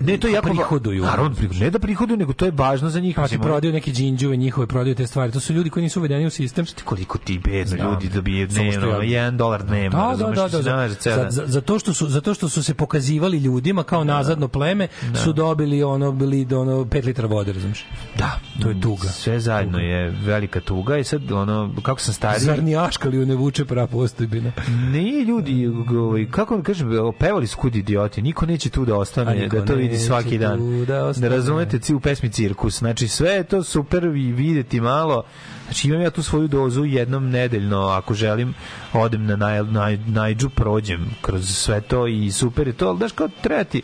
Ne, 0.00 0.16
to 0.18 0.26
je 0.26 0.32
jako 0.32 0.48
prihoduju. 0.48 1.04
Naravno. 1.04 1.36
Ne 1.52 1.70
da 1.70 1.78
prihoduju, 1.78 2.16
nego 2.16 2.32
to 2.32 2.44
je 2.44 2.50
važno 2.50 2.90
za 2.90 3.00
njih. 3.00 3.16
Pa 3.16 3.28
ti 3.28 3.38
prodaju 3.38 3.72
neke 3.72 3.90
džinđuve, 3.92 4.36
njihove 4.36 4.66
prodaju 4.66 4.94
te 4.94 5.06
stvari. 5.06 5.32
To 5.32 5.40
su 5.40 5.52
ljudi 5.52 5.70
koji 5.70 5.82
nisu 5.82 6.00
uvedeni 6.00 6.26
u 6.26 6.30
sistem. 6.30 6.64
koliko 6.84 7.18
ti 7.18 7.38
bedno 7.40 7.76
ljudi 7.84 8.08
dobije 8.08 8.46
dnevno, 8.46 8.88
ja- 8.88 9.02
jedan 9.02 9.36
dolar 9.36 9.62
dnevno, 9.62 9.90
Da, 9.90 10.04
da, 10.04 10.10
razumeš, 10.10 10.36
da, 10.36 10.48
što 10.48 10.58
da, 10.58 10.88
se 10.88 11.10
za, 11.10 11.16
za, 11.16 11.30
za, 11.30 11.42
zato 11.46 11.78
što 11.78 11.94
su 11.94 12.08
zato 12.08 12.34
što 12.34 12.48
su 12.48 12.62
se 12.62 12.74
pokazivali 12.74 13.38
ljudima 13.38 13.82
kao 13.82 14.04
nazadno 14.04 14.48
pleme 14.48 14.88
su 15.14 15.32
dobili 15.32 15.82
ono 15.82 16.12
bili 16.12 16.46
ono 16.52 16.72
5 16.76 17.04
litra 17.04 17.26
vode, 17.26 17.52
razumeš? 17.52 17.86
Da, 18.18 18.40
To 18.62 18.68
je 18.68 18.80
tuga. 18.80 19.08
Sve 19.08 19.40
zajedno 19.40 19.78
je 19.78 20.10
velika 20.12 20.60
tuga 20.60 20.98
i 20.98 21.04
sad 21.04 21.22
ono 21.36 21.74
kako 21.82 22.00
sam 22.00 22.14
stariji 22.14 22.40
Zar 22.40 22.62
ni 22.62 22.76
aškali 22.76 23.22
u 23.22 23.26
ne 23.26 23.34
vuče 23.34 23.64
pra 23.64 23.86
postojbina? 23.86 24.52
Nije 24.92 25.24
ljudi, 25.24 25.66
ovaj, 25.98 26.26
kako 26.30 26.54
vam 26.54 26.62
kažem, 26.62 26.90
pevali 27.18 27.46
su 27.46 27.56
kud 27.56 27.76
idioti, 27.76 28.22
niko 28.22 28.46
neće 28.46 28.70
tu 28.70 28.84
da 28.84 28.96
ostane, 28.96 29.48
da 29.48 29.64
to 29.64 29.74
vidi 29.74 29.98
svaki 29.98 30.38
dan. 30.38 30.84
da. 30.84 31.12
Ne 31.16 31.28
razumete 31.28 31.78
ci 31.78 31.94
u 31.94 32.00
pesmi 32.00 32.28
Cirkus, 32.28 32.78
znači 32.78 33.08
sve 33.08 33.30
je 33.30 33.44
to 33.44 33.62
super 33.62 34.04
i 34.04 34.32
videti 34.32 34.80
malo, 34.80 35.24
znači 35.64 35.88
imam 35.88 36.00
ja 36.00 36.10
tu 36.10 36.22
svoju 36.22 36.48
dozu 36.48 36.84
jednom 36.84 37.30
nedeljno, 37.30 37.80
ako 37.80 38.14
želim, 38.14 38.54
odem 38.92 39.26
na 39.26 39.36
naj, 39.36 39.62
naj, 39.62 39.96
najđu, 40.06 40.48
prođem 40.50 41.10
kroz 41.20 41.48
sve 41.48 41.80
to 41.80 42.06
i 42.06 42.32
super 42.32 42.66
je 42.66 42.72
to, 42.72 42.88
ali 42.88 42.98
znaš 42.98 43.12
kao 43.12 43.28
treba 43.42 43.64
ti, 43.64 43.82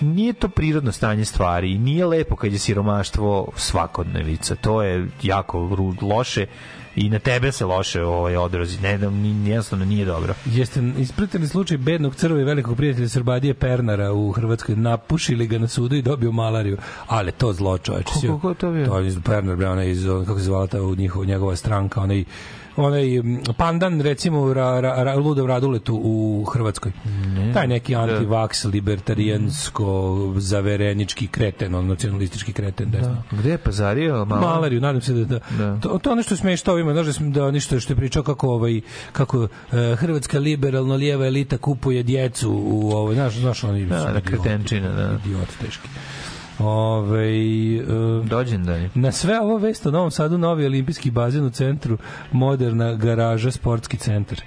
nije 0.00 0.32
to 0.32 0.48
prirodno 0.48 0.92
stanje 0.92 1.24
stvari 1.24 1.72
i 1.72 1.78
nije 1.78 2.06
lepo 2.06 2.36
kad 2.36 2.52
je 2.52 2.58
siromaštvo 2.58 3.48
svakodnevica. 3.56 4.54
To 4.54 4.82
je 4.82 5.06
jako 5.22 5.58
loše 6.02 6.46
i 6.96 7.08
na 7.08 7.18
tebe 7.18 7.52
se 7.52 7.64
loše 7.64 8.02
ovaj 8.02 8.36
odrazi. 8.36 8.80
Ne, 8.80 8.90
jednostavno 8.90 9.84
nije 9.84 10.04
dobro. 10.04 10.34
Jeste 10.46 10.92
ispratili 10.98 11.48
slučaj 11.48 11.76
bednog 11.76 12.14
crva 12.14 12.40
i 12.40 12.44
velikog 12.44 12.76
prijatelja 12.76 13.08
Srbadije 13.08 13.54
Pernara 13.54 14.12
u 14.12 14.32
Hrvatskoj, 14.32 14.76
napušili 14.76 15.46
ga 15.46 15.58
na 15.58 15.68
sudu 15.68 15.96
i 15.96 16.02
dobio 16.02 16.32
malariju, 16.32 16.76
ali 17.06 17.32
to 17.32 17.52
zlo 17.52 17.78
čoveče. 17.78 18.10
Ko- 18.12 18.20
ko- 18.20 18.38
ko 18.40 18.48
je 18.48 18.54
to? 18.84 18.90
To 18.90 18.98
je 18.98 19.16
Pernar, 19.24 19.56
bre, 19.56 19.68
onaj 19.68 19.90
iz, 19.90 20.06
kako 20.26 20.38
se 20.38 20.44
zvala 20.44 20.66
ta 20.66 20.82
u 20.82 20.94
njihov, 20.94 21.24
njegova 21.24 21.56
stranka, 21.56 22.00
onaj 22.00 22.24
onaj 22.78 23.04
pandan 23.56 24.00
recimo 24.00 24.54
ra, 24.54 24.80
ra, 24.80 25.02
ra, 25.04 25.14
Ludav 25.14 25.46
Raduletu 25.46 26.00
u 26.04 26.44
Hrvatskoj. 26.52 26.92
Taj 27.54 27.66
neki 27.66 27.96
antivaks, 27.96 28.64
libertarijansko, 28.64 30.16
zaverenički 30.36 31.26
kreten, 31.26 31.74
on 31.74 31.86
nacionalistički 31.86 32.52
kreten, 32.52 32.90
desno. 32.90 33.22
Gde 33.30 33.50
je 33.50 33.58
pazario? 33.58 34.24
Malo? 34.24 34.40
Malariju, 34.40 34.80
nadam 34.80 35.00
se 35.00 35.12
da, 35.12 35.24
da. 35.24 35.40
Da. 35.58 35.80
To, 35.80 35.98
to 35.98 36.12
ono 36.12 36.22
što 36.22 36.36
sme 36.36 36.56
što 36.56 36.78
ima, 36.78 36.92
znaš 36.92 37.16
da, 37.18 37.40
da 37.40 37.50
ništa 37.50 37.80
što 37.80 37.92
je 37.92 37.96
pričao 37.96 38.22
kako 38.22 38.48
ovaj 38.48 38.80
kako 39.12 39.48
e, 39.72 39.96
hrvatska 39.96 40.38
liberalno 40.38 40.94
lijeva 40.94 41.26
elita 41.26 41.58
kupuje 41.58 42.02
djecu 42.02 42.50
u 42.64 42.90
ovaj 42.90 43.14
znaš 43.14 43.34
znaš 43.34 43.64
oni 43.64 43.86
Da, 43.86 43.98
su 43.98 44.04
da, 44.04 44.10
idioti, 44.10 44.26
kretenčina, 44.26 44.88
da. 44.88 45.18
idiot 45.24 45.48
teški. 45.60 45.88
Ovaj 46.58 47.76
e, 47.76 47.82
Dođendan 48.24 48.82
je. 48.82 48.90
na 48.94 49.12
sve 49.12 49.40
ovo 49.40 49.58
vest 49.58 49.86
o 49.86 49.90
Novom 49.90 50.10
Sadu 50.10 50.38
novi 50.38 50.66
olimpijski 50.66 51.10
bazen 51.10 51.44
u 51.44 51.50
centru, 51.50 51.98
moderna 52.32 52.94
garaža, 52.94 53.50
sportski 53.50 53.96
centar. 53.96 54.40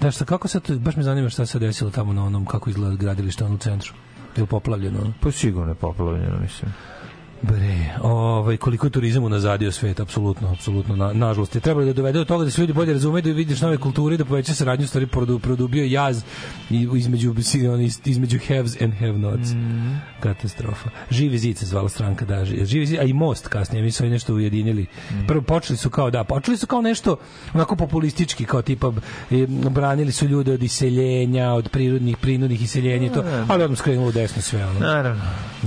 Da, 0.00 0.10
šta, 0.10 0.24
kako 0.24 0.48
sad, 0.48 0.62
to- 0.62 0.78
baš 0.78 0.96
me 0.96 1.02
zanima 1.02 1.28
šta 1.28 1.46
se 1.46 1.58
desilo 1.58 1.90
tamo 1.90 2.12
na 2.12 2.24
onom, 2.24 2.46
kako 2.46 2.70
izgleda 2.70 2.96
gradilište 2.96 3.44
ono 3.44 3.54
u 3.54 3.58
centru. 3.58 3.92
Je 4.36 4.42
li 4.42 4.46
poplavljeno? 4.46 5.12
Pa 5.20 5.30
sigurno 5.30 5.70
je 5.70 5.74
poplavljeno, 5.74 6.38
mislim. 6.40 6.72
Bre, 7.42 7.94
ovaj, 8.02 8.56
koliko 8.56 8.86
je 8.86 8.90
turizam 8.90 9.24
unazadio 9.24 9.72
svet, 9.72 10.00
apsolutno, 10.00 10.48
apsolutno, 10.52 10.96
na, 10.96 11.12
nažalost. 11.12 11.54
Je 11.54 11.60
trebalo 11.60 11.86
da 11.86 11.92
dovede 11.92 12.18
do 12.18 12.24
toga 12.24 12.44
da 12.44 12.50
se 12.50 12.60
ljudi 12.60 12.72
bolje 12.72 12.92
razumeju, 12.92 13.22
da 13.22 13.30
vidiš 13.30 13.60
nove 13.60 13.76
kulture, 13.78 14.16
da 14.16 14.24
poveća 14.24 14.54
saradnju, 14.54 14.86
stvari 14.86 15.06
produ, 15.06 15.38
produbio 15.38 15.84
jaz 15.84 16.22
između, 16.70 17.34
između 18.04 18.38
haves 18.48 18.80
and 18.80 18.94
have 18.94 19.18
nots. 19.18 19.48
Katastrofa. 20.20 20.90
Živi 21.10 21.38
zid 21.38 21.58
se 21.58 21.66
zvala 21.66 21.88
stranka, 21.88 22.24
da, 22.24 22.44
ži- 22.44 22.64
živi 22.64 22.86
zid, 22.86 22.98
a 22.98 23.02
i 23.02 23.12
most 23.12 23.48
kasnije, 23.48 23.82
mi 23.82 23.90
su 23.90 24.04
oni 24.04 24.10
nešto 24.12 24.34
ujedinili. 24.34 24.86
Prvo 25.28 25.42
počeli 25.42 25.76
su 25.76 25.90
kao, 25.90 26.10
da, 26.10 26.24
počeli 26.24 26.56
su 26.56 26.66
kao 26.66 26.80
nešto 26.80 27.16
onako 27.54 27.76
populistički, 27.76 28.44
kao 28.44 28.62
tipa 28.62 28.92
e, 29.30 29.46
branili 29.70 30.12
su 30.12 30.26
ljude 30.26 30.52
od 30.52 30.62
iseljenja, 30.62 31.52
od 31.52 31.68
prirodnih, 31.68 32.16
prinudnih 32.16 32.62
iseljenja 32.62 33.06
i 33.06 33.12
to, 33.12 33.24
ali 33.48 33.64
odmah 33.64 33.78
skrenulo 33.78 34.12
desno 34.12 34.42
sve. 34.42 34.66
Ono. 34.66 34.80
Naravno. 34.80 35.22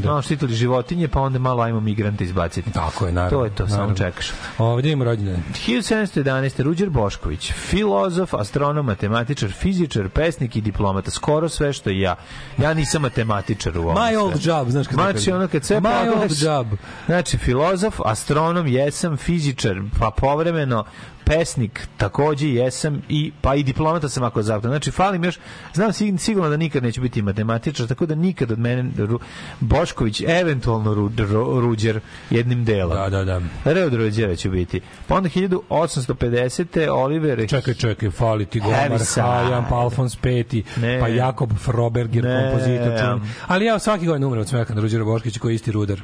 Malo 0.05 0.21
štitili 0.21 0.53
životinje, 0.53 1.07
pa 1.07 1.21
onda 1.21 1.39
malo 1.39 1.58
ajmo 1.59 1.79
migrante 1.79 2.23
izbaciti. 2.23 2.71
Tako 2.71 3.05
je, 3.05 3.11
naravno. 3.11 3.37
To 3.37 3.45
je 3.45 3.51
to, 3.51 3.63
samo 3.63 3.77
naravno. 3.77 3.95
čekaš. 3.95 4.31
Ovdje 4.57 4.91
imamo 4.91 5.05
rođendan. 5.05 5.43
1711. 5.57 6.61
Ruđer 6.61 6.89
Bošković, 6.89 7.51
filozof, 7.53 8.33
astronom, 8.33 8.85
matematičar, 8.85 9.51
fizičar, 9.51 10.09
pesnik 10.09 10.55
i 10.55 10.61
diplomata. 10.61 11.11
Skoro 11.11 11.49
sve 11.49 11.73
što 11.73 11.89
i 11.89 11.99
ja. 11.99 12.15
Ja 12.57 12.73
nisam 12.73 13.01
matematičar 13.01 13.77
u 13.77 13.81
ovom 13.81 13.95
My 13.95 14.07
sve. 14.07 14.17
old 14.17 14.39
job, 14.41 14.69
znaš 14.69 14.87
kad 14.87 14.93
Znači, 14.95 15.31
ono 15.31 15.47
kad 15.47 15.63
sve 15.65 15.77
My 15.77 15.81
pogledaš- 15.81 16.21
old 16.21 16.41
job. 16.41 16.67
Znači, 17.05 17.37
filozof, 17.37 17.99
astronom, 18.05 18.67
jesam, 18.67 19.17
fizičar, 19.17 19.81
pa 19.99 20.11
povremeno 20.11 20.83
pesnik 21.29 21.87
takođe 21.97 22.47
jesam 22.47 23.01
i 23.09 23.31
pa 23.41 23.55
i 23.55 23.63
diplomata 23.63 24.09
sam 24.09 24.23
ako 24.23 24.41
zakon. 24.41 24.69
Znači 24.69 24.91
falim 24.91 25.23
još 25.23 25.37
znam 25.73 25.89
sig- 25.89 26.17
sigurno 26.17 26.49
da 26.49 26.57
nikad 26.57 26.83
neću 26.83 27.01
biti 27.01 27.21
matematičar, 27.21 27.87
tako 27.87 28.05
da 28.05 28.15
nikad 28.15 28.51
od 28.51 28.59
mene 28.59 28.91
Ru, 28.97 29.19
Bošković 29.59 30.21
eventualno 30.21 30.93
Ru, 30.93 31.11
Ru, 31.19 31.61
Ruđer 31.61 31.99
jednim 32.29 32.65
delom. 32.65 32.97
Da, 32.97 33.09
da, 33.09 33.23
da. 33.23 33.41
Re 33.65 33.83
od 33.83 33.93
Ruđera 33.93 34.35
ću 34.35 34.49
biti. 34.51 34.81
Pa 35.07 35.15
onda 35.15 35.29
1850. 35.29 36.89
Oliver 36.89 37.49
Čekaj, 37.49 37.73
čekaj, 37.73 38.09
fali 38.11 38.45
ti 38.45 38.59
Gomar, 38.59 38.99
side. 38.99 39.23
pa 39.69 39.75
Alfons 39.75 40.15
Peti, 40.15 40.63
Ne. 40.77 40.99
pa 40.99 41.07
Jakob 41.07 41.49
Froberger, 41.55 42.23
Ne. 42.23 42.41
kompozitor 42.41 42.99
čuveni. 42.99 43.21
Ali 43.47 43.65
ja 43.65 43.79
svaki 43.79 44.05
godin 44.05 44.23
umrem 44.23 44.41
od 44.41 44.47
smeka 44.49 44.73
na 44.73 44.81
Ruđera 44.81 45.03
Boškovića 45.03 45.39
koji 45.39 45.51
je 45.51 45.55
isti 45.55 45.71
rudar. 45.71 46.01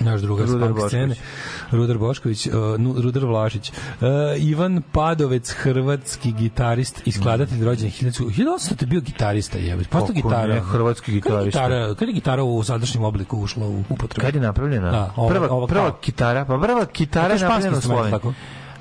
Naš 0.00 0.20
drugar 0.20 0.46
Rudar. 0.48 0.72
Bošković. 0.72 1.18
Rudar 1.70 1.98
Bošković, 1.98 2.46
uh, 2.46 2.52
Rudar 3.02 3.24
Vlašić. 3.24 3.70
Uh, 3.70 4.06
Ivan 4.38 4.82
Padovec, 4.92 5.50
hrvatski 5.52 6.32
gitarist 6.32 7.02
i 7.04 7.12
skladatelj 7.12 7.64
rođen 7.64 7.90
1000 7.90 8.24
1800 8.26 8.80
je 8.80 8.86
bio 8.86 9.00
gitarista, 9.00 9.58
jebe. 9.58 9.84
Posto 9.84 10.12
gitara. 10.12 10.54
ne, 10.54 10.60
hrvatski 10.62 11.04
Kad 11.04 11.14
je 11.14 11.20
gitarista. 11.38 11.60
gitara, 11.60 11.94
kad 11.94 12.08
je 12.08 12.14
gitara 12.14 12.42
u 12.42 12.62
sadašnjem 12.62 13.04
obliku 13.04 13.38
ušla 13.38 13.66
u 13.66 13.80
upotrebu? 13.80 14.20
Kad 14.20 14.34
je 14.34 14.40
napravljena? 14.40 14.90
Da, 14.90 15.12
ova- 15.16 15.28
prva, 15.28 15.48
ova 15.48 15.66
prva 15.66 15.82
kao- 15.82 15.98
kitara, 16.00 16.44
pa 16.44 16.58
prva 16.58 16.86
kitara 16.86 17.28
je 17.28 17.36
je 17.36 17.40
napravljena 17.40 17.78
u 17.78 17.80
Sloveniji. 17.80 18.34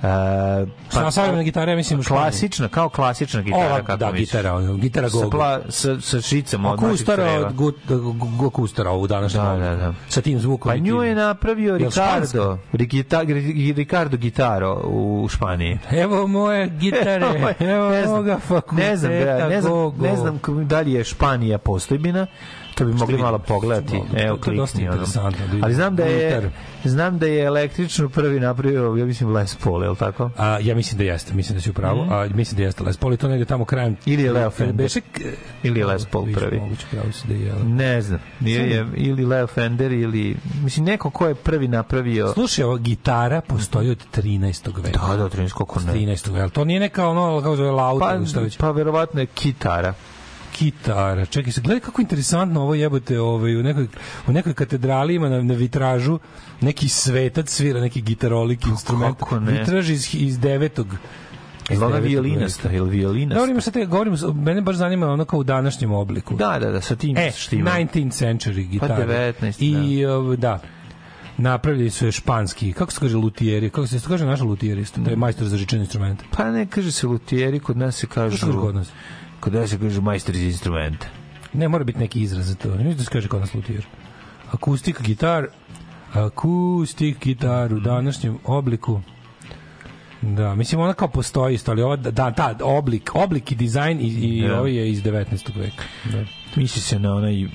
E, 0.04 0.66
Sa 0.90 1.12
savremena 1.12 1.44
gitara, 1.44 1.72
ja 1.72 1.76
mislim, 1.78 2.00
u 2.00 2.04
klasična, 2.04 2.68
kao 2.68 2.90
klasična 2.90 3.42
gitara. 3.42 3.66
Ova, 3.66 3.76
kako 3.78 3.98
da, 3.98 4.06
misliš? 4.06 4.28
gitara, 4.28 4.54
ono, 4.54 4.74
gitara 4.74 5.10
sa, 5.10 5.30
pla, 5.32 5.60
sa, 5.70 6.02
sa 6.02 6.22
šicama 6.22 6.72
od 6.72 6.82
naših 6.82 6.92
Kustara 6.92 7.24
creva. 7.26 7.48
od 7.48 7.54
gut, 7.54 7.76
gu- 7.88 8.50
Kustara 8.52 8.92
u 8.92 9.08
današnjem 9.08 9.44
Da, 9.44 9.56
da, 9.56 9.76
da. 9.76 9.94
Sa 10.10 10.22
tim 10.22 10.40
zvukom. 10.40 10.72
Pa 10.72 10.78
nju 10.78 11.04
je 11.04 11.16
napravio 11.16 11.78
Ricardo, 11.78 12.58
Ricardo 13.74 14.18
Gitaro 14.18 14.82
u 14.86 15.28
Španiji. 15.30 15.80
Evo 15.92 16.28
moje 16.28 16.70
gitare, 16.70 17.56
evo 17.60 17.90
ne 17.90 18.02
znam, 18.04 18.16
moga 18.16 18.40
fakulteta, 18.40 18.90
ne 18.90 18.98
znam, 18.98 19.12
ne 19.50 19.62
znam, 19.62 19.94
ne 20.00 20.16
znam 20.16 20.40
da 20.66 20.82
li 20.82 20.92
je 20.92 21.04
Španija 21.04 21.58
postojbina, 21.58 22.28
to 22.76 22.86
bi 22.86 22.94
mogli 22.94 23.18
malo 23.18 23.40
pogledati. 23.40 23.88
To- 23.90 24.06
to- 24.12 24.18
Evo, 24.18 24.38
to 24.38 24.52
je 24.52 24.58
dosta 24.58 24.82
interesantno, 24.82 25.48
da. 25.50 25.60
Ali 25.62 25.74
znam 25.74 25.96
da 25.96 26.04
je, 26.04 26.52
znam 26.84 27.20
da 27.20 27.26
je 27.28 27.44
električnu 27.44 28.10
prvi 28.10 28.40
napravio, 28.40 28.96
ja 28.96 29.06
mislim, 29.06 29.30
Les 29.30 29.56
Paul, 29.56 29.84
je 29.84 29.90
li 29.90 29.96
tako? 29.96 30.30
A, 30.38 30.60
ja 30.60 30.76
mislim 30.76 30.98
da 30.98 31.04
jeste, 31.04 31.34
mislim 31.34 31.58
da 31.58 31.62
si 31.62 31.70
u 31.70 31.74
pravu, 31.74 32.02
a 32.02 32.28
mislim 32.28 32.58
da 32.58 32.64
jeste 32.64 32.84
Les 32.84 32.98
Paul 32.98 33.14
i 33.14 33.18
to 33.18 33.28
negde 33.28 33.46
tamo 33.46 33.66
krajem. 33.66 33.92
Mhm. 33.92 34.02
Ili 34.06 34.24
je 34.24 34.32
Leo 34.32 34.50
Fender. 34.50 34.76
Beše, 34.76 35.02
Ili 35.64 35.80
je 35.80 35.86
Les 35.86 36.06
Paul 36.06 36.28
prvi? 36.34 36.60
Moguće, 36.60 36.86
pravo 36.92 37.12
si 37.12 37.28
da 37.28 37.34
je. 37.34 37.54
Ne 37.64 38.02
znam. 38.02 38.20
Nije 38.40 38.70
je 38.70 38.88
ili 38.96 39.26
Leo 39.26 39.48
Fender 39.48 39.92
ili 39.92 40.38
mislim 40.64 40.86
neko 40.86 41.10
ko 41.10 41.28
je 41.28 41.36
prvi 41.36 41.68
napravio 41.68 42.34
Slušaj, 42.34 42.66
ova 42.66 42.78
gitara 42.78 43.42
postoji 43.42 43.90
od 43.90 43.98
13. 44.12 44.84
veka. 44.84 45.00
Da, 45.08 45.18
da, 45.18 45.30
13 45.30 45.54
kako 45.54 45.80
ne. 45.80 45.94
13. 45.94 46.32
veka. 46.32 46.50
To 46.50 46.66
nije 46.66 46.80
neka 46.80 47.08
ono, 47.08 47.42
kako 47.42 47.56
zove, 47.56 47.72
lauta 47.72 48.20
Pa, 48.34 48.42
pa 48.60 48.72
verovatno 48.72 49.20
je 49.20 49.26
kitara. 49.26 49.94
Kitara. 50.52 51.26
Čekaj 51.26 51.54
se, 51.54 51.62
gledaj 51.62 51.80
kako 51.80 52.02
interesantno 52.02 52.62
ovo 52.62 52.76
jebote, 52.76 53.20
ovaj, 53.20 53.56
u 53.56 53.64
nekoj, 53.64 53.88
u 54.28 54.32
nekoj 54.32 54.54
katedrali 54.54 55.16
ima 55.16 55.30
na, 55.30 55.42
na 55.44 55.54
vitražu 55.54 56.20
neki 56.62 56.90
svetac 56.90 57.50
svira, 57.50 57.82
neki 57.82 58.02
gitarolik 58.02 58.66
instrument. 58.68 59.18
kako 59.20 59.40
ne? 59.40 59.52
Vitraž 59.52 59.90
iz, 59.90 60.16
iz 60.16 60.40
devetog 60.40 60.88
Ili 61.70 61.84
ona 61.84 61.98
violinasta, 61.98 62.72
ili 62.72 62.90
violinasta? 62.90 63.36
Govorimo 63.36 63.62
sad, 63.62 63.74
te- 63.74 63.86
govorimo, 63.86 64.18
mene 64.34 64.62
baš 64.62 64.76
zanima 64.76 65.08
ono 65.08 65.26
kao 65.26 65.40
u 65.40 65.44
današnjem 65.44 65.92
obliku. 65.92 66.36
Da, 66.36 66.60
da, 66.60 66.72
da, 66.72 66.82
sa 66.82 66.96
tim 66.96 67.18
E, 67.18 67.32
štimom. 67.32 67.74
19th 67.74 68.24
century 68.26 68.68
gitara. 68.68 69.08
19, 69.42 69.56
I, 69.60 70.04
da. 70.38 70.48
da. 70.48 70.60
Napravili 71.38 71.90
su 71.90 72.06
je 72.06 72.12
španski, 72.12 72.74
kako 72.74 72.92
se 72.92 73.00
kaže 73.00 73.18
lutijeri, 73.18 73.70
kako 73.70 73.88
se 73.88 74.00
kaže 74.08 74.26
naša 74.26 74.44
lutijerista, 74.44 75.04
to 75.04 75.10
je 75.10 75.16
majstor 75.16 75.48
za 75.48 75.58
žičane 75.58 75.82
instrumente. 75.82 76.24
Pa 76.38 76.52
ne 76.52 76.66
kaže 76.66 76.92
se 76.92 77.08
lutijeri, 77.08 77.60
kod 77.60 77.78
nas 77.78 77.96
se 77.96 78.08
kažu... 78.08 78.38
Kako 78.38 78.52
se 78.52 78.58
kod 78.58 78.76
nas? 78.76 78.92
Kod 79.42 79.54
nas 79.54 79.70
se 79.70 79.80
kažu 79.80 80.02
majstori 80.02 80.40
za 80.40 80.46
instrumente. 80.46 81.10
Ne, 81.54 81.68
mora 81.68 81.84
biti 81.84 82.00
neki 82.00 82.22
izraz 82.22 82.48
za 82.48 82.56
to. 82.56 82.70
Ne 82.70 82.76
mislim 82.76 82.98
da 82.98 83.04
se 83.04 83.10
kaže 83.12 83.28
kod 83.28 83.40
nas 83.40 83.54
lutijer. 83.54 83.86
Akustik 84.52 85.02
gitar, 85.02 85.48
akustik 86.14 87.20
gitar 87.24 87.74
u 87.74 87.80
današnjem 87.80 88.38
obliku. 88.46 89.02
Da, 90.22 90.56
mislim 90.56 90.82
ona 90.82 90.94
kao 90.94 91.08
postoji 91.08 91.56
isto, 91.56 91.72
ali 91.72 91.82
ova, 91.82 91.96
da, 91.96 92.32
ta 92.32 92.56
oblik, 92.64 93.12
oblik 93.14 93.52
i 93.52 93.56
dizajn 93.56 94.00
i, 94.02 94.08
i 94.08 94.48
Da. 94.48 94.60
ovaj 94.60 94.76
je 94.76 94.90
iz 94.90 95.04
19. 95.04 95.58
veka. 95.58 95.84
Da. 96.12 96.41
Misli 96.56 96.82
se 96.82 97.00
na 97.00 97.16
onaj 97.16 97.48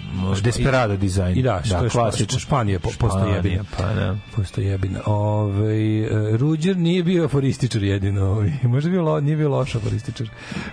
Desperado 0.42 0.96
dizajn. 0.96 1.38
I 1.38 1.42
da, 1.42 1.60
što 1.64 1.84
je 1.84 1.90
klasičan. 1.90 2.38
Špa- 2.38 2.42
Španija 2.42 2.78
po, 2.80 2.90
postoji 2.98 3.32
jebina. 3.32 3.64
Pa 3.78 3.92
da. 3.94 4.16
Postoji 4.36 4.66
jebina. 4.66 5.00
Ove, 5.06 6.00
e, 6.00 6.08
Ruđer 6.36 6.76
nije 6.76 7.02
bio 7.02 7.24
aforističar 7.24 7.82
jedino. 7.82 8.24
Ovaj. 8.26 8.50
Možda 8.72 8.90
bio 8.90 9.02
lo, 9.02 9.20
nije 9.20 9.36
bio 9.36 9.48
loš 9.48 9.74
aforističar. 9.74 10.28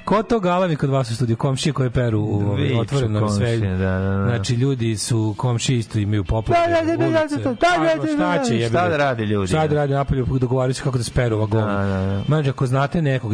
Ko 0.05 0.23
to 0.23 0.39
galami 0.39 0.75
kod 0.75 0.89
vas 0.89 1.11
u 1.11 1.15
studiju? 1.15 1.37
Komšije 1.37 1.73
koje 1.73 1.89
peru 1.89 2.21
u 2.21 2.55
otvorenom 2.79 3.27
komšije, 3.27 3.57
sve. 3.57 3.67
da, 3.69 3.77
da, 3.77 3.99
da. 3.99 4.23
Znači, 4.23 4.53
ljudi 4.55 4.97
su 4.97 5.35
komšije 5.37 5.79
isto 5.79 5.99
imaju 5.99 6.23
poplave. 6.23 6.61
Da, 6.67 6.81
da, 6.81 6.91
da, 6.91 6.97
da, 6.97 7.05
ulice. 7.19 7.37
da, 7.37 7.43
da, 7.43 7.49
da, 7.49 7.95
da, 7.95 8.01
da, 8.01 8.35
Šta 8.35 8.43
će 8.43 8.49
da, 8.49 8.55
jebine? 8.55 8.69
šta 8.69 8.89
da 8.89 8.97
rade 8.97 9.25
ljudi, 9.25 9.47
Šta 9.47 9.61
da 9.61 9.67
da. 9.67 9.75
rade 9.75 9.93
napolju? 9.93 10.25
Dogovaraju 10.39 10.73
se 10.73 10.83
kako 10.83 10.97
da 10.97 11.03
speru 11.03 11.47
goma. 11.47 11.65
Da, 11.65 11.85
da, 11.85 12.05
da. 12.05 12.23
Znači, 12.25 12.49
ako 12.49 12.67
znate 12.67 13.01
nekog, 13.01 13.31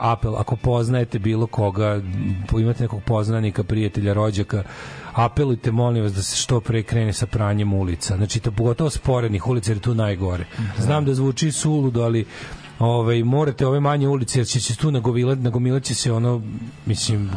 apel, 0.00 0.36
ako 0.36 0.56
poznajete 0.56 1.18
bilo 1.18 1.46
koga, 1.46 2.00
imate 2.60 2.82
nekog 2.82 3.02
poznanika, 3.02 3.64
prijatelja, 3.64 4.12
rođaka, 4.32 4.62
apelujte, 5.12 5.72
molim 5.72 6.02
vas, 6.02 6.12
da 6.12 6.22
se 6.22 6.36
što 6.36 6.60
pre 6.60 6.82
krene 6.82 7.12
sa 7.12 7.26
pranjem 7.26 7.72
ulica. 7.72 8.16
Znači, 8.16 8.40
to 8.40 8.50
pogotovo 8.50 8.90
sporednih 8.90 9.46
ulica, 9.46 9.70
jer 9.70 9.76
je 9.76 9.82
tu 9.82 9.94
najgore. 9.94 10.44
Znam 10.78 11.04
da 11.04 11.14
zvuči 11.14 11.52
suludo, 11.52 12.02
ali 12.02 12.24
ovaj, 12.78 13.22
morate 13.22 13.66
ove 13.66 13.80
manje 13.80 14.08
ulice, 14.08 14.40
jer 14.40 14.46
će 14.46 14.60
se 14.60 14.76
tu 14.76 14.90
nagomilati, 14.90 15.42
nagomilat 15.42 15.82
će 15.82 15.94
se 15.94 16.12
ono, 16.12 16.42
mislim, 16.86 17.30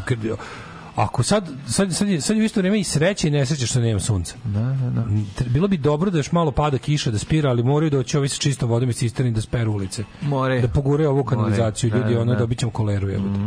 Ako 0.95 1.23
sad, 1.23 1.49
sad, 1.67 1.95
sad, 1.95 2.07
je, 2.07 2.22
sad 2.22 2.38
je 2.38 2.41
u 2.41 2.45
isto 2.45 2.59
vreme 2.59 2.80
i 2.80 2.84
sreće 2.84 3.27
i 3.27 3.31
nesreće 3.31 3.67
što 3.67 3.80
nema 3.80 3.99
sunca. 3.99 4.35
Da, 4.43 4.59
da, 4.59 4.89
da. 4.89 5.03
Bilo 5.49 5.67
bi 5.67 5.77
dobro 5.77 6.11
da 6.11 6.17
još 6.17 6.31
malo 6.31 6.51
pada 6.51 6.77
kiša, 6.77 7.11
da 7.11 7.19
spira, 7.19 7.49
ali 7.49 7.63
moraju 7.63 7.89
doći 7.89 8.17
ovi 8.17 8.30
sa 8.30 8.38
čistom 8.38 8.69
vodom 8.69 8.89
iz 8.89 8.95
cisterni 8.95 9.31
da 9.31 9.41
speru 9.41 9.72
ulice. 9.72 10.03
More. 10.22 10.61
Da 10.61 10.67
pogure 10.67 11.07
ovu 11.07 11.23
kanalizaciju. 11.23 11.89
More, 11.89 12.01
Ljudi, 12.01 12.13
da, 12.13 12.22
ono, 12.22 12.34
da. 12.34 12.39
dobit 12.39 12.59
ćemo 12.59 12.72
koleru, 12.72 13.09
jebote. 13.09 13.39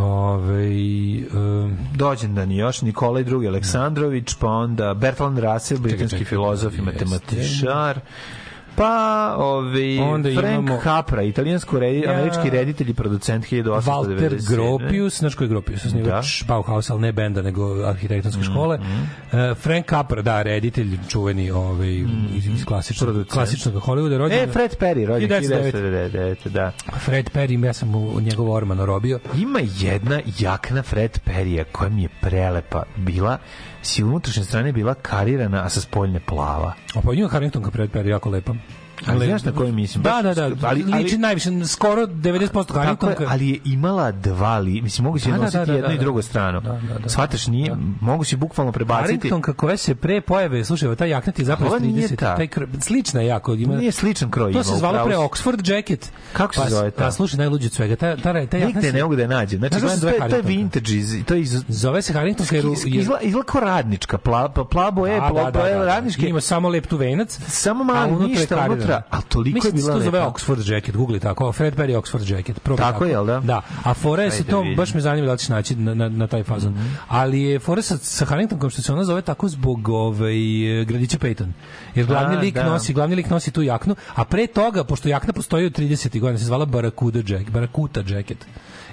Ove, 0.00 0.68
um, 1.34 1.78
Dođendan 1.94 2.52
još 2.52 2.82
Nikolaj 2.82 3.22
II. 3.22 3.48
Aleksandrović, 3.48 4.34
pa 4.34 4.46
onda 4.46 4.94
Bertrand 4.94 5.38
Russell, 5.38 5.80
britanski 5.80 6.24
filozof 6.24 6.78
i 6.78 6.82
matematičar. 6.82 8.00
Pa, 8.76 8.92
ovaj, 9.38 9.98
Onda 10.00 10.30
Frank 10.32 10.52
imamo- 10.60 10.80
Capra, 10.80 11.22
italijansko 11.22 11.78
redi, 11.78 11.98
Ja. 11.98 12.10
američki 12.12 12.50
reditelj 12.50 12.90
i 12.90 12.94
producent 12.94 13.44
1897. 13.44 13.82
Walter 13.82 14.50
Gropius, 14.50 15.18
znaš 15.18 15.34
ko 15.34 15.44
je 15.44 15.48
Gropius, 15.48 15.84
osnivač 15.84 16.44
Bauhaus, 16.44 16.90
ali 16.90 17.00
ne 17.00 17.12
benda, 17.12 17.42
nego 17.42 17.82
arhitektonske 17.82 18.40
Mm, 18.40 18.44
škole. 18.44 18.78
E, 19.32 19.54
Frank 19.54 19.86
Capra, 19.86 20.22
da, 20.22 20.42
reditelj, 20.42 20.98
čuveni 21.08 21.50
ovaj, 21.50 21.94
iz, 22.34 22.46
iz 22.46 22.64
klasičnog, 22.64 23.26
klasičnog 23.26 23.74
Hollywooda. 23.76 24.18
Rođen, 24.18 24.38
E, 24.38 24.46
Fred 24.46 24.76
Perry, 24.80 25.06
rođen 25.06 25.28
1909. 25.30 25.72
1999, 25.72 26.48
da. 26.48 26.72
Fred 26.96 27.30
Perry, 27.30 27.64
ja 27.64 27.72
sam 27.72 27.94
u, 27.94 28.20
njegov 28.20 28.50
orman 28.50 28.80
robio. 28.80 29.18
Ima 29.36 29.60
jedna 29.72 30.20
jakna 30.38 30.82
Fred 30.82 31.18
Perrya 31.26 31.64
koja 31.64 31.90
mi 31.90 32.02
je 32.02 32.08
prelepa 32.20 32.82
bila 32.96 33.38
si 33.86 34.04
unutrašnje 34.04 34.44
strane 34.44 34.72
bila 34.72 34.94
karirana, 34.94 35.62
a 35.64 35.68
sa 35.70 35.80
spoljne 35.80 36.20
plava. 36.20 36.74
A 36.94 37.00
pa 37.00 37.14
njima 37.14 37.28
Harringtonka 37.28 37.70
Perry 37.70 38.06
jako 38.06 38.30
lepa. 38.30 38.54
Ali 39.06 39.26
znaš 39.26 39.44
na 39.44 39.52
koju 39.52 39.72
mislim? 39.72 40.02
Da, 40.02 40.20
da, 40.22 40.34
da, 40.34 40.44
ali- 40.44 40.56
ali, 40.62 40.84
ali- 40.92 41.02
liči 41.02 41.18
najviše, 41.18 41.50
skoro 41.66 42.06
90% 42.06 42.66
Tako 42.66 43.10
je, 43.10 43.16
ali 43.28 43.48
je 43.48 43.58
imala 43.64 44.12
dva 44.12 44.58
li, 44.58 44.82
mislim, 44.82 45.04
mogu 45.04 45.18
si 45.18 45.28
Da, 45.28 45.34
je 45.34 45.38
da, 45.38 45.44
nositi 45.44 45.58
da, 45.58 45.64
da, 45.64 45.72
jednu 45.72 45.88
da, 45.88 45.94
i 45.94 45.96
da. 45.96 46.02
drugu 46.02 46.22
stranu. 46.22 46.60
Da, 46.60 46.80
da, 46.88 46.98
da. 46.98 47.08
Shvataš, 47.08 47.46
nije, 47.46 47.76
mogu 48.00 48.24
si 48.24 48.36
bukvalno 48.36 48.72
prebaciti. 48.72 49.06
Harringtonka 49.06 49.52
koja 49.52 49.76
se 49.76 49.94
pre 49.94 50.20
pojave, 50.20 50.64
slušaj, 50.64 50.96
taj 50.96 51.10
jaknat 51.10 51.38
je 51.38 51.44
zapravo 51.44 51.70
Ova 51.70 51.86
iz 51.86 51.94
nije 51.94 52.08
30. 52.08 52.16
ta. 52.16 52.36
Taj 52.36 52.46
kr- 52.46 52.80
slična 52.80 53.20
je 53.20 53.26
jako. 53.26 53.54
Ima, 53.54 53.76
Nije 53.76 53.92
sličan 53.92 54.30
kroj 54.30 54.52
To 54.52 54.64
se 54.64 54.74
zvalo 54.78 55.04
pre. 55.04 55.16
Oxford 55.16 55.70
Jacket. 55.74 56.12
Kako 56.32 56.54
se 56.54 56.60
Pa, 56.60 56.68
zove 56.68 56.90
ta? 56.90 57.06
A 57.06 57.12
slušaj, 57.12 57.38
najluđe 57.38 57.66
od 57.66 57.72
svega. 57.72 57.96
Ta, 57.96 58.16
ta, 58.16 58.46
ta, 58.46 58.58
Nigde 58.58 58.92
ne 58.92 59.02
mogu 59.02 59.16
da 59.16 59.22
je 59.22 59.28
nađem. 59.28 59.58
Znači, 59.58 59.80
zove 59.80 60.00
to 60.00 60.24
je, 60.24 60.30
to 60.30 60.36
je 60.36 60.42
vintage, 60.42 60.92
to 61.26 61.34
je 61.34 61.40
iz, 61.40 61.64
Zove 61.68 62.02
se 62.02 62.12
Harringtonka 62.12 62.56
jer... 62.56 62.64
kao 63.46 63.60
radnička, 63.60 64.18
pa 64.18 64.64
plavo 64.70 65.06
je, 65.06 65.18
A, 65.20 65.28
pla, 65.28 65.44
da, 65.44 65.50
da, 65.50 65.68
da, 65.68 65.78
da. 65.78 65.84
radničke. 65.84 66.28
Ima 66.28 66.40
samo 66.40 66.68
lep 66.68 66.86
tu 66.86 66.96
venac. 66.96 67.38
Samo 67.48 67.94
je 67.94 68.28
ništa 68.28 68.56
karirano. 68.86 69.02
unutra, 69.02 69.02
ali 69.10 69.22
toliko 69.28 69.56
je 69.56 69.72
Mislim 69.72 69.72
da 69.72 69.80
se 69.80 69.86
bila 69.86 69.98
to 69.98 70.04
zove 70.04 70.18
lepa. 70.18 70.30
Oxford 70.30 70.72
Jacket, 70.72 70.96
googli 70.96 71.20
tako, 71.20 71.52
Fred 71.52 71.76
Perry 71.76 72.02
Oxford 72.02 72.32
Jacket. 72.32 72.60
Probaj 72.62 72.92
Tako 72.92 73.04
je, 73.04 73.24
da? 73.24 73.40
Da, 73.40 73.62
a 73.84 73.94
fora 73.94 74.22
je 74.22 74.30
Ajde, 74.30 74.44
to, 74.44 74.60
vidim. 74.60 74.76
baš 74.76 74.94
me 74.94 75.00
zanima 75.00 75.26
da 75.26 75.32
li 75.32 75.38
ćeš 75.38 75.48
naći 75.48 75.76
na, 75.76 75.94
na, 75.94 76.08
na 76.08 76.26
taj 76.26 76.42
fazon. 76.42 76.72
Mhm. 76.72 76.86
Ali 77.08 77.42
je 77.42 77.58
fora 77.58 77.82
sa, 77.82 77.96
sa 77.96 78.24
Harringtonkom 78.24 78.70
što 78.70 78.82
se 78.82 78.92
ona 78.92 79.04
zove 79.04 79.22
tako 79.22 79.48
zbog 79.48 79.88
ovaj, 79.88 80.34
gradića 80.86 81.18
Peyton. 81.18 81.50
Jer 81.94 82.06
glavni 82.06 82.36
A, 82.36 82.40
lik 82.40 82.54
da. 82.54 82.64
nosi, 82.64 82.92
glavni 82.92 83.16
lik 83.16 83.30
nosi 83.30 83.50
tu 83.50 83.62
jaknu, 83.62 83.96
a 84.14 84.24
pre 84.24 84.46
toga, 84.46 84.84
pošto 84.84 85.08
jakna 85.08 85.32
postoji 85.32 85.66
od 85.66 85.78
30. 85.78 86.20
godina, 86.20 86.38
se 86.38 86.44
zvala 86.44 86.64
Barracuda 86.64 87.18
Jacket, 87.18 87.50
Barracuda 87.50 88.02
Jacket. 88.06 88.46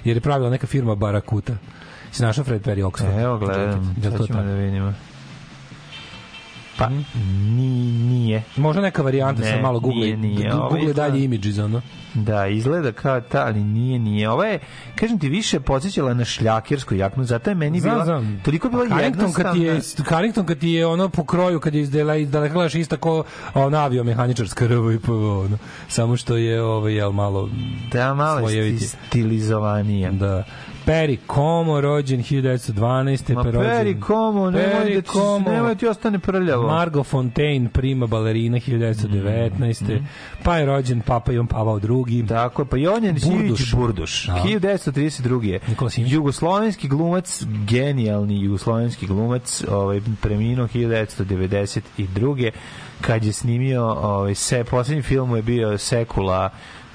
Jer 0.04 0.16
je 0.16 0.20
pravila 0.20 0.50
neka 0.50 0.66
firma 0.66 0.94
Barracuda. 0.94 1.52
Si 2.12 2.22
našao 2.22 2.44
Fred 2.44 2.62
Perry 2.62 2.84
Oxford? 2.90 3.22
Evo, 3.24 3.38
gledam. 3.38 3.96
Jel 4.02 4.12
to 4.12 4.18
sad 4.18 4.26
ćemo 4.26 4.38
tako? 4.38 4.48
da 4.48 4.54
vidimo. 4.54 4.94
Pa, 6.78 6.88
ni, 7.46 7.68
nije. 8.04 8.42
Možda 8.56 8.82
neka 8.82 9.02
varijanta 9.02 9.42
Ne, 9.42 9.46
sa 9.46 9.56
malo 9.58 9.80
Google, 9.80 10.00
nije, 10.00 10.16
nije. 10.16 10.50
Google 10.50 10.80
izgleda- 10.80 10.94
dalje 10.94 11.24
images, 11.24 11.58
ono. 11.58 11.82
Da, 12.14 12.46
izgleda 12.48 12.92
kao 12.92 13.20
ta, 13.22 13.40
ali 13.40 13.60
nije, 13.60 13.98
nije. 13.98 14.30
Ova 14.30 14.46
je, 14.46 14.58
kažem 14.94 15.18
ti, 15.18 15.28
više 15.28 15.60
podsjećala 15.60 16.14
na 16.14 16.24
šljakersku 16.24 16.94
jaknu, 16.94 17.24
zato 17.24 17.50
je 17.50 17.54
meni 17.56 17.80
bila, 17.80 18.22
toliko 18.44 18.66
je 18.66 18.70
bila 18.70 18.88
Harrington 18.88 19.32
kad 19.32 19.52
ti 19.52 19.58
je 19.58 19.66
jednostavna. 19.66 20.10
Harrington 20.10 20.46
kad 20.46 20.62
je 20.62 20.86
ono 20.86 21.08
po 21.08 21.24
kroju 21.24 21.60
kad 21.60 21.74
je 21.74 21.80
izdela 21.80 22.16
i 22.16 22.26
da 22.26 22.48
gledaš 22.48 22.74
isto 22.74 22.96
kao 22.96 23.24
ona 23.54 23.78
aviomehaničarska 23.80 24.66
RV 24.66 24.92
i 24.92 24.98
PV, 24.98 25.12
ono. 25.38 25.58
Samo 25.88 26.16
što 26.16 26.36
je 26.36 26.62
ovaj 26.62 26.94
jel 26.94 27.12
malo 27.12 27.48
Da, 27.92 28.14
malo 28.14 28.38
je 28.38 28.42
slojeviti. 28.42 28.76
sti- 28.78 28.96
stilizovanija. 29.08 30.10
Da. 30.12 30.44
Perry 30.86 31.18
Como, 31.26 31.80
rođen 31.80 32.20
1912. 32.20 32.74
Ma 33.28 33.42
pa 33.42 33.50
rođen- 33.50 33.62
Peri 33.68 34.00
Como, 34.00 34.50
nemoj 34.50 34.94
da 34.94 35.02
ti, 35.02 35.18
nemoj 35.46 35.68
da 35.68 35.74
ti 35.74 35.86
ostane 35.86 36.18
prljavo. 36.18 36.66
Margot 36.66 37.06
Fontaine, 37.06 37.68
prima 37.68 38.06
balerina 38.06 38.58
1919. 38.58 40.00
Pa 40.42 40.56
je 40.56 40.66
rođen 40.66 41.00
Papa 41.00 41.32
Ivan 41.32 41.46
Pavao 41.46 41.80
II. 42.08 42.26
Tako 42.26 42.62
je, 42.62 42.66
pa 42.66 42.76
Jonjan 42.76 43.14
Burduš. 43.14 43.58
Sivić 43.58 43.74
Burduš, 43.74 44.26
Da. 44.26 44.32
1932. 44.34 45.42
je. 45.42 45.60
Nikola 45.68 45.90
Simić. 45.90 46.12
Jugoslovenski 46.12 46.88
glumac, 46.88 47.42
genijalni 47.66 48.40
jugoslovenski 48.40 49.06
glumac, 49.06 49.64
ovaj, 49.64 50.00
preminuo 50.20 50.66
1992. 50.66 52.50
kad 53.00 53.24
je 53.24 53.32
snimio, 53.32 53.84
ovaj, 53.84 54.34
se, 54.34 54.64
posljednji 54.64 55.02
film 55.02 55.36
je 55.36 55.42
bio 55.42 55.78
Sekula, 55.78 56.50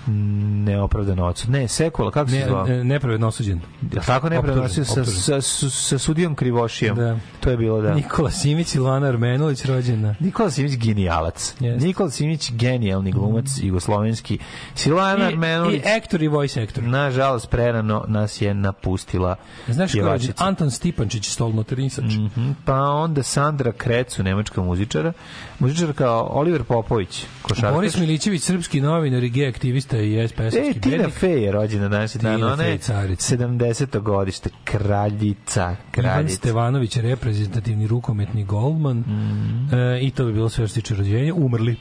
m, 0.07 0.63
neopravdan 0.63 1.19
odsud. 1.19 1.49
Ne, 1.49 1.67
Sekula, 1.67 2.11
kako 2.11 2.29
se 2.29 2.45
zvao? 2.47 2.65
ne, 2.65 2.83
nepravedno 2.83 3.27
osuđen. 3.27 3.61
Jel 3.93 4.03
tako 4.05 4.29
ne 4.29 4.39
Optužen, 4.39 4.53
prenosio 4.55 4.85
sa, 4.85 5.05
sa, 5.05 5.41
sa, 5.41 5.97
sudijom 5.97 6.35
Krivošijom? 6.35 6.97
Da. 6.97 7.17
To 7.39 7.49
je 7.49 7.57
bilo, 7.57 7.81
da. 7.81 7.93
Nikola 7.93 8.31
Simić 8.31 8.75
i 8.75 8.79
Lana 8.79 9.07
Armenulić 9.07 9.65
rođena. 9.65 10.15
Nikola 10.19 10.51
Simić 10.51 10.77
genijalac. 10.77 11.55
Jeste. 11.59 11.87
Nikola 11.87 12.09
Simić 12.09 12.51
genijalni 12.51 13.11
glumac 13.11 13.45
jugoslovenski. 13.61 14.39
Silana 14.75 15.25
Armenulić, 15.25 15.83
I 15.85 15.87
aktor 15.97 16.23
i 16.23 16.27
voice 16.27 16.61
actor. 16.63 16.83
nažalost, 16.83 17.49
prerano 17.49 18.05
nas 18.07 18.41
je 18.41 18.53
napustila 18.53 19.35
Znaš 19.67 19.91
ko 19.91 19.97
je. 19.97 20.19
Anton 20.37 20.71
Stipančić, 20.71 21.29
stolno 21.29 21.63
tenisač. 21.63 22.03
Mhm. 22.05 22.51
Pa 22.65 22.79
onda 22.79 23.23
Sandra 23.23 23.71
Krecu, 23.71 24.23
nemačka 24.23 24.61
muzičara. 24.61 25.13
Muzičar 25.59 25.93
kao 25.93 26.29
Oliver 26.31 26.63
Popović, 26.63 27.25
košarkaš. 27.41 27.73
Boris 27.73 27.97
Milićević, 27.97 28.41
srpski 28.43 28.81
novinar 28.81 29.23
i 29.23 29.29
gej 29.29 29.47
aktivista 29.47 29.97
i 29.99 30.27
SPS-ovski 30.27 30.77
E, 30.77 30.81
Tina 30.81 31.09
Fey 31.21 31.37
je 31.37 31.51
rođena 31.51 31.89
danas 31.89 32.15
dan. 32.15 32.43
Ona 32.43 32.63
je 32.63 32.77
Fey, 32.77 32.81
carica. 32.81 33.37
70. 33.37 33.99
godište, 33.99 34.49
kraljica, 34.63 35.61
Ivan 35.63 35.77
kraljica. 35.91 36.35
Stevanović, 36.35 36.97
reprezentativni 36.97 37.87
rukometni 37.87 38.43
golman. 38.45 38.97
Mhm. 38.97 39.75
E, 39.75 39.99
I 40.01 40.11
to 40.11 40.25
bi 40.25 40.33
bilo 40.33 40.49
sve 40.49 40.67
što 40.67 40.75
tiče 40.75 40.95
rođenja. 40.95 41.33
Umrli. 41.33 41.75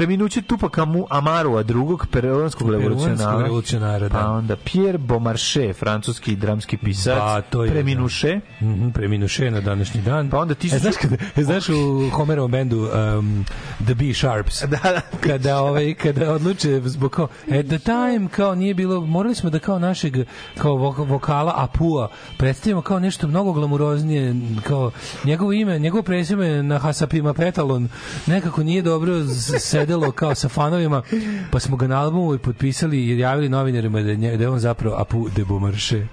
Preminuće 0.00 0.42
Tupaka 0.42 0.84
Mu 0.84 1.06
Amarua, 1.10 1.62
drugog 1.62 2.06
peruanskog 2.06 2.70
revolucionara. 2.70 3.42
revolucionara, 3.42 3.98
da. 4.00 4.08
Pa 4.10 4.26
onda 4.26 4.56
Pierre 4.56 4.98
Beaumarchais, 4.98 5.76
francuski 5.76 6.36
dramski 6.36 6.76
pisac. 6.76 7.14
Pa, 7.14 7.40
to 7.42 7.64
je, 7.64 7.70
Preminuše. 7.70 8.40
Mhm, 8.60 8.88
preminuše 8.90 9.50
na 9.50 9.60
današnji 9.60 10.00
dan. 10.02 10.30
Pa 10.30 10.38
onda 10.38 10.54
ti 10.54 10.66
E, 10.66 10.78
znaš, 10.78 10.94
kada, 10.96 11.16
e, 11.36 11.42
znaš 11.42 11.68
u 11.68 11.74
Homerovom 12.12 12.50
bendu 12.50 12.78
um, 13.18 13.44
The 13.78 13.94
B 13.94 14.14
Sharps, 14.14 14.60
Da, 14.62 14.76
da. 14.84 15.00
kada, 15.20 15.58
ovaj, 15.58 15.94
kada 15.94 16.32
odluče 16.32 16.80
zbog 16.84 17.10
kao, 17.10 17.28
at 17.50 17.66
the 17.66 17.78
time, 17.78 18.28
kao 18.28 18.54
nije 18.54 18.74
bilo, 18.74 19.00
morali 19.00 19.34
smo 19.34 19.50
da 19.50 19.58
kao 19.58 19.78
našeg 19.78 20.14
kao 20.58 20.72
vok- 20.72 21.06
vokala 21.06 21.52
Apua 21.56 22.08
predstavimo 22.38 22.82
kao 22.82 22.98
nešto 22.98 23.28
mnogo 23.28 23.52
glamuroznije, 23.52 24.34
kao 24.62 24.90
njegovo 25.24 25.52
ime, 25.52 25.78
njegovo 25.78 26.02
prezime 26.02 26.62
na 26.62 26.78
Hasapima 26.78 27.34
Petalon 27.34 27.88
nekako 28.26 28.62
nije 28.62 28.82
dobro 28.82 29.20
z- 29.20 29.58
sedelo 29.90 30.12
kao 30.12 30.34
sa 30.34 30.48
fanovima, 30.48 31.02
pa 31.50 31.60
smo 31.60 31.76
ga 31.76 31.86
na 31.86 32.00
albumu 32.00 32.34
i 32.34 32.38
potpisali 32.38 32.98
i 32.98 33.18
javili 33.18 33.48
novinarima 33.48 34.00
da 34.00 34.10
je, 34.10 34.36
da 34.36 34.44
je 34.44 34.48
on 34.48 34.58
zapravo 34.58 34.96
Apu 34.96 35.28
de 35.28 35.44
Beaumarchais. 35.44 36.04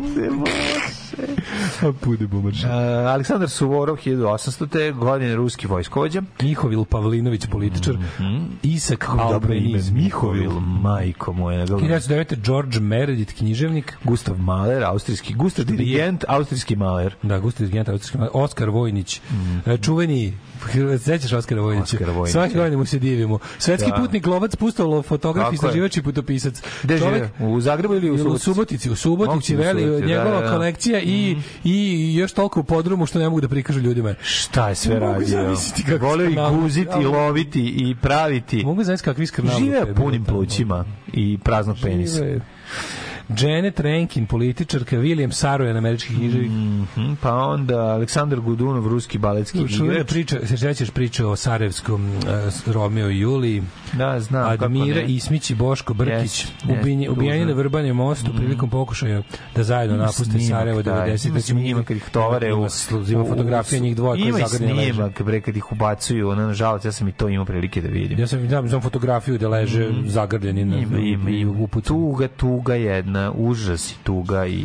Apu 1.81 2.15
de 2.15 2.27
Beaumarchais. 2.27 2.63
Uh, 2.65 2.71
Aleksandar 3.07 3.49
Suvorov, 3.49 3.97
1800. 3.97 4.93
godine, 4.93 5.35
ruski 5.35 5.67
vojskovođa. 5.67 6.21
Mihovil 6.41 6.85
Pavlinović, 6.85 7.45
političar. 7.45 7.97
Isak 8.63 9.05
Dobro 9.07 9.53
ime, 9.53 9.57
Albeniz, 9.57 9.89
Mihovil, 9.91 10.51
majko 10.59 11.33
moja. 11.33 11.65
1909. 11.67 12.35
George 12.37 12.79
Meredith, 12.79 13.33
književnik. 13.33 13.97
Gustav 14.03 14.37
Mahler, 14.37 14.83
austrijski, 14.83 15.33
Gustav 15.33 15.65
dirigent, 15.65 16.23
austrijski 16.27 16.75
Mahler. 16.75 17.15
Da, 17.23 17.39
Gustav 17.39 17.67
Dirigent, 17.67 17.89
austrijski 17.89 18.17
mlad- 18.17 18.29
Oskar 18.33 18.69
Vojnić, 18.69 19.21
e, 19.65 19.77
čuveni 19.77 20.33
Sećaš 21.05 21.33
Oskara 21.33 21.61
Vojnića? 21.61 21.95
Oskara 21.95 22.11
Vojnića. 22.11 22.31
Svake 22.31 22.53
godine 22.53 22.77
mu 22.77 22.85
se 22.85 22.99
divimo. 22.99 23.39
Svetski 23.57 23.91
Da. 23.91 23.97
putnik, 23.97 24.27
lovac, 24.27 24.55
pustolo, 24.55 25.01
fotograf, 25.01 25.53
istraživač 25.53 25.97
i 25.97 26.03
putopisac. 26.03 26.61
Gde 26.83 26.97
žive? 26.97 27.29
U 27.39 27.61
Zagrebu 27.61 27.95
ili 27.95 28.11
u 28.11 28.13
u 28.13 28.37
Subotici? 28.37 28.89
U 28.89 28.95
Subotici, 28.95 29.55
u 29.55 29.59
veli, 29.59 29.81
Subotici, 29.81 30.01
da, 30.01 30.07
njegova 30.07 30.39
da, 30.39 30.45
da. 30.45 30.51
kolekcija 30.51 30.99
i, 30.99 31.37
i 31.63 32.15
još 32.15 32.31
toliko 32.31 32.59
u 32.59 32.63
podrumu 32.63 33.05
što 33.05 33.19
ne 33.19 33.25
mogu 33.25 33.41
da 33.41 33.47
prikažu 33.47 33.79
ljudima. 33.79 34.15
Šta 34.21 34.69
je 34.69 34.75
sve 34.75 34.99
radio? 34.99 35.55
Volio 36.01 36.29
i 36.29 36.35
guziti, 36.51 37.01
i 37.01 37.05
loviti, 37.05 37.73
i 37.77 37.95
praviti. 38.01 38.63
Mogu 38.65 38.83
znači 38.83 39.03
kakvi 39.03 39.25
skrnavluk. 39.25 39.63
Žive 39.63 39.95
punim 39.95 40.25
tamo. 40.25 40.37
plućima 40.37 40.85
i 41.13 41.37
praznog 41.43 41.77
penisa. 41.83 42.23
Janet 43.29 43.79
Rankin, 43.79 44.25
političarka, 44.25 44.97
William 44.97 45.31
Sarojan, 45.31 45.77
američki 45.77 46.15
književnik. 46.15 46.51
Mhm, 46.51 47.13
pa 47.21 47.33
onda 47.35 47.79
Aleksandar 47.79 48.39
Gudunov, 48.39 48.87
ruski 48.87 49.17
baletski 49.17 49.57
igrač. 49.57 50.07
priča, 50.07 50.39
se 50.47 50.57
sećaš 50.57 50.89
priče 50.89 51.25
o 51.25 51.35
Sarajevskom 51.35 52.09
uh, 52.09 52.73
Romeo 52.73 53.09
i 53.09 53.19
Juliji, 53.19 53.63
Da, 53.93 54.19
znam. 54.19 54.49
kako 54.49 54.65
Admira. 54.65 55.01
Ismić 55.01 55.49
i 55.49 55.55
Boško 55.55 55.93
Brkić, 55.93 56.45
ubijeni, 56.63 57.09
ubijeni 57.09 57.39
tužno. 57.39 57.53
na 57.53 57.57
Vrbanjem 57.57 57.95
mostu 57.95 58.31
prilikom 58.37 58.69
pokušaja 58.69 59.21
da 59.55 59.63
zajedno 59.63 59.97
napuste 59.97 60.23
snimak, 60.23 60.47
Sarajevo 60.47 60.81
da, 60.81 60.91
90. 60.91 61.27
Ima 61.27 61.39
snimak 61.39 61.85
kad 61.85 61.97
ih 61.97 62.09
tovare 62.11 62.53
u... 62.53 62.67
Ima, 63.09 63.25
fotografije 63.25 63.79
njih 63.79 63.95
dvoje 63.95 64.21
koji 64.21 64.29
Ima 64.29 64.37
leže. 64.37 64.57
snimak, 64.57 65.21
bre, 65.21 65.41
kad 65.41 65.57
ih 65.57 65.71
ubacuju, 65.71 66.29
ono, 66.29 66.47
nažalost, 66.47 66.85
ja 66.85 66.91
sam 66.91 67.07
i 67.07 67.11
to 67.11 67.29
imao 67.29 67.45
prilike 67.45 67.81
da 67.81 67.87
vidim. 67.87 68.19
Ja 68.19 68.27
sam 68.27 68.39
vidio 68.39 68.69
sam 68.69 68.81
fotografiju 68.81 69.37
da 69.37 69.49
leže 69.49 69.89
zagrljeni 70.05 70.65
na 70.65 70.77
Ima, 70.77 70.97
ima, 70.99 71.29
ima. 71.29 71.67
Tuga, 71.83 72.27
tuga 72.27 72.75
jedna, 72.75 73.31
užas 73.31 73.91
i 73.91 73.95
tuga 74.03 74.45
i 74.45 74.63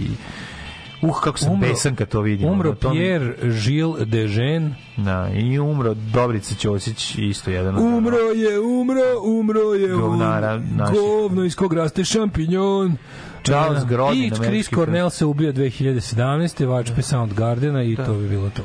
Uh, 1.02 1.20
kako 1.20 1.38
sam 1.38 1.60
besan 1.60 1.96
kad 1.96 2.08
to 2.08 2.20
vidim. 2.20 2.48
Umro 2.48 2.68
ono, 2.68 2.76
to 2.76 2.90
mi- 2.90 2.98
Pierre 2.98 3.34
Gilles 3.64 4.08
Dejean. 4.08 4.74
Da, 4.96 5.30
i 5.34 5.58
umro 5.58 5.94
Dobrica 5.94 6.54
Ćosić, 6.54 7.14
isto 7.18 7.50
jedan. 7.50 7.78
Umro 7.78 8.16
je, 8.16 8.60
umro, 8.60 9.00
umro 9.24 9.60
je. 9.60 9.88
Govnara 9.88 10.60
naših. 10.76 10.96
Govno 10.96 11.44
iz 11.44 11.56
kog 11.56 11.72
raste 11.72 12.04
šampinjon. 12.04 12.96
Charles 13.42 13.82
Da. 13.82 13.88
Grodin, 13.88 14.24
I 14.24 14.30
Chris 14.30 14.68
Cornell 14.68 15.10
se 15.10 15.24
ubio 15.24 15.52
2017. 15.52 16.66
vačpe 16.66 17.02
Soundgardena 17.02 17.82
i 17.82 17.96
to 17.96 18.14
bi 18.14 18.28
bilo 18.28 18.50
to. 18.50 18.62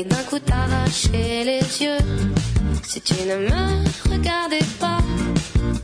Et 0.00 0.04
d'un 0.04 0.24
coup 0.28 0.38
t'arracher 0.38 1.44
les 1.44 1.64
yeux. 1.82 2.04
Si 2.82 3.00
tu 3.00 3.14
ne 3.30 3.36
me 3.48 3.62
regardais 4.10 4.66
pas 4.78 5.00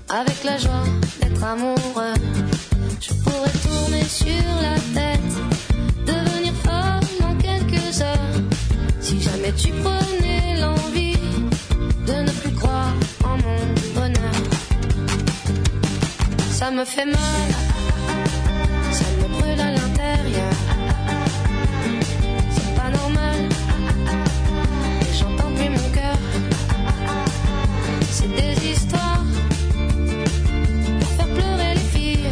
avec 0.09 0.39
la 0.45 0.57
joie 0.57 0.87
d'être 1.21 1.43
amoureux, 1.45 2.17
je 3.01 3.13
pourrais 3.23 3.57
tourner 3.67 4.05
sur 4.05 4.47
la 4.67 4.77
tête, 4.97 5.35
devenir 6.07 6.55
folle 6.65 7.27
en 7.29 7.35
quelques 7.47 8.01
heures. 8.01 8.37
Si 9.01 9.21
jamais 9.21 9.53
tu 9.53 9.69
prenais 9.85 10.61
l'envie 10.63 11.19
de 12.09 12.17
ne 12.27 12.33
plus 12.41 12.55
croire 12.55 12.95
en 13.25 13.37
mon 13.45 13.61
bonheur, 13.97 14.39
ça 16.51 16.71
me 16.71 16.85
fait 16.85 17.07
mal, 17.07 17.49
ça 18.99 19.05
me 19.19 19.29
brûle 19.35 19.61
à 19.61 19.71
l'intérieur. 19.73 20.76
C'est 28.19 28.29
des 28.29 28.71
histoires 28.71 29.27
pour 31.01 31.09
faire 31.17 31.29
pleurer 31.35 31.75
les 31.75 31.81
filles. 31.81 32.31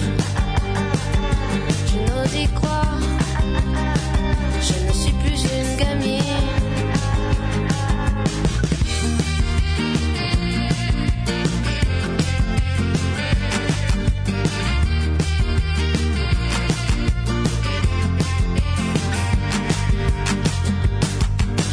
Je 1.89 1.98
n'ose 2.11 2.35
y 2.35 2.47
croire. 2.55 2.98
Je 4.62 4.86
ne 4.86 4.93
suis 4.93 5.12
plus 5.12 5.43
une 5.43 5.77
gamine. 5.77 6.23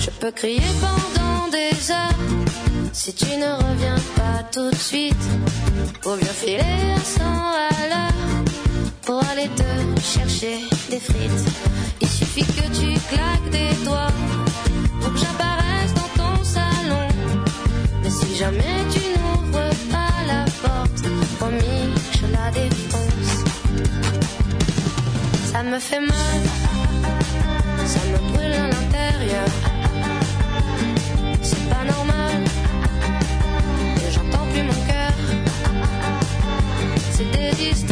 Je 0.02 0.10
peux 0.20 0.32
crier 0.32 0.60
pendant 0.82 1.48
des 1.48 1.92
heures 1.92 2.31
si 3.04 3.14
tu 3.14 3.36
ne 3.36 3.52
reviens 3.66 4.02
pas 4.16 4.44
tout 4.54 4.70
de 4.70 4.76
suite. 4.76 5.26
Ou 6.06 6.16
bien 6.22 6.34
filer 6.42 6.96
100 7.04 7.24
à 7.24 7.88
l'heure 7.90 8.44
pour 9.02 9.24
aller 9.32 9.50
te 9.62 9.72
chercher 10.16 10.58
des 10.92 11.00
frites. 11.00 11.46
Il 12.00 12.08
suffit 12.08 12.46
que 12.58 12.66
tu 12.80 12.90
claques 13.12 13.50
des 13.50 13.74
doigts 13.86 14.14
pour 15.00 15.14
que 15.14 15.18
j'apparaisse 15.18 15.94
dans 16.02 16.12
ton 16.22 16.44
salon. 16.44 17.08
Mais 18.04 18.12
si 18.12 18.36
jamais 18.36 18.78
tu 18.94 19.02
n'ouvres 19.18 19.74
pas 19.96 20.16
la 20.32 20.44
porte, 20.62 21.08
promis, 21.40 21.88
je 22.18 22.26
la 22.38 22.52
défonce. 22.52 23.34
Ça 25.52 25.64
me 25.64 25.80
fait 25.80 26.02
mal, 26.02 26.42
ça 27.94 28.00
me 28.12 28.18
brûle 28.32 28.54
à 28.64 28.68
l'intérieur. 28.68 29.71
just. 37.56 37.91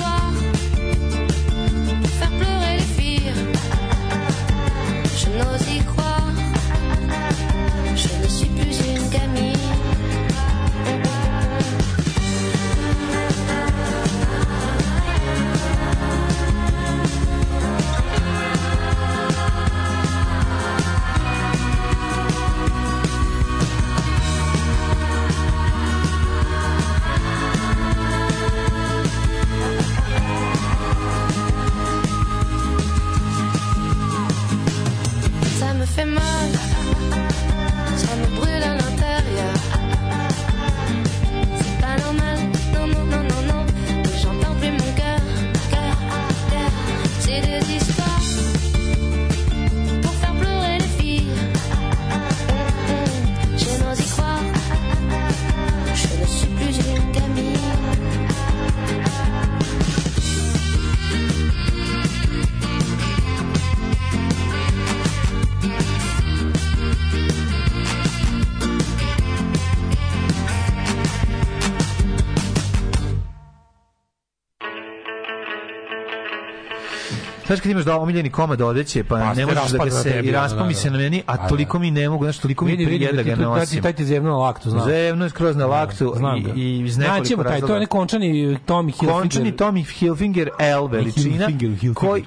Znaš 77.49 77.59
kad 77.59 77.71
imaš 77.71 77.85
da 77.85 77.99
omiljeni 77.99 78.29
komad 78.29 78.61
odeće, 78.61 79.03
pa, 79.03 79.15
Pa 79.15 79.33
ne 79.33 79.45
možeš 79.45 79.71
da 79.71 79.77
ga 79.77 79.91
se... 79.91 80.03
tebi, 80.03 80.27
I 80.27 80.29
ono, 80.29 80.39
raspa 80.39 80.57
da, 80.57 80.63
da. 80.63 80.73
se 80.73 80.91
na 80.91 80.97
meni, 80.97 81.23
A, 81.25 81.37
da. 81.37 81.47
toliko 81.47 81.79
mi 81.79 81.91
ne 81.91 82.09
mogu, 82.09 82.25
znaš, 82.25 82.37
toliko 82.37 82.65
mi 82.65 82.75
prije 82.75 83.11
da 83.13 83.23
ga 83.23 83.35
ti- 83.35 83.41
nosim. 83.41 83.81
taj 83.81 83.93
ti 83.93 84.05
zevno 84.05 84.29
na 84.29 84.35
laktu, 84.35 84.69
znam. 84.69 84.83
Zevno 84.85 85.25
je 85.25 85.29
skroz 85.29 85.55
na 85.55 85.65
laktu 85.65 86.13
i, 86.55 86.79
iz 86.79 86.97
nekoliko 86.97 87.19
Naćemo 87.19 87.43
taj, 87.43 87.49
to 87.49 87.55
je 87.55 87.59
razloga. 87.61 87.73
onaj 87.73 87.85
končani 87.85 88.57
Tommy 88.67 88.91
Hilfiger. 88.91 89.13
Končani 89.13 89.51
Tommy 89.51 89.85
Hilfiger 89.89 90.49
L 90.59 90.87
veličina 90.87 91.47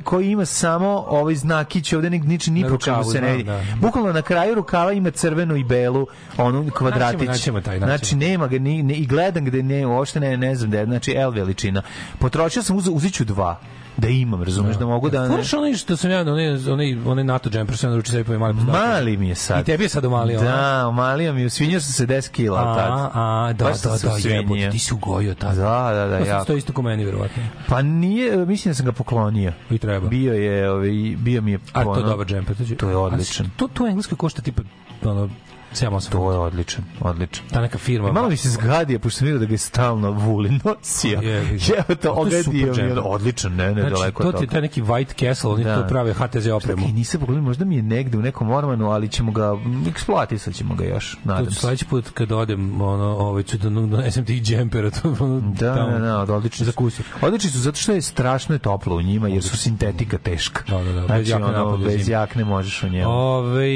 koji, 0.04 0.30
ima 0.30 0.44
samo 0.44 1.04
ovaj 1.08 1.34
znakić 1.34 1.92
ovde 1.92 2.10
nek 2.10 2.22
nič 2.24 2.46
ni 2.46 2.68
po 2.68 2.76
čemu 2.76 3.04
se 3.04 3.20
ne 3.20 3.36
vidi. 3.36 3.50
Bukvalno 3.76 4.12
na 4.12 4.22
kraju 4.22 4.54
rukava 4.54 4.92
ima 4.92 5.10
crvenu 5.10 5.56
i 5.56 5.64
belu 5.64 6.06
onu 6.38 6.70
kvadratić. 6.70 7.28
naćemo 7.28 7.60
taj. 7.60 7.78
Znači 7.78 8.16
nema 8.16 8.46
ga 8.46 8.58
ni, 8.58 8.94
i 8.94 9.06
gledam 9.06 9.44
gde 9.44 9.62
ne 9.62 9.86
uopšte 9.86 10.20
ne, 10.20 10.36
ne 10.36 10.54
znam 10.54 10.70
da 10.70 10.78
je 10.78 10.84
znači 10.84 11.12
L 11.12 11.30
veličina. 11.30 11.82
Potrošio 12.18 12.62
sam 12.62 12.76
uz, 12.76 12.88
uziću 12.92 13.24
dva 13.24 13.60
da 13.96 14.08
imam, 14.08 14.42
razumeš, 14.42 14.76
da 14.76 14.86
mogu 14.86 15.10
da... 15.10 15.22
Ne, 15.22 15.28
Furaš 15.28 15.52
onaj 15.52 15.74
što 15.74 15.96
sam 15.96 16.10
ja, 16.10 16.20
onaj, 16.20 16.48
onaj, 16.72 16.96
onaj 17.06 17.24
NATO 17.24 17.50
džemper, 17.50 17.76
sam 17.76 17.90
naručio 17.90 18.12
sebi 18.12 18.24
pa 18.24 18.38
mali 18.38 18.54
pozdravljen. 18.54 18.90
Mali 18.90 19.16
mi 19.16 19.28
je 19.28 19.34
sad. 19.34 19.60
I 19.60 19.64
tebi 19.64 19.84
je 19.84 19.88
sad 19.88 20.04
umalio? 20.04 20.40
Da, 20.40 20.88
umalio 20.88 21.32
mi 21.32 21.40
je. 21.40 21.50
Svinjao 21.50 21.80
sam 21.80 21.92
se 21.92 22.06
10 22.06 22.30
kila 22.30 22.60
A, 22.60 22.76
tad. 22.76 23.10
a, 23.14 23.52
da, 23.52 23.64
da, 23.64 23.98
da, 24.02 24.14
usvinjio. 24.14 24.36
jebote, 24.36 24.70
ti 24.70 24.78
si 24.78 24.94
ugojio 24.94 25.34
tad. 25.34 25.56
Da, 25.56 25.90
da, 25.94 26.06
da, 26.06 26.18
ja. 26.18 26.38
sam 26.38 26.46
to 26.46 26.56
isto 26.56 26.72
ko 26.72 26.82
meni, 26.82 27.04
verovatno. 27.04 27.42
Pa 27.68 27.82
nije, 27.82 28.36
mislim 28.46 28.70
da 28.70 28.74
sam 28.74 28.86
ga 28.86 28.92
poklonio. 28.92 29.52
I 29.70 29.78
treba. 29.78 30.08
Bio 30.08 30.34
je, 30.34 30.70
ovaj, 30.70 30.90
bio 31.18 31.42
mi 31.42 31.52
je... 31.52 31.58
A 31.72 31.84
to 31.84 31.96
je 31.96 32.02
dobar 32.02 32.26
džemper. 32.26 32.56
To, 32.76 32.90
je 32.90 32.96
odličan. 32.96 33.50
To, 33.56 33.68
to 33.68 33.84
u 33.84 33.86
Engleskoj 33.86 34.18
košta 34.18 34.42
tipa, 34.42 34.62
ono, 35.04 35.28
7-8. 35.74 36.10
To 36.10 36.32
je 36.32 36.38
odličan, 36.38 36.84
odličan. 37.00 37.44
Ta 37.48 37.60
neka 37.60 37.78
firma. 37.78 38.08
I 38.08 38.12
malo 38.12 38.28
mi 38.28 38.36
se 38.36 38.48
zgadio, 38.50 38.98
pošto 38.98 39.18
sam 39.18 39.26
vidio 39.26 39.38
da 39.38 39.46
ga 39.46 39.54
je 39.54 39.58
stalno 39.58 40.10
Vulin 40.12 40.60
nosio. 40.64 41.20
Je, 41.20 41.32
je. 41.32 41.42
Evo 41.78 41.94
to, 41.94 42.12
A 42.12 42.14
to 42.20 42.26
je 42.26 42.42
super 42.42 42.62
ogadio 42.62 42.84
mi. 42.84 42.90
je. 42.90 43.00
Odličan, 43.00 43.52
ne, 43.52 43.66
ne, 43.66 43.72
Znači, 43.74 43.90
daleko 43.92 44.22
to 44.22 44.32
ti 44.32 44.44
je 44.44 44.48
taj 44.48 44.60
neki 44.60 44.82
White 44.82 45.14
Castle, 45.20 45.50
oni 45.50 45.64
Da. 45.64 45.76
to 45.76 45.88
prave 45.88 46.12
HTZ 46.12 46.46
opremu. 46.48 46.78
Čekaj, 46.78 46.92
nisam 46.92 47.20
pogledao, 47.20 47.42
možda 47.42 47.64
mi 47.64 47.76
je 47.76 47.82
negde 47.82 48.18
u 48.18 48.22
nekom 48.22 48.50
ormanu, 48.50 48.90
ali 48.90 49.08
ćemo 49.08 49.32
ga, 49.32 49.56
eksploatisat 49.88 50.54
ćemo 50.54 50.74
ga 50.74 50.84
još, 50.84 51.12
To 51.12 51.18
nadam 51.24 51.46
se. 51.46 51.60
sledeći 51.60 51.84
put 51.84 52.10
kad 52.10 52.32
odem, 52.32 52.80
ono, 52.82 53.04
ovaj, 53.06 53.42
ću 53.42 53.58
da 53.58 53.70
donesem 53.70 54.24
ti 54.24 54.40
džempera, 54.40 54.90
to 54.92 55.14
ono, 55.20 55.40
Da, 55.40 55.74
tamo, 55.76 55.98
da, 55.98 56.24
da, 56.26 56.34
odlični 56.34 56.66
za 56.66 56.72
su. 56.72 56.76
kusu. 56.76 57.02
Odlični 57.22 57.50
su 57.50 57.58
zato 57.58 57.76
što 57.76 57.92
je 57.92 58.02
strašno 58.02 58.54
je 58.54 58.58
toplo 58.58 58.96
u 58.96 59.02
njima, 59.02 59.28
jer 59.28 59.42
su 59.42 59.56
sintetika 59.56 60.18
teška. 60.18 60.62
Da, 60.68 60.84
da, 60.84 60.92
da, 60.92 61.00
bez 61.00 61.06
Znači, 61.06 61.30
jakne 61.32 61.46
ono, 61.48 61.76
bez 61.78 62.08
jakne 62.08 62.44
možeš 62.44 62.82
u 62.82 62.88
njemu. 62.88 63.10
Ove, 63.10 63.68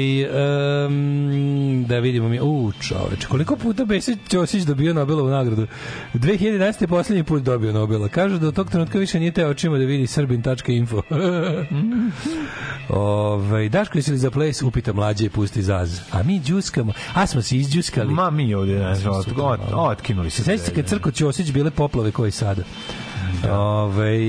um, 0.87 1.85
da 1.87 1.99
vidimo 1.99 2.29
mi, 2.29 2.39
u 2.41 2.71
čoveče, 2.81 3.27
koliko 3.27 3.55
puta 3.55 3.85
Besić 3.85 4.17
Ćosić 4.29 4.63
dobio 4.63 4.93
Nobelovu 4.93 5.29
nagradu? 5.29 5.67
2011. 6.13 6.81
je 6.81 6.87
poslednji 6.87 7.23
put 7.23 7.43
dobio 7.43 7.73
Nobela. 7.73 8.07
Kažu 8.07 8.37
da 8.37 8.47
od 8.47 8.55
tog 8.55 8.69
trenutka 8.69 8.99
više 8.99 9.19
nije 9.19 9.31
teo 9.31 9.49
očima 9.49 9.77
da 9.77 9.85
vidi 9.85 10.07
srbin.info. 10.07 11.01
Ove, 12.89 13.69
Daško, 13.69 13.97
jesi 13.97 14.11
li 14.11 14.17
za 14.17 14.31
ples? 14.31 14.61
Upita 14.61 14.93
mlađe 14.93 15.25
i 15.25 15.29
pusti 15.29 15.63
zaz. 15.63 15.99
A 16.11 16.23
mi 16.23 16.39
džuskamo. 16.39 16.93
A 17.13 17.27
smo 17.27 17.41
se 17.41 17.57
izđuskali. 17.57 18.13
Ma 18.13 18.29
mi 18.29 18.53
ovdje, 18.53 18.79
ne 18.79 18.95
znam, 18.95 19.13
otkinuli 19.73 20.29
se. 20.29 20.57
Se 20.57 20.73
kad 20.75 20.85
Crko 20.85 21.11
Ćosić 21.11 21.51
bile 21.51 21.71
poplave 21.71 22.11
koji 22.11 22.31
sada? 22.31 22.63
Ove, 23.51 24.19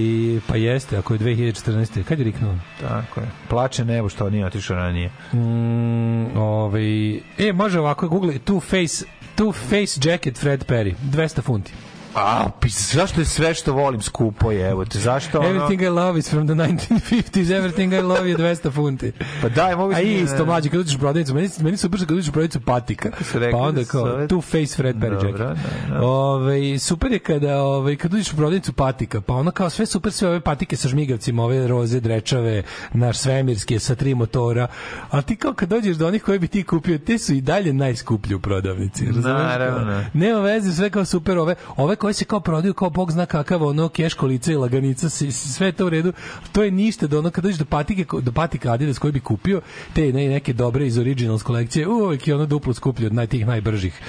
pa 0.47 0.57
jeste, 0.57 0.97
ako 0.99 1.15
je 1.15 1.21
2014. 1.21 2.03
Kad 2.05 2.19
je 2.19 2.25
riknuo? 2.25 2.55
Tako 2.81 3.21
je. 3.21 3.27
Plače 3.49 3.85
nebo 3.85 4.09
što 4.09 4.31
nije 4.31 4.47
otišao 4.47 4.77
ranije. 4.77 5.11
Mm, 5.33 6.37
ovaj, 6.37 7.15
e, 7.17 7.53
može 7.55 7.81
ovako, 7.81 8.09
google 8.09 8.33
Two 8.47 8.61
Face, 8.61 9.05
two 9.37 9.53
face 9.53 10.11
Jacket 10.11 10.39
Fred 10.39 10.65
Perry, 10.67 10.95
200 11.13 11.43
funti. 11.43 11.73
A, 12.15 12.51
pis, 12.61 12.95
zašto 12.95 13.21
je 13.21 13.25
sve 13.25 13.55
što 13.55 13.73
volim 13.73 14.03
skupo 14.03 14.51
je, 14.51 14.71
evo 14.71 14.85
te, 14.85 14.99
zašto 14.99 15.41
ono... 15.41 15.49
Everything 15.49 15.83
I 15.83 15.89
love 15.89 16.19
is 16.19 16.31
from 16.31 16.47
the 16.47 16.55
1950s, 16.55 17.45
everything 17.45 17.99
I 17.99 18.03
love 18.03 18.31
je 18.31 18.37
200 18.37 18.73
funti. 18.73 19.13
Pa 19.43 19.49
daj, 19.49 19.77
mogu 19.77 19.95
A 19.95 20.01
isto, 20.01 20.47
mlađe, 20.47 20.69
kad 20.69 20.81
uđeš 20.81 20.95
u 20.95 20.99
prodavnicu, 20.99 21.35
meni, 21.35 21.49
meni 21.61 21.77
su 21.77 21.89
brzo 21.89 22.07
kad 22.07 22.17
uđeš 22.17 22.29
u 22.29 22.33
prodavnicu 22.33 22.61
patika, 22.61 23.11
pa 23.53 23.57
onda 23.57 23.81
da 23.81 23.87
kao, 23.87 24.03
ove- 24.03 24.27
two 24.27 24.43
face 24.43 24.77
Fred 24.77 24.97
Perry 24.97 25.25
Jacket. 25.27 25.39
da, 25.39 25.55
da. 25.91 26.07
Ove, 26.07 26.79
super 26.79 27.13
je 27.13 27.19
kada, 27.19 27.63
ove, 27.63 27.97
kad 27.97 28.15
uđeš 28.15 28.33
u 28.33 28.37
prodavnicu 28.37 28.73
patika, 28.73 29.21
pa 29.21 29.35
ono 29.35 29.51
kao 29.51 29.71
sve 29.71 29.87
super, 29.87 30.13
sve 30.13 30.29
ove 30.29 30.41
patike 30.41 30.77
sa 30.77 30.89
žmigavcima, 30.89 31.45
ove 31.45 31.69
roze, 31.69 32.01
drečave, 32.01 32.63
naš 32.93 33.19
svemirske 33.19 33.79
sa 33.79 33.95
tri 33.95 34.15
motora, 34.15 34.67
a 35.11 35.23
ti 35.23 35.37
kao 35.37 35.53
kad 35.53 35.69
dođeš 35.69 35.97
do 35.97 36.07
onih 36.07 36.23
koje 36.23 36.39
bi 36.39 36.49
ti 36.49 36.63
kupio, 36.63 36.99
te 36.99 37.19
su 37.19 37.35
i 37.35 37.41
dalje 37.41 37.73
najskuplji 37.73 38.35
u 38.35 38.41
prodavnici. 38.41 39.05
Naravno. 39.05 39.93
Kao, 39.93 40.03
Nema 40.15 40.41
veze, 40.41 40.73
sve 40.73 40.91
kao 40.91 41.05
super, 41.05 41.39
ove, 41.39 41.55
ove 41.77 41.97
koje 41.99 42.15
se 42.15 42.25
kao 42.25 42.41
prodaju 42.41 42.75
kao 42.75 42.91
bog 42.91 43.13
zna 43.13 43.27
kakav, 43.27 43.63
ono, 43.65 43.89
keško 43.89 44.27
lice 44.27 44.53
i 44.53 44.57
laganica, 44.57 45.09
s- 45.09 45.23
s- 45.23 45.55
sve 45.55 45.73
to 45.73 45.87
u 45.87 45.91
redu, 45.91 46.13
to 46.53 46.63
je 46.63 46.71
ništa, 46.73 47.07
do 47.07 47.19
ono, 47.19 47.31
kad 47.31 47.45
dođeš 47.45 47.59
do 47.59 47.65
patike, 47.67 48.05
do 48.15 48.33
patika 48.33 48.73
Adidas 48.73 48.99
koji 48.99 49.13
bi 49.13 49.21
kupio, 49.21 49.61
te 49.93 50.03
ne, 50.05 50.29
neke 50.29 50.53
dobre 50.53 50.87
iz 50.87 50.99
Originals 50.99 51.43
kolekcije, 51.43 51.89
uvijek 51.89 52.29
je 52.29 52.35
ono 52.35 52.47
duplo 52.47 52.75
skuplje 52.75 53.07
od 53.07 53.15
naj, 53.15 53.27
tih 53.27 53.47
najbržih 53.47 54.01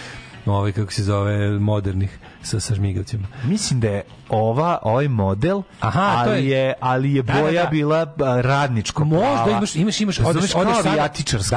ovaj 0.46 0.72
kako 0.72 0.92
se 0.94 1.04
zove 1.04 1.50
modernih 1.52 2.10
sa 2.42 2.60
sa 2.60 2.76
žmigavcima. 2.76 3.28
Mislim 3.44 3.80
da 3.80 3.88
je 3.90 4.02
ova 4.30 4.80
ovaj 4.82 5.08
model, 5.08 5.62
Aha, 5.80 6.24
to 6.24 6.30
ali 6.32 6.40
je- 6.40 6.50
je 6.52 6.74
ali 6.82 7.14
je 7.14 7.22
Da, 7.24 7.34
da, 7.34 7.42
boja 7.42 7.64
da. 7.64 7.70
bila 7.70 7.98
a, 8.18 8.42
radničko 8.42 9.06
Možda 9.06 9.20
prava. 9.36 9.52
imaš 9.52 9.76
imaš 9.76 10.02
imaš 10.02 10.20
odeš 10.20 10.56
odeš 10.56 10.76
sada 10.76 11.10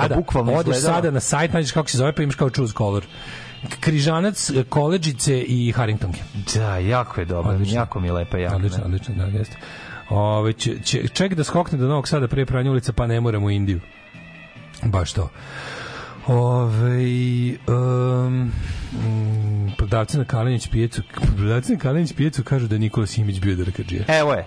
da, 0.02 0.08
da, 0.08 0.14
bukvalno 0.16 0.52
odeš 0.52 0.76
sada 0.78 1.10
na 1.10 1.20
sajt 1.20 1.52
nađeš 1.52 1.72
kako 1.72 1.90
se 1.90 1.98
zove 1.98 2.12
pa 2.12 2.22
imaš 2.22 2.34
kao 2.34 2.50
choose 2.50 2.74
color. 2.74 3.04
Križanac, 3.80 4.50
koleđice 4.68 5.40
i 5.42 5.72
Harringtonke. 5.72 6.20
Da, 6.54 6.76
jako 6.76 7.20
je 7.20 7.24
dobro, 7.24 7.52
Odlično. 7.52 7.74
jako 7.74 8.00
mi 8.00 8.08
je 8.08 8.12
lepa 8.12 8.38
jakna. 8.38 8.56
Odlično, 8.56 8.84
odlično, 8.84 9.14
da, 9.14 9.38
jeste. 9.38 9.56
Ove, 10.10 10.52
će, 10.52 10.78
će, 10.84 11.08
ček 11.08 11.34
da 11.34 11.44
skokne 11.44 11.78
do 11.78 11.86
Novog 11.88 12.08
Sada 12.08 12.28
prije 12.28 12.46
pranja 12.46 12.70
ulica, 12.70 12.92
pa 12.92 13.06
ne 13.06 13.20
moramo 13.20 13.46
u 13.46 13.50
Indiju. 13.50 13.80
Baš 14.84 15.12
to. 15.12 15.28
Ove, 16.26 16.98
um, 17.68 18.52
mm, 18.92 19.72
prodavci 19.78 20.18
na 20.18 20.24
Kalinić 20.24 20.68
pijecu 20.68 21.02
prodavci 21.36 21.72
na 21.72 21.78
Kalinić 21.78 22.12
pijecu 22.12 22.42
kažu 22.44 22.66
da 22.68 22.74
je 22.74 22.78
Nikola 22.78 23.06
Simić 23.06 23.40
bio 23.40 23.56
drkađija. 23.56 24.04
Evo 24.08 24.32
je. 24.32 24.44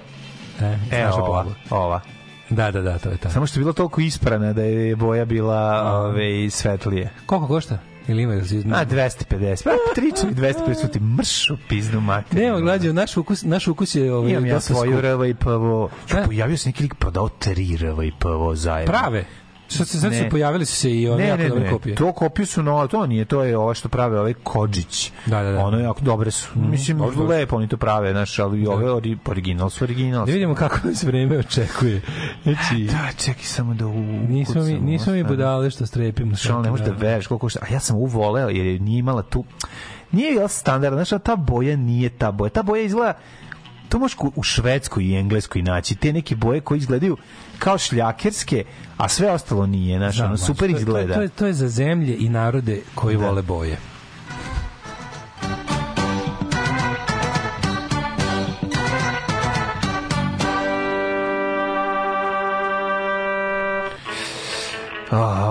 E, 0.62 0.78
E, 0.92 1.08
ova, 1.08 1.26
Pavla? 1.26 1.54
ova. 1.70 2.02
Da, 2.50 2.72
da, 2.72 2.82
da, 2.82 2.98
to 3.00 3.10
je 3.10 3.18
ta. 3.18 3.30
Samo 3.30 3.46
što 3.48 3.60
je 3.60 3.62
bilo 3.62 3.74
toliko 3.74 4.02
isprana 4.02 4.54
da 4.54 4.62
je 4.62 4.96
boja 4.96 5.26
bila 5.26 5.92
ove, 6.00 6.50
svetlije. 6.50 7.10
Koliko 7.26 7.48
košta? 7.48 7.78
Ili 8.08 8.24
ima 8.24 8.36
razizna? 8.36 8.78
A, 8.78 8.86
250. 8.86 9.64
Pa, 9.64 9.72
tričali 9.96 10.34
250, 10.34 10.82
su 10.82 10.88
ti 10.88 11.00
mršu 11.00 11.58
pizdu 11.70 12.02
mater. 12.02 12.40
Nema, 12.40 12.60
glađe, 12.60 12.94
naš 12.94 13.18
ukus, 13.18 13.44
naš 13.44 13.68
ukus 13.68 13.96
je 13.96 14.14
ovaj, 14.14 14.32
Imam 14.32 14.46
ja 14.46 14.60
svoju. 14.60 15.02
RV 15.02 15.26
i 15.26 15.34
PVO. 15.34 15.90
Da. 16.12 16.24
Pojavio 16.26 16.58
se 16.58 16.70
neki 16.70 16.84
lik 16.84 16.96
prodao 16.96 17.30
tri 17.30 17.78
RV 17.78 18.04
i 18.04 18.12
PVO 18.20 18.56
zajedno. 18.56 18.94
Prave. 18.94 19.26
Sad 19.68 19.88
se 19.88 20.00
sad 20.00 20.14
su 20.14 20.24
pojavili 20.32 20.66
su 20.66 20.76
se 20.76 20.92
i 20.92 21.10
one 21.10 21.24
ne, 21.24 21.30
jako 21.30 21.44
ne, 21.44 21.50
dobre 21.50 21.64
ne, 21.64 21.70
kopije. 21.70 21.96
to 21.96 22.12
kopiju 22.12 22.46
su 22.46 22.64
no, 22.64 22.88
to 22.88 23.08
nije, 23.08 23.26
to 23.26 23.44
je 23.44 23.58
ovo 23.58 23.74
što 23.74 23.90
prave 23.90 24.20
ovaj 24.20 24.34
Kodžić. 24.34 25.12
Da, 25.26 25.44
da, 25.44 25.52
da. 25.52 25.60
Ono 25.60 25.80
jako 25.80 26.02
dobre 26.02 26.32
su. 26.32 26.48
Mislim, 26.56 26.98
dobro, 26.98 27.16
dobro. 27.16 27.38
lepo 27.38 27.56
oni 27.56 27.68
to 27.68 27.78
prave, 27.78 28.12
znaš, 28.12 28.40
ali 28.40 28.62
i 28.62 28.68
ove 28.68 28.92
ori, 28.92 29.18
original 29.26 29.70
su 29.70 29.84
original. 29.84 30.26
Da 30.26 30.32
vidimo 30.32 30.56
kako 30.56 30.88
nas 30.88 31.04
vreme 31.04 31.38
očekuje. 31.38 32.02
Znači, 32.44 32.76
Da, 32.84 33.10
čekaj 33.18 33.44
samo 33.44 33.74
da 33.74 33.88
u... 33.88 33.94
nismo 34.30 34.64
mi, 34.64 34.80
nismo 34.80 35.14
mi 35.14 35.24
budale 35.24 35.70
što 35.70 35.86
strepimo. 35.86 36.36
Što 36.36 36.62
ne 36.62 36.72
možeš 36.72 36.86
da 36.86 36.94
veruješ 36.94 37.28
koliko 37.28 37.50
šta. 37.50 37.60
A 37.62 37.74
ja 37.74 37.80
sam 37.80 37.98
uvoleo 37.98 38.50
jer 38.50 38.66
je 38.66 38.80
nije 38.80 39.00
imala 39.00 39.22
tu... 39.22 39.44
Nije 40.12 40.32
bila 40.32 40.48
standardna, 40.48 40.98
znaš, 40.98 41.12
a 41.12 41.20
ta 41.20 41.36
boja 41.36 41.78
nije 41.78 42.10
ta 42.10 42.32
boja. 42.32 42.50
Ta 42.50 42.64
boja 42.64 42.84
izgleda 42.84 43.14
to 43.96 44.00
možeš 44.00 44.18
u 44.36 44.44
Švedskoj 44.44 45.04
i 45.04 45.16
Engleskoj 45.16 45.62
naći. 45.62 45.96
Te 45.96 46.14
neke 46.14 46.36
boje 46.36 46.62
koje 46.62 46.78
izgledaju 46.78 47.18
kao 47.60 47.78
šljakerske, 47.78 48.64
a 48.98 49.10
sve 49.10 49.32
ostalo 49.32 49.66
nije, 49.66 49.98
znaš, 49.98 50.20
ono, 50.20 50.38
super 50.38 50.60
to, 50.60 50.66
je- 50.66 50.80
izgleda. 50.80 51.14
To, 51.14 51.22
je, 51.22 51.30
to 51.30 51.46
je 51.46 51.54
za 51.54 51.68
zemlje 51.70 52.18
i 52.20 52.30
narode 52.30 52.82
koji 52.96 53.18
Da. 53.18 53.26
vole 53.26 53.42
boje. 53.42 53.78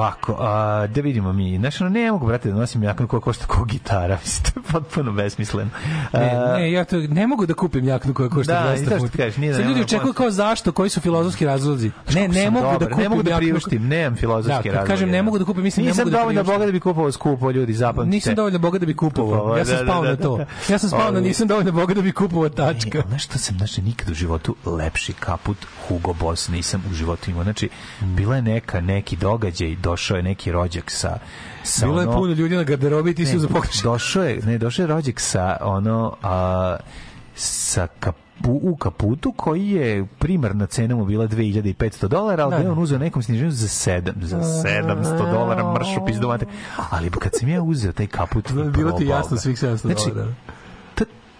Ovako, 0.04 0.36
a, 0.40 0.86
da 0.86 1.00
vidimo 1.00 1.32
mi. 1.32 1.58
Znaš, 1.58 1.80
ono, 1.80 1.90
ne 1.90 2.12
mogu, 2.12 2.26
brate, 2.26 2.48
da 2.48 2.56
nosim 2.56 2.82
jaknu 2.82 3.08
koja 3.08 3.20
košta 3.20 3.46
kao 3.46 3.64
gitara. 3.64 4.18
Mislim, 4.24 4.44
to 4.44 4.60
je 4.60 4.72
potpuno 4.72 5.12
besmisleno. 5.12 5.70
Ne, 6.12 6.20
A, 6.36 6.52
ne, 6.52 6.72
ja 6.72 6.84
to 6.84 6.96
ne 6.98 7.26
mogu 7.26 7.46
da 7.46 7.54
kupim 7.54 7.84
jaknu 7.84 8.14
koja 8.14 8.28
košta 8.28 8.52
Da, 8.54 8.68
200 8.68 8.74
i 8.74 8.78
zašto 8.78 8.98
funti. 8.98 9.16
kažeš, 9.16 9.36
nije 9.36 9.52
da 9.52 9.58
ljudi 9.60 9.80
očekuju 9.82 10.12
kao 10.12 10.30
zašto, 10.30 10.72
koji 10.72 10.90
su 10.90 11.00
filozofski 11.00 11.46
razlozi. 11.46 11.90
Ne, 12.10 12.28
ne 12.28 12.50
mogu 12.50 12.66
da 12.66 12.72
dobar, 12.72 12.88
kupim 12.88 12.98
ne 12.98 13.08
mogu 13.08 13.22
da 13.22 13.30
jaknu- 13.30 13.38
priuštim, 13.38 13.82
nemam 13.84 14.16
filozofski 14.16 14.68
Da, 14.68 14.74
razlog. 14.74 14.88
kažem 14.88 15.10
ne 15.10 15.22
mogu 15.22 15.38
da 15.38 15.44
kupim, 15.44 15.62
mislim 15.62 15.84
ne 15.84 15.90
Nisam 15.90 16.00
mogu 16.00 16.10
da 16.10 16.18
dovoljno 16.18 16.34
priuštim. 16.34 16.54
boga 16.54 16.66
da 16.66 16.72
bi 16.72 16.80
kupovao 16.80 17.12
skupo, 17.12 17.50
ljudi, 17.50 17.72
zapamtite. 17.74 18.10
Nisam 18.10 18.34
dovoljno 18.34 18.58
boga 18.58 18.78
da 18.78 18.86
bi 18.86 18.94
kupovao. 18.94 19.56
Ja 19.58 19.64
sam 19.64 19.76
da, 19.76 19.82
spao 19.82 20.02
da, 20.02 20.08
na 20.08 20.16
da, 20.16 20.22
to. 20.22 20.36
da. 20.36 20.46
Ja 20.68 20.78
sam 20.78 20.88
spao 20.88 21.10
na 21.10 21.20
nisam 21.20 21.48
dovoljno 21.48 21.72
boga 21.72 21.94
da 21.94 22.02
bi 22.02 22.12
kupovao 22.12 22.48
tačka. 22.50 23.02
Znaš 23.08 23.24
što 23.24 23.38
sam, 23.38 23.56
znači, 23.56 23.82
nikad 23.82 24.10
u 24.10 24.14
životu 24.14 24.56
lepši 24.66 25.12
kaput 25.12 25.56
Hugo 25.82 26.12
Boss 26.14 26.48
nisam 26.48 26.82
u 26.90 26.94
životu 26.94 27.30
imao. 27.30 27.42
Znači, 27.42 27.68
bila 28.02 28.36
je 28.36 28.42
neka, 28.42 28.80
neki 28.80 29.16
događaj, 29.16 29.76
došao 29.94 30.16
je 30.16 30.22
neki 30.24 30.52
rođak 30.52 30.90
sa... 30.90 31.18
sa 31.64 31.86
Bilo 31.86 32.00
je 32.00 32.08
ono- 32.08 32.16
puno 32.16 32.32
ljudi 32.32 32.56
na 32.56 32.62
garderobi 32.64 33.10
i 33.10 33.14
ti 33.14 33.26
si 33.26 33.38
pogrešno. 33.48 33.90
Došao 33.92 34.24
je, 34.24 34.38
ne, 34.38 34.58
došao 34.58 34.82
je 34.82 34.86
rođak 34.88 35.20
sa 35.20 35.56
ono 35.62 36.16
a, 36.22 36.76
sa 37.36 37.86
kapu, 38.00 38.20
u 38.62 38.76
kaputu 38.76 39.32
koji 39.32 39.68
je 39.68 40.06
primarna 40.18 40.66
cena 40.66 40.96
mu 40.96 41.04
bila 41.04 41.26
2500 41.26 42.08
dolara, 42.08 42.42
ali 42.42 42.50
Da, 42.50 42.56
da 42.56 42.62
je 42.62 42.66
da. 42.66 42.72
on 42.72 42.78
uzeo 42.78 42.98
nekom 42.98 43.22
sniženju 43.22 43.50
za 43.52 43.66
7, 43.66 44.12
za 44.18 44.38
700 44.38 45.02
dolara, 45.32 45.72
mršu 45.72 46.04
pizdovate. 46.06 46.46
Ali 46.90 47.10
kad 47.10 47.32
sam 47.34 47.48
ja 47.48 47.62
uzeo 47.62 47.92
taj 47.92 48.06
kaput 48.06 48.52
Bilo 48.52 48.92
ti 48.92 49.06
jasno 49.06 49.34
ga. 49.36 49.40
svih 49.40 49.56
700 49.56 49.76
Znači, 49.76 50.02
dolara. 50.08 50.32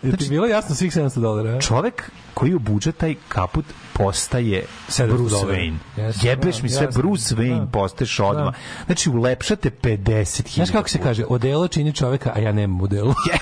Je 0.05 0.11
ti 0.11 0.17
znači, 0.17 0.31
bilo 0.31 0.47
jasno 0.47 0.75
svih 0.75 0.93
700 0.93 1.21
dolara? 1.21 1.61
čovek 1.61 2.11
koji 2.35 2.55
obuče 2.55 2.93
taj 2.93 3.15
kaput 3.29 3.65
postaje 3.93 4.65
700 4.89 5.07
Bruce 5.07 5.35
dolara. 5.35 5.59
Wayne. 5.59 5.77
Jeste, 5.97 6.29
Jebeš 6.29 6.57
da, 6.57 6.63
mi 6.63 6.69
sve, 6.69 6.85
jasno. 6.85 7.03
Bruce 7.03 7.35
Wayne 7.35 7.61
Da. 7.61 7.67
postaješ 7.67 8.21
odmah. 8.21 8.45
Da. 8.45 8.85
Znači, 8.87 9.11
ulepšate 9.11 9.71
50 9.83 10.55
Znaš 10.55 10.71
kako 10.71 10.89
se 10.89 10.99
kaže, 10.99 11.25
odelo 11.29 11.69
čini 11.69 11.93
čoveka, 11.93 12.33
a 12.35 12.39
ja 12.39 12.53
nemam 12.53 12.81
odelo. 12.81 13.15
to 13.25 13.31
je 13.33 13.39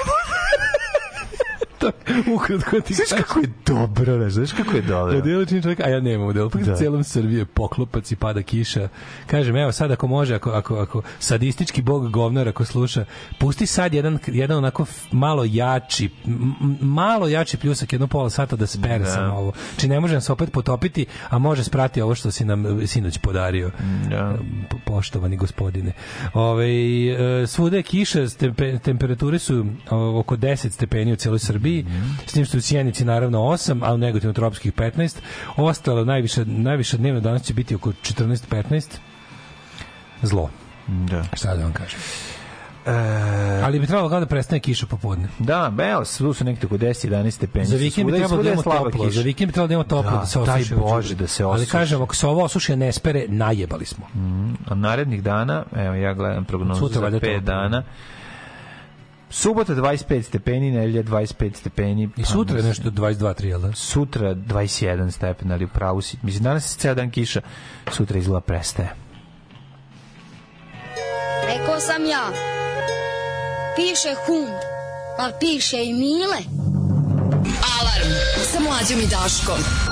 ukratko 2.34 2.80
ti 2.80 2.94
Znaš 2.94 3.20
kako 3.20 3.40
je 3.40 3.48
dobro, 3.66 4.16
znaš, 4.16 4.32
znaš 4.32 4.52
kako 4.52 4.76
je 4.76 4.82
dobro. 4.82 5.18
Odelo 5.18 5.44
čini 5.44 5.62
čoveka, 5.62 5.82
a 5.84 5.88
ja 5.88 6.00
nemam 6.00 6.26
odelo. 6.26 6.50
Pa 6.50 6.59
Da. 6.59 6.64
da. 6.64 6.76
celom 6.76 7.04
Srbiji 7.04 7.38
je 7.38 7.44
poklopac 7.44 8.10
i 8.10 8.16
pada 8.16 8.42
kiša. 8.42 8.88
Kažem, 9.26 9.56
evo 9.56 9.72
sad 9.72 9.90
ako 9.90 10.06
može, 10.06 10.34
ako, 10.34 10.50
ako, 10.50 10.76
ako 10.76 11.02
sadistički 11.18 11.82
bog 11.82 12.10
govnar 12.10 12.48
ako 12.48 12.64
sluša, 12.64 13.04
pusti 13.38 13.66
sad 13.66 13.94
jedan, 13.94 14.18
jedan 14.26 14.59
onako 14.59 14.84
malo 15.12 15.44
jači, 15.44 16.10
malo 16.80 17.28
jači 17.28 17.56
pljusak, 17.56 17.92
jedno 17.92 18.06
pola 18.06 18.30
sata 18.30 18.56
da 18.56 18.66
spere 18.66 18.98
Da. 18.98 19.04
sam 19.06 19.30
ovo. 19.30 19.52
Či 19.76 19.88
ne 19.88 20.00
može 20.00 20.14
nas 20.14 20.30
opet 20.30 20.52
potopiti, 20.52 21.06
a 21.28 21.38
može 21.38 21.64
sprati 21.64 22.00
ovo 22.00 22.14
što 22.14 22.30
si 22.30 22.44
nam 22.44 22.82
e, 22.82 22.86
sinoć 22.86 23.18
podario. 23.18 23.70
Da. 24.10 24.34
Po- 24.70 24.78
poštovani 24.86 25.36
gospodine. 25.36 25.92
Ove, 26.34 26.66
e, 27.42 27.46
svuda 27.46 27.76
je 27.76 27.82
kiša, 27.82 28.20
stepe- 28.20 28.78
temperature 28.78 29.38
su 29.38 29.66
oko 29.90 30.36
10 30.36 30.70
stepeni 30.70 31.12
u 31.12 31.16
celoj 31.16 31.38
Srbiji, 31.38 31.72
s 32.27 32.32
tim 32.32 32.44
što 32.44 32.59
u 32.59 32.61
Sjenici 32.61 33.05
naravno 33.05 33.39
8, 33.39 33.78
a 33.82 33.94
u 33.94 33.99
Negotinu 33.99 34.32
tropskih 34.32 34.73
15. 34.73 35.16
Ostalo 35.57 36.05
najviše, 36.05 36.44
najviše 36.44 36.97
dnevno 36.97 37.20
danas 37.20 37.43
će 37.43 37.55
biti 37.55 37.74
oko 37.74 37.93
14-15. 37.93 38.85
Zlo. 40.23 40.51
Da. 40.86 41.24
Šta 41.32 41.57
da 41.57 41.62
vam 41.62 41.73
kažem? 41.73 41.99
Ali 43.65 43.81
bi 43.81 43.86
trebalo 43.86 44.09
kao 44.09 44.20
da 44.20 44.27
prestane 44.27 44.61
kiša 44.61 44.86
popodne. 44.86 45.28
Da, 45.39 45.70
beo, 45.73 46.05
su 46.05 46.35
su 46.35 46.44
nekde 46.44 46.66
oko 46.66 46.77
10-11 46.77 47.31
stepeni. 47.31 47.66
Za 47.66 47.77
vikend 47.77 48.11
bi 48.11 48.19
trebalo 48.19 48.43
da 48.43 48.49
imamo 48.49 48.62
toplo. 48.62 48.90
kiša. 48.90 49.11
Za 49.11 49.23
vikend 49.23 49.49
bi 49.49 49.53
trebalo 49.53 49.69
da 49.69 49.74
imamo 49.74 49.89
toplo 49.89 50.11
da, 50.11 50.16
Da, 50.16 50.27
se 50.27 50.39
daj 50.39 50.61
osuši. 50.61 50.74
Bože 50.74 51.15
da 51.15 51.27
se 51.27 51.43
Ali 51.44 51.53
osuši. 51.55 51.70
kažem, 51.70 52.03
ako 52.03 52.15
se 52.15 52.27
ovo 52.27 52.44
osuši 52.44 52.77
ne 52.77 52.93
spere, 52.93 53.24
najebali 53.28 53.85
smo. 53.85 54.07
A 54.66 54.74
narednih 54.74 55.23
dana, 55.23 55.65
evo 55.77 55.94
ja 55.94 56.15
gledam 56.15 56.44
prognozu 56.44 56.81
Sutra 56.81 56.94
za 56.94 57.01
valjda 57.01 57.19
5 57.19 57.40
toplo. 57.40 57.82
Subota 59.32 59.74
25 59.74 60.22
stepeni, 60.22 60.70
nedelja 60.70 61.02
25 61.02 61.56
stepeni. 61.56 62.09
I 62.16 62.24
sutra 62.24 62.56
je 62.56 62.62
nešto 62.62 62.90
22-3, 62.90 63.44
jel 63.44 63.60
da? 63.60 63.72
Sutra 63.72 64.34
21 64.34 65.10
stepen, 65.10 65.52
ali 65.52 65.64
u 65.64 65.68
pravu 65.68 66.00
si. 66.00 66.16
Mislim, 66.22 66.44
danas 66.44 66.74
je 66.74 66.78
ceo 66.78 66.94
dan 66.94 67.10
kiša, 67.10 67.40
sutra 67.90 68.18
izgleda 68.18 68.40
prestaje. 68.40 68.94
Rekao 71.46 71.80
sam 71.80 72.04
ja. 72.04 72.26
Piše 73.76 74.14
hum, 74.26 74.48
a 75.18 75.30
piše 75.40 75.84
i 75.84 75.92
mile. 75.92 76.38
Alarm 77.80 78.12
sa 78.52 78.60
mlađom 78.60 78.98
i 79.00 79.06
Daškom. 79.06 79.91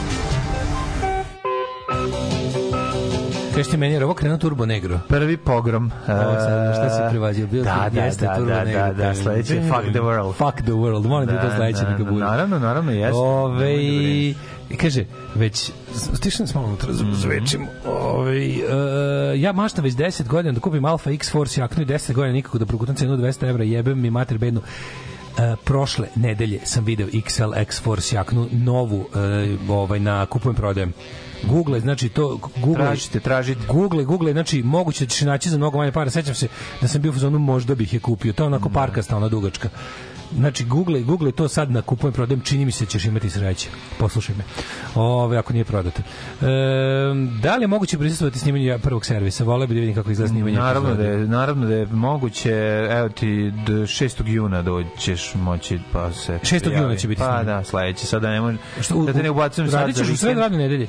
Kaži 3.55 3.69
ti 3.69 3.77
meni, 3.77 3.93
jer 3.93 4.03
ovo 4.03 4.13
krenuo 4.13 4.37
Turbo 4.37 4.65
Negro? 4.65 4.99
Prvi 5.07 5.37
pogrom. 5.37 5.91
Ovo 6.07 6.35
sad, 6.35 6.75
šta 6.75 6.89
si 6.89 7.01
prevađio? 7.09 7.47
Bio 7.47 7.63
da, 7.63 7.89
da, 7.93 8.01
jeste 8.01 8.25
da, 8.25 8.35
Turbo 8.35 8.49
da, 8.49 8.63
Negro. 8.63 8.81
da, 8.81 8.93
da, 8.93 9.15
sledeće 9.15 9.55
je 9.55 9.61
Fuck 9.63 9.81
the 9.83 9.99
World. 9.99 10.33
Fuck 10.35 10.55
the 10.55 10.71
World, 10.71 11.07
molim 11.07 11.27
da, 11.27 11.33
Da, 11.33 11.41
to 11.41 11.55
sledeće 11.55 11.81
da, 11.81 11.89
da, 11.89 12.03
bude. 12.03 12.25
naravno, 12.25 12.59
naravno, 12.59 12.91
jeste. 12.91 13.15
Ove, 13.15 13.59
da 13.59 13.71
i 13.71 14.35
kaže, 14.77 15.05
već, 15.35 15.71
stišam 16.13 16.47
se 16.47 16.55
malo 16.55 16.67
unutra, 16.67 16.89
Mhm. 16.91 17.13
zvečim. 17.13 17.61
Ove, 17.87 18.37
uh, 18.37 18.53
ja 19.35 19.51
maštam 19.53 19.83
već 19.83 19.93
10 19.93 20.27
godina 20.27 20.51
da 20.51 20.59
kupim 20.59 20.85
Alfa 20.85 21.11
X 21.11 21.31
Force 21.31 21.61
jaknu 21.61 21.83
i 21.83 21.85
10 21.85 22.13
godina 22.13 22.33
nikako 22.33 22.57
da 22.57 22.65
progutam 22.65 22.95
cenu 22.95 23.17
200 23.17 23.49
evra, 23.49 23.63
jebem 23.63 24.01
mi 24.01 24.09
mater 24.09 24.37
bednu. 24.37 24.61
Uh, 25.31 25.37
prošle 25.63 26.07
nedelje 26.15 26.59
sam 26.65 26.83
video 26.85 27.07
XL 27.07 27.53
X 27.55 27.81
Force 27.81 28.15
jaknu 28.15 28.47
novu 28.51 28.97
uh, 28.97 29.69
ovaj 29.69 29.99
na 29.99 30.25
kupujem 30.25 30.55
prodajem 30.55 30.93
Google, 31.43 31.79
znači 31.79 32.09
to 32.09 32.39
Google 32.57 32.85
Tražite, 32.85 33.19
tražite. 33.19 33.61
Google, 33.67 34.03
Google, 34.03 34.31
znači 34.31 34.63
moguće 34.63 35.05
da 35.05 35.09
ćeš 35.09 35.21
naći 35.21 35.49
za 35.49 35.57
mnogo 35.57 35.77
manje 35.77 35.91
para. 35.91 36.09
Sećam 36.09 36.35
se 36.35 36.47
da 36.81 36.87
sam 36.87 37.01
bio 37.01 37.09
u 37.09 37.13
fazonu 37.13 37.39
možda 37.39 37.75
bih 37.75 37.93
je 37.93 37.99
kupio. 37.99 38.33
To 38.33 38.43
je 38.43 38.47
onako 38.47 38.69
parkasta, 38.69 39.17
ona 39.17 39.29
dugačka. 39.29 39.69
Znači, 40.35 40.65
Google, 40.65 41.01
Google 41.01 41.31
to 41.31 41.47
sad 41.47 41.71
na 41.71 41.81
kupujem, 41.81 42.13
prodajem, 42.13 42.41
čini 42.41 42.65
mi 42.65 42.71
se 42.71 42.85
da 42.85 42.89
ćeš 42.89 43.05
imati 43.05 43.29
sreće. 43.29 43.67
Poslušaj 43.99 44.35
me. 44.35 44.43
Ove, 44.95 45.37
ako 45.37 45.53
nije 45.53 45.65
prodato. 45.65 46.01
E, 46.01 46.45
da 47.41 47.55
li 47.55 47.63
je 47.63 47.67
moguće 47.67 47.97
prisustvovati 47.97 48.39
snimanju 48.39 48.79
prvog 48.79 49.05
servisa? 49.05 49.43
Vole 49.43 49.67
bi 49.67 49.73
da 49.73 49.79
vidim 49.79 49.95
kako 49.95 50.11
izgleda 50.11 50.29
snimanje. 50.29 50.57
Naravno 50.57 50.95
da, 50.95 51.03
je, 51.03 51.17
naravno 51.17 51.65
da 51.67 51.75
je 51.75 51.85
moguće, 51.85 52.51
evo 52.91 53.09
ti 53.09 53.51
do 53.65 53.73
6. 53.73 54.27
juna 54.27 54.61
doćeš 54.61 55.33
moći 55.35 55.79
pa 55.91 56.11
se 56.13 56.39
6. 56.43 56.81
juna 56.81 56.95
će 56.95 57.07
biti 57.07 57.19
Pa 57.19 57.25
snimanje. 57.25 57.45
da, 57.45 57.63
sledeće, 57.63 58.05
sada 58.05 58.29
ne 58.29 58.41
može, 58.41 58.57
Što, 58.81 59.05
da 59.05 59.13
te 59.13 59.23
ne 59.23 59.29
ubacujem 59.29 59.71
sad 59.71 59.79
radit 59.79 59.95
za 59.95 60.03
ćeš 60.03 60.11
u 60.11 60.17
sred 60.17 60.29
vikend. 60.29 60.41
radne 60.41 60.57
nedelje? 60.57 60.87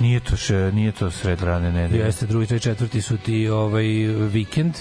Nije 0.00 0.20
to, 0.20 0.36
še, 0.36 0.72
nije 0.72 0.92
to 0.92 1.10
sred 1.10 1.42
radne 1.42 1.72
nedelje. 1.72 2.04
Jeste, 2.04 2.26
drugi, 2.26 2.46
treći, 2.46 2.62
četvrti 2.62 3.02
su 3.02 3.16
ti 3.16 3.48
ovaj 3.48 3.84
vikend, 4.32 4.74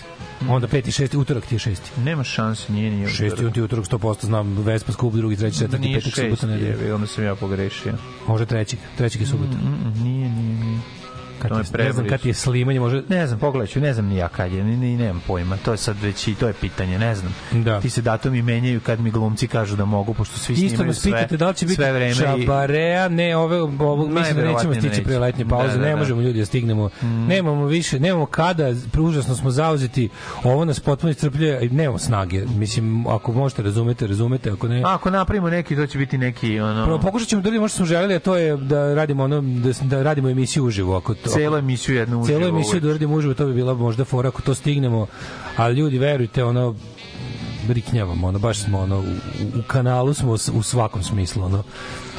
onda 0.49 0.67
peti, 0.67 0.91
šesti, 0.91 1.17
utorak 1.17 1.45
ti 1.45 1.55
je 1.55 1.59
šesti. 1.59 2.01
Nema 2.01 2.23
šanse, 2.23 2.71
nije, 2.73 2.91
nije. 2.91 3.07
Šesti, 3.07 3.45
on 3.45 3.51
ti 3.51 3.59
je 3.59 3.63
utorak 3.63 3.85
100%, 3.85 4.25
znam, 4.25 4.57
Vespa 4.57 4.91
skup, 4.91 5.13
drugi, 5.13 5.35
treći, 5.35 5.59
četvrti, 5.59 5.81
Nije 5.87 5.99
petak, 5.99 6.15
subota, 6.15 6.47
nedelja. 6.47 6.85
je, 6.85 6.93
onda 6.93 7.07
sam 7.07 7.23
ja 7.23 7.35
pogrešio. 7.35 7.93
Može 8.27 8.45
trećeg, 8.45 8.79
trećeg 8.97 9.21
je 9.21 9.27
subota. 9.27 9.57
Mm, 9.57 9.67
mm, 9.67 10.03
nije, 10.03 10.29
nije, 10.29 10.55
nije. 10.55 10.79
Kad 11.39 11.51
To 11.51 11.57
je 11.57 11.85
ne 11.85 11.91
znam 11.91 12.07
kad 12.07 12.25
je 12.25 12.33
slimanje, 12.33 12.79
može... 12.79 13.03
Ne 13.09 13.27
znam, 13.27 13.39
pogledat 13.39 13.69
ću, 13.69 13.79
ne 13.79 13.93
znam 13.93 14.05
ni 14.05 14.15
ja 14.15 14.27
kad 14.27 14.51
je, 14.51 14.63
ni, 14.63 14.77
ni 14.77 14.97
nemam 14.97 15.21
pojma. 15.27 15.57
To 15.57 15.71
je 15.71 15.77
sad 15.77 16.01
već 16.01 16.27
i 16.27 16.35
to 16.35 16.47
je 16.47 16.53
pitanje, 16.53 16.99
ne 16.99 17.15
znam. 17.15 17.35
Da. 17.51 17.81
Ti 17.81 17.89
se 17.89 18.01
datumi 18.01 18.41
menjaju 18.41 18.79
kad 18.79 18.99
mi 18.99 19.11
glumci 19.11 19.47
kažu 19.47 19.75
da 19.75 19.85
mogu, 19.85 20.13
pošto 20.13 20.37
svi 20.39 20.53
Isto 20.53 20.67
snimaju 20.67 20.87
nas 20.87 20.97
sve, 20.97 21.11
pitate 21.11 21.37
da 21.37 21.47
li 21.49 21.55
će 21.55 21.65
biti 21.65 21.81
vreme. 21.81 22.11
i- 22.11 22.15
čabarea, 22.15 23.09
ne, 23.09 23.37
ove, 23.37 23.61
ovo, 23.61 24.07
mislim 24.07 24.35
da 24.35 24.43
nećemo 24.43 24.73
stići 24.73 24.87
neće. 24.87 25.03
pre 25.03 25.17
letnje 25.17 25.43
Da, 25.43 25.49
pauze, 25.49 25.77
da, 25.77 25.83
ne 25.83 25.89
da. 25.89 25.95
možemo 25.95 26.21
ljudi 26.21 26.39
da 26.39 26.45
stignemo, 26.45 26.89
nemamo 27.01 27.65
više, 27.65 27.99
nemamo 27.99 28.25
kada, 28.25 28.73
užasno 28.99 29.35
smo 29.35 29.51
zauzeti, 29.51 30.09
ovo 30.43 30.65
nas 30.65 30.79
potpuno 30.79 31.11
iscrpljuje, 31.11 31.69
nemamo 31.71 31.97
snage, 31.97 32.45
mislim, 32.45 33.07
ako 33.07 33.31
možete 33.33 33.61
razumete, 33.63 34.07
razumete, 34.07 34.51
ako 34.51 34.67
ne... 34.67 34.81
A, 34.83 34.93
ako 34.93 35.09
napravimo 35.09 35.49
neki, 35.49 35.75
to 35.75 35.87
će 35.87 35.97
biti 35.97 36.17
neki, 36.17 36.59
ono... 36.59 36.85
Prvo 36.85 36.99
pokušat 36.99 37.27
ćemo 37.27 37.41
da 37.41 37.49
vidimo 37.49 37.67
što 37.67 37.77
smo 37.77 37.85
želeli, 37.85 38.15
a 38.15 38.19
to 38.19 38.35
je 38.35 38.57
da 38.57 38.93
radimo 38.93 39.23
ono 39.23 39.41
da, 39.41 39.71
da 39.81 40.03
radimo 40.03 40.29
emisiju 40.29 40.65
uživo, 40.65 40.97
ako 40.97 41.13
to, 41.13 41.28
Celu 41.33 41.57
emisiju 41.57 41.95
jednu 41.95 42.21
uživo. 42.21 42.39
celu 42.39 42.49
emisiju 42.49 42.79
da 42.79 42.87
uradimo 42.87 43.15
uživo, 43.15 43.33
to 43.33 43.45
bi 43.45 43.53
bila 43.53 43.73
možda 43.73 44.05
fora 44.05 44.29
ako 44.29 44.41
to 44.41 44.55
stignemo, 44.55 45.07
ali 45.57 45.75
ljudi 45.75 45.97
verujte, 45.97 46.43
ono 46.43 46.75
riknjavamo, 47.69 48.27
ono 48.27 48.39
baš 48.39 48.59
smo 48.59 48.79
ono 48.79 48.99
u, 48.99 49.59
u 49.59 49.63
kanalu 49.67 50.13
smo 50.13 50.31
u 50.31 50.63
svakom 50.63 51.03
smislu, 51.03 51.43
ono 51.43 51.63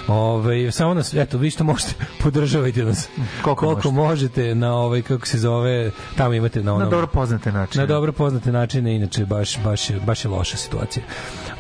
Ove, 0.09 0.73
samo 0.73 0.95
nas, 0.95 1.15
eto, 1.15 1.39
vi 1.39 1.51
što 1.51 1.65
možete, 1.65 1.95
podržavajte 2.23 2.85
nas. 2.85 3.09
Koliko 3.43 3.91
možete. 3.91 4.55
na 4.55 4.75
ovaj, 4.75 5.03
kako 5.03 5.27
se 5.27 5.39
zove, 5.39 5.91
tamo 6.17 6.35
imate 6.35 6.63
na 6.63 6.75
ono... 6.75 6.85
Na 6.85 6.91
dobro 6.91 7.07
poznate 7.07 7.53
načine. 7.53 7.83
Na 7.83 7.87
dobro 7.87 8.13
poznate 8.13 8.53
načine, 8.53 8.97
inače 8.97 9.25
baš, 9.25 9.63
baš, 9.63 9.91
je, 9.91 10.01
baš 10.07 10.25
je 10.25 10.31
loša 10.31 10.57
situacija. 10.57 11.05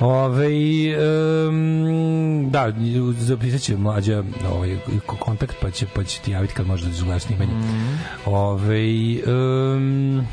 Ove, 0.00 0.48
um, 1.48 2.50
da, 2.50 2.72
zapisat 3.18 3.60
će 3.60 3.76
mlađa 3.76 4.24
ovaj, 4.52 4.76
ko- 5.06 5.16
kontakt, 5.16 5.56
pa 5.62 5.70
će, 5.70 5.86
pa 5.94 6.04
će 6.04 6.20
ti 6.20 6.30
javiti 6.30 6.54
kad 6.54 6.66
može 6.66 6.84
da 6.84 6.90
izgledaš 6.90 7.22
snimanje. 7.22 7.52
Mhm. 7.54 7.94
Ove, 8.26 8.84
um, 9.26 10.26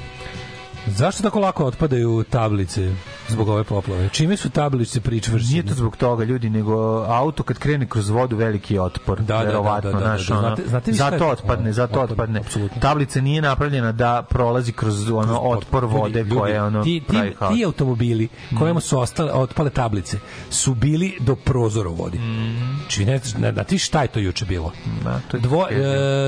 zašto 0.87 1.23
tako 1.23 1.39
lako 1.39 1.65
otpadaju 1.65 2.23
tablice 2.29 2.91
zbog 3.27 3.47
ove 3.49 3.63
poplave? 3.63 4.09
Čime 4.09 4.37
su 4.37 4.49
tablice 4.49 5.01
pričvršćene? 5.01 5.51
Nije 5.51 5.65
to 5.65 5.73
zbog 5.73 5.97
toga, 5.97 6.23
ljudi, 6.23 6.49
nego 6.49 6.75
auto 7.07 7.43
kad 7.43 7.57
krene 7.57 7.85
kroz 7.89 8.09
vodu 8.09 8.35
veliki 8.35 8.73
je 8.73 8.81
otpor. 8.81 9.21
Da, 9.21 9.37
da, 9.37 9.51
da, 9.51 9.79
da, 9.83 9.91
da, 9.91 9.99
znaš, 9.99 10.27
da. 10.27 10.37
ono, 10.37 10.47
Znate- 10.47 10.67
znate 10.69 10.93
zato 10.93 11.25
je- 11.25 11.31
otpadne, 11.31 11.73
zato 11.73 11.93
otpadne, 11.93 12.13
otpadne. 12.13 12.39
apsolutno. 12.39 12.81
Tablica 12.81 13.21
nije 13.21 13.41
napravljena 13.41 13.91
da 13.91 14.25
prolazi 14.29 14.71
kroz 14.71 15.09
ono 15.11 15.39
otpor 15.39 15.85
vode 15.85 16.19
Ljudi, 16.19 16.35
koje 16.35 16.63
ono 16.63 16.83
ti, 16.83 17.03
pravi 17.07 17.29
ti, 17.29 17.55
ti 17.55 17.65
automobili 17.65 18.27
kojima 18.59 18.79
su 18.79 18.99
ostale 18.99 19.31
otpale 19.31 19.69
tablice 19.69 20.17
su 20.49 20.73
bili 20.75 21.17
do 21.19 21.35
prozora 21.35 21.89
u 21.89 21.95
vodi. 21.95 22.17
Znači, 22.79 23.05
ne, 23.05 23.19
ne, 23.39 23.51
ne, 23.51 23.63
ti 23.63 23.77
šta 23.77 24.01
je 24.01 24.07
to 24.07 24.19
juče 24.19 24.45
bilo? 24.45 24.71
Da, 25.03 25.19
to 25.27 25.37
je 25.37 25.41
Dvo, 25.41 25.67
e, 25.69 25.75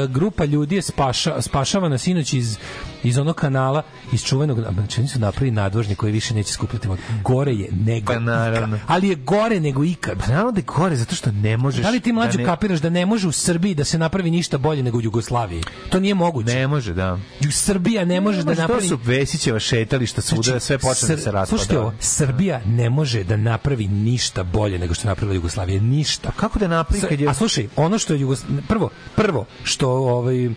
grupa 0.07 0.45
ljudi 0.45 0.75
je 0.75 0.81
spaša, 0.81 1.41
spašavana 1.41 1.97
sinoć 1.97 2.33
iz, 2.33 2.57
iz 3.03 3.17
onog 3.17 3.35
kanala 3.35 3.81
iz 4.11 4.23
čuvenog, 4.55 4.73
znači 4.73 5.01
oni 5.01 5.07
su 5.07 5.19
napravili 5.19 5.51
nadvožnje 5.51 5.95
koji 5.95 6.11
više 6.11 6.33
neće 6.33 6.53
skupljati 6.53 6.87
vodu. 6.87 7.01
Gore 7.23 7.53
je 7.53 7.69
nego 7.85 8.13
Pa 8.13 8.19
naravno. 8.19 8.75
ikad. 8.75 8.87
Ali 8.89 9.09
je 9.09 9.15
gore 9.15 9.59
nego 9.59 9.83
ikad. 9.83 10.17
Pa 10.19 10.27
naravno 10.27 10.51
da 10.51 10.59
je 10.59 10.63
gore, 10.63 10.95
zato 10.95 11.15
što 11.15 11.31
ne 11.31 11.57
možeš... 11.57 11.83
Da 11.83 11.89
li 11.89 11.99
ti 11.99 12.13
mlađo 12.13 12.31
da 12.31 12.37
ne, 12.37 12.45
kapiraš 12.45 12.79
da 12.79 12.89
ne 12.89 13.05
može 13.05 13.27
u 13.27 13.31
Srbiji 13.31 13.75
da 13.75 13.83
se 13.83 13.97
napravi 13.97 14.31
ništa 14.31 14.57
bolje 14.57 14.83
nego 14.83 14.97
u 14.97 15.01
Jugoslaviji? 15.01 15.63
To 15.89 15.99
nije 15.99 16.13
moguće. 16.13 16.55
Ne 16.55 16.67
može, 16.67 16.93
da. 16.93 17.17
U 17.47 17.51
Srbija 17.51 18.05
ne 18.05 18.21
može 18.21 18.43
da 18.43 18.53
napravi... 18.53 18.81
To 18.81 18.87
su 18.87 18.99
Vesićeva 19.03 19.59
šetališta 19.59 20.21
svuda, 20.21 20.51
da 20.51 20.59
sve 20.59 20.77
počne 20.77 21.07
da 21.07 21.13
Sr- 21.15 21.23
se 21.23 21.31
raspada. 21.31 21.45
Slušajte 21.45 21.79
ovo, 21.79 21.93
Srbija 21.99 22.61
ne 22.65 22.89
može 22.89 23.23
da 23.23 23.37
napravi 23.37 23.87
ništa 23.87 24.43
bolje 24.43 24.79
nego 24.79 24.93
što 24.93 25.07
je 25.07 25.09
napravila 25.09 25.35
Jugoslavija, 25.35 25.81
ništa. 25.81 26.31
Kako 26.35 26.59
da 26.59 26.67
napravi 26.67 27.01
kad 27.01 27.19
je... 27.19 27.27
A 27.29 27.33
slušaj, 27.33 27.67
ono 27.75 27.97
što 27.97 28.13
je 28.13 28.19
Jugos... 28.19 28.43
prvo, 28.67 28.89
prvo 29.15 29.45
što 29.63 29.89
ovaj 29.89 30.47
uh, 30.47 30.53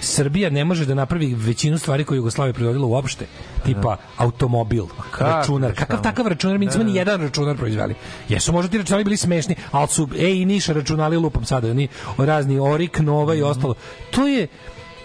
Srbija 0.00 0.50
ne 0.50 0.64
može 0.64 0.86
da 0.86 0.94
napravi 0.94 1.34
većinu 1.34 1.78
stvari 1.78 2.04
koje 2.04 2.16
je 2.16 2.18
Jugoslavija 2.18 2.52
proizvodila 2.52 2.86
uopšte, 2.86 3.26
tipa 3.64 3.96
automobil, 4.16 4.86
kako 5.10 5.24
računar, 5.24 5.70
da 5.70 5.76
kakav 5.76 6.02
takav 6.02 6.26
računar, 6.26 6.58
mi 6.58 6.66
nismo 6.66 6.84
ni 6.84 6.94
jedan 6.94 7.20
računar 7.20 7.56
proizveli. 7.56 7.94
Jesu 8.28 8.52
možda 8.52 8.70
ti 8.70 8.78
računari 8.78 9.04
bili 9.04 9.16
smešni, 9.16 9.56
ali 9.70 9.88
su 9.88 10.08
ej 10.18 10.40
i 10.40 10.44
Niša 10.44 10.72
računali 10.72 11.16
lupam 11.16 11.44
sada, 11.44 11.70
oni 11.70 11.88
razni 12.18 12.58
Orik, 12.58 12.98
Nova 12.98 13.34
i 13.34 13.42
ostalo. 13.42 13.74
To 14.10 14.26
je 14.26 14.48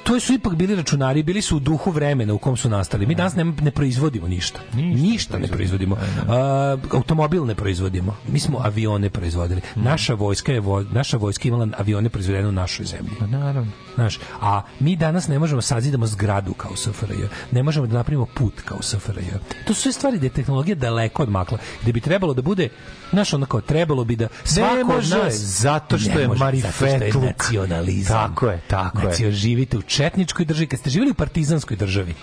to 0.04 0.20
su 0.20 0.34
ipak 0.34 0.56
bili 0.56 0.76
računari, 0.76 1.24
bili 1.24 1.42
su 1.42 1.58
u 1.58 1.62
duhu 1.62 1.92
vremena 1.92 2.34
u 2.34 2.38
kom 2.38 2.58
su 2.58 2.70
nastali. 2.70 3.06
Mi 3.06 3.16
danas 3.16 3.36
ne, 3.36 3.44
ne 3.46 3.72
proizvodimo 3.72 4.28
ništa. 4.28 4.60
Ništa, 4.74 5.40
ne 5.40 5.48
proizvodimo. 5.48 5.98
A, 6.28 6.78
automobil 6.92 7.46
ne 7.46 7.56
proizvodimo. 7.56 8.16
Mi 8.28 8.40
smo 8.40 8.60
avione 8.60 9.10
proizvodili. 9.10 9.62
Naša 9.76 10.14
vojska 10.14 10.52
je 10.54 10.60
vo- 10.60 10.84
naša 10.84 11.18
vojska 11.18 11.48
imala 11.48 11.68
avione 11.78 12.10
proizvedene 12.10 12.48
u 12.48 12.54
našoj 12.54 12.86
zemlji. 12.86 13.12
Pa 13.20 13.28
naravno. 13.28 13.72
Znaš, 13.96 14.20
a 14.42 14.62
mi 14.80 14.96
danas 14.96 15.28
ne 15.28 15.40
možemo 15.40 15.62
sazidamo 15.62 16.08
zgradu 16.08 16.54
kao 16.54 16.76
SFRJ. 16.76 17.16
Ne 17.52 17.64
možemo 17.64 17.88
da 17.88 17.94
napravimo 17.94 18.26
put 18.26 18.62
kao 18.62 18.82
SFRJ. 18.82 19.26
To 19.66 19.74
su 19.74 19.82
sve 19.82 19.92
stvari 19.92 20.18
gde 20.18 20.26
je 20.28 20.32
tehnologija 20.32 20.76
daleko 20.76 21.24
odmakla. 21.24 21.58
Gde 21.82 21.92
bi 21.94 22.02
trebalo 22.02 22.34
da 22.34 22.42
bude, 22.42 22.70
znaš, 23.12 23.34
onako, 23.34 23.62
trebalo 23.62 24.04
bi 24.04 24.16
da 24.16 24.28
svako 24.44 24.86
može, 24.86 25.16
od 25.16 25.24
nas... 25.24 25.34
zato 25.36 25.98
što 25.98 26.10
Ne 26.10 26.22
je 26.22 26.28
može, 26.28 26.40
zato 26.40 26.72
što 26.72 26.86
je 26.86 26.98
marifetluk. 27.00 27.24
nacionalizam. 27.24 28.30
Tako 28.30 28.48
je, 28.48 28.62
tako 28.68 29.00
je. 29.00 29.06
Nacio, 29.06 29.32
živite 29.32 29.78
u 29.78 29.82
četničkoj 30.00 30.46
državi. 30.46 30.68
Kad 30.68 30.80
ste 30.80 30.90
živjeli 30.90 31.12
u 31.12 31.20
partizanskoj 31.20 31.78
državi, 31.78 32.14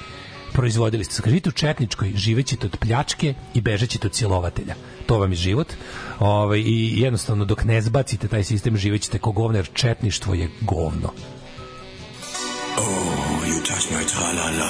proizvodili 0.53 1.05
ste. 1.05 1.23
Živite 1.29 1.49
u 1.49 1.53
četničkoj, 1.53 2.13
živećete 2.17 2.67
od 2.67 2.77
pljačke 2.77 3.35
i 3.55 3.61
bežećete 3.61 4.07
od 4.07 4.15
silovatelja. 4.15 4.75
To 5.07 5.19
vam 5.19 5.33
je 5.33 5.37
život. 5.37 5.73
Ovaj, 6.19 6.61
I 6.61 7.01
jednostavno, 7.01 7.45
dok 7.45 7.65
ne 7.65 7.81
zbacite 7.81 8.29
taj 8.29 8.45
sistem, 8.45 8.77
živećete 8.77 9.19
ko 9.19 9.33
govno, 9.33 9.59
jer 9.59 9.69
četništvo 9.73 10.35
je 10.35 10.49
govno. 10.61 11.13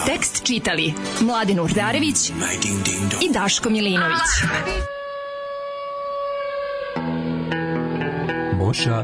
Tekst 0.07 0.43
čitali 0.45 0.93
Mladin 1.21 1.61
Urdarević 1.61 2.31
i 3.23 3.33
Daško 3.33 3.71
Milinović. 3.71 4.31
Boša. 8.59 9.03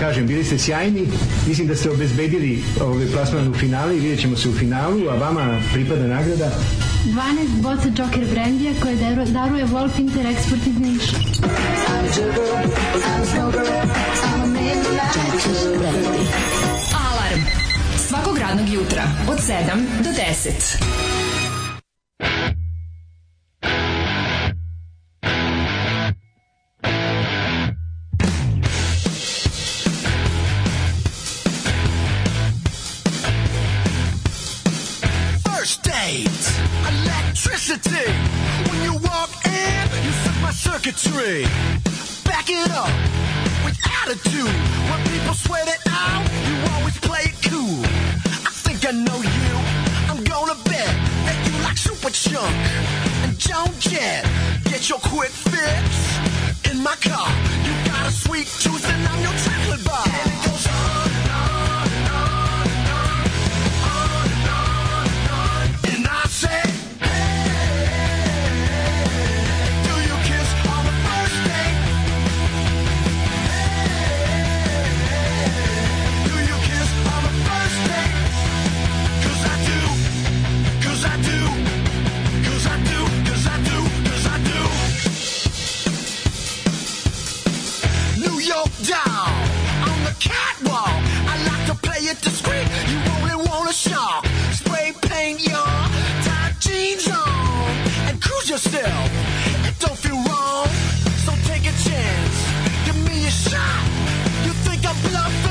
Kažem, 0.00 0.26
bili 0.26 0.44
ste 0.44 0.58
sjajni, 0.58 1.06
mislim 1.46 1.66
da 1.66 1.76
ste 1.76 1.90
obezbedili 1.90 2.62
ovaj 2.80 3.06
plasman 3.06 3.48
u 3.48 3.54
finale 3.54 3.96
i 3.96 4.00
vidjet 4.00 4.20
ćemo 4.20 4.36
se 4.36 4.48
u 4.48 4.52
finalu, 4.52 5.08
a 5.08 5.14
vama 5.16 5.44
pripada 5.72 6.06
nagrada 6.06 6.50
12 7.06 7.14
boca 7.62 7.88
Joker 7.96 8.24
brendija 8.30 8.72
koje 8.82 8.96
daru- 8.96 9.26
daruje 9.26 9.66
Wolf 9.66 10.00
Inter 10.00 10.26
Export 10.26 10.66
iz 10.66 10.78
Niša. 10.78 11.16
Alarm. 17.08 17.40
Svakog 17.98 18.38
radnog 18.38 18.68
jutra 18.68 19.02
od 19.28 19.38
7 19.38 19.54
do 20.04 20.10
10. 20.10 20.97
A 93.68 93.72
shock. 93.72 94.24
Spray 94.52 94.92
paint 95.02 95.40
your 95.42 95.72
tight 96.24 96.54
jeans 96.58 97.06
on 97.08 97.70
and 98.08 98.20
cruise 98.22 98.48
yourself. 98.48 99.10
It 99.68 99.78
don't 99.78 99.98
feel 99.98 100.16
wrong, 100.16 100.68
so 101.24 101.32
take 101.44 101.64
a 101.66 101.74
chance. 101.86 102.36
Give 102.86 102.96
me 103.06 103.26
a 103.26 103.30
shot. 103.30 103.84
You 104.46 104.52
think 104.64 104.86
I'm 104.86 104.96
bluffing? 105.10 105.47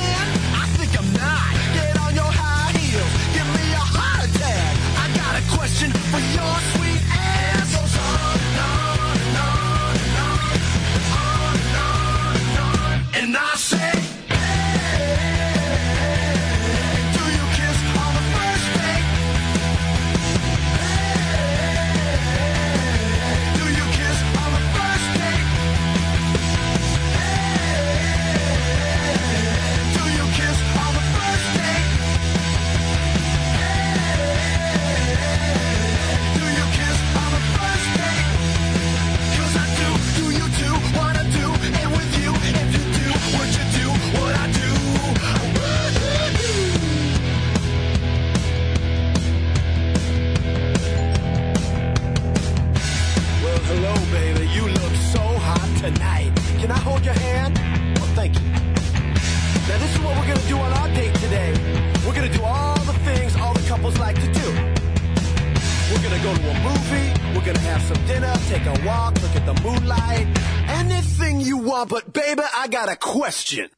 Gonna 67.48 67.60
have 67.60 67.82
some 67.82 68.06
dinner, 68.08 68.34
take 68.50 68.66
a 68.66 68.86
walk, 68.86 69.14
look 69.22 69.36
at 69.36 69.46
the 69.46 69.54
moonlight. 69.64 70.28
Anything 70.68 71.40
you 71.40 71.58
want, 71.58 71.90
but 71.90 72.12
baby, 72.12 72.42
I 72.56 72.68
got 72.68 72.92
a 72.92 72.98
question. 72.98 73.70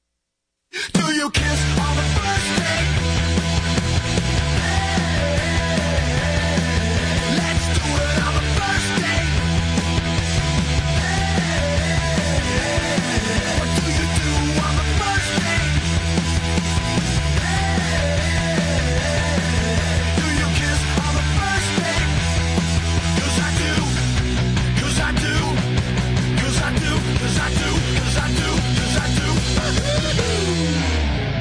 Do 0.93 1.13
you 1.13 1.29
kiss 1.29 1.78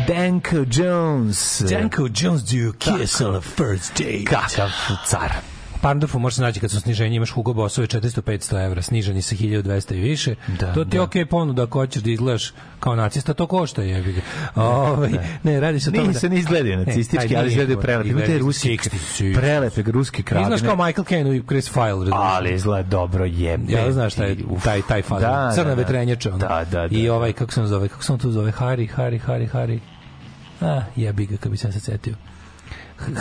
Danko 0.09 0.65
Jones. 0.71 1.61
Danko 1.69 2.09
Jones, 2.09 2.43
do 2.43 2.57
you 2.57 2.73
kiss 2.73 3.21
on 3.21 3.33
the 3.33 3.43
first 3.43 3.95
date? 3.95 4.25
Kakav 4.25 4.71
car. 5.07 5.33
Pandorfu 5.81 6.19
može 6.19 6.37
se 6.37 6.43
naći 6.43 6.61
kad 6.61 6.71
su 6.71 6.81
sniženje, 6.81 7.17
imaš 7.17 7.31
Hugo 7.31 7.53
Bossove 7.53 7.87
400-500 7.87 8.67
evra, 8.67 8.83
snižani 8.83 9.23
sa 9.23 9.35
1200 9.37 9.95
i 9.95 10.01
više. 10.01 10.35
Da, 10.61 10.75
to 10.75 10.85
ti 10.85 10.97
je 10.97 10.99
da. 10.99 11.03
okej 11.03 11.27
ponuda 11.27 11.63
ako 11.63 11.79
hoćeš 11.79 12.03
da 12.03 12.11
izgledaš 12.11 12.53
kao 12.81 12.97
nacista, 12.97 13.35
to 13.35 13.47
košta 13.47 13.83
jebi 13.83 14.13
ga. 14.13 14.21
Ovaj, 14.55 15.11
ne, 15.43 15.61
radi 15.61 15.81
se 15.81 15.91
o 15.91 15.93
tome 15.93 16.03
Nije 16.03 16.13
da... 16.13 16.19
se 16.19 16.29
ne 16.29 16.39
izgledaju 16.39 16.77
Ne, 16.77 16.85
nacistički, 16.85 17.29
taj 17.29 17.37
ali 17.37 17.49
izgledaju 17.49 17.77
govor, 17.77 17.85
prelepi. 17.85 18.09
Ima 18.09 18.19
te 18.19 18.25
izgledaju 18.25 18.47
ruski, 18.47 18.69
60, 18.69 19.39
prelepe 19.39 19.83
ruske 19.83 20.23
kragine. 20.23 20.55
Izgledaš 20.55 20.77
kao 20.77 20.87
Michael 20.87 21.05
Caine 21.05 21.41
u 21.41 21.43
Chris 21.43 21.73
File, 21.73 21.85
razumiješ? 21.85 22.15
Ali 22.15 22.55
izgleda 22.55 22.89
dobro 22.89 23.25
jebe. 23.25 23.73
Ja 23.73 23.93
znaš 23.93 24.13
šta 24.13 24.25
je 24.25 24.37
taj 24.65 24.83
taj 24.83 25.03
fazon. 25.03 25.31
Da, 25.31 25.53
Crna 25.55 25.65
da, 25.65 25.75
da. 25.75 25.83
vetrenjača. 25.83 26.31
Da, 26.31 26.65
da, 26.71 26.89
da, 26.89 26.97
I 26.97 27.07
da. 27.07 27.15
ovaj 27.15 27.33
kako 27.33 27.53
se 27.53 27.61
on 27.61 27.67
zove, 27.67 27.89
kako 27.89 28.05
se 28.05 28.13
on 28.13 28.19
tu 28.19 28.31
zove, 28.31 28.51
Hari, 28.51 28.87
Hari, 28.87 29.19
Hari, 29.19 29.47
Hari. 29.47 29.81
A, 30.61 30.83
jebi 30.97 31.27
ga, 31.27 31.37
kad 31.37 31.51
bi 31.53 31.57
sam 31.57 31.73
se 31.73 31.81
setio. 31.81 32.15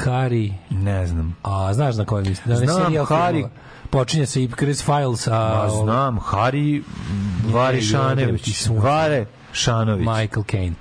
Hari, 0.05 0.53
Ne 0.69 1.07
znam. 1.07 1.35
a 1.43 1.73
znaš 1.73 1.95
na 1.95 2.05
kojem 2.05 2.27
mislim? 2.27 2.55
Da 2.59 2.65
Znam, 2.65 3.05
Hari. 3.05 3.45
Počinje 3.89 4.25
se 4.25 4.43
i 4.43 4.49
Chris 4.57 4.83
Files, 4.83 5.27
a... 5.27 5.31
Ma 5.31 5.63
ovaj, 5.63 5.83
znam, 5.83 6.19
Hari 6.19 6.83
Varišanović. 7.53 8.67
Vare 8.69 9.25
Šanović. 9.57 10.07
Michael 10.07 10.43
Caine. 10.51 10.73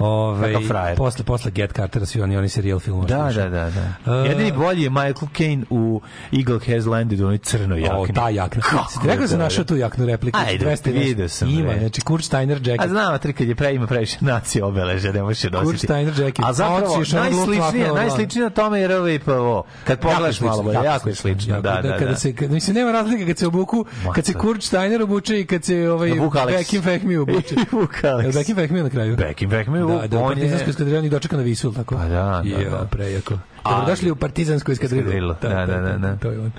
Ovaj 0.00 0.52
Kakav 0.52 0.68
frajer. 0.68 0.96
posle 0.96 1.24
posle 1.24 1.50
Get 1.50 1.72
Cartera 1.72 2.06
svi 2.06 2.22
oni 2.22 2.36
oni 2.36 2.48
serijal 2.48 2.80
filmovi. 2.80 3.08
Da, 3.08 3.30
da, 3.34 3.48
da, 3.48 3.70
da. 3.70 4.12
E, 4.12 4.28
Jedini 4.28 4.52
bolji 4.52 4.82
je 4.82 4.90
Michael 4.90 5.28
Caine 5.36 5.64
u 5.70 6.00
Eagle 6.32 6.58
Has 6.66 6.86
Landed 6.86 7.20
u 7.20 7.24
onoj 7.24 7.38
crnoj 7.38 7.80
jakni. 7.80 7.98
O, 7.98 8.06
ta 8.14 8.28
jakna. 8.28 8.62
Kako 8.62 9.06
rekao 9.06 9.22
da 9.22 9.28
sam 9.28 9.38
našao 9.38 9.64
tu 9.64 9.76
jaknu 9.76 10.06
repliku? 10.06 10.38
Ajde, 10.46 10.66
200 10.66 10.68
i 10.68 10.72
nešto. 10.72 10.90
vidio 10.90 11.28
sam, 11.28 11.48
Ima, 11.48 11.68
bre. 11.68 11.78
znači 11.78 12.00
Kurt 12.00 12.24
Steiner 12.24 12.68
jacket. 12.68 12.84
A 12.84 12.88
znam, 12.88 13.18
tri 13.18 13.32
kad 13.32 13.48
je 13.48 13.54
pre 13.54 13.74
ima 13.74 13.86
previše 13.86 14.16
nacije 14.20 14.64
obeleže, 14.64 15.12
ne 15.12 15.22
možeš 15.22 15.44
je 15.44 15.50
nositi. 15.50 15.66
Kurt 15.66 15.80
Steiner 15.80 16.20
jacket. 16.20 16.44
A 16.44 16.52
zapravo, 16.52 16.96
najsličnije, 16.96 17.30
Luftwaffe, 17.32 17.94
najsličnije 17.94 18.44
na 18.44 18.50
tome 18.50 18.80
je 18.80 18.88
RVPO. 18.88 19.62
Kad 19.84 20.00
pogledaš 20.00 20.40
malo 20.40 20.62
bolje, 20.62 20.78
jako 20.84 21.08
je 21.08 21.14
slično. 21.14 21.60
Da, 21.60 21.80
da, 21.82 21.98
da. 21.98 22.16
se, 22.16 22.34
kada, 22.34 22.54
mislim, 22.54 22.76
nema 22.76 22.92
razlike 22.92 23.26
kad 23.26 23.38
se 23.38 23.46
obuku, 23.46 23.84
kad 24.14 24.26
se 24.26 24.32
Kurt 24.32 24.62
Steiner 24.62 25.02
obuče 25.02 25.40
i 25.40 25.46
kad 25.46 25.64
se 25.64 25.90
ovaj. 25.90 26.12
Bekim 26.46 26.82
Fehmi 26.82 27.16
obuče. 27.16 27.54
I 28.18 28.22
Alex. 28.22 28.36
Bekim 28.36 28.56
Fehmi 28.56 28.82
na 28.82 28.90
kraju? 28.90 29.16
Bekim 29.16 29.50
Fehmi, 29.50 29.78
Da, 29.78 30.06
da, 30.06 30.18
u 30.18 30.22
on 30.22 30.30
je- 30.30 30.34
partizanskoj 30.34 30.70
oni 30.94 31.08
dočeka 31.08 31.36
na 31.36 31.42
visul, 31.42 31.74
tako? 31.74 31.94
Pa 31.94 32.02
da, 32.02 32.08
da, 32.08 32.42
Jo, 32.44 32.70
da. 32.70 32.86
prejako. 32.86 33.38
Ali- 33.62 33.76
Dobro, 33.76 33.86
došli 33.86 34.10
u 34.10 34.16
partizanskoj 34.16 34.72
eskadrilju. 34.72 35.02
Eskadrilu, 35.02 35.34
da, 35.42 35.66
da, 35.66 35.76
da, 35.78 35.98
da. 35.98 36.16
To 36.16 36.30
je 36.30 36.38
on. 36.40 36.52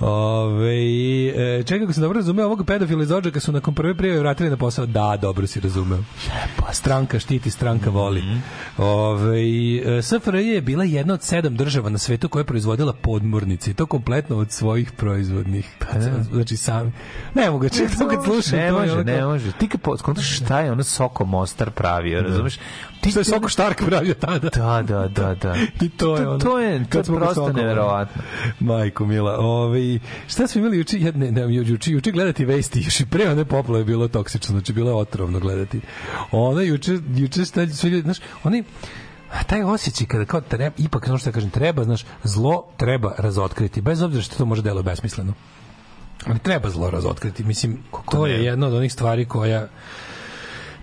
Ove, 0.00 0.76
e, 1.28 1.62
čekaj, 1.62 1.84
ako 1.84 1.92
sam 1.92 2.02
dobro 2.02 2.16
razumeo, 2.16 2.46
ovog 2.46 2.66
pedofila 2.66 3.02
iz 3.02 3.10
Odžaka 3.10 3.40
su 3.40 3.52
nakon 3.52 3.74
prve 3.74 3.94
prijave 3.94 4.18
vratili 4.18 4.50
na 4.50 4.56
posao. 4.56 4.86
Da, 4.86 5.16
dobro 5.16 5.46
si 5.46 5.60
razumeo. 5.60 5.98
Stranka 6.72 7.18
štiti, 7.18 7.50
stranka 7.50 7.90
voli. 7.90 8.22
Ove, 8.78 9.40
e, 9.40 10.02
SFRJ 10.02 10.44
je 10.44 10.60
bila 10.60 10.84
jedna 10.84 11.14
od 11.14 11.22
sedam 11.22 11.56
država 11.56 11.90
na 11.90 11.98
svetu 11.98 12.28
koja 12.28 12.40
je 12.40 12.44
proizvodila 12.44 12.92
podmornice 12.92 13.70
i 13.70 13.74
to 13.74 13.86
kompletno 13.86 14.36
od 14.36 14.50
svojih 14.50 14.92
proizvodnih. 14.92 15.70
Znači, 16.32 16.56
sami. 16.56 16.92
Ne 17.34 17.50
mogu, 17.50 17.68
čekaj, 17.68 17.96
to 17.98 18.08
kad 18.08 18.24
slušam. 18.24 18.58
Ne 18.58 18.60
to 18.60 18.74
je 18.74 18.80
može, 18.80 18.92
onako- 18.92 19.10
ne 19.10 19.24
može. 19.24 19.52
Ti 19.52 19.68
kad 19.68 19.80
skontaš 19.98 20.36
šta 20.36 20.60
je 20.60 20.72
ono 20.72 20.82
Soko 20.82 21.24
Mostar 21.24 21.70
pravio, 21.70 22.22
razumeš? 22.22 22.58
Ti 23.02 23.10
Što 23.10 23.20
je 23.20 23.24
Soko 23.24 23.48
Štark 23.48 23.82
pravio 23.86 24.14
tada. 24.14 24.48
Da, 24.48 24.82
da, 24.82 25.08
da, 25.08 25.34
da. 25.34 25.56
I 25.86 25.88
to 25.88 26.16
je 26.16 26.28
ono. 26.28 26.38
To 26.38 26.58
je, 26.58 26.84
to 26.90 26.98
je 26.98 27.04
smo 27.04 27.18
kod 27.18 27.24
prosto 27.24 27.52
neverovatno. 27.52 28.22
Majko 28.60 29.06
Mila, 29.06 29.38
ovaj 29.38 29.98
šta 30.28 30.46
smo 30.46 30.58
imali 30.60 30.78
juče 30.78 30.98
jedne 30.98 31.30
ne, 31.30 31.54
juče 31.54 31.90
juče 31.90 32.10
gledati 32.10 32.44
vesti, 32.44 32.82
još 32.86 33.00
i 33.00 33.06
pre 33.06 33.30
one 33.30 33.44
poplave 33.44 33.80
je 33.80 33.84
bilo 33.84 34.08
toksično, 34.08 34.50
znači 34.50 34.72
bilo 34.72 34.90
je 34.90 34.96
otrovno 34.96 35.40
gledati. 35.40 35.80
Ona 36.30 36.62
juče 36.62 36.98
juče 37.14 37.44
šta 37.44 37.68
sve 37.68 37.90
ljudi, 37.90 38.02
znaš, 38.02 38.18
oni 38.44 38.64
taj 39.46 39.62
osjećaj 39.62 40.06
kada 40.06 40.24
kao 40.24 40.40
treba, 40.40 40.74
ipak 40.78 41.06
ono 41.08 41.18
što 41.18 41.32
kažem, 41.32 41.50
treba, 41.50 41.84
znaš, 41.84 42.04
zlo 42.24 42.64
treba 42.76 43.14
razotkriti, 43.18 43.80
bez 43.80 44.02
obzira 44.02 44.22
što 44.22 44.36
to 44.36 44.44
može 44.44 44.62
deluje 44.62 44.82
besmisleno. 44.82 45.32
Ali 46.26 46.38
treba 46.38 46.70
zlo 46.70 46.90
razotkriti, 46.90 47.44
mislim, 47.44 47.78
to 48.10 48.26
je 48.26 48.44
jedna 48.44 48.66
od 48.66 48.74
onih 48.74 48.92
stvari 48.92 49.24
koja 49.24 49.68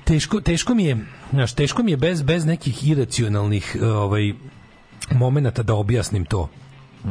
teško, 0.10 0.42
teško 0.42 0.76
mi 0.76 0.86
je, 0.86 0.98
znaš, 1.32 1.54
teško 1.54 1.84
mi 1.84 1.92
je 1.92 1.98
bez, 1.98 2.22
bez 2.22 2.46
nekih 2.46 2.88
iracionalnih 2.88 3.78
ovaj, 3.82 4.34
momenata 5.12 5.64
da 5.64 5.76
objasnim 5.76 6.26
to. 6.26 6.50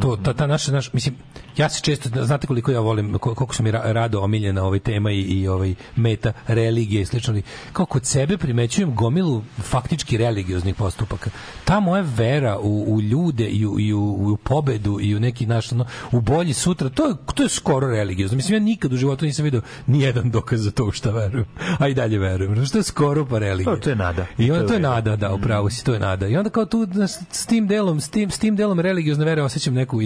To, 0.03 0.17
ta, 0.17 0.35
ta 0.35 0.47
naša, 0.47 0.73
naš, 0.73 0.93
mislim, 0.93 1.15
ja 1.59 1.69
se 1.69 1.81
često, 1.83 2.25
znate 2.25 2.47
koliko 2.47 2.71
ja 2.71 2.81
volim, 2.81 3.13
kol- 3.13 3.35
koliko 3.35 3.55
su 3.55 3.63
mi 3.63 3.73
ra- 3.73 3.93
rado 3.93 4.21
omiljena 4.21 4.65
ovaj 4.65 4.79
tema 4.79 5.11
i, 5.11 5.21
i 5.21 5.49
ovaj 5.49 5.75
meta, 5.97 6.33
religije 6.47 7.03
i 7.03 7.07
slično, 7.07 7.33
ali 7.33 7.43
kao 7.73 7.87
kod 7.87 8.07
sebe 8.07 8.39
primećujem 8.39 8.95
gomilu 8.95 9.43
faktički 9.59 10.17
religioznih 10.17 10.75
postupaka. 10.75 11.31
Ta 11.65 11.81
moja 11.81 12.05
vera 12.09 12.59
u, 12.59 12.85
u 12.89 13.01
ljude 13.01 13.47
i 13.47 13.67
u, 13.67 13.81
i 13.81 13.93
u, 13.93 14.01
u 14.03 14.37
pobedu 14.37 14.99
i 15.01 15.17
u 15.17 15.21
neki 15.21 15.47
naš, 15.47 15.73
ono, 15.73 15.87
u 16.13 16.21
bolji 16.21 16.53
sutra, 16.53 16.89
to 16.89 17.07
je, 17.07 17.15
to 17.35 17.43
je 17.43 17.49
skoro 17.49 17.87
religiozno. 17.87 18.37
Mislim, 18.37 18.55
ja 18.55 18.61
nikad 18.61 18.93
u 18.93 18.97
životu 18.97 19.25
nisam 19.25 19.45
vidio 19.45 19.61
ni 19.87 20.01
jedan 20.01 20.31
dokaz 20.31 20.61
za 20.61 20.71
to 20.71 20.85
u 20.85 20.93
šta 20.93 21.11
verujem. 21.11 21.47
A 21.79 21.89
i 21.89 21.95
dalje 21.95 22.19
verujem. 22.19 22.55
Znači, 22.55 22.73
to 22.73 22.79
je 22.79 22.83
skoro 22.83 23.25
pa 23.27 23.39
religija. 23.39 23.75
To- 23.75 23.81
to 23.81 23.91
je 23.91 23.97
nada. 23.97 24.27
I 24.39 24.51
onda 24.51 24.67
To 24.67 24.75
je 24.75 24.81
nada, 24.81 25.17
da, 25.17 25.35
upravo 25.35 25.71
si, 25.71 25.85
to 25.85 25.93
je 25.93 26.01
nada. 26.01 26.27
I 26.29 26.37
onda 26.37 26.51
kao 26.51 26.65
tu 26.67 26.87
s 27.31 27.47
tim 27.47 27.67
delom, 27.67 28.01
s 28.01 28.09
tim, 28.09 28.31
s 28.31 28.39
tim 28.39 28.57
delom 28.57 28.81
religiozne 28.81 29.25
vere 29.25 29.43
osjećam 29.43 29.75
neku 29.75 29.99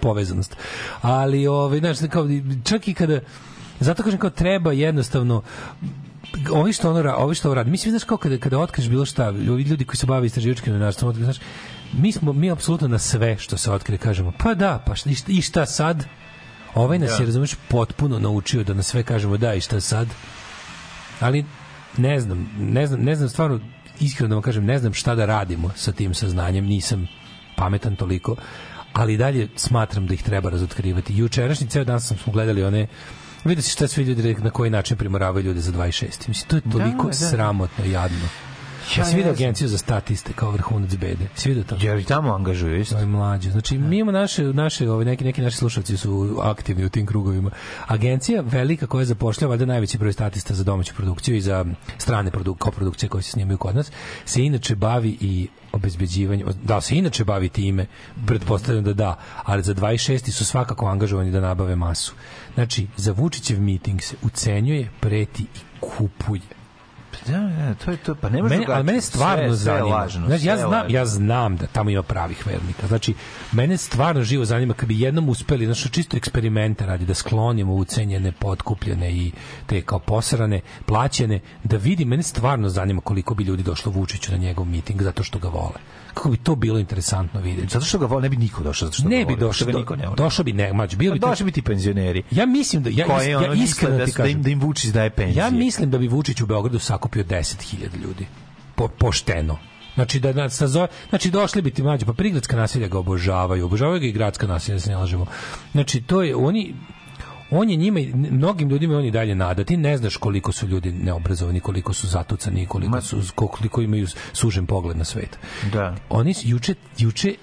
povezanost. 0.00 0.56
Ali, 1.02 1.46
ovaj, 1.46 1.78
znaš, 1.78 1.98
kao, 2.10 2.28
čak 2.64 2.88
i 2.88 2.94
kada, 2.94 3.20
zato 3.80 4.02
kažem 4.02 4.18
kao 4.18 4.30
treba 4.30 4.72
jednostavno 4.72 5.42
ovi 6.52 6.72
što 6.72 6.90
ono 6.90 7.14
ovi 7.16 7.34
što 7.34 7.54
radi. 7.54 7.70
Mislim 7.70 7.90
znaš 7.90 8.04
kao 8.04 8.16
kada 8.18 8.38
kada 8.38 8.58
otkriješ 8.58 8.88
bilo 8.88 9.04
šta, 9.06 9.28
ovi 9.28 9.62
ljudi 9.62 9.84
koji 9.84 9.96
se 9.96 10.06
bave 10.06 10.26
istraživačkim 10.26 10.72
novinarstvom, 10.72 11.14
znaš, 11.14 11.36
mi 11.92 12.12
smo 12.12 12.32
mi 12.32 12.50
apsolutno 12.50 12.88
na 12.88 12.98
sve 12.98 13.38
što 13.38 13.56
se 13.56 13.70
otkrije 13.70 13.98
kažemo, 13.98 14.32
pa 14.38 14.54
da, 14.54 14.82
pa 14.86 14.94
šta, 14.94 15.10
i 15.10 15.14
šta- 15.14 15.32
i 15.32 15.42
šta 15.42 15.66
sad? 15.66 16.04
Ovaj 16.74 16.98
nas 16.98 17.10
Da. 17.10 17.16
je, 17.16 17.26
razumeš, 17.26 17.54
potpuno 17.68 18.18
naučio 18.18 18.64
da 18.64 18.74
na 18.74 18.82
sve 18.82 19.02
kažemo 19.02 19.36
da 19.36 19.54
i 19.54 19.60
šta 19.60 19.80
sad? 19.80 20.08
ali 21.20 21.44
ne 21.96 22.20
znam, 22.20 22.50
ne 22.58 22.86
znam, 22.86 23.00
ne 23.00 23.14
znam 23.14 23.28
stvarno 23.28 23.60
iskreno 24.00 24.28
da 24.28 24.34
vam 24.34 24.42
kažem, 24.42 24.64
ne 24.64 24.78
znam 24.78 24.92
šta 24.94 25.14
da 25.14 25.26
radimo 25.26 25.70
sa 25.76 25.92
tim 25.92 26.14
saznanjem, 26.14 26.64
nisam 26.64 27.08
pametan 27.56 27.96
toliko, 27.96 28.36
ali 28.92 29.16
dalje 29.16 29.48
smatram 29.56 30.06
da 30.06 30.14
ih 30.14 30.22
treba 30.22 30.50
razotkrivati. 30.50 31.16
Jučerašnji 31.16 31.66
ceo 31.66 31.84
dan 31.84 32.00
sam 32.00 32.18
smo 32.18 32.32
gledali 32.32 32.64
one 32.64 32.86
vidi 33.44 33.62
se 33.62 33.70
šta 33.70 33.88
svi 33.88 34.02
ljudi 34.04 34.36
na 34.42 34.50
koji 34.50 34.70
način 34.70 34.96
primoravaju 34.96 35.44
ljude 35.44 35.60
za 35.60 35.72
26. 35.72 36.28
Mislim, 36.28 36.48
to 36.48 36.56
je 36.56 36.62
toliko 36.72 37.02
Da, 37.02 37.08
da. 37.08 37.12
sramotno 37.12 37.84
jadno. 37.84 38.28
Ja, 38.96 39.00
Ja 39.00 39.04
si 39.04 39.16
vidio 39.16 39.32
agenciju 39.32 39.68
za 39.68 39.78
statiste 39.78 40.32
kao 40.32 40.50
vrhunac 40.50 40.94
bede. 40.94 41.28
Si 41.34 41.48
vidio 41.48 41.64
to? 41.64 41.76
Jer 41.80 42.04
tamo 42.04 42.34
angažuju 42.34 42.80
isto. 42.80 42.94
To 42.94 43.00
je 43.00 43.06
mlađe. 43.06 43.50
Znači, 43.50 43.78
mi 43.78 43.98
imamo 43.98 44.12
naše, 44.12 44.44
naše 44.44 44.90
ove, 44.90 45.04
neki, 45.04 45.24
neki 45.24 45.42
naši 45.42 45.56
slušalci 45.56 45.96
su 45.96 46.38
aktivni 46.42 46.84
u 46.84 46.88
tim 46.88 47.06
krugovima. 47.06 47.50
Agencija 47.86 48.42
velika 48.46 48.86
koja 48.86 49.04
zapošljava 49.04 49.50
valjda 49.50 49.66
najveći 49.66 49.98
broj 49.98 50.12
statista 50.12 50.54
za 50.54 50.64
domaću 50.64 50.94
produkciju 50.94 51.36
i 51.36 51.40
za 51.40 51.64
strane 51.98 52.30
produ 52.30 52.54
koprodukcije 52.54 53.08
koje 53.08 53.22
se 53.22 53.30
snimaju 53.30 53.58
kod 53.58 53.76
nas, 53.76 53.90
se 54.24 54.44
inače 54.44 54.74
bavi 54.74 55.16
i 55.20 55.48
obezbeđivanje, 55.72 56.44
da 56.62 56.80
se 56.80 56.96
inače 56.96 57.24
bavi 57.24 57.48
time, 57.48 57.86
pretpostavljam 58.26 58.84
da 58.84 58.92
da, 58.92 59.18
ali 59.44 59.62
za 59.62 59.74
26. 59.74 60.30
su 60.30 60.44
svakako 60.44 60.86
angažovani 60.86 61.30
da 61.30 61.40
nabave 61.40 61.76
masu. 61.76 62.14
Znači, 62.54 62.86
za 62.96 63.12
Vučićev 63.12 63.60
miting 63.60 64.02
se 64.02 64.16
ucenjuje, 64.22 64.90
preti 65.00 65.42
i 65.42 65.58
kupuje. 65.80 66.59
Da, 67.26 67.38
da, 67.38 67.74
to 67.74 67.90
je 67.90 67.96
to, 67.96 68.14
pa 68.14 68.28
ne 68.28 68.42
može 68.42 68.54
Mene, 68.54 68.66
ali 68.68 68.84
mene 68.84 69.00
stvarno 69.00 69.42
Sve- 69.44 69.56
sve 69.56 69.56
zanima. 69.56 69.96
lažno, 69.96 70.26
znači, 70.26 70.46
ja 70.46 70.54
sve 70.54 70.66
znam, 70.66 70.72
lažno. 70.72 70.98
ja 70.98 71.06
znam 71.06 71.56
da 71.56 71.66
tamo 71.66 71.90
ima 71.90 72.02
pravih 72.02 72.46
vernika. 72.46 72.86
Znači, 72.86 73.14
mene 73.52 73.76
stvarno 73.76 74.22
živo 74.22 74.44
zanima 74.44 74.74
kad 74.74 74.88
bi 74.88 75.00
jednom 75.00 75.28
uspeli, 75.28 75.66
znači 75.66 75.88
čisto 75.88 76.16
eksperimenta 76.16 76.86
radi 76.86 77.04
da 77.06 77.14
sklonimo 77.14 77.74
ucenjene, 77.74 78.32
potkupljene 78.32 79.12
i 79.12 79.32
te 79.66 79.82
kao 79.82 79.98
posrane, 79.98 80.60
plaćene, 80.86 81.40
da 81.64 81.76
vidi, 81.76 82.04
mene 82.04 82.22
stvarno 82.22 82.68
zanima 82.68 83.00
koliko 83.00 83.34
bi 83.34 83.44
ljudi 83.44 83.62
došlo 83.62 83.92
Vučiću 83.92 84.32
na 84.32 84.38
njegov 84.38 84.66
miting 84.66 85.02
zato 85.02 85.22
što 85.22 85.38
ga 85.38 85.48
vole. 85.48 85.80
Kako 86.14 86.30
bi 86.30 86.36
to 86.36 86.54
bilo 86.54 86.78
interesantno 86.78 87.40
vidjeti. 87.40 87.68
Zato 87.68 87.84
što 87.84 87.98
ga 87.98 88.20
ne 88.20 88.28
bi 88.28 88.36
niko 88.36 88.62
došao 88.62 88.86
zato 88.86 88.94
što 88.94 89.08
ne 89.08 89.24
bi 89.24 89.36
došao, 89.36 89.66
ga 89.66 89.78
niko 89.78 89.96
ne 89.96 90.06
došao 90.16 90.44
bi 90.44 90.52
ne, 90.52 90.72
mađ, 90.72 90.94
bilo 90.94 91.12
Pa 91.12 91.14
bi 91.14 91.20
došli 91.20 91.44
bi 91.44 91.52
ti 91.52 91.62
penzioneri. 91.62 92.22
Ja 92.30 92.46
mislim 92.46 92.82
da 92.82 92.90
ja, 92.90 93.06
ja 93.22 93.52
iskreno 93.54 93.98
da 93.98 94.04
da 94.16 94.26
im- 94.26 94.42
da 94.42 94.50
im 94.50 94.60
Vučić 94.60 94.90
daje 94.90 95.10
penzije. 95.10 95.40
Ja 95.40 95.50
mislim 95.50 95.90
da 95.90 95.98
bi 95.98 96.08
Vučić 96.08 96.40
u 96.40 96.46
Beogradu 96.46 96.78
sakupio 96.78 97.24
10.000 97.24 98.02
ljudi. 98.02 98.26
Po, 98.74 98.88
pošteno. 98.88 99.58
Znači 99.94 100.20
da 100.20 100.32
nas 100.32 100.54
sazove, 100.54 100.86
znači 101.08 101.30
došli 101.30 101.62
bi 101.62 101.70
ti 101.70 101.82
mlađi, 101.82 102.04
pa 102.04 102.12
prigradska 102.12 102.56
naselja 102.56 102.88
ga 102.88 102.98
obožavaju, 102.98 103.64
obožavaju 103.64 104.00
ga 104.00 104.06
i 104.06 104.12
gradska 104.12 104.46
naselja, 104.46 104.76
da 104.76 104.80
se 104.80 104.90
ne 104.90 104.96
lažemo. 104.96 105.26
Znači 105.72 106.00
to 106.00 106.22
je 106.22 106.36
oni 106.36 106.74
on 107.50 107.70
je 107.70 107.76
njima, 107.76 108.00
mnogim 108.14 108.68
ljudima 108.68 108.96
on 108.96 109.04
i 109.04 109.10
dalje 109.10 109.34
nada. 109.34 109.64
Ti 109.64 109.76
ne 109.76 109.96
znaš 109.96 110.16
koliko 110.16 110.52
su 110.52 110.66
ljudi 110.66 110.92
neobrazovani, 110.92 111.60
koliko 111.60 111.92
su 111.92 112.06
zatucani, 112.06 112.66
koliko 112.66 113.00
su 113.00 113.16
koliko 113.34 113.82
imaju 113.82 114.06
sužen 114.32 114.66
pogled 114.66 114.96
na 114.96 115.04
svet. 115.04 115.38
Da. 115.72 115.96
Oni 116.08 116.34
su 116.34 116.48
juče 116.48 116.74
juče 116.98 117.34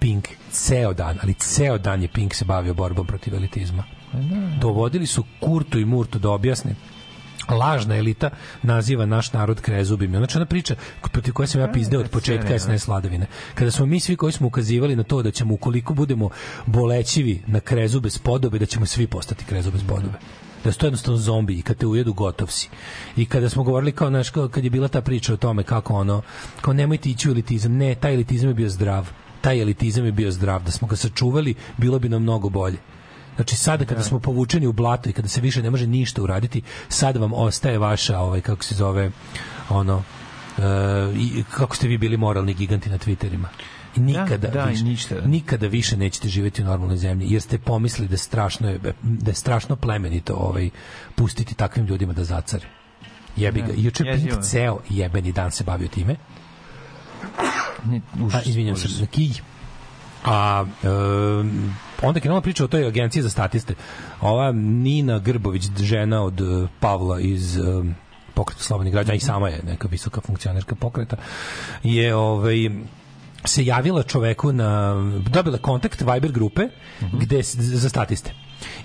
Pink 0.00 0.28
ceo 0.50 0.94
dan, 0.94 1.18
ali 1.22 1.34
ceo 1.34 1.78
dan 1.78 2.02
je 2.02 2.08
Pink 2.08 2.34
se 2.34 2.44
bavio 2.44 2.74
borbom 2.74 3.06
protiv 3.06 3.34
elitizma. 3.34 3.84
Dovodili 4.60 5.06
su 5.06 5.24
Kurtu 5.40 5.78
i 5.78 5.84
Murtu 5.84 6.18
da 6.18 6.30
objasne 6.30 6.74
lažna 7.48 7.96
elita 7.96 8.30
naziva 8.62 9.06
naš 9.06 9.32
narod 9.32 9.60
krezubima. 9.60 10.18
Znači 10.18 10.38
ona 10.38 10.46
priča 10.46 10.74
protiv 11.12 11.34
koje 11.34 11.46
sam 11.46 11.60
ja 11.60 11.72
pizdeo 11.72 12.00
od 12.00 12.10
početka 12.10 12.58
SNS 12.58 12.86
vladavine. 12.86 13.26
Kada 13.54 13.70
smo 13.70 13.86
mi 13.86 14.00
svi 14.00 14.16
koji 14.16 14.32
smo 14.32 14.46
ukazivali 14.46 14.96
na 14.96 15.02
to 15.02 15.22
da 15.22 15.30
ćemo 15.30 15.54
ukoliko 15.54 15.94
budemo 15.94 16.30
bolećivi 16.66 17.42
na 17.46 17.60
krezube 17.60 18.10
s 18.10 18.18
podobe, 18.18 18.58
da 18.58 18.66
ćemo 18.66 18.86
svi 18.86 19.06
postati 19.06 19.44
krezube 19.44 19.78
s 19.78 19.86
podobe 19.88 20.18
da 20.64 20.72
su 20.72 20.78
to 20.78 20.86
jednostavno 20.86 21.18
zombi 21.18 21.58
i 21.58 21.62
kad 21.62 21.76
te 21.76 21.86
ujedu 21.86 22.12
gotov 22.12 22.48
si. 22.48 22.68
I 23.16 23.26
kada 23.26 23.48
smo 23.48 23.62
govorili 23.62 23.92
kao, 23.92 24.10
kao 24.32 24.48
kad 24.48 24.64
je 24.64 24.70
bila 24.70 24.88
ta 24.88 25.00
priča 25.00 25.34
o 25.34 25.36
tome 25.36 25.62
kako 25.62 25.94
ono, 25.94 26.22
kao 26.60 26.74
nemojte 26.74 27.10
ići 27.10 27.28
u 27.28 27.32
elitizam, 27.32 27.72
ne, 27.72 27.94
taj 27.94 28.14
elitizam 28.14 28.48
je 28.48 28.54
bio 28.54 28.68
zdrav. 28.68 29.10
Taj 29.40 29.60
elitizam 29.60 30.04
je 30.04 30.12
bio 30.12 30.30
zdrav. 30.30 30.62
Da 30.64 30.70
smo 30.70 30.88
ga 30.88 30.96
sačuvali, 30.96 31.54
bilo 31.76 31.98
bi 31.98 32.08
nam 32.08 32.22
mnogo 32.22 32.48
bolje. 32.48 32.78
Znači 33.36 33.56
sada 33.56 33.84
kada 33.84 34.02
smo 34.02 34.18
povučeni 34.18 34.66
u 34.66 34.72
blato 34.72 35.10
i 35.10 35.12
kada 35.12 35.28
se 35.28 35.40
više 35.40 35.62
ne 35.62 35.70
može 35.70 35.86
ništa 35.86 36.22
uraditi, 36.22 36.62
sad 36.88 37.16
vam 37.16 37.32
ostaje 37.32 37.78
vaša 37.78 38.18
ovaj 38.18 38.40
kako 38.40 38.64
se 38.64 38.74
zove 38.74 39.10
ono 39.68 40.02
e, 40.58 41.42
kako 41.50 41.76
ste 41.76 41.88
vi 41.88 41.98
bili 41.98 42.16
moralni 42.16 42.54
giganti 42.54 42.90
na 42.90 42.98
Twitterima. 42.98 43.46
I 43.96 44.00
nikada, 44.00 44.48
da, 44.48 44.64
i 44.64 44.70
više, 44.70 44.84
ništa. 44.84 45.14
nikada 45.24 45.66
više 45.66 45.96
nećete 45.96 46.28
živjeti 46.28 46.62
u 46.62 46.64
normalnoj 46.64 46.96
zemlji 46.96 47.26
jer 47.30 47.42
ste 47.42 47.58
pomislili 47.58 48.08
da 48.08 48.16
strašno 48.16 48.68
je 48.70 48.78
da 49.02 49.30
je 49.30 49.34
strašno 49.34 49.76
plemenito 49.76 50.34
ovaj 50.34 50.70
pustiti 51.14 51.54
takvim 51.54 51.86
ljudima 51.86 52.12
da 52.12 52.24
zacare. 52.24 52.66
Jebi 53.36 53.60
ga. 53.60 53.66
Da, 53.66 53.72
juče 53.76 54.04
jezivo 54.04 54.30
Pink 54.30 54.44
je. 54.44 54.50
ceo 54.50 54.78
jebeni 54.88 55.32
dan 55.32 55.50
se 55.50 55.64
bavio 55.64 55.88
time. 55.88 56.16
A, 58.32 58.40
izvinjam 58.44 58.76
se, 58.76 59.06
kij. 59.06 59.30
A 60.24 60.64
e, 60.82 60.86
onda 62.02 62.20
krenula 62.20 62.40
priča 62.40 62.64
o 62.64 62.68
toj 62.68 62.86
agenciji 62.86 63.22
za 63.22 63.30
statiste. 63.30 63.74
Ova 64.20 64.52
Nina 64.52 65.18
Grbović, 65.18 65.62
žena 65.78 66.22
od 66.22 66.40
e, 66.40 66.44
Pavla 66.80 67.20
iz 67.20 67.56
e, 67.56 67.62
pokreta 68.34 68.62
slobodnih 68.62 68.92
građana 68.92 69.14
i 69.14 69.20
sama 69.20 69.48
je 69.48 69.60
neka 69.62 69.88
visoka 69.88 70.20
funkcionerka 70.20 70.74
pokreta 70.74 71.16
je 71.82 72.14
ovaj 72.14 72.56
se 73.44 73.64
javila 73.64 74.02
čoveku 74.02 74.52
na 74.52 74.94
dobila 75.26 75.58
kontakt 75.58 76.00
Viber 76.02 76.32
grupe 76.32 76.62
gde 77.12 77.38
s- 77.38 77.54
za 77.54 77.88
statiste 77.88 78.32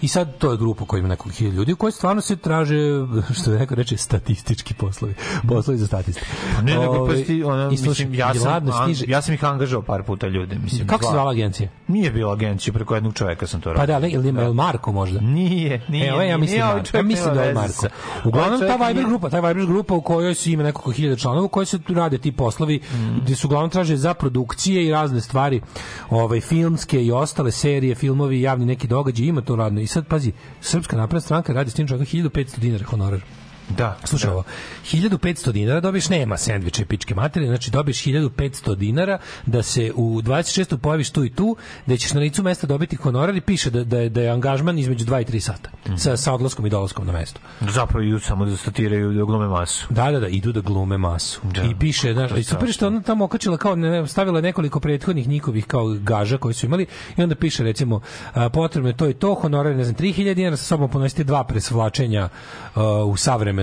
I 0.02 0.08
sad 0.08 0.38
to 0.38 0.52
je 0.52 0.58
grupa 0.58 0.86
koja 0.86 1.00
ima 1.00 1.08
nekog 1.08 1.32
hiljada 1.32 1.58
ljudi 1.58 1.76
koji 1.76 1.92
stvarno 1.92 2.22
se 2.22 2.36
traže, 2.36 2.76
što 3.38 3.52
je 3.52 3.60
neko 3.60 3.76
reče, 3.76 3.98
statistički 3.98 4.74
poslovi. 4.74 5.14
Poslovi 5.48 5.78
za 5.78 5.88
statiste. 5.88 6.22
Pa 6.56 6.62
ne, 6.62 6.72
nego 6.74 7.08
pa 7.08 7.16
sti, 7.16 7.44
ona, 7.44 7.70
slušaj, 7.70 7.82
mislim, 7.90 8.14
ja 8.14 8.34
sam, 8.34 8.48
ladno 8.48 8.72
an- 8.74 8.94
ja 9.08 9.22
sam 9.22 9.34
ih 9.34 9.46
angažao 9.46 9.82
par 9.82 10.04
puta 10.04 10.28
ljude. 10.28 10.56
Mislim, 10.58 10.88
Kako 10.88 11.04
se 11.04 11.10
zvala 11.12 11.32
agencija? 11.32 11.70
Nije 11.88 12.12
bila 12.12 12.34
agencija, 12.34 12.74
preko 12.74 12.96
jednog 12.96 13.14
čoveka 13.14 13.48
sam 13.48 13.62
to 13.62 13.70
radio. 13.70 13.80
Pa 13.80 13.86
da, 13.86 14.00
ne, 14.00 14.10
ili 14.10 14.30
ima 14.30 14.42
El 14.42 14.54
Marko 14.54 14.92
možda? 14.92 15.20
Nije, 15.20 15.82
nije. 15.90 16.08
E, 16.08 16.14
ovaj 16.14 16.26
ja 16.26 16.28
nije, 16.28 16.38
mislim, 16.38 16.60
Marko. 16.62 16.78
čovjek 16.78 16.96
ja 16.96 17.04
mislim 17.04 17.36
da 17.36 17.44
je 17.44 17.54
Marko. 17.54 17.86
Uglavnom 18.26 18.60
ta 18.60 18.76
Viber 18.78 18.96
nije- 18.96 19.06
grupa, 19.06 19.30
ta 19.30 19.40
Viber 19.40 19.66
grupa 19.66 19.94
u 19.94 20.02
kojoj 20.02 20.36
su 20.36 20.50
ima 20.50 20.64
nekoliko 20.64 20.92
hiljada 20.92 21.16
članova, 21.16 21.46
u 21.46 21.50
kojoj 21.50 21.66
se 21.66 21.80
rade 21.90 22.18
ti 22.18 22.32
poslovi, 22.32 22.80
Mm. 22.94 23.20
gde 23.20 23.36
su 23.36 23.48
uglavnom 23.48 23.70
traže 23.70 23.98
za 23.98 24.14
produkcije 24.14 24.86
i 24.86 24.92
razne 24.92 25.22
stvari, 25.22 25.62
ovaj 26.10 26.42
filmske 26.42 27.04
i 27.04 27.12
ostale 27.12 27.52
serije, 27.52 27.96
filmovi, 27.96 28.42
javni 28.42 28.66
neki 28.66 28.88
događaj, 28.88 29.26
ima 29.26 29.42
to 29.42 29.56
radno. 29.68 29.82
I 29.82 29.88
sad 29.88 30.08
pazi, 30.08 30.32
Srpska 30.62 30.98
napredna 30.98 31.22
stranka 31.22 31.54
radi 31.54 31.72
s 31.72 31.74
tim 31.74 31.88
čovjekom 31.88 32.32
1500 32.32 32.60
dinara 32.60 32.86
honorar. 32.86 33.22
Da. 33.70 33.98
Slušaj 34.04 34.30
ovo, 34.30 34.44
1500 34.92 35.52
dinara 35.52 35.80
dobiješ, 35.80 36.10
nema 36.10 36.38
sendviče 36.38 36.82
i 36.82 36.86
pičke 36.86 37.16
materije, 37.16 37.50
znači 37.50 37.72
dobiješ 37.72 38.04
1500 38.04 38.76
dinara 38.76 39.20
da 39.46 39.64
se 39.64 39.92
u 39.96 40.22
26. 40.22 40.78
pojaviš 40.78 41.10
tu 41.10 41.26
i 41.26 41.30
tu, 41.30 41.56
da 41.86 41.98
ćeš 41.98 42.14
na 42.14 42.20
licu 42.20 42.44
mesta 42.44 42.68
dobiti 42.68 42.96
honorar 42.96 43.36
i 43.36 43.42
piše 43.42 43.70
da, 43.70 43.84
da, 43.84 44.00
je, 44.00 44.10
da 44.10 44.22
je 44.22 44.30
angažman 44.30 44.80
između 44.80 45.06
2 45.06 45.22
i 45.22 45.26
3 45.26 45.40
sata, 45.40 45.70
sa, 45.98 46.18
sa 46.18 46.34
odlaskom 46.34 46.66
i 46.66 46.70
dolaskom 46.70 47.06
na 47.06 47.12
mesto. 47.12 47.40
Zapravo 47.62 48.04
idu 48.04 48.20
samo 48.20 48.46
da 48.46 48.58
statiraju 48.58 49.14
da 49.14 49.24
glume 49.24 49.48
masu. 49.48 49.88
Da, 49.90 50.12
da, 50.12 50.20
da, 50.20 50.28
idu 50.28 50.52
da 50.52 50.62
glume 50.62 50.98
masu. 50.98 51.42
Da. 51.44 51.64
I 51.64 51.76
piše, 51.80 52.14
znaš, 52.14 52.32
i 52.38 52.44
super 52.44 52.72
što 52.72 52.88
ona 52.88 53.02
tamo 53.02 53.26
okačila 53.26 53.58
kao, 53.58 53.76
ne, 53.76 54.08
stavila 54.08 54.42
nekoliko 54.42 54.80
prethodnih 54.80 55.28
njihovih 55.28 55.66
kao 55.66 55.86
gaža 56.00 56.38
koji 56.38 56.54
su 56.54 56.66
imali 56.66 56.86
i 57.18 57.24
onda 57.24 57.36
piše 57.36 57.64
recimo, 57.64 58.02
a, 58.34 58.50
potrebno 58.50 58.90
je 58.90 58.98
to 58.98 59.10
i 59.10 59.14
to, 59.14 59.34
honorar, 59.34 59.76
ne 59.76 59.84
znam, 59.84 59.96
3000 59.96 60.34
dinara 60.34 60.58
sa 60.58 60.64
sobom 60.64 60.90
ponosite 60.90 61.24
dva 61.24 61.44
presvlačenja 61.44 62.30
a, 62.76 62.84
u 63.04 63.18
savremenom, 63.18 63.57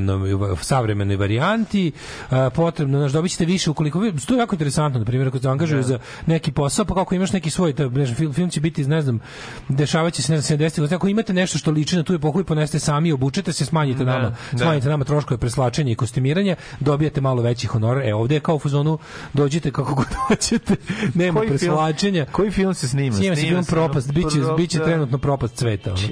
u 0.53 0.57
savremenoj 0.57 1.16
varijanti, 1.16 1.93
a, 2.31 2.51
potrebno, 2.51 2.99
znaš, 2.99 3.12
dobit 3.12 3.33
ćete 3.33 3.45
više 3.45 3.71
ukoliko, 3.71 3.99
vi- 3.99 4.12
to 4.19 4.35
je 4.35 4.39
jako 4.39 4.55
interesantno, 4.55 4.99
na 4.99 5.05
primjer, 5.05 5.29
ako 5.29 5.39
se 5.39 5.49
angažuju 5.49 5.83
za 5.83 5.99
neki 6.27 6.53
posao, 6.53 6.85
pa 6.85 6.95
kako 6.95 7.15
imaš 7.15 7.33
neki 7.33 7.51
svoj, 7.51 7.73
taj, 7.73 7.89
ne 7.89 8.07
znam, 8.07 8.16
film, 8.16 8.33
film 8.33 8.51
će 8.51 8.61
biti, 8.61 8.85
ne 8.85 9.03
znam, 9.03 9.21
dešavaće 9.69 10.23
se, 10.23 10.33
ne 10.33 10.41
znam, 10.41 10.59
70 10.59 10.81
godina, 10.81 10.97
ako 10.97 11.09
imate 11.09 11.33
nešto 11.33 11.59
što 11.59 11.71
liči 11.71 11.97
na 11.97 12.03
tu 12.03 12.15
epohu 12.15 12.41
i 12.41 12.45
ponesete 12.45 12.79
sami, 12.79 13.12
obučete 13.12 13.53
se, 13.53 13.65
smanjite 13.65 14.05
Da, 14.05 14.12
nama, 14.12 14.31
da. 14.53 14.59
smanjite 14.59 14.89
nama 14.89 15.05
troškove 15.05 15.39
preslačenja 15.39 15.93
i 15.93 15.97
kostimiranja, 15.97 16.57
dobijate 16.81 17.21
malo 17.21 17.43
veći 17.43 17.66
honorar. 17.66 18.05
E, 18.05 18.15
ovde 18.15 18.35
je 18.35 18.41
kao 18.41 18.55
u 18.55 18.59
fazonu, 18.59 18.99
dođite 19.35 19.71
kako 19.71 19.95
god 19.95 20.07
hoćete, 20.29 20.77
nema 21.15 21.39
Koji 21.39 21.49
film- 21.49 21.59
preslačenja. 21.59 22.27
Koji 22.27 22.51
film 22.51 22.75
se 22.75 22.89
snima? 22.89 23.16
Snima 23.16 23.37
se 23.37 23.43
film 23.43 23.65
propast, 23.65 24.12
biće, 24.12 24.39
biće 24.57 24.79
da. 24.79 24.85
trenutno 24.85 25.19
propast 25.19 25.55
cveta. 25.55 25.91
Ono. 25.93 26.03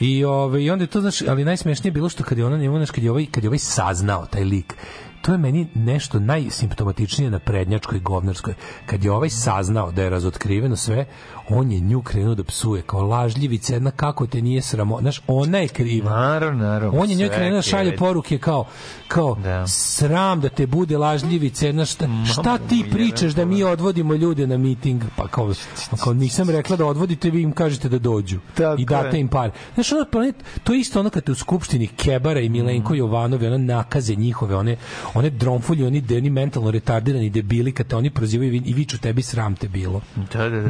I, 0.00 0.24
ove, 0.24 0.64
I 0.64 0.70
onda 0.70 0.82
je 0.82 0.88
to, 0.88 1.00
znaš, 1.00 1.22
ali 1.22 1.44
najsmešnije 1.44 1.88
je 1.88 1.92
bilo 1.92 2.08
što 2.08 2.24
kad 2.24 2.38
je 2.38 2.44
ona 2.44 2.56
njemu, 2.56 2.76
znaš, 2.76 2.90
kad 2.90 3.04
je 3.04 3.07
ovaj, 3.10 3.26
kad 3.30 3.44
je 3.44 3.48
ovaj 3.48 3.58
saznao, 3.58 4.26
taj 4.26 4.44
lik, 4.44 4.74
to 5.22 5.32
je 5.32 5.38
meni 5.38 5.68
nešto 5.74 6.18
najsimptomatičnije 6.18 7.30
na 7.30 7.38
prednjačkoj 7.38 7.98
govnarskoj. 7.98 8.54
Kad 8.86 9.04
je 9.04 9.12
ovaj 9.12 9.30
saznao 9.30 9.92
da 9.92 10.02
je 10.02 10.10
razotkriveno 10.10 10.76
sve, 10.76 11.06
on 11.50 11.72
je 11.72 11.80
nju 11.80 12.02
krenuo 12.02 12.34
da 12.34 12.44
psuje 12.44 12.82
kao 12.82 13.02
lažljivica 13.02 13.74
jedna 13.74 13.90
kako 13.90 14.26
te 14.26 14.42
nije 14.42 14.62
sramo. 14.62 15.00
Znaš, 15.00 15.20
ona 15.26 15.58
je 15.58 15.68
kriva. 15.68 16.10
Naravno, 16.12 16.64
naravno. 16.64 17.00
On 17.00 17.10
je 17.10 17.16
njoj 17.16 17.28
sve 17.28 17.36
krenuo 17.36 17.58
da 17.58 17.62
šalje 17.62 17.96
poruke 17.98 18.38
kao 18.38 18.64
kao 19.08 19.36
sram 19.66 20.40
da 20.40 20.48
te 20.48 20.66
bude 20.66 20.98
lažljivice, 20.98 21.66
jedna 21.66 21.84
šta, 21.84 22.08
šta 22.26 22.58
ti 22.60 22.84
pričaš 22.90 23.32
da 23.32 23.44
mi 23.44 23.62
odvodimo 23.62 24.14
ljude 24.14 24.46
na 24.46 24.56
miting? 24.56 25.02
Pa 25.16 25.28
kao, 25.28 25.52
kao 25.96 26.12
nisam 26.14 26.50
rekla 26.50 26.76
da 26.76 26.86
odvodite, 26.86 27.30
vi 27.30 27.42
im 27.42 27.52
kažete 27.52 27.88
da 27.88 27.98
dođu 27.98 28.38
Tako 28.54 28.80
i 28.80 28.84
date 28.86 29.16
je. 29.16 29.20
im 29.20 29.28
par. 29.28 29.50
Znaš, 29.74 29.92
ono, 29.92 30.04
pa 30.12 30.18
to 30.60 30.72
je 30.72 30.80
isto 30.80 31.00
ono 31.00 31.10
kad 31.10 31.24
te 31.24 31.32
u 31.32 31.36
skupštini 31.36 31.86
Kebara 31.86 32.40
i 32.40 32.48
Milenko 32.48 32.94
Jovanovi, 32.94 33.46
one 33.46 33.58
nakaze 33.58 34.14
njihove, 34.14 34.56
one, 34.56 34.76
one 35.14 35.30
dronfulje, 35.30 35.86
oni, 35.86 36.00
de- 36.00 36.16
oni 36.16 36.30
mentalno 36.30 36.70
retardirani 36.70 37.30
debili, 37.30 37.72
kad 37.72 37.86
te 37.86 37.96
oni 37.96 38.10
prozivaju 38.10 38.48
i 38.48 38.52
vi- 38.52 38.62
i 38.66 38.74
viču 38.74 38.98
tebi 38.98 39.22
sram 39.22 39.56
te 39.56 39.68
bilo. 39.68 40.00
Da, 40.32 40.38
da, 40.40 40.60
da. 40.60 40.68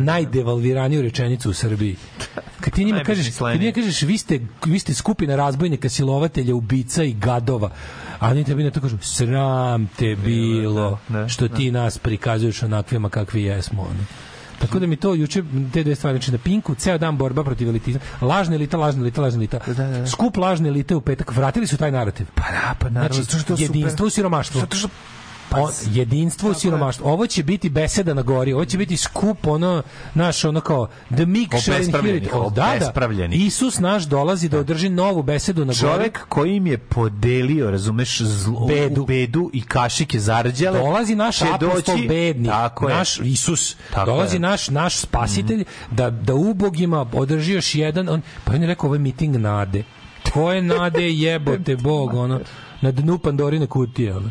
Najdevalviraniju 0.75 1.03
rečenicu 1.03 1.51
u 1.51 1.53
Srbiji. 1.53 1.97
Kad 2.61 2.73
ti 2.73 2.85
njima 2.85 3.05
kažeš, 3.05 3.37
kad 3.39 3.61
njima 3.61 3.73
kažeš 3.73 4.03
vi 4.03 4.19
ste, 4.19 4.41
vi 4.65 4.79
ste 4.79 4.95
skupina 4.95 5.37
razbojnika, 5.37 5.89
silovatelja, 5.89 6.55
ubica 6.55 7.05
i 7.05 7.13
gadova, 7.13 7.71
a 8.19 8.31
oni 8.31 8.45
tebi 8.45 8.65
na 8.65 8.71
to 8.71 8.81
kažu 8.81 8.99
sram 9.01 9.89
te 9.97 10.17
bilo 10.17 10.99
da, 11.09 11.29
što 11.29 11.49
ti 11.49 11.71
nas 11.71 11.99
prikazuješ 11.99 12.63
onakvima 12.63 13.09
kakvi 13.09 13.43
jesmo. 13.43 13.83
Ono. 13.83 14.05
Tako 14.59 14.79
da 14.79 14.87
mi 14.87 14.97
to 14.97 15.15
juče 15.15 15.43
te 15.73 15.85
dve 15.85 15.95
stvari, 15.95 16.19
znači 16.19 16.33
na 16.33 16.39
Pinku 16.39 16.75
ceo 16.75 16.99
dan 16.99 17.17
borba 17.17 17.45
protiv 17.45 17.69
elitizma, 17.69 18.01
lažna 18.21 18.55
elita, 18.55 18.77
lažna 18.77 19.03
elita, 19.03 19.23
lažna 19.23 19.39
elita. 19.39 19.61
Skup 20.07 20.37
lažne 20.37 20.69
elite 20.69 20.97
u 20.97 21.01
petak, 21.01 21.37
vratili 21.37 21.67
su 21.67 21.77
taj 21.77 21.93
narativ. 21.93 22.27
Pa 22.35 22.43
da, 22.43 22.75
pa 22.79 22.91
naravno. 22.91 23.23
Znači, 23.23 23.39
što 23.39 23.55
jedinstvo 23.59 24.07
u 24.07 24.11
siromaštvu. 24.11 24.61
Zato 24.61 24.77
što 24.77 24.89
O, 25.53 25.71
jedinstvo 25.87 26.51
u 26.51 26.55
siromaštvu. 26.55 27.07
Ovo 27.07 27.27
će 27.27 27.43
biti 27.43 27.69
beseda 27.69 28.15
na 28.15 28.23
gori, 28.23 28.53
ovo 28.53 28.65
će 28.65 28.79
biti 28.79 28.97
skup 28.97 29.47
ono, 29.47 29.83
naš 30.15 30.45
ono 30.45 30.61
kao 30.61 30.87
the 31.09 31.27
meek 31.27 31.49
shall 31.53 31.77
Obespravljenih, 31.77 32.23
inherit. 32.23 32.35
O, 32.37 32.51
Da, 32.51 32.77
da. 32.81 33.27
Isus 33.33 33.79
naš 33.79 34.05
dolazi 34.05 34.49
da 34.49 34.59
održi 34.59 34.89
novu 34.89 35.23
besedu 35.23 35.61
na 35.61 35.73
gori. 35.73 35.79
Čovek 35.79 36.21
koji 36.29 36.57
im 36.57 36.67
je 36.67 36.79
podelio, 36.79 37.71
razumeš, 37.71 38.21
zlo, 38.21 38.67
bedu, 38.67 39.07
bedu 39.07 39.51
i 39.53 39.63
kašike 39.63 40.19
zarđale. 40.21 40.79
Dolazi 40.79 41.15
naš 41.15 41.43
apostol 41.43 41.97
doći- 41.97 42.09
bednik, 42.09 42.51
Tako 42.51 42.89
je. 42.89 42.95
naš 42.95 43.21
Isus. 43.21 43.77
Tako 43.91 44.07
dolazi 44.07 44.37
je. 44.37 44.41
Naš 44.41 44.69
naš 44.69 44.97
spasitelj 44.97 45.65
da 45.91 46.11
da 46.11 46.35
ubogima 46.35 47.07
održi 47.13 47.53
još 47.53 47.75
jedan 47.75 48.09
on 48.09 48.23
pa 48.45 48.53
on 48.55 48.61
je 48.61 48.67
rekao 48.67 48.87
ovo 48.87 48.95
je 48.95 48.99
miting 48.99 49.37
nade. 49.37 49.85
Koje 50.33 50.63
nade 50.63 51.11
jebote 51.11 51.77
Bog 51.77 52.15
ono 52.15 52.41
na 52.81 52.91
dnu 52.91 53.19
Pandorine 53.19 53.67
kutije. 53.67 54.17
Ono. 54.17 54.31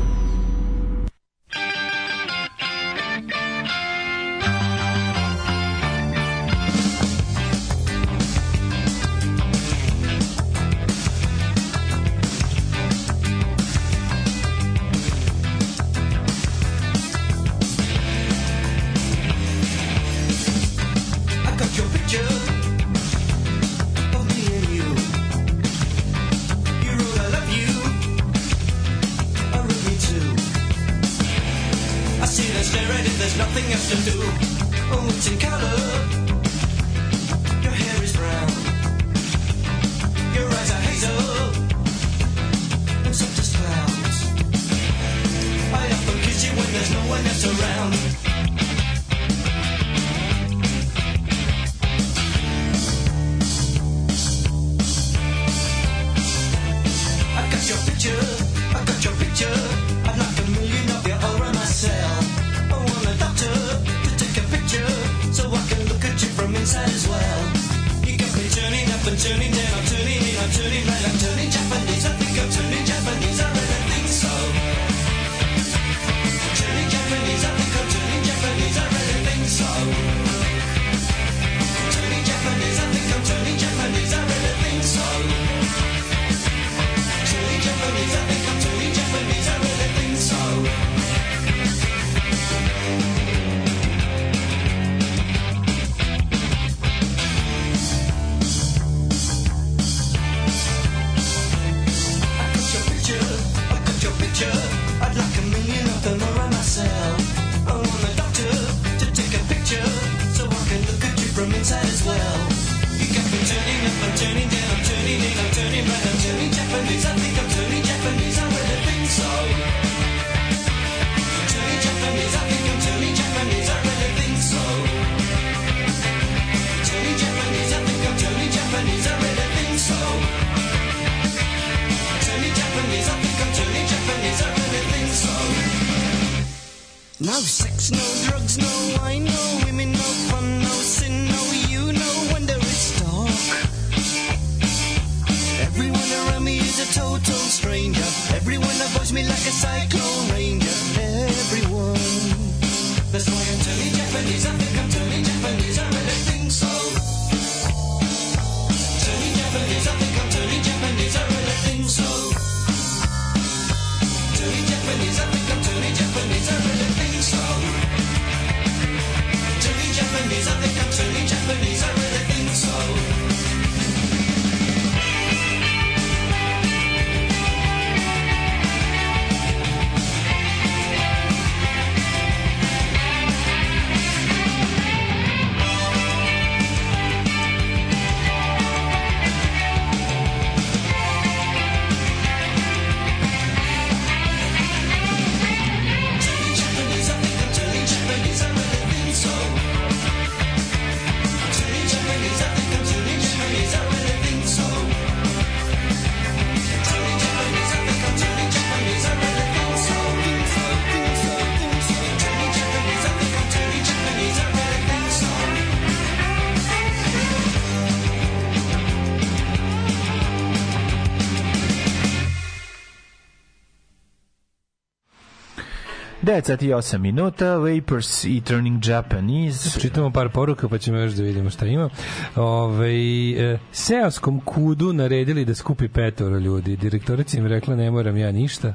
9 226.31 226.45
sati 226.45 226.67
i 226.67 226.73
8 226.73 226.97
minuta, 226.97 227.57
Vapors 227.57 228.23
i 228.25 228.41
Turning 228.41 228.87
Japanese. 228.87 229.79
Čitamo 229.79 230.11
par 230.11 230.29
poruka 230.29 230.69
pa 230.69 230.77
ćemo 230.77 230.97
još 230.97 231.13
da 231.13 231.23
vidimo 231.23 231.49
šta 231.49 231.65
ima. 231.65 231.89
Ove, 232.35 232.93
e, 233.31 233.59
seoskom 233.71 234.39
kudu 234.39 234.93
naredili 234.93 235.45
da 235.45 235.55
skupi 235.55 235.87
petoro 235.87 236.37
ljudi. 236.37 236.75
Direktorica 236.75 237.37
im 237.37 237.47
rekla 237.47 237.75
ne 237.75 237.91
moram 237.91 238.17
ja 238.17 238.31
ništa. 238.31 238.73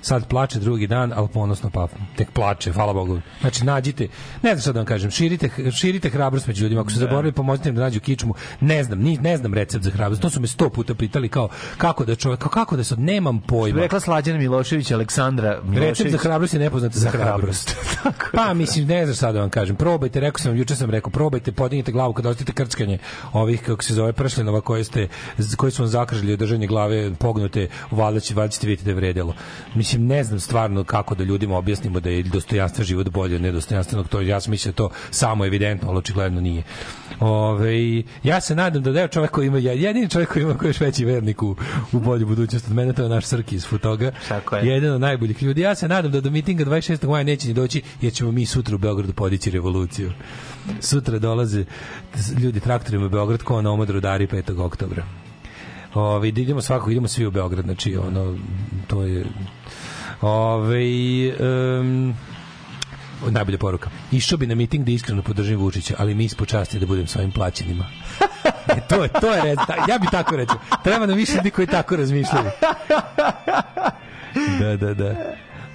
Sad 0.00 0.28
plače 0.28 0.58
drugi 0.58 0.86
dan, 0.86 1.12
ali 1.16 1.28
ponosno 1.28 1.70
pa 1.70 1.88
tek 2.18 2.30
plače, 2.30 2.72
hvala 2.72 2.92
Bogu. 2.92 3.20
Znači 3.40 3.64
nađite, 3.64 4.08
ne 4.42 4.50
znam 4.50 4.60
šta 4.60 4.72
da 4.72 4.78
vam 4.78 4.86
kažem, 4.86 5.10
širite, 5.10 5.50
širite 5.72 6.10
hrabrost 6.10 6.46
među 6.46 6.62
ljudima. 6.62 6.80
Ako 6.80 6.90
su 6.90 6.98
zaboravili, 6.98 7.32
pomozite 7.32 7.68
im 7.68 7.74
da 7.74 7.82
nađu 7.82 8.00
kičmu. 8.00 8.34
Ne 8.60 8.84
znam, 8.84 8.98
ni, 8.98 9.18
ne 9.18 9.36
znam 9.36 9.54
recept 9.54 9.84
za 9.84 9.90
hrabrost. 9.90 10.22
To 10.22 10.30
su 10.30 10.40
me 10.40 10.46
sto 10.46 10.70
puta 10.70 10.94
pitali 10.94 11.28
kao 11.28 11.48
kako 11.76 12.04
da 12.04 12.14
čovjek, 12.14 12.40
kao, 12.40 12.50
kako 12.50 12.76
da 12.76 12.84
sad 12.84 12.98
nemam 12.98 13.40
pojma. 13.40 13.80
Rekla 13.80 14.00
Slađana 14.00 14.38
Milošević, 14.38 14.90
Aleksandra 14.90 15.60
Milošević. 15.62 15.88
Recept 15.88 16.10
za 16.10 16.18
hrabrost 16.18 16.54
je 16.54 16.60
nepoznat 16.60 16.92
za, 16.92 17.00
Za 17.00 17.10
hrabrost. 17.10 17.76
pa 18.36 18.54
mislim 18.54 18.86
ne 18.86 19.04
znam 19.04 19.14
šta 19.14 19.32
da 19.32 19.40
vam 19.40 19.50
kažem. 19.50 19.76
Probajte, 19.76 20.20
rekao 20.20 20.38
sam 20.38 20.56
juče 20.56 20.76
sam 20.76 20.90
rekao, 20.90 21.10
probajte, 21.10 21.52
podignite 21.52 21.92
glavu 21.92 22.12
kad 22.12 22.26
ostavite 22.26 22.52
krckanje 22.52 22.98
ovih 23.32 23.62
kako 23.62 23.84
se 23.84 23.94
zove 23.94 24.12
pršljenova 24.12 24.60
koje 24.60 24.84
ste 24.84 25.08
koji 25.56 25.72
su 25.72 25.82
vam 25.82 25.88
zakržili 25.88 26.36
držanje 26.36 26.66
glave 26.66 27.14
pognute, 27.14 27.68
valjda 27.90 28.20
će 28.20 28.34
valjda 28.34 28.52
ćete 28.52 28.66
vidjeti 28.66 28.84
da 28.84 28.90
je 28.90 28.94
vredelo. 28.94 29.34
Mislim 29.74 30.06
ne 30.06 30.24
znam 30.24 30.40
stvarno 30.40 30.84
kako 30.84 31.14
da 31.14 31.24
ljudima 31.24 31.56
objasnimo 31.56 32.00
da 32.00 32.10
je 32.10 32.22
dostojanstven 32.22 32.86
život 32.86 33.08
bolje 33.08 33.36
od 33.36 33.42
nedostojanstvenog, 33.42 34.08
to 34.08 34.20
ja 34.20 34.40
sam 34.40 34.50
mislio 34.50 34.72
da 34.72 34.84
je 34.84 34.88
to 34.88 34.90
samo 35.10 35.46
evidentno, 35.46 35.88
ali 35.88 35.98
očigledno 35.98 36.40
nije. 36.40 36.62
Ove, 37.20 38.02
ja 38.22 38.40
se 38.40 38.54
nadam 38.54 38.82
da 38.82 38.92
deo 38.92 39.08
čovjek 39.08 39.30
koji 39.30 39.46
ima, 39.46 39.58
jedini 39.58 40.08
čovjek 40.08 40.32
koji 40.32 40.42
ima 40.42 40.58
koji 40.58 40.68
je 40.68 40.70
još 40.70 40.80
veći 40.80 41.04
vernik 41.04 41.42
u, 41.42 41.56
u 41.92 42.00
bolju 42.00 42.26
budućnost 42.26 42.66
od 42.68 42.74
mene, 42.74 42.92
to 42.92 43.02
je 43.02 43.08
naš 43.08 43.24
Srki 43.24 43.54
iz 43.54 43.66
Futoga. 43.66 44.12
Tako 44.28 44.56
je. 44.56 44.66
Jedan 44.66 44.92
od 44.92 45.00
najboljih 45.00 45.42
ljudi. 45.42 45.60
Ja 45.60 45.74
se 45.74 45.88
nadam 45.88 46.12
da 46.12 46.20
do 46.20 46.30
mitinga 46.30 46.64
26. 46.64 47.08
maja 47.08 47.24
neće 47.24 47.48
ni 47.48 47.54
doći, 47.54 47.82
jer 48.00 48.12
ćemo 48.12 48.32
mi 48.32 48.46
sutra 48.46 48.74
u 48.74 48.78
Beogradu 48.78 49.12
podići 49.12 49.50
revoluciju. 49.50 50.12
Sutra 50.80 51.18
dolaze 51.18 51.64
ljudi 52.38 52.60
traktorima 52.60 53.06
u 53.06 53.08
Beograd 53.08 53.42
ko 53.42 53.62
na 53.62 53.72
omad 53.72 53.90
rudari 53.90 54.26
5. 54.26 54.60
oktobra. 54.60 55.27
Ove, 55.94 56.28
idemo 56.28 56.60
svako, 56.60 56.90
idemo 56.90 57.08
svi 57.08 57.26
u 57.26 57.30
Beograd, 57.30 57.64
znači 57.64 57.96
ono, 57.96 58.36
to 58.86 59.02
je 59.02 59.24
Ove, 60.20 60.82
um, 61.80 62.14
najbolja 63.30 63.58
poruka. 63.58 63.90
Išao 64.12 64.38
bi 64.38 64.46
na 64.46 64.54
miting 64.54 64.84
da 64.84 64.92
iskreno 64.92 65.22
podržim 65.22 65.58
Vučića, 65.58 65.94
ali 65.98 66.14
mi 66.14 66.24
ispo 66.24 66.44
časti 66.44 66.78
da 66.78 66.86
budem 66.86 67.06
svojim 67.06 67.32
plaćenima. 67.32 67.84
e, 68.76 68.80
to 68.88 69.02
je, 69.02 69.08
to 69.08 69.34
je, 69.34 69.42
red, 69.42 69.58
ja 69.88 69.98
bi 69.98 70.06
tako 70.10 70.36
rekao. 70.36 70.56
Treba 70.84 71.06
nam 71.06 71.16
više 71.16 71.32
ljudi 71.34 71.50
koji 71.50 71.66
tako 71.66 71.96
razmišljaju. 71.96 72.50
Da, 74.60 74.76
da, 74.76 74.94
da. 74.94 75.14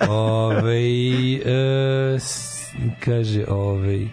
Ove, 0.09 0.81
e, 1.45 2.19
kaže, 2.99 3.45
ove, 3.47 4.07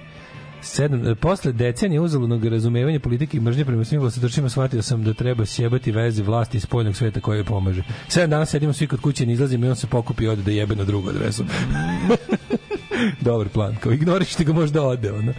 sedam, 0.70 1.08
e, 1.08 1.14
posle 1.14 1.52
decenije 1.52 2.00
uzaludnog 2.00 2.44
razumevanja 2.44 3.00
politike 3.00 3.36
i 3.36 3.40
mržnje 3.40 3.64
prema 3.64 3.84
svim 3.84 4.00
vlastodršima 4.00 4.48
shvatio 4.48 4.82
sam 4.82 5.04
da 5.04 5.14
treba 5.14 5.46
sjebati 5.46 5.92
veze 5.92 6.22
vlasti 6.22 6.56
iz 6.56 6.62
spoljnog 6.62 6.96
sveta 6.96 7.20
koje 7.20 7.44
pomaže. 7.44 7.82
Sedam 8.08 8.30
dana 8.30 8.46
sedimo 8.46 8.72
svi 8.72 8.86
kod 8.86 9.00
kuće, 9.00 9.26
ne 9.26 9.32
izlazimo 9.32 9.66
i 9.66 9.68
on 9.68 9.76
se 9.76 9.86
pokupi 9.86 10.24
i 10.24 10.28
ode 10.28 10.42
da 10.42 10.50
jebe 10.50 10.76
na 10.76 10.84
drugu 10.84 11.08
adresu. 11.08 11.44
Dobar 13.20 13.48
plan. 13.48 13.76
Kao 13.80 13.92
ignorišite 13.92 14.44
ga 14.44 14.52
možda 14.52 14.82
ode. 14.82 15.12
Ono. 15.12 15.32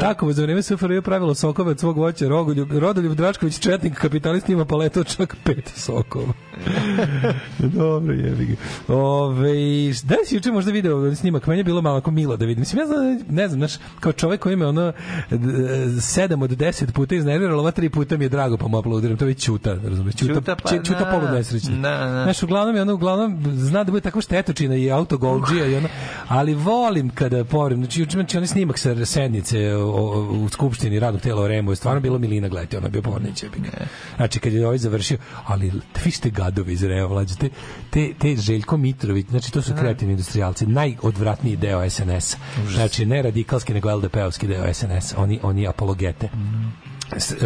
Tako, 0.00 0.32
za 0.32 0.42
vreme 0.42 0.62
SFRJ 0.62 1.00
pravilo 1.00 1.34
sokove 1.34 1.70
od 1.70 1.80
svog 1.80 1.96
voća. 1.96 2.28
Rogoljub, 2.28 2.72
Rodoljub 2.72 3.14
Dračković, 3.14 3.58
četnik, 3.58 3.94
kapitalist, 3.94 4.48
ima 4.48 4.64
paletu 4.64 5.04
čak 5.04 5.36
pet 5.44 5.72
sokova. 5.76 6.32
Dobro, 7.58 8.14
jebi 8.14 8.44
ga. 8.46 8.54
Ove, 8.94 9.52
da 10.04 10.16
si 10.26 10.34
juče 10.34 10.52
možda 10.52 10.72
video 10.72 11.14
snimak? 11.14 11.46
Meni 11.46 11.60
je 11.60 11.64
bilo 11.64 11.82
malo 11.82 11.98
ako 11.98 12.10
milo 12.10 12.36
da 12.36 12.44
vidim. 12.44 12.60
Mislim, 12.60 12.80
ja 12.80 12.86
znam, 12.86 12.98
ne 13.28 13.48
znam, 13.48 13.60
znaš, 13.60 13.72
kao 14.00 14.12
čovek 14.12 14.40
koji 14.40 14.56
me 14.56 14.66
ono 14.66 14.92
d- 15.30 16.00
sedam 16.00 16.42
od 16.42 16.50
deset 16.50 16.94
puta 16.94 17.14
iznerviralo, 17.14 17.60
ova 17.60 17.70
tri 17.70 17.88
puta 17.88 18.16
mi 18.16 18.24
je 18.24 18.28
drago 18.28 18.56
pa 18.56 18.68
mu 18.68 18.78
aplaudiram. 18.78 19.16
To 19.16 19.26
je 19.26 19.34
čuta, 19.34 19.76
razumeš? 19.84 20.14
Čuta, 20.14 20.34
Ćuta, 20.34 20.56
pa, 20.56 20.68
čuta 20.70 21.04
da, 21.04 21.10
polu 21.10 21.34
nesrećni. 21.34 21.74
da, 21.74 21.90
da. 21.90 22.22
Znaš, 22.24 22.42
uglavnom 22.42 22.76
je 22.76 22.82
ono, 22.82 22.94
uglavnom 22.94 23.42
zna 23.46 23.84
da 23.84 23.90
bude 23.92 24.00
tako 24.00 24.20
štetočina 24.20 24.76
i 24.76 24.90
autogolđija 24.90 25.66
i 25.66 25.74
ono, 25.74 25.88
ali 26.28 26.54
volim 27.00 27.10
kada 27.14 27.44
povrem, 27.44 27.78
znači 27.78 28.00
juče 28.00 28.12
znači 28.12 28.36
onaj 28.36 28.46
snimak 28.46 28.78
sa 28.78 29.06
sednice 29.06 29.74
o, 29.74 29.84
o, 29.84 30.20
u 30.32 30.48
skupštini 30.48 31.00
radnog 31.00 31.22
tela 31.22 31.42
o 31.42 31.48
Remu 31.48 31.72
je 31.72 31.76
stvarno 31.76 32.00
bilo 32.00 32.18
milina 32.18 32.48
gledati, 32.48 32.76
ono 32.76 32.86
je 32.86 32.90
bio 32.90 33.02
pornić 33.02 33.42
jebi 33.42 33.58
ga. 33.60 33.86
Znači 34.16 34.38
kad 34.40 34.52
je 34.52 34.66
ovaj 34.66 34.78
završio, 34.78 35.18
ali 35.46 35.72
vi 36.04 36.10
ste 36.10 36.30
gadovi 36.30 36.72
iz 36.72 36.82
Rema, 36.84 37.08
mlađe, 37.08 37.34
te, 37.36 37.48
te, 37.90 38.12
te 38.18 38.36
Željko 38.36 38.76
Mitrović, 38.76 39.26
znači 39.30 39.52
to 39.52 39.62
su 39.62 39.72
kreativni 39.80 40.12
industrijalci, 40.12 40.66
najodvratniji 40.66 41.56
deo 41.56 41.90
SNS. 41.90 42.36
Znači 42.74 43.06
ne 43.06 43.22
radikalski 43.22 43.74
nego 43.74 43.88
LDP-ovski 43.90 44.46
deo 44.46 44.74
SNS, 44.74 45.14
oni 45.16 45.40
oni 45.42 45.68
apologete. 45.68 46.28
S- 46.28 46.89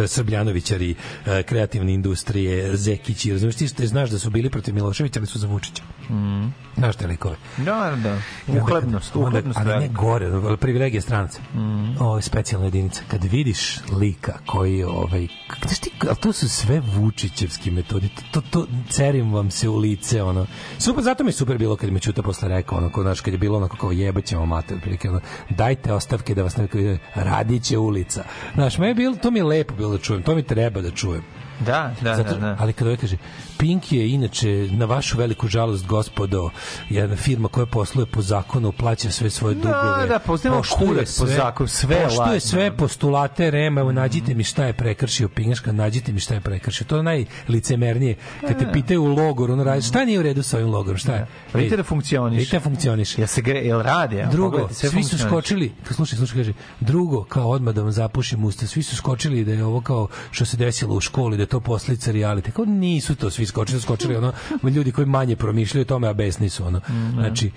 Srbljanovićari, 0.07 0.95
e, 1.25 1.43
kreativne 1.43 1.93
industrije, 1.93 2.77
Zekići, 2.77 3.31
razumiješ 3.31 3.55
ti 3.55 3.67
što 3.67 3.85
znaš 3.85 4.09
da 4.09 4.19
su 4.19 4.29
bili 4.29 4.49
protiv 4.49 4.75
Miloševića, 4.75 5.19
ali 5.19 5.27
su 5.27 5.39
za 5.39 5.47
Vučića. 5.47 5.83
Mm. 6.09 6.53
Znaš 6.77 6.95
te 6.95 7.07
likove? 7.07 7.35
Da, 7.57 7.97
da. 8.03 8.17
Uhlebnost, 8.59 9.15
uhlebnost. 9.15 9.59
ali 9.59 9.69
ne 9.69 9.75
velika. 9.75 10.01
gore, 10.01 10.25
ali 10.25 10.57
privilegija 10.57 11.01
stranaca. 11.01 11.41
Mm. 11.53 12.15
Je 12.15 12.21
specijalna 12.21 12.67
jedinica. 12.67 13.01
Kad 13.07 13.23
vidiš 13.23 13.79
lika 13.99 14.33
koji 14.45 14.83
ovaj, 14.83 15.27
znaš 15.65 15.79
ti, 15.79 15.91
ali 16.07 16.17
to 16.17 16.33
su 16.33 16.49
sve 16.49 16.81
Vučićevski 16.95 17.71
metodi. 17.71 18.09
To, 18.09 18.21
to, 18.31 18.41
to 18.41 18.67
cerim 18.89 19.33
vam 19.33 19.51
se 19.51 19.69
u 19.69 19.77
lice, 19.77 20.23
ono. 20.23 20.45
Super, 20.77 21.03
zato 21.03 21.23
mi 21.23 21.29
je 21.29 21.33
super 21.33 21.57
bilo 21.57 21.75
kad 21.75 21.89
mi 21.91 21.99
Ćuta 22.05 22.21
posle 22.21 22.49
rekao, 22.49 22.77
ono, 22.77 22.91
znaš, 23.01 23.21
kad 23.21 23.33
je 23.33 23.37
bilo 23.37 23.57
ono 23.57 23.67
kako 23.67 23.91
jebaćemo 23.91 24.45
mater, 24.45 24.81
prilike, 24.81 25.09
ono, 25.09 25.19
dajte 25.49 25.93
ostavke 25.93 26.35
da 26.35 26.43
vas 26.43 26.57
neko 26.57 26.77
radiće 27.15 27.77
ulica. 27.77 28.23
Znaš, 28.53 28.77
me 28.77 28.87
je 28.87 28.93
bilo, 28.93 29.15
to 29.15 29.31
mi 29.31 29.39
je 29.39 29.43
lepo 29.57 29.73
bilo 29.75 29.91
da 29.91 29.97
čujem, 29.97 30.23
to 30.23 30.35
mi 30.35 30.43
treba 30.43 30.81
da 30.81 30.91
čujem. 30.91 31.23
Da, 31.59 31.93
da, 32.01 32.15
Zato, 32.15 32.33
da, 32.33 32.39
da. 32.39 32.55
Ali 32.59 32.73
kada 32.73 32.89
ovaj 32.89 32.97
kaže, 32.97 33.17
Pink 33.57 33.91
je 33.91 34.09
inače, 34.09 34.67
na 34.71 34.85
vašu 34.85 35.17
veliku 35.17 35.47
žalost, 35.47 35.85
gospodo, 35.85 36.49
jedna 36.89 37.15
firma 37.15 37.47
koja 37.47 37.65
posluje 37.65 38.05
po 38.05 38.21
zakonu, 38.21 38.71
plaća 38.71 39.11
sve 39.11 39.29
svoje 39.29 39.55
dugove. 39.55 40.07
da, 40.07 40.19
posluje 40.19 40.53
poštuje 40.53 40.87
kurac 40.87 41.19
po 41.19 41.25
zakonu, 41.25 41.67
sve 41.67 42.03
Poštuje 42.03 42.19
lažno. 42.19 42.39
sve 42.39 42.77
postulate 42.77 43.51
REM, 43.51 43.77
evo, 43.77 43.91
nađite 43.91 44.33
mi 44.33 44.43
šta 44.43 44.65
je 44.65 44.73
prekršio 44.73 45.29
Pingaška, 45.29 45.71
nađite 45.71 46.11
mi 46.11 46.19
šta 46.19 46.33
je 46.33 46.41
prekršio. 46.41 46.87
To 46.87 46.97
je 46.97 47.03
najlicemernije. 47.03 48.15
Kad 48.41 48.59
te 48.59 48.71
pitaju 48.73 49.03
u 49.03 49.07
logoru, 49.07 49.53
ono 49.53 49.63
radi, 49.63 49.81
šta 49.81 50.05
nije 50.05 50.19
u 50.19 50.23
redu 50.23 50.43
sa 50.43 50.57
ovim 50.57 50.69
logorom, 50.69 50.97
šta 50.97 51.13
je? 51.15 51.27
Vidite 51.53 51.77
da 51.77 51.83
funkcioniš. 51.83 52.37
Vidite 52.37 52.57
da 52.57 52.63
funkcioniš. 52.63 53.17
Jel 53.17 53.27
se 53.27 53.41
gre, 53.41 53.59
jel 53.59 53.81
radi? 53.81 54.15
Evo, 54.15 54.31
Drugo, 54.31 54.69
sve 54.71 54.89
svi 54.89 55.03
su 55.03 55.17
skočili, 55.17 55.71
slušaj, 55.91 56.17
slušaj, 56.17 56.37
kaže, 56.37 56.53
drugo, 56.79 57.23
kao 57.23 57.49
odmah 57.49 57.73
da 57.73 57.81
vam 57.81 57.91
zapušim 57.91 58.43
usta, 58.43 58.67
svi 58.67 58.83
su 58.83 58.95
skočili 58.95 59.45
da 59.45 59.51
je 59.51 59.65
ovo 59.65 59.81
kao 59.81 60.07
što 60.31 60.45
se 60.45 60.57
desilo 60.57 60.95
u 60.95 60.99
školi, 61.01 61.37
da 61.37 61.43
je 61.43 61.47
to 61.47 61.59
posljedica 61.59 62.11
reality. 62.13 62.51
Kao 62.51 62.65
nisu 62.65 63.15
to 63.15 63.29
svi 63.29 63.44
skočili, 63.47 63.79
su 63.79 63.83
skočili 63.83 64.15
ono, 64.15 64.33
ljudi 64.63 64.91
koji 64.91 65.07
manje 65.07 65.35
promišljaju 65.35 65.81
o 65.81 65.85
tome, 65.85 66.07
a 66.07 66.13
besni 66.13 66.49
su 66.49 66.65
ono. 66.65 66.81
Znači, 67.13 67.51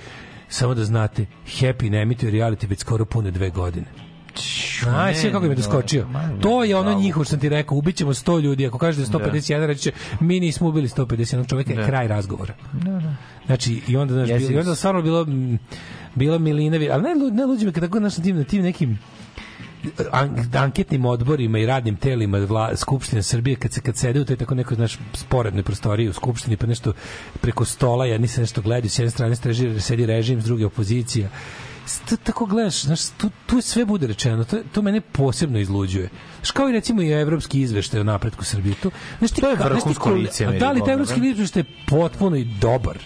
samo 0.49 0.75
da 0.75 0.85
znate, 0.85 1.27
Happy 1.47 1.91
ne 1.91 2.03
emituje 2.03 2.33
reality 2.33 2.69
već 2.69 2.81
skoro 2.81 3.05
pune 3.05 3.31
dve 3.31 3.51
godine. 3.51 3.87
Aj, 4.97 5.15
sve 5.15 5.33
kako 5.33 5.45
im 5.45 5.53
je 5.53 5.57
doskočio. 5.57 6.07
To 6.41 6.65
je 6.65 6.77
ono 6.77 6.95
njihovo 6.95 7.25
što 7.25 7.31
sam 7.31 7.41
ti 7.41 7.49
rekao, 7.49 7.77
ubićemo 7.77 8.15
100 8.15 8.41
ljudi, 8.41 8.67
ako 8.67 8.79
kaže 8.79 8.97
da 8.97 9.03
je 9.03 9.25
151, 9.31 9.67
reći 9.67 9.83
će, 9.83 9.93
mi 10.21 10.41
nismo 10.41 10.69
ubili 10.69 10.89
151 10.89 11.49
čoveka, 11.49 11.73
je 11.73 11.77
Da. 11.77 11.87
kraj 11.87 12.09
razgovora. 12.09 12.55
Da, 12.73 12.91
da. 12.91 13.15
Znači, 13.47 13.81
i 13.89 13.97
onda, 13.97 14.15
znaš, 14.15 14.29
bilo, 14.29 14.51
i 14.51 14.59
onda 14.59 14.75
stvarno 14.75 15.03
bilo, 15.03 15.27
bilo 16.15 16.39
Milinovi, 16.39 16.91
ali 16.91 17.03
ne, 17.03 17.15
ne 17.33 17.47
luđi 17.47 17.67
me 17.67 17.73
kada 17.73 17.87
tako, 17.87 17.99
znaš, 17.99 18.19
na 18.19 18.25
tim, 18.25 18.37
na 18.37 18.45
tim 18.45 18.63
nekim, 18.63 18.99
anketnim 20.55 21.05
odborima 21.05 21.59
i 21.59 21.67
radnim 21.67 21.97
telima 21.97 22.39
vla, 22.39 22.77
Skupštine 22.77 23.23
Srbije 23.23 23.57
kad 23.57 23.73
se 23.73 23.81
kad 23.81 23.97
sede 23.97 24.21
u 24.21 24.25
toj 24.25 24.37
tako 24.37 24.55
nekoj 24.55 24.77
naš 24.77 24.99
sporednoj 25.13 25.63
prostoriji 25.63 26.09
u 26.09 26.13
Skupštini 26.13 26.57
pa 26.57 26.67
nešto 26.67 26.93
preko 27.41 27.65
stola 27.65 28.07
jedni 28.07 28.29
se 28.29 28.41
nešto 28.41 28.63
gledaju 28.63 28.91
s 28.91 28.99
jedne 28.99 29.11
strane 29.11 29.37
streži, 29.37 29.81
sedi 29.81 30.07
režim 30.07 30.41
s 30.41 30.45
druge 30.45 30.67
opozicija 30.67 31.29
to 32.09 32.17
tako 32.17 32.47
gledaš, 32.47 32.83
znaš, 32.83 33.01
tu, 33.09 33.31
tu 33.47 33.61
sve 33.61 33.85
bude 33.85 34.07
rečeno, 34.07 34.45
to, 34.45 34.57
to 34.73 34.83
mene 34.83 35.01
posebno 35.01 35.59
izluđuje. 35.59 36.09
Znaš, 36.37 36.51
kao 36.51 36.69
i 36.69 36.73
recimo 36.73 37.03
i 37.03 37.11
evropski 37.11 37.61
izveštaj 37.61 38.01
o 38.01 38.05
napretku 38.05 38.45
Srbije. 38.45 38.75
To, 38.75 38.91
znaš, 39.19 39.31
ti, 39.31 39.41
To 39.41 39.51
je 39.51 39.57
znaš 39.57 39.71
vrhunsko 39.71 40.11
a 40.47 40.59
Da 40.59 40.73
li 40.73 40.81
taj 40.85 40.95
evropski 40.95 41.21
izveštaj 41.29 41.61
je 41.61 41.67
potpuno 41.87 42.37
i 42.37 42.45
dobar? 42.45 42.99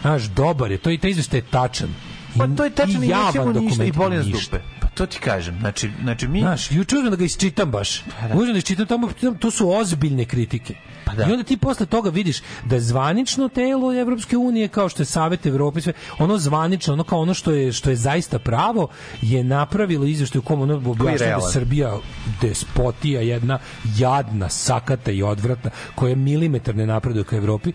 Znaš, 0.00 0.22
dobar 0.22 0.70
je, 0.70 0.78
to 0.78 0.90
i 0.90 0.98
taj 0.98 1.10
izveštaj 1.10 1.38
je 1.38 1.44
tačan. 1.50 1.88
I, 2.34 2.38
Pa 2.38 2.46
to 2.56 2.64
je 2.64 2.70
tačno 2.70 3.02
i 3.02 3.06
i 3.06 3.08
javan 3.08 3.32
ništa 3.32 3.84
i 3.84 3.90
dokument, 3.90 3.96
boli 3.96 4.16
nas 4.16 4.26
dupe. 4.26 4.58
Pa 4.98 5.06
to 5.06 5.06
ti 5.06 5.18
kažem. 5.18 5.58
Znači, 5.60 5.90
znači 6.02 6.28
mi... 6.28 6.40
Znaš, 6.40 6.70
juče 6.70 6.96
da 7.10 7.16
ga 7.16 7.24
isčitam 7.24 7.70
baš. 7.70 8.02
Uzmem 8.34 8.52
da 8.52 8.58
isčitam 8.58 8.86
tamo, 8.86 9.08
to 9.38 9.50
su 9.50 9.70
ozbiljne 9.70 10.24
kritike. 10.24 10.74
Pa 11.04 11.14
da. 11.14 11.22
I 11.22 11.32
onda 11.32 11.44
ti 11.44 11.56
posle 11.56 11.86
toga 11.86 12.10
vidiš 12.10 12.40
da 12.64 12.80
zvanično 12.80 13.48
telo 13.48 13.94
Evropske 13.94 14.36
unije 14.36 14.68
kao 14.68 14.88
što 14.88 15.02
je 15.02 15.06
Savet 15.06 15.46
Evrope 15.46 15.80
sve, 15.80 15.92
ono 16.18 16.38
zvanično, 16.38 16.92
ono 16.92 17.04
kao 17.04 17.20
ono 17.20 17.34
što 17.34 17.52
je 17.52 17.72
što 17.72 17.90
je 17.90 17.96
zaista 17.96 18.38
pravo 18.38 18.88
je 19.22 19.44
napravilo 19.44 20.04
izveštaj 20.04 20.38
u 20.38 20.42
kom 20.42 20.60
ono 20.60 20.74
objašnjava 20.74 21.44
da. 21.44 21.50
Srbija 21.50 21.96
despotija 22.40 23.20
jedna 23.20 23.58
jadna, 23.96 24.48
sakata 24.48 25.10
i 25.10 25.22
odvratna 25.22 25.70
koja 25.94 26.16
milimetar 26.16 26.76
ne 26.76 26.86
napreduje 26.86 27.24
ka 27.24 27.36
Evropi. 27.36 27.72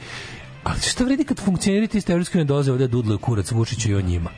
Ali 0.64 0.80
šta 0.82 1.04
vredi 1.04 1.24
kad 1.24 1.40
funkcioneri 1.40 1.90
iz 1.94 2.10
Evropske 2.10 2.38
unije 2.38 2.46
dolaze 2.46 2.72
ovde 2.72 2.88
da 2.88 2.92
dudlaju 2.92 3.20
kurac 3.20 3.52
Vučiću 3.52 3.92
i 3.92 3.96
o 3.96 4.02
njima? 4.02 4.30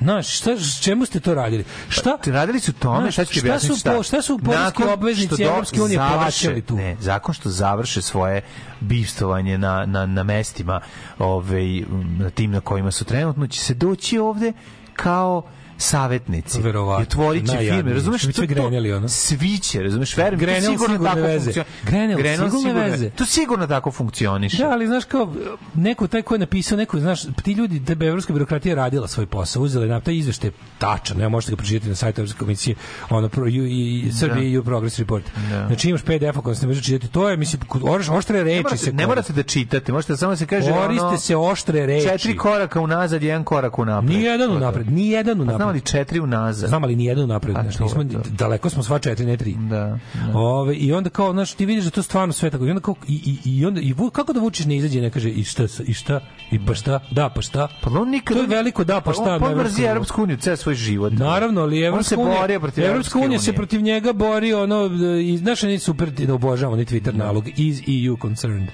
Znaš, 0.00 0.36
šta, 0.38 0.50
čemu 0.82 1.06
ste 1.06 1.20
to 1.20 1.34
radili? 1.34 1.64
Šta? 1.88 2.16
Ti 2.16 2.30
radili 2.32 2.60
su 2.60 2.72
tome, 2.72 3.00
Znaš, 3.00 3.14
šta 3.14 3.24
ću 3.24 3.32
ti 3.32 3.40
objasniti 3.40 3.74
su 3.74 3.80
šta? 3.80 3.92
po- 3.92 4.02
šta 4.02 4.22
su 4.22 4.38
poreski 4.38 4.82
obveznici 4.84 5.42
Evropske 5.42 5.82
unije 5.82 5.98
plaćali 5.98 6.62
tu? 6.62 6.76
Ne, 6.76 6.96
zakon 7.00 7.34
što 7.34 7.50
završe 7.50 8.02
svoje 8.02 8.40
bivstovanje 8.80 9.58
na, 9.58 9.86
na, 9.86 10.06
na 10.06 10.22
mestima 10.22 10.80
ovaj, 11.18 11.82
na 12.18 12.30
tim 12.30 12.50
na 12.50 12.60
kojima 12.60 12.90
su 12.90 13.04
trenutno, 13.04 13.46
će 13.46 13.60
se 13.60 13.74
doći 13.74 14.18
ovde 14.18 14.52
kao 14.94 15.42
savetnici. 15.78 16.62
Verovatno. 16.62 17.00
I 17.00 17.04
otvorit 17.04 17.46
će 17.46 17.58
firme. 17.58 17.92
Razumeš? 17.92 18.22
Što 18.22 18.42
greneli, 18.44 18.92
ono? 18.92 19.08
Svi 19.08 19.58
će, 19.58 19.82
razumeš? 19.82 20.16
Verujem, 20.16 20.38
Grenel 20.38 20.62
to 20.62 20.70
sigurno 20.70 20.94
sigurne 20.94 21.10
tako 21.10 21.20
veze. 21.22 21.44
funkcioniše. 21.44 21.82
Grenel 22.16 22.50
sigurne 22.50 22.90
veze. 22.90 23.10
To 23.10 23.24
sigurno 23.26 23.66
tako 23.66 23.90
funkcioniše. 23.90 24.56
Da, 24.56 24.70
ali 24.70 24.86
znaš 24.86 25.04
kao 25.04 25.34
neko 25.74 26.06
taj 26.06 26.22
ko 26.22 26.34
je 26.34 26.38
napisao 26.38 26.78
neko, 26.78 27.00
znaš, 27.00 27.20
ti 27.42 27.52
ljudi 27.52 27.78
da 27.80 27.94
bi 27.94 28.06
evropska 28.06 28.32
birokratija 28.32 28.74
radila 28.74 29.08
svoj 29.08 29.26
posao, 29.26 29.62
uzela 29.62 29.84
je 29.84 29.90
na 29.90 30.00
taj 30.00 30.14
izveštaj 30.16 30.50
tačan, 30.78 31.16
ne 31.16 31.28
možete 31.28 31.52
ga 31.52 31.56
pročitati 31.56 31.88
na 31.88 31.94
sajtu 31.94 32.20
Evropske 32.20 32.38
komisije, 32.38 32.76
ono 33.10 33.28
pro, 33.28 33.46
i, 33.46 33.54
i 34.00 34.12
Srbije 34.12 34.54
EU 34.54 34.64
Progress 34.64 34.98
Report. 34.98 35.24
Da. 35.50 35.66
Znači 35.66 35.88
imaš 35.88 36.02
PDF 36.02 36.36
ako 36.36 36.54
se 36.54 36.60
ne 36.60 36.68
može 36.68 36.82
čitati, 36.82 37.12
to 37.12 37.28
je 37.28 37.36
mislim 37.36 37.62
oš- 37.70 38.10
oštre 38.10 38.38
Ne 38.38 38.44
reči 38.44 38.62
morate, 38.62 38.76
se 38.76 38.92
ne 38.92 39.06
morate 39.06 39.32
da 39.32 39.42
čitate, 39.42 39.92
možete 39.92 40.16
samo 40.16 40.32
da 40.32 40.36
se 40.36 40.46
kaže 40.46 40.72
Koriste 40.72 41.06
ono, 41.06 41.16
se 41.18 41.36
oštre 41.36 41.86
reči. 41.86 42.06
Četiri 42.08 42.36
koraka 42.36 42.80
unazad, 42.80 43.22
jedan 43.22 43.44
korak 43.44 43.78
unapred. 43.78 44.10
Ni 44.10 44.22
jedan 44.22 44.38
To 44.40 44.44
je 44.44 44.48
to. 44.50 44.56
unapred, 44.56 44.92
ni 44.92 45.08
jedan 45.08 45.38
Pa 45.38 45.67
znam 45.68 45.74
ali 45.74 45.80
četiri 45.80 46.20
unazad. 46.20 46.68
Znam, 46.68 46.84
ali 46.84 46.96
ni 46.96 47.04
jedan 47.04 47.24
unapred, 47.24 47.56
A, 47.56 47.62
znaš, 47.62 47.76
to 47.76 47.84
je 47.84 48.04
nismo, 48.04 48.22
to. 48.22 48.30
daleko 48.30 48.70
smo 48.70 48.82
sva 48.82 48.98
četiri, 48.98 49.26
ne 49.26 49.36
tri. 49.36 49.54
Da. 49.70 49.98
Ove, 50.34 50.74
I 50.74 50.92
onda 50.92 51.10
kao, 51.10 51.32
znaš, 51.32 51.52
ti 51.52 51.66
vidiš 51.66 51.84
da 51.84 51.90
to 51.90 52.02
stvarno 52.02 52.32
sve 52.32 52.50
tako. 52.50 52.66
I 52.66 52.70
onda 52.70 52.80
kao, 52.80 52.94
i, 53.08 53.38
i, 53.44 53.56
i 53.56 53.66
onda, 53.66 53.80
i 53.80 53.94
kako 54.12 54.32
da 54.32 54.40
Vučić 54.40 54.66
ne 54.66 54.76
izađe 54.76 55.00
ne 55.00 55.10
kaže 55.10 55.30
i 55.30 55.44
šta, 55.44 55.64
i 55.86 55.94
šta, 55.94 56.20
i 56.50 56.66
pa 56.66 56.74
šta, 56.74 57.00
da, 57.10 57.28
pa 57.28 57.42
šta. 57.42 57.68
Pa 57.82 57.90
on 57.90 58.10
nikad 58.10 58.36
To 58.36 58.42
je 58.42 58.48
veliko 58.48 58.84
da, 58.84 59.00
pa 59.00 59.12
šta. 59.12 59.38
Na 59.38 59.54
mrzi 59.54 59.82
Evropsku 59.82 60.22
uniju 60.22 60.36
ceo 60.36 60.56
svoj 60.56 60.74
život. 60.74 61.12
Naravno, 61.12 61.60
ali 61.60 61.80
Evropska 61.80 62.08
se 62.08 62.16
unija, 62.16 62.40
borio 62.40 62.60
protiv 62.60 62.84
Evropska 62.84 63.18
unija 63.18 63.38
se 63.38 63.52
protiv 63.52 63.80
njega 63.80 64.12
bori 64.12 64.54
ono 64.54 64.90
i 65.22 65.36
znaš 65.36 65.64
oni 65.64 65.78
super 65.78 66.10
da 66.10 66.34
obožavamo 66.34 66.76
ni 66.76 66.84
Twitter 66.84 67.14
nalog 67.14 67.44
is 67.56 67.80
EU 68.06 68.16
concerned. 68.22 68.68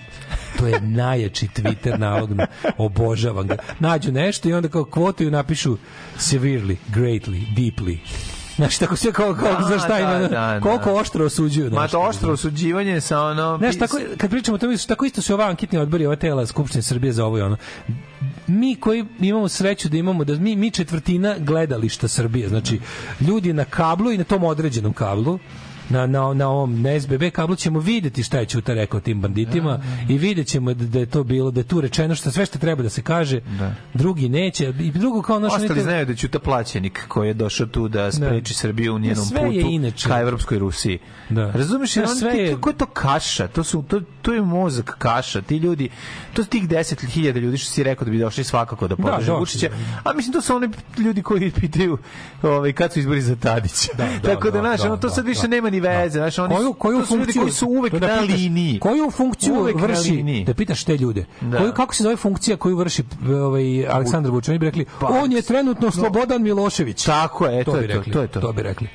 To 0.59 0.66
je 0.66 0.81
najjači 0.81 1.48
Twitter 1.48 1.98
nalog, 1.98 2.32
na- 2.32 2.47
obožavam 2.78 3.47
ga. 3.47 3.56
Nađu 3.78 4.12
nešto 4.12 4.48
i 4.48 4.52
onda 4.52 4.68
kao 4.68 4.85
kvotuju 4.85 5.31
napišu 5.31 5.76
severely, 6.18 6.76
greatly, 6.94 7.43
deeply. 7.56 7.97
Znaš, 8.56 8.78
tako 8.78 8.97
sve 8.97 9.12
kao, 9.12 9.35
kao 9.35 9.52
Da, 9.55 9.68
za 9.68 9.78
šta 9.78 10.01
ima, 10.01 10.18
da, 10.18 10.28
da, 10.28 10.60
koliko 10.62 10.85
da. 10.85 10.94
oštro 10.94 11.24
osuđuju. 11.24 11.70
Ma 11.70 11.89
to 11.89 12.01
oštro 12.01 12.32
osuđivanje 12.32 13.01
sa 13.01 13.20
ono... 13.20 13.59
Znaš, 13.59 13.78
tako, 13.78 13.98
kad 14.18 14.31
pričamo 14.31 14.55
o 14.55 14.59
tome, 14.59 14.76
tako 14.89 15.05
isto 15.05 15.22
su 15.22 15.35
ova 15.35 15.44
anketni 15.48 15.78
odbori, 15.78 16.06
ova 16.06 16.16
tela 16.16 16.47
Skupštine 16.47 16.82
Srbije 16.82 17.12
za 17.12 17.24
ovo 17.24 17.39
i 17.39 17.43
ono. 17.43 17.56
Mi 18.47 18.76
koji 18.76 19.05
imamo 19.20 19.48
sreću 19.48 19.89
da 19.89 19.97
imamo, 19.97 20.24
da 20.24 20.35
mi, 20.35 20.56
mi 20.56 20.70
četvrtina 20.70 21.35
gledališta 21.39 22.09
Srbije, 22.09 22.48
znači 22.48 22.81
ljudi 23.20 23.52
na 23.52 23.64
kablu 23.64 24.12
i 24.12 24.18
na 24.18 24.24
tom 24.24 24.44
određenom 24.44 24.93
kablu, 24.93 25.39
na, 25.90 26.06
na, 26.06 26.35
na 26.35 26.48
ovom 26.48 26.82
na 26.82 27.01
SBB 27.01 27.23
kablu 27.32 27.56
ćemo 27.56 27.78
videti 27.78 28.23
šta 28.23 28.39
je 28.39 28.47
Ćuta 28.47 28.74
rekao 28.74 29.01
tim 29.01 29.20
banditima 29.20 29.78
i 30.09 30.19
vidjet 30.19 30.47
ćemo 30.47 30.74
da, 30.74 30.85
da 30.85 30.98
je 30.98 31.06
to 31.06 31.24
bilo, 31.24 31.51
da 31.51 31.61
je 31.61 31.65
tu 31.65 31.81
rečeno 31.81 32.15
što 32.15 32.31
sve 32.31 32.47
što 32.47 32.59
treba 32.59 32.82
da 32.82 32.89
se 32.89 33.02
kaže, 33.02 33.40
drugi 33.94 34.28
neće, 34.28 34.73
i 34.81 34.90
drugo 34.90 35.23
kao 35.23 35.39
naš... 35.39 35.52
Ostali 35.52 35.81
znaju 35.81 36.06
da 36.06 36.12
je 36.12 36.16
Ćuta 36.16 36.39
plaćenik 36.39 37.05
koji 37.09 37.28
je 37.28 37.35
došao 37.35 37.66
tu 37.66 37.89
da 37.89 38.12
spreči 38.12 38.55
Srbiju 38.55 38.94
u 38.94 38.98
njenom 38.98 39.24
Sve 39.24 39.40
putu 39.40 39.69
inače. 39.70 40.09
ka 40.09 40.20
Evropskoj 40.20 40.59
Rusiji. 40.59 40.98
Da. 41.31 41.51
Razumeš? 41.51 41.94
Da, 41.94 42.02
on- 42.02 42.16
sve 42.16 42.32
je- 42.32 42.55
Kako 42.55 42.70
je 42.70 42.77
to 42.77 42.86
kaša? 42.86 43.48
To, 43.48 43.65
su, 43.65 43.82
to, 43.82 44.01
to 44.23 44.32
je 44.32 44.43
mozak 44.43 44.94
kaša. 44.98 45.43
Ti 45.43 45.56
ljudi, 45.56 45.89
to 46.32 46.44
su 46.44 46.51
tih 46.51 46.69
10.000 46.69 47.39
ljudi 47.40 47.59
što 47.59 47.70
si 47.70 47.82
rekao 47.82 48.05
da 48.05 48.11
bi 48.11 48.19
došli 48.19 48.44
svakako 48.44 48.89
da 48.89 48.97
podrže 48.97 49.16
došli, 49.27 49.39
Vučića. 49.39 49.69
da. 49.69 50.11
A 50.11 50.12
mislim, 50.12 50.32
to 50.32 50.40
su 50.40 50.56
oni 50.56 50.69
ljudi 50.98 51.23
koji 51.23 51.51
pitaju 51.51 51.98
ovaj, 52.43 52.73
kad 52.73 52.93
su 52.93 52.98
izbori 52.98 53.20
za 53.20 53.36
Tadića. 53.36 53.89
Da, 53.97 54.05
da, 54.23 54.28
Tako 54.28 54.44
da, 54.44 54.51
da, 54.51 54.61
znaš, 54.61 54.81
da, 54.81 54.86
ono, 54.86 54.97
to 54.97 55.09
da, 55.09 55.15
sad 55.15 55.27
više 55.27 55.43
da. 55.43 55.48
nema 55.48 55.70
ni 55.74 55.80
veze. 55.80 56.18
Znaš, 56.18 56.38
oni, 56.38 56.55
koju, 56.55 56.72
koju 56.72 57.01
to 57.01 57.06
funkciju 57.06 57.42
koji 57.42 57.52
su 57.52 57.66
uvek 57.66 57.92
to 57.92 57.98
da 57.98 58.16
na 58.16 58.20
liniji. 58.20 58.80
Koju 58.80 59.10
funkciju 59.10 59.55
Uvek 59.55 59.80
vrši 59.80 60.44
da 60.46 60.55
pitaš 60.55 60.84
te 60.84 60.96
ljude. 60.96 61.24
Da. 61.40 61.59
Koju 61.59 61.72
kako 61.72 61.94
se 61.94 62.02
zove 62.02 62.16
funkcija 62.16 62.56
koju 62.56 62.76
vrši 62.76 63.02
ovaj 63.28 63.86
Aleksandar 63.88 64.32
Vučić? 64.32 64.48
Oni 64.48 64.59
bi 64.59 64.66
rekli 64.66 64.86
on 65.01 65.32
je 65.32 65.42
trenutno 65.42 65.90
Slobodan 65.90 66.42
Milošević. 66.42 67.05
Tako 67.05 67.46
je, 67.46 67.64
to, 67.64 67.72
bi 67.72 67.84
je 67.84 68.02
to, 68.02 68.10
to 68.10 68.22
je 68.22 68.28
to. 68.28 68.40
To 68.40 68.52
bi 68.52 68.62
rekli. 68.62 68.88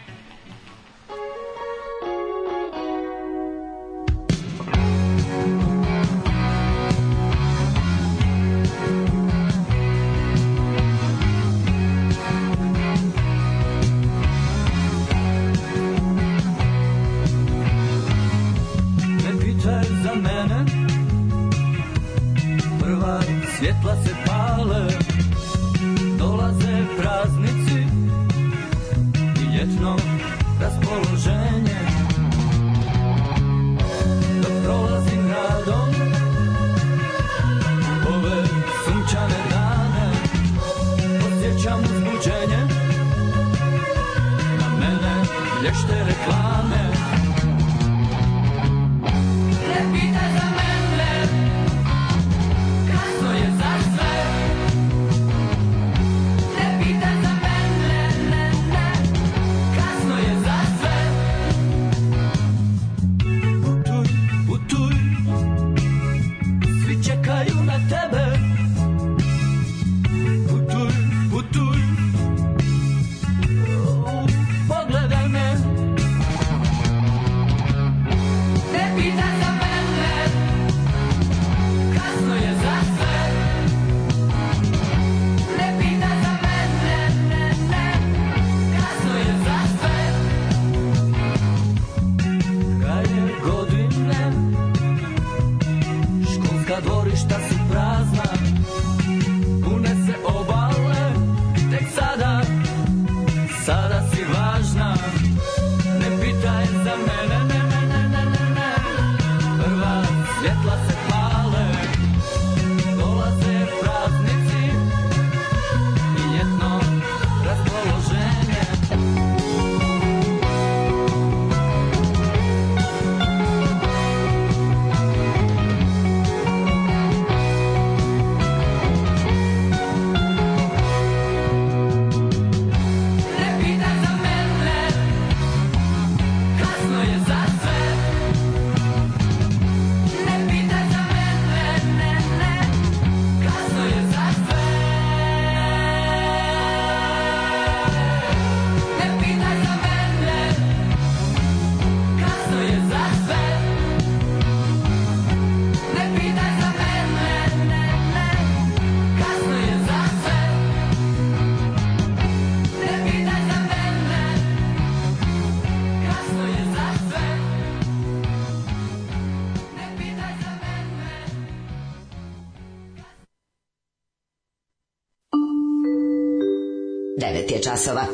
9 177.49 177.53
je 177.55 177.61
časova. 177.61 178.05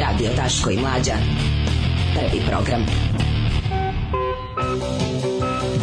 Radio 0.00 0.30
Daško 0.36 0.70
i 0.70 0.76
Mlađa. 0.76 1.12
Prvi 2.14 2.42
program. 2.46 2.86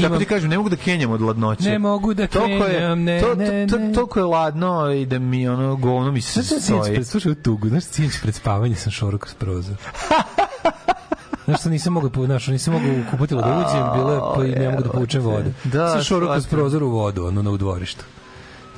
Tako 0.01 0.17
ti 0.17 0.25
kažem, 0.25 0.49
ne 0.49 0.57
mogu 0.57 0.69
da 0.69 0.75
kenjam 0.75 1.11
od 1.11 1.21
ladnoće. 1.21 1.69
Ne 1.69 1.79
mogu 1.79 2.13
da 2.13 2.27
Toliko 2.27 2.63
je, 2.63 2.73
kenjam, 2.73 3.03
ne, 3.03 3.21
to, 3.21 3.35
ne, 3.35 3.67
to, 3.67 3.77
ne. 3.77 3.93
toliko 3.93 4.19
je 4.19 4.25
ladno 4.25 4.91
i 4.91 5.05
da 5.05 5.19
mi 5.19 5.47
ono 5.47 5.75
govno 5.75 6.11
mi 6.11 6.21
se 6.21 6.41
Znaš 6.41 6.61
stoji. 6.63 6.93
pred, 6.93 7.07
slušaj 7.07 7.31
u 7.31 7.35
tugu, 7.35 7.69
znaš 7.69 7.83
sinoć 7.83 8.13
pred 8.21 8.35
spavanje 8.35 8.75
sam 8.75 8.91
šorao 8.91 9.19
kroz 9.19 9.33
prozor. 9.33 9.75
Znaš 11.45 11.59
što 11.59 11.69
nisam 11.69 11.93
mogao, 11.93 12.25
znaš, 12.25 12.47
nisam 12.47 12.73
mogao 12.73 12.89
u 12.91 13.11
kupatilu 13.11 13.41
da 13.41 13.47
uđem, 13.47 13.83
bilo 13.95 14.13
je, 14.13 14.19
pa 14.35 14.45
i 14.45 14.63
ne 14.63 14.69
mogu 14.69 14.83
da 14.83 14.89
povučem 14.89 15.21
vodu. 15.21 15.53
Da, 15.63 15.89
sam 15.89 16.03
šorao 16.03 16.31
kroz 16.31 16.47
prozor 16.47 16.83
u 16.83 16.89
vodu, 16.89 17.25
ono, 17.25 17.41
na 17.41 17.51
u 17.51 17.57
dvorištu. 17.57 18.03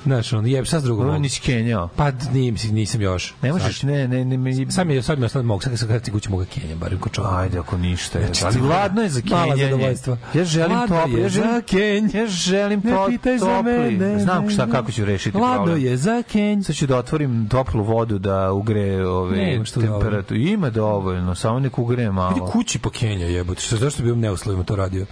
Znaš, 0.05 0.33
ono, 0.33 0.47
jeb, 0.47 0.65
sad 0.65 0.81
s 0.81 0.85
drugom 0.85 1.05
mogu. 1.07 1.19
nisi 1.19 1.41
kenjao. 1.41 1.87
Pa 1.87 2.11
nisam, 2.33 2.71
nisam 2.71 3.01
još. 3.01 3.33
Ne 3.41 3.51
možeš, 3.51 3.83
ne, 3.83 4.07
ne, 4.07 4.25
ne, 4.25 4.37
mi 4.37 4.57
je, 4.57 4.71
sad 4.71 4.87
mi 4.87 4.93
je 4.93 4.99
ostalo 4.99 5.43
mogu, 5.43 5.61
sad 5.61 5.87
kad 5.87 6.01
ti 6.01 6.11
kući 6.11 6.29
mogu 6.29 6.45
kenjam, 6.45 6.79
barem 6.79 6.99
ko 6.99 7.09
čovjek. 7.09 7.33
Ajde, 7.33 7.59
ako 7.59 7.77
ništa. 7.77 8.19
je. 8.19 8.25
Znači, 8.25 8.45
ali 8.45 8.55
to- 8.55 8.65
ladno 8.65 9.01
je 9.01 9.09
za 9.09 9.21
Mala 9.25 9.43
kenjanje. 9.43 9.63
zadovoljstva. 9.63 10.17
Ja 10.33 10.43
želim 10.45 10.77
je 11.07 11.21
Ja 11.21 11.29
želim, 11.29 11.51
za 11.51 11.61
kenj. 11.61 12.09
ja 12.13 12.27
želim 12.27 12.81
Ne 12.83 12.91
to, 12.91 13.05
pitaj 13.07 13.37
za 13.37 13.61
mene, 13.61 14.19
Znam 14.19 14.49
šta, 14.49 14.67
kako 14.67 14.91
ću 14.91 15.05
rešiti 15.05 15.37
Ladno 15.37 15.55
problem. 15.55 15.83
je 15.83 15.97
za 15.97 16.23
kenj. 16.23 16.61
Sad 16.61 16.75
ću 16.75 16.87
da 16.87 16.97
otvorim 16.97 17.47
toplu 17.49 17.83
vodu 17.83 18.17
da 18.19 18.51
ugre 18.51 19.07
ove 19.07 19.65
što 19.65 19.81
temperaturu. 19.81 20.39
Ima 20.39 20.69
dovoljno, 20.69 21.35
samo 21.35 21.59
nek 21.59 21.79
ugre 21.79 22.03
Idi 22.03 22.11
malo. 22.11 22.45
kući 22.45 22.79
po 22.79 22.89
Kenja 22.89 23.25
jebote. 23.25 23.61
Što 23.61 23.77
zašto 23.77 24.03
bi 24.03 24.09
vam 24.09 24.19
neuslovima 24.19 24.63
to 24.63 24.75
radio? 24.75 25.05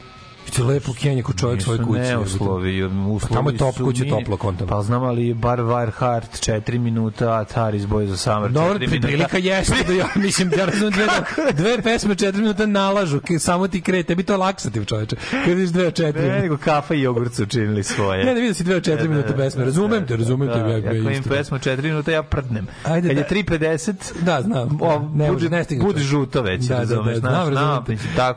Idite 0.53 0.63
lepo 0.65 0.93
Kenja 0.93 1.23
ko 1.23 1.33
čovjek 1.33 1.61
svoj 1.61 1.77
kući. 1.79 1.99
neuslovi, 2.01 2.75
jebote. 2.75 2.99
uslovi 3.01 3.19
Pa 3.21 3.27
tamo 3.29 3.49
je 3.49 3.57
top, 3.57 3.77
kuće 3.77 4.03
mi- 4.03 4.09
toplo 4.09 4.37
kontam. 4.37 4.67
Pa 4.67 4.81
znam, 4.81 5.03
ali 5.03 5.33
bar 5.33 5.59
Wireheart 5.59 6.21
4 6.41 6.79
minuta, 6.79 7.31
Atar 7.31 7.75
izboj 7.75 8.07
za 8.07 8.17
Summer 8.17 8.41
4 8.43 8.53
Dobro, 8.53 8.79
minuta. 8.81 9.07
prilika 9.07 9.37
jeste 9.39 9.75
da 9.87 9.93
ja 9.93 10.07
mislim 10.17 10.51
ja 10.51 10.65
razumem 10.65 10.91
dve, 10.91 11.05
dve 11.53 11.81
pesme 11.81 12.15
4 12.15 12.35
minuta 12.35 12.65
nalažu, 12.65 13.19
samo 13.39 13.67
ti 13.67 13.81
kre, 13.81 14.03
tebi 14.03 14.23
to 14.23 14.37
laksativ 14.37 14.85
čoveče. 14.85 15.15
Kad 15.31 15.47
vidiš 15.47 15.69
dve 15.69 15.87
od 15.87 15.93
4. 15.93 16.13
Ne, 16.23 16.39
nego 16.41 16.57
kafa 16.57 16.93
i 16.93 17.01
jogurt 17.01 17.33
su 17.33 17.43
učinili 17.43 17.83
svoje. 17.83 18.25
Ne, 18.25 18.33
ne 18.33 18.39
vidim 18.41 18.53
si 18.53 18.63
dve 18.63 18.75
od 18.75 18.83
4 18.83 19.07
minuta 19.07 19.33
pesme. 19.33 19.65
Razumem 19.65 20.07
te, 20.07 20.17
razumem 20.17 20.47
te. 20.47 20.59
Da, 20.59 20.67
ja- 20.67 20.77
ako 20.77 21.09
im 21.09 21.23
pesmu 21.23 21.57
4 21.59 21.81
minuta, 21.83 22.11
ja 22.11 22.23
prdnem. 22.23 22.67
Ajde, 22.83 23.07
Kad 23.07 23.15
da- 23.17 23.21
je 23.21 23.43
3.50, 23.43 23.93
Da, 24.21 24.41
znam. 24.41 24.77
o, 24.81 25.09
ne, 25.15 25.31
bude, 25.31 25.49
ne 25.49 25.63
stigne 25.63 25.83
bude 25.83 25.97
to. 25.97 26.03
žuto 26.03 26.41
već, 26.41 26.63
Da, 26.63 26.75
da, 26.75 26.85
da, 26.85 27.19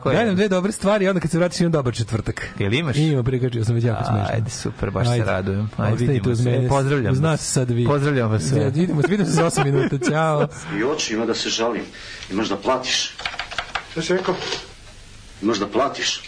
Daj 0.07 0.15
nam 0.15 0.27
je. 0.27 0.35
dve 0.35 0.47
dobre 0.47 0.71
stvari 0.71 1.07
onda 1.07 1.19
kad 1.19 1.31
se 1.31 1.37
vratiš 1.37 1.59
imam 1.59 1.71
dobar 1.71 1.93
četvrtak. 2.07 2.49
Jel 2.59 2.73
imaš? 2.73 2.95
Ima, 2.97 3.23
prikačio 3.23 3.65
sam 3.65 3.75
već 3.75 3.83
jako 3.83 4.03
smešno. 4.03 4.27
Ajde, 4.29 4.49
super, 4.51 4.91
baš 4.91 5.07
se 5.07 5.13
Ajde. 5.13 5.25
radujem. 5.25 5.69
Ajde, 5.77 5.93
Ostanite 5.93 6.13
vidimo 6.13 6.31
uz 6.31 6.37
se. 6.37 6.43
mene. 6.45 6.67
Pozdravljam 6.69 7.13
Uz 7.13 7.19
nas 7.19 7.41
sad 7.43 7.69
vi. 7.69 7.85
Pozdravljam 7.85 8.31
vas 8.31 8.43
sve. 8.43 8.67
Idemo, 8.67 9.01
vidimo 9.01 9.25
se 9.25 9.31
za 9.31 9.43
8 9.43 9.63
minuta. 9.71 9.97
Ćao. 10.11 10.47
I 10.79 10.83
oči 10.85 11.13
ima 11.13 11.25
da 11.25 11.33
se 11.33 11.49
žalim. 11.49 11.81
Imaš 12.31 12.47
da 12.47 12.57
platiš. 12.57 13.13
Šta 13.91 14.01
si 14.01 14.13
rekao? 14.13 14.35
Imaš 15.41 15.57
da 15.57 15.67
platiš. 15.67 16.21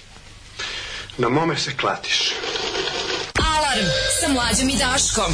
Na 1.17 1.30
mome 1.30 1.58
se 1.58 1.72
klatiš. 1.74 2.32
Alarm 3.48 3.85
sa 4.19 4.27
mlađom 4.30 4.69
i 4.69 4.77
Daškom. 4.77 5.33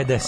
E, 0.00 0.04
da. 0.04 0.18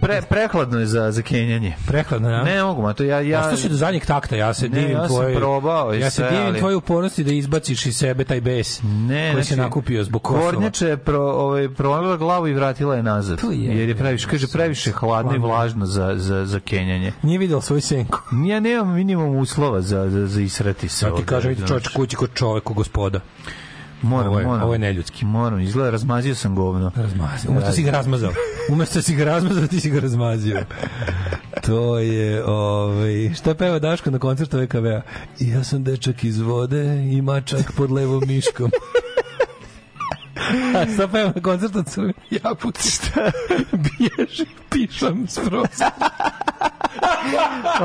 Pre, 0.00 0.22
prehladno 0.28 0.80
je 0.80 0.86
za, 0.86 1.12
za 1.12 1.22
kenjanje. 1.22 1.74
Prehladno, 1.86 2.30
ja? 2.30 2.42
Ne 2.42 2.62
mogu, 2.62 2.82
ma 2.82 2.92
to 2.92 3.04
ja... 3.04 3.20
ja... 3.20 3.40
Ostao 3.40 3.56
si 3.56 3.68
do 3.68 3.74
zadnjeg 3.74 4.06
takta, 4.06 4.36
ja 4.36 4.54
se 4.54 4.68
ne, 4.68 4.80
divim 4.80 4.96
ja 4.96 5.06
tvoj... 5.06 5.34
probao 5.34 5.92
Ja 5.92 6.10
se 6.10 6.22
divim 6.30 6.46
ali... 6.46 6.58
tvojoj 6.58 6.74
upornosti 6.74 7.24
da 7.24 7.32
izbaciš 7.32 7.86
iz 7.86 7.96
sebe 7.96 8.24
taj 8.24 8.40
bes 8.40 8.80
ne, 8.82 9.32
koji 9.32 9.32
znači, 9.32 9.48
se 9.48 9.56
nakupio 9.56 10.04
zbog 10.04 10.22
Kosova. 10.22 10.50
Kornjače 10.50 10.86
je 10.86 10.96
pro, 10.96 11.20
ovaj, 11.20 11.68
prolila 11.68 12.16
glavu 12.16 12.48
i 12.48 12.54
vratila 12.54 12.96
je 12.96 13.02
nazad. 13.02 13.40
To 13.40 13.50
je. 13.50 13.78
Jer 13.78 13.88
je 13.88 13.94
previše, 13.94 14.28
kaže, 14.28 14.46
previše 14.52 14.92
hladno 14.92 15.34
i 15.34 15.38
vlažno 15.38 15.86
za, 15.86 16.14
za, 16.16 16.46
za 16.46 16.60
kenjanje. 16.60 17.12
Nije 17.22 17.38
videla 17.38 17.60
svoju 17.60 17.80
senku. 17.80 18.18
Ja 18.50 18.60
nemam 18.60 18.94
minimum 18.94 19.36
uslova 19.36 19.80
za, 19.80 20.10
za, 20.10 20.26
za 20.26 20.40
isreti 20.40 20.88
se. 20.88 21.06
Ja 21.06 21.14
ti 21.14 21.24
kažem, 21.24 21.48
vidi 21.48 21.66
čovječ 21.66 21.88
kući 21.88 22.16
kod 22.16 22.30
čoveku, 22.34 22.74
gospoda. 22.74 23.20
Moram, 24.02 24.28
ovo 24.28 24.40
je, 24.40 24.46
moram. 24.46 24.62
Ovo 24.62 24.72
je 24.72 24.78
neljudski. 24.78 25.24
Moram, 25.24 25.60
izgleda, 25.60 25.90
razmazio 25.90 26.34
sam 26.34 26.54
govno. 26.54 26.92
Razmazio. 26.96 27.50
Umesto 27.50 27.66
da, 27.68 27.72
si 27.72 27.82
ga 27.82 27.90
da. 27.90 27.96
razmazao. 27.96 28.30
Umesto 28.68 28.98
da 28.98 29.02
si 29.02 29.14
ga 29.14 29.24
razmazao, 29.24 29.66
ti 29.66 29.80
si 29.80 29.90
ga 29.90 30.00
razmazio. 30.00 30.60
To 31.66 31.98
je, 31.98 32.44
ovaj, 32.44 33.34
šta 33.34 33.54
peva 33.54 33.78
Daško 33.78 34.10
na 34.10 34.18
koncertu 34.18 34.58
VKV-a? 34.58 35.02
Ja 35.38 35.64
sam 35.64 35.84
dečak 35.84 36.24
iz 36.24 36.40
vode 36.40 37.08
i 37.12 37.22
mačak 37.22 37.72
pod 37.76 37.90
levom 37.90 38.22
miškom. 38.26 38.70
A 40.76 40.84
šta 40.94 41.08
peva 41.08 41.32
na 41.36 41.42
koncertu 41.42 41.82
crveni 41.82 42.14
jabuci? 42.30 42.90
Šta? 42.90 43.30
Bježi, 43.72 44.46
pišam 44.70 45.26
s 45.28 45.34
prozora. 45.34 45.90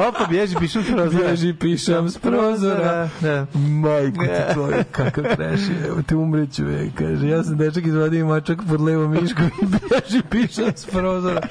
Opa, 0.08 0.26
bježi, 0.30 0.56
pišem 0.60 0.84
s 0.84 0.88
prozora. 0.88 1.26
Bježi, 1.26 1.54
pišam 1.54 2.10
s 2.10 2.18
prozora. 2.18 3.10
Da. 3.22 3.46
Majko 3.54 4.24
ti 4.24 4.54
tvoje, 4.54 4.84
kakav 4.92 5.24
kreš 5.24 5.60
je, 5.60 5.88
evo 5.88 6.02
te 6.08 6.16
umreću 6.16 6.70
je, 6.70 6.92
kaže, 6.98 7.28
ja 7.28 7.44
sam 7.44 7.58
dečak 7.58 7.86
iz 7.86 7.96
vode 7.96 8.20
i 8.20 8.24
mačak 8.24 8.60
pod 8.70 8.82
levom 8.82 9.12
miškom 9.12 9.46
i 9.62 9.66
bježi, 9.66 10.22
pišem 10.30 10.72
s 10.76 10.86
prozora. 10.86 11.42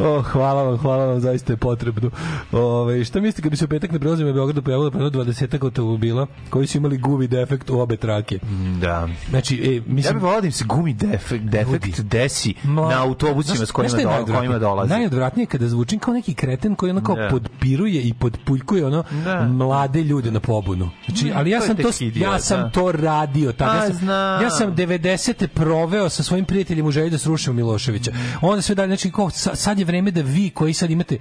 O, 0.00 0.22
hvala 0.22 0.62
vam, 0.62 0.76
hvala 0.78 1.04
vam, 1.04 1.20
zaista 1.20 1.52
je 1.52 1.56
potrebno. 1.56 2.10
Ove, 2.52 3.04
šta 3.04 3.20
mislite 3.20 3.42
kad 3.42 3.50
bi 3.50 3.56
se 3.56 3.64
u 3.64 3.68
petak 3.68 3.92
na 3.92 3.98
prelazima 3.98 4.32
Beogradu 4.32 4.62
pojavilo 4.62 4.90
preno 4.90 5.10
20 5.10 5.64
automobila 5.64 6.26
koji 6.50 6.66
su 6.66 6.78
imali 6.78 6.98
gubi 6.98 7.28
defekt 7.28 7.70
u 7.70 7.80
obe 7.80 7.96
trake? 7.96 8.38
Da. 8.80 9.08
Znači, 9.30 9.56
e, 9.56 9.74
Ja 9.76 9.82
mislim, 9.86 10.14
bih 10.14 10.22
volao 10.22 10.40
da 10.40 10.46
im 10.46 10.52
se 10.52 10.64
gumi 10.66 10.94
defekt, 10.94 11.44
defekt 11.44 12.00
desi 12.00 12.54
na 12.64 13.02
autobusima 13.02 13.66
s 13.66 13.70
kojima, 13.70 13.88
Znaš 13.90 14.02
dola, 14.02 14.38
kojima 14.38 14.58
dolaze. 14.58 14.88
Najodvratnije 14.90 15.42
je 15.42 15.46
kada 15.48 15.68
zvučim 15.68 15.98
kao 15.98 16.14
neki 16.14 16.34
kreten 16.34 16.74
koji 16.74 16.90
ono 16.90 17.02
kao 17.02 17.14
Da. 17.16 17.28
podpiruje 17.30 18.02
i 18.02 18.14
podpuljkuje 18.14 18.86
ono 18.86 19.04
Da. 19.24 19.40
mlade 19.42 20.02
ljude 20.02 20.30
na 20.30 20.40
pobunu. 20.40 20.90
Znači, 21.06 21.32
ali 21.34 21.50
ja 21.50 21.60
sam 21.60 21.76
to 21.76 21.90
idiot, 22.00 22.22
ja 22.24 22.38
sam 22.38 22.60
da. 22.60 22.70
to 22.70 22.92
radio 22.92 23.52
tako. 23.52 23.76
Ja 23.76 23.82
A, 23.82 23.86
sam, 23.88 24.08
ja 24.42 24.50
sam 24.50 24.76
90. 24.76 25.46
proveo 25.46 26.08
sa 26.08 26.22
svojim 26.22 26.44
prijateljima 26.44 26.88
u 26.88 26.92
želji 26.92 27.10
da 27.10 27.18
srušimo 27.18 27.54
Miloševića. 27.54 28.12
Onda 28.40 28.62
sve 28.62 28.74
dalje, 28.74 28.88
znači 28.88 29.10
kao 29.10 29.30
sa- 29.30 29.54
sad 29.56 29.78
je 29.78 29.84
vreme 29.90 30.10
da 30.10 30.22
vi 30.22 30.50
koji 30.50 30.74
sad 30.74 30.90
imate 30.90 31.18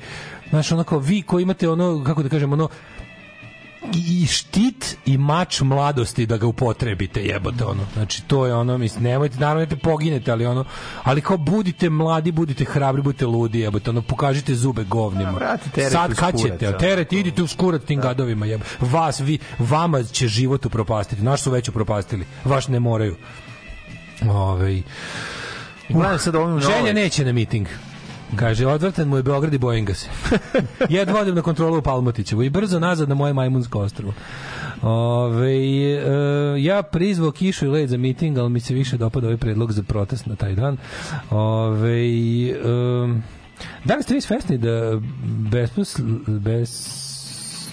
znaš 0.49 0.72
ono 0.72 0.83
kao 0.83 0.99
vi 0.99 1.22
koji 1.22 1.43
imate 1.43 1.69
ono 1.69 2.03
kako 2.03 2.23
da 2.23 2.30
kažem 2.30 2.53
ono 2.53 2.69
i 3.93 4.25
štit 4.27 4.98
i 5.06 5.17
mač 5.17 5.61
mladosti 5.61 6.25
da 6.25 6.38
ga 6.38 6.48
upotrebite 6.48 7.22
jebote 7.23 7.65
ono. 7.65 7.85
Znači 7.93 8.23
to 8.23 8.45
je 8.45 8.56
ono 8.56 8.77
mislim 8.77 9.03
nemojte 9.03 9.38
naravno 9.39 9.65
da 9.65 9.75
poginete 9.75 10.31
ali 10.31 10.45
ono 10.45 10.65
ali 11.03 11.22
kao 11.22 11.38
budite 11.38 11.89
mladi 11.89 12.31
budite 12.31 12.65
hrabri 12.65 13.01
budite 13.01 13.25
ludi 13.25 13.59
jebote 13.59 13.89
ono 13.89 14.01
pokažite 14.01 14.56
zube 14.56 14.83
govnima. 14.83 15.31
Vrati 15.31 15.69
teret 15.69 15.91
sad 15.91 16.11
u 16.11 16.15
kad 16.15 16.39
skurac, 16.39 16.59
ćete 16.59 16.72
da. 16.72 16.77
teret 16.77 17.14
idite 17.14 17.43
u 17.43 17.48
skurat 17.48 17.83
tim 17.83 18.01
gadovima 18.01 18.45
jebote. 18.45 18.69
Vas 18.80 19.19
vi 19.19 19.39
vama 19.59 20.03
će 20.03 20.27
život 20.27 20.65
upropastiti 20.65 21.22
naš 21.22 21.41
su 21.41 21.51
već 21.51 21.69
upropastili 21.69 22.25
vaš 22.45 22.67
ne 22.67 22.80
moraju. 22.80 23.15
Ovaj 24.30 24.81
Gledam 25.89 26.19
sad 26.19 26.35
ovim 26.35 26.59
Želja 26.59 26.93
neće 26.93 27.25
na 27.25 27.31
miting. 27.31 27.67
Kaže, 28.35 28.67
odvrtan 28.67 29.08
mu 29.08 29.17
je 29.17 29.24
Beograd 29.24 29.53
i 29.53 29.58
bojim 29.58 29.85
ga 29.85 29.93
se. 29.93 30.09
Jedva 30.90 31.19
odem 31.19 31.35
na 31.35 31.41
kontrolu 31.41 31.77
u 31.77 31.82
Palmotićevu 31.82 32.43
i 32.43 32.49
brzo 32.49 32.80
nazad 32.80 33.09
na 33.09 33.16
moje 33.16 33.33
majmunsko 33.33 33.80
ostrvo. 33.80 34.14
Ove, 34.82 35.53
e, 35.53 35.99
ja 36.58 36.83
prizvao 36.83 37.32
kišu 37.32 37.66
i 37.66 37.69
led 37.69 37.90
za 37.90 37.98
miting, 37.98 38.38
ali 38.38 38.49
mi 38.49 38.59
se 38.59 38.74
više 38.74 38.98
dopada 38.98 39.27
ovaj 39.27 39.38
predlog 39.38 39.72
za 39.72 39.83
protest 39.83 40.25
na 40.25 40.35
taj 40.35 40.56
dan. 40.56 40.77
Ove, 41.30 42.08
e, 42.49 42.56
da 43.85 43.95
li 43.95 44.03
ste 44.03 44.14
vi 44.14 44.22
svesni 44.22 44.58
da 44.58 44.99
besposl, 45.51 46.01
bes, 46.27 46.72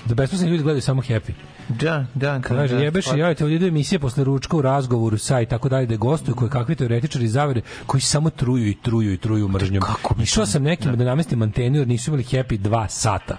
da 0.05 0.15
besposleni 0.15 0.52
ljudi 0.52 0.62
gledaju 0.62 0.83
samo 0.83 1.02
happy? 1.02 1.33
Da, 1.69 2.07
da, 2.15 2.41
Kaže, 2.41 2.75
da, 2.75 2.83
jebeš 2.83 3.07
i 3.07 3.19
javite 3.19 3.45
ovdje 3.45 3.57
idu 3.57 3.67
emisije 3.67 3.99
posle 3.99 4.25
ručka 4.25 4.57
u 4.57 4.62
razgovoru 4.62 5.19
sa 5.19 5.41
i 5.41 5.47
tako 5.47 5.69
dalje 5.69 5.86
da 5.86 5.97
gostuju 5.97 6.35
koje 6.35 6.51
kakvi 6.51 6.75
teoretičari 6.75 7.28
zavere 7.28 7.61
koji 7.86 8.01
samo 8.01 8.31
truju 8.31 8.69
i 8.69 8.75
truju 8.83 9.12
i 9.12 9.19
truju 9.19 9.49
mržnjom. 9.49 9.83
Kako 9.83 10.15
Išao 10.23 10.47
sam 10.47 10.62
nekim 10.62 10.97
da, 10.97 11.05
namestim 11.05 11.43
antenu 11.43 11.78
jer 11.78 11.89
nisu 11.89 12.11
imali 12.11 12.25
happy 12.25 12.57
dva 12.57 12.89
sata. 12.89 13.36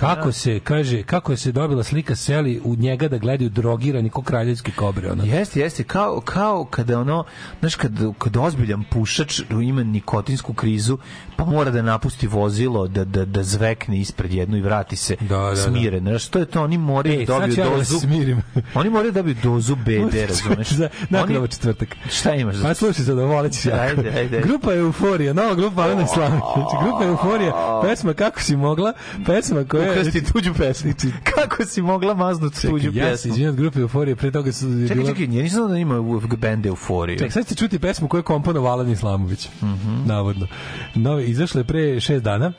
Kako 0.00 0.32
se, 0.32 0.60
kaže, 0.60 1.02
kako 1.02 1.32
je 1.32 1.36
se 1.36 1.52
dobila 1.52 1.82
slika 1.82 2.16
seli 2.16 2.60
u 2.64 2.76
njega 2.76 3.08
da 3.08 3.18
gledaju 3.18 3.50
drogirani 3.50 4.10
ko 4.10 4.22
kraljevski 4.22 4.72
kobre. 4.72 5.10
Ono. 5.10 5.24
Jeste, 5.24 5.60
jeste, 5.60 5.84
kao, 5.84 6.20
kao 6.20 6.64
kada 6.64 7.00
ono, 7.00 7.24
znaš, 7.60 7.74
kad, 7.74 7.92
kad 8.18 8.36
ozbiljan 8.36 8.84
pušač 8.90 9.40
ima 9.62 9.82
nikotinsku 9.82 10.54
krizu, 10.54 10.98
pa 11.36 11.44
mora 11.44 11.70
da 11.70 11.82
napusti 11.82 12.26
vozilo, 12.26 12.86
da, 12.88 13.04
da, 13.04 13.24
da 13.24 13.42
zvekne 13.42 14.00
ispred 14.00 14.32
jednu 14.32 14.56
i 14.56 14.60
vrati 14.60 14.96
se 14.96 15.16
da, 15.20 15.56
smiren. 15.56 16.00
Znaš, 16.00 16.28
to 16.28 16.38
je 16.38 16.46
to, 16.46 16.62
oni 16.62 16.78
moraju 16.78 17.20
E, 17.20 17.24
da 17.24 17.38
dobiju 17.38 17.54
ja 17.58 17.64
da 17.64 17.76
dozu, 17.76 17.98
smirim. 18.00 18.42
oni 18.74 18.90
moraju 18.90 19.12
da 19.12 19.18
dobiju 19.18 19.36
dozu 19.42 19.76
bede, 19.76 20.26
razumeš? 20.28 20.68
za, 20.70 20.88
nakon 21.10 21.28
Oni- 21.28 21.36
ovo 21.36 21.46
četvrtak. 21.46 21.88
Šta 22.10 22.34
imaš 22.34 22.54
za 22.54 22.68
Pa 22.68 22.74
slušaj 22.74 23.04
sad, 23.04 23.18
volit 23.18 23.52
ćeš 23.52 23.66
jako. 23.66 23.80
Ajde, 23.80 24.10
ajde. 24.10 24.40
Grupa 24.40 24.74
Euforija, 24.74 25.32
nova 25.32 25.54
grupa 25.54 25.82
Alena 25.82 26.02
Islamić. 26.02 26.42
Znači, 26.54 26.76
grupa 26.84 27.04
Euforija, 27.04 27.80
pesma 27.82 28.14
Kako 28.14 28.40
si 28.40 28.56
mogla, 28.56 28.92
pesma 29.26 29.64
koja... 29.64 29.89
Ukrasti 29.90 30.32
tuđu 30.32 30.54
pesmu. 30.54 30.92
Kako 31.34 31.64
si 31.64 31.82
mogla 31.82 32.14
maznuti 32.14 32.68
tuđu 32.68 32.90
ja 32.94 33.04
pesmu? 33.04 33.30
izvinjam 33.30 33.50
od 33.50 33.56
grupe 33.56 33.80
Euforije, 33.80 34.16
pre 34.16 34.30
toga 34.30 34.52
su... 34.52 34.68
je 34.68 34.88
Čekaj, 34.88 35.02
bila- 35.02 35.08
čekaj, 35.10 35.24
ja 35.36 35.42
nisam 35.42 35.56
znao 35.56 35.68
da 35.68 35.78
ima 35.78 36.00
u 36.00 36.20
bend 36.20 36.66
euforiju. 36.66 37.18
Ček, 37.18 37.32
sad 37.32 37.42
ćete 37.42 37.54
čuti 37.54 37.78
pesmu 37.78 38.08
koju 38.08 38.18
je 38.18 38.22
komponovao 38.22 38.72
Alan 38.72 38.90
Islamović. 38.90 39.48
Mhm. 39.62 40.06
Navodno. 40.06 40.46
Novi, 40.94 41.24
izašla 41.24 41.60
je 41.60 41.64
pre 41.64 42.00
šest 42.00 42.24
dana. 42.24 42.52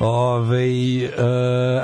Ove, 0.00 0.66
e, 0.66 1.10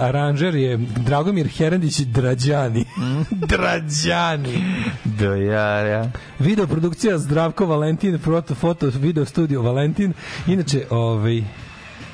aranžer 0.01 0.55
je 0.55 0.77
Dragomir 0.77 1.49
Herendić 1.49 2.01
Drađani. 2.01 2.85
Mhm. 2.99 3.23
Drađani. 3.49 4.65
Da, 5.05 5.35
ja, 5.35 5.79
ja. 5.81 6.11
Video 6.39 6.67
produkcija 6.67 7.19
Zdravko 7.19 7.67
Valentin, 7.67 8.19
proto 8.19 8.55
foto 8.55 8.91
video 8.95 9.25
studio 9.25 9.63
Valentin. 9.63 10.13
Inače, 10.47 10.87
ovaj 10.91 11.43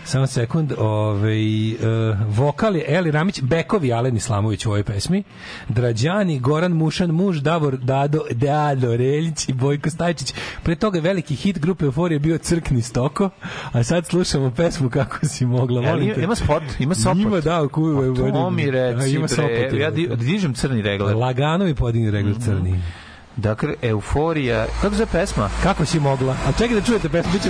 Samo 0.05 0.27
sekund, 0.27 0.73
ovaj, 0.79 1.73
uh, 1.73 1.79
vokal 2.29 2.77
je 2.77 2.85
Eli 2.89 3.11
Ramić, 3.11 3.41
bekovi 3.43 3.93
Alen 3.93 4.17
Islamović 4.17 4.67
u 4.67 4.69
ovoj 4.69 4.83
pesmi, 4.83 5.23
Drađani, 5.69 6.39
Goran 6.39 6.73
Mušan, 6.73 7.11
muž, 7.11 7.39
Davor, 7.39 7.77
Dado, 7.77 8.21
Dado, 8.31 8.97
Reljić 8.97 9.49
i 9.49 9.53
Bojko 9.53 9.91
Stajčić. 9.91 10.35
Pre 10.63 10.75
toga 10.77 11.01
veliki 11.01 11.35
hit 11.35 11.59
grupe 11.59 11.85
Euforije 11.85 12.19
bio 12.19 12.39
Crkni 12.39 12.83
stoko, 12.83 13.31
a 13.73 13.83
sad 13.83 14.07
slušamo 14.07 14.51
pesmu 14.51 14.91
Kako 14.91 15.27
si 15.27 15.47
mogla. 15.47 15.83
Molim 15.83 16.15
te. 16.15 16.23
ima 16.23 16.35
spot, 16.35 16.63
ima 16.79 16.95
sopot. 16.95 17.19
Ima, 17.19 17.41
da, 17.41 17.69
kuju. 17.69 18.17
To 18.17 18.51
mi 18.51 18.71
reci, 18.71 19.15
ima 19.15 19.29
sopot, 19.29 19.73
ja 19.81 19.91
di- 19.91 20.17
dižem 20.17 20.55
crni 20.55 20.83
regler. 20.83 21.17
Lagano 21.17 21.65
mi 21.65 21.75
podigni 21.75 22.11
regler 22.11 22.35
crni. 22.45 22.83
Dakle, 23.37 23.75
euforija. 23.83 24.67
Kako 24.83 24.95
se 24.95 25.07
pesma? 25.07 25.51
Kako 25.63 25.85
si 25.85 26.01
mogla? 26.01 26.37
A 26.49 26.53
čekaj 26.59 26.75
da 26.75 26.87
čujete 26.87 27.09
pesmu, 27.09 27.33
bit 27.33 27.43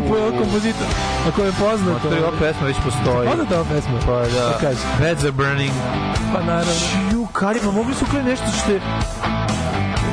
Kompo, 0.00 0.38
kompozitor, 0.38 0.86
ako 1.28 1.44
je 1.44 1.52
poznato. 1.52 2.08
To 2.08 2.14
je 2.14 2.22
ova 2.24 2.32
pesma 2.38 2.66
već 2.66 2.76
postoji. 2.84 3.28
Poznata 3.28 3.54
ova 3.54 3.64
pesma? 3.64 3.98
Pa 4.06 4.12
da. 4.28 4.58
Kaže? 4.60 4.78
Beds 5.00 5.22
are 5.22 5.32
burning. 5.32 5.72
Pa 6.32 6.40
naravno. 6.42 6.72
Čiju, 7.10 7.26
Kari, 7.32 7.60
pa 7.64 7.70
mogli 7.70 7.94
su 7.94 8.04
ukljeti 8.04 8.26
nešto 8.28 8.46
što 8.62 8.72
je... 8.72 8.80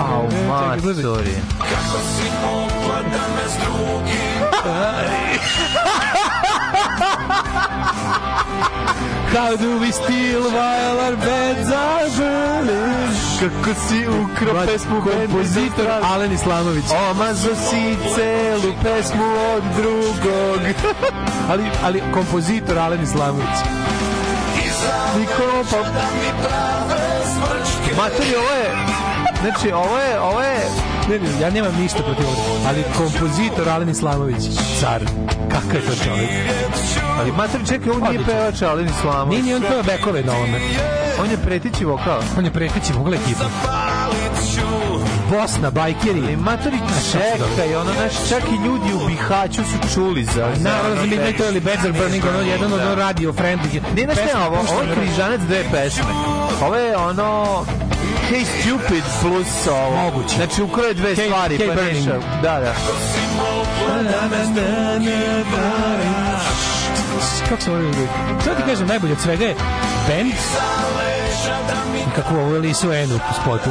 Au, 0.01 0.25
E, 0.31 0.47
matori. 0.47 1.35
Kako 1.71 1.97
si 2.07 2.27
mogla 2.45 2.99
da 3.01 3.23
me 3.35 3.49
s 3.49 3.55
drugim 3.57 4.37
How 9.37 9.55
do 9.55 9.79
we 9.79 9.91
steal 9.91 10.41
while 10.49 10.99
our 10.99 11.15
beds 11.15 11.69
are 11.69 12.09
burning? 12.17 13.13
Kako 13.39 13.73
si 13.85 14.07
ukrao 14.07 14.65
pesmu 14.65 15.01
Kompozitor 15.01 15.87
Alen 16.01 16.31
Islamović. 16.31 16.85
Omazo 17.11 17.55
si 17.55 17.97
celu 18.15 18.73
pesmu 18.83 19.27
od 19.55 19.63
drugog. 19.77 20.61
ali, 21.51 21.63
ali 21.83 22.03
kompozitor 22.13 22.79
Alen 22.79 23.03
Islamović. 23.03 23.57
Nikola 25.19 25.63
pa... 25.71 25.77
Matori, 27.97 28.35
ovo 28.35 28.53
je... 28.53 28.75
Znači, 29.41 29.71
ovo 29.71 29.99
je... 29.99 30.19
Ovo 30.19 30.41
je... 30.41 30.86
Ne, 31.09 31.19
ne, 31.19 31.41
ja 31.41 31.49
nemam 31.49 31.75
ništa 31.81 32.03
protiv 32.03 32.25
ovoga, 32.27 32.67
ali 32.67 32.83
kompozitor 32.97 33.69
Alen 33.69 33.89
Islamović, 33.89 34.43
car, 34.79 35.01
kakav 35.51 35.75
je 35.75 35.81
to 35.81 36.03
čovjek? 36.03 36.29
Ali 37.19 37.31
mater, 37.31 37.61
čekaj, 37.67 37.91
on 37.91 38.01
nije 38.09 38.25
pevač 38.25 38.61
Alen 38.61 38.89
Islamović. 38.89 39.43
Nije 39.43 39.43
ni 39.43 39.55
on 39.55 39.71
peva 39.71 39.83
bekove 39.83 40.23
na 40.23 40.33
ovome. 40.33 40.59
On 41.21 41.31
je 41.31 41.37
pretići 41.37 41.85
vokal. 41.85 42.21
On 42.37 42.45
je 42.45 42.51
preteći, 42.51 42.93
mogla 42.93 43.15
ekipa. 43.15 43.45
Bosna, 45.29 45.71
bajkeri. 45.71 46.21
Ali 46.23 46.35
matori, 46.35 46.77
čekaj, 47.11 47.75
ono, 47.75 47.93
znaš, 47.93 48.29
čak 48.29 48.43
i 48.43 48.65
ljudi 48.65 48.93
u 49.03 49.07
Bihaću 49.07 49.61
su 49.63 49.93
čuli 49.93 50.23
za... 50.23 50.49
Naravno, 50.59 50.95
za 50.95 51.01
Midnight 51.01 51.25
tekst. 51.25 51.41
Oil 51.41 51.57
i 51.57 51.59
Beds 51.59 51.83
Are 51.83 51.93
Burning, 51.93 52.23
ono, 52.29 52.41
jedan 52.41 52.73
od 52.73 52.97
radio 52.97 53.33
friendly. 53.33 53.81
Nije 53.95 54.05
znaš 54.05 54.17
ne, 54.17 54.45
ovo, 54.47 54.57
ovo 54.71 54.81
je 54.81 54.95
križanac 54.95 55.41
dve 55.41 55.63
pesme. 55.71 56.03
Ovo 56.61 56.75
je 56.75 56.97
ono... 56.97 57.65
Hey 58.29 58.45
Stupid 58.61 59.03
plus 59.21 59.67
ovo. 59.67 59.95
Moguće. 59.95 60.35
Znači, 60.35 60.61
ukroje 60.61 60.93
dve 60.93 61.15
Hey- 61.15 61.25
stvari. 61.25 61.57
Hey 61.57 61.75
pa 61.75 61.81
nešto. 61.81 62.11
Da, 62.43 62.59
da. 62.59 62.73
Kako 67.49 67.61
se 67.61 67.71
ovo 67.71 67.79
ide? 67.79 68.07
Što 68.41 68.55
ti 68.55 68.61
kažem, 68.65 68.87
najbolje 68.87 69.13
od 69.13 69.19
svega 69.21 69.45
je 69.45 69.55
band 70.07 70.31
Kako 72.15 72.35
ovo 72.35 72.57
Lisu 72.57 72.93
Enu 72.93 73.15
u 73.15 73.33
spotu. 73.41 73.69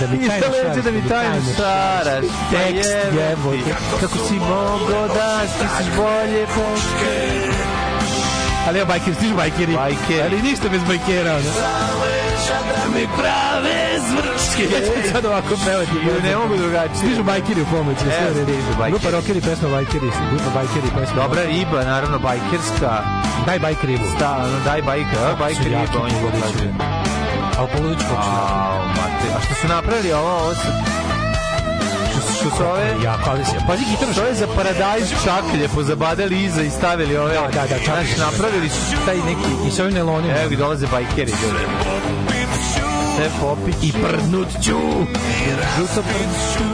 Da 0.00 0.06
mi 0.06 0.28
tajno 0.28 0.46
leđa 0.46 0.62
šaraš, 0.62 0.84
da 0.84 0.90
mi 0.90 1.08
tajno 1.08 1.42
šaraš. 1.56 2.24
Tekst, 2.50 2.92
Pa 3.10 3.20
jebote. 3.20 3.74
Kako 4.00 4.18
si 4.28 4.34
mogo 4.34 5.08
da 5.14 5.40
stisneš 5.48 5.96
bolje 5.96 6.46
peške. 6.46 7.46
Ali 8.68 8.78
evo 8.78 8.86
bajker, 8.88 9.14
stižu 9.14 9.34
bajkeri. 9.36 9.74
Bajkeri. 9.74 10.22
Ali 10.22 10.42
ništa 10.42 10.68
bez 10.68 10.80
bajkera, 10.88 11.30
ono. 11.32 11.50
Da 12.48 12.82
mi 12.94 13.04
prave 13.18 13.78
zvrčke. 14.08 14.62
Ja 14.74 14.80
ću 14.86 15.10
sad 15.12 15.24
ovako 15.24 15.54
pevati. 15.64 15.96
Ne 16.22 16.36
mogu 16.36 16.56
drugačije. 16.56 16.96
Stižu 16.96 17.22
bajkeri 17.22 17.60
u 17.62 17.66
pomoć. 17.74 17.96
Evo, 18.02 18.30
u 18.30 18.34
redu. 18.38 18.42
stižu 18.44 18.72
bajkeri. 18.78 18.92
Grupa 18.92 19.10
rockeri, 19.16 19.40
pesma 19.40 19.68
bajkeri. 19.68 20.08
Grupa 20.30 20.50
bajkeri, 20.54 20.88
pesma 20.98 21.22
Dobra 21.22 21.42
riba, 21.42 21.84
naravno, 21.84 22.18
bajkerska. 22.18 22.92
Daj 23.46 23.58
bajk 23.58 23.84
ribu. 23.84 24.04
Sta, 24.16 24.30
ono, 24.44 24.58
daj 24.64 24.82
bajka, 24.82 25.18
a, 25.26 25.34
bajka 25.40 25.62
Su 25.62 25.68
riba, 25.68 25.98
on 26.02 26.10
je 26.10 26.18
poludići. 26.20 26.42
kaže. 26.42 26.68
Ali 27.58 27.68
poludić 27.76 28.00
kako 28.08 28.22
su 28.22 28.30
jaki. 28.40 28.54
Au, 28.72 28.86
mate. 28.98 29.26
A 29.36 29.38
što 29.44 29.54
su 29.60 29.66
napravili 29.68 30.12
ovo, 30.12 30.32
ovo 30.42 30.54
su... 30.54 30.68
Što, 32.10 32.20
što 32.34 32.56
su 32.56 32.62
ove... 32.64 32.88
Jako, 33.04 33.30
ali 33.30 33.44
se... 33.44 33.56
Pazi 33.68 33.84
gitaru 33.90 34.14
To 34.14 34.24
je 34.26 34.34
za 34.34 34.46
paradajz 34.56 35.08
čaklje, 35.24 35.68
pozabadali 35.74 36.44
iza 36.44 36.62
i 36.62 36.70
stavili 36.70 37.16
ove... 37.16 37.34
Da, 37.34 37.40
da, 37.40 37.62
da, 37.66 37.78
čaklje. 37.86 38.14
Znaš, 38.14 38.32
napravili 38.32 38.68
su 38.68 38.96
taj 39.06 39.16
neki... 39.16 39.68
I 39.68 39.70
s 39.70 39.78
ovim 39.80 39.94
nelonima. 39.94 40.34
Evo 40.34 40.46
gdje 40.46 40.56
dolaze 40.56 40.86
bajkeri, 40.86 41.32
ljudi. 41.42 41.64
Sve 43.16 43.28
popić. 43.40 43.74
I 43.82 43.92
prdnut 43.92 44.48
ću. 44.62 44.78
Žuto 45.78 46.02
prdću. 46.02 46.68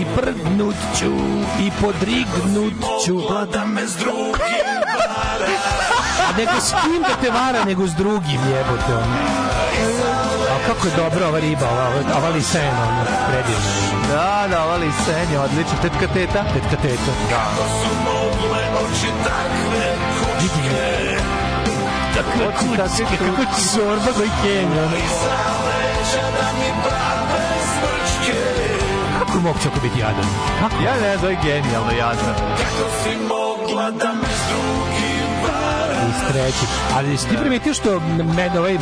I 0.00 0.04
prdnut 0.16 0.74
ću. 0.98 1.12
I 1.60 1.70
podrignut 1.80 2.74
ću. 3.06 3.20
Da 3.52 3.64
me 3.64 3.86
s 3.86 3.96
drugim 3.96 4.66
A 6.28 6.36
nego 6.38 6.60
s 6.60 6.70
kim 6.70 7.02
da 7.02 7.14
te 7.22 7.30
vara, 7.30 7.64
nego 7.64 7.86
s 7.86 7.94
drugim 7.94 8.40
jebote 8.50 8.92
ono. 8.94 9.16
A 10.54 10.56
kako 10.66 10.86
je 10.86 10.92
dobra 10.96 11.28
ova 11.28 11.38
riba, 11.38 11.66
ova, 11.70 11.88
ova, 12.18 12.28
lisena, 12.28 12.82
ono, 12.88 13.04
predivna. 13.28 13.70
Da, 14.08 14.46
da, 14.50 14.64
ova 14.64 14.76
lisenja, 14.76 15.42
odlično. 15.42 15.76
Tetka 15.82 16.06
teta. 16.14 16.44
Tetka 16.54 16.76
teta. 16.82 17.12
Da. 17.30 17.44
su 17.82 17.92
mogle 18.04 18.62
oči 18.82 19.10
takve 19.24 19.86
kućke 20.18 21.16
Takve 22.14 22.46
kućke, 22.58 23.16
kako 23.18 23.42
ti 23.56 23.62
zorba 23.74 24.12
koji 24.16 24.30
kenja, 24.42 24.82
ono. 24.82 25.75
Da 26.16 26.54
Kako 29.18 29.40
mogu 29.40 29.58
čako 29.62 29.80
biti 29.82 30.00
jadan? 30.00 30.24
Kako? 30.60 30.82
Ja 30.84 30.94
ne 31.02 31.16
znam, 31.16 31.20
to 31.20 31.28
je 31.28 31.38
genijalno, 31.44 31.90
jadno. 31.90 32.32
Kako 32.58 32.90
si 33.02 33.16
mogla 33.28 33.90
da 33.90 34.12
me 34.12 34.28
s 34.28 34.48
drugim 34.50 35.28
varaš 35.42 35.95
Iz 36.08 36.32
treći. 36.32 36.66
Ali 36.96 37.18
si 37.18 37.28
ti 37.28 37.36
primetio 37.36 37.74
što 37.74 38.00
med, 38.36 38.56
ovaj 38.56 38.78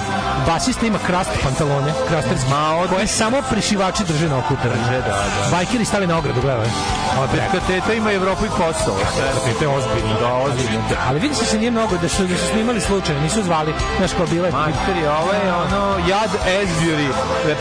basista 0.46 0.86
ima 0.86 0.98
krast 1.06 1.30
pantalone, 1.42 1.92
krasterski, 2.08 2.50
koje 2.90 3.06
samo 3.06 3.42
prišivači 3.50 4.04
drže 4.04 4.28
na 4.28 4.38
okutu. 4.38 4.62
Drže, 4.62 4.98
da, 5.00 5.08
da. 5.08 5.50
Bajkeri 5.50 5.84
stave 5.84 6.06
na 6.06 6.18
ogradu, 6.18 6.40
gledaj. 6.40 6.68
Tetka 7.32 7.66
teta 7.66 7.92
ima 7.94 8.12
Evropu 8.12 8.44
i 8.46 8.48
Kosovo. 8.48 8.98
To 9.58 9.64
je 9.64 9.68
ozbiljno. 9.68 10.14
Da, 10.20 10.34
ozbiljno. 10.34 10.82
Ali 11.08 11.20
vidi 11.20 11.34
se 11.34 11.44
se 11.44 11.58
nije 11.58 11.70
mnogo 11.70 11.96
da 12.02 12.08
su, 12.08 12.26
da 12.26 12.36
su 12.36 12.46
snimali 12.52 12.80
slučajno, 12.80 13.20
nisu 13.22 13.42
zvali, 13.42 13.74
znaš 13.98 14.12
kao 14.16 14.26
bile. 14.26 14.50
Majstori, 14.50 15.06
ovo 15.06 15.32
je 15.32 15.54
ono 15.64 16.08
Jad 16.08 16.30
Esbury, 16.60 17.08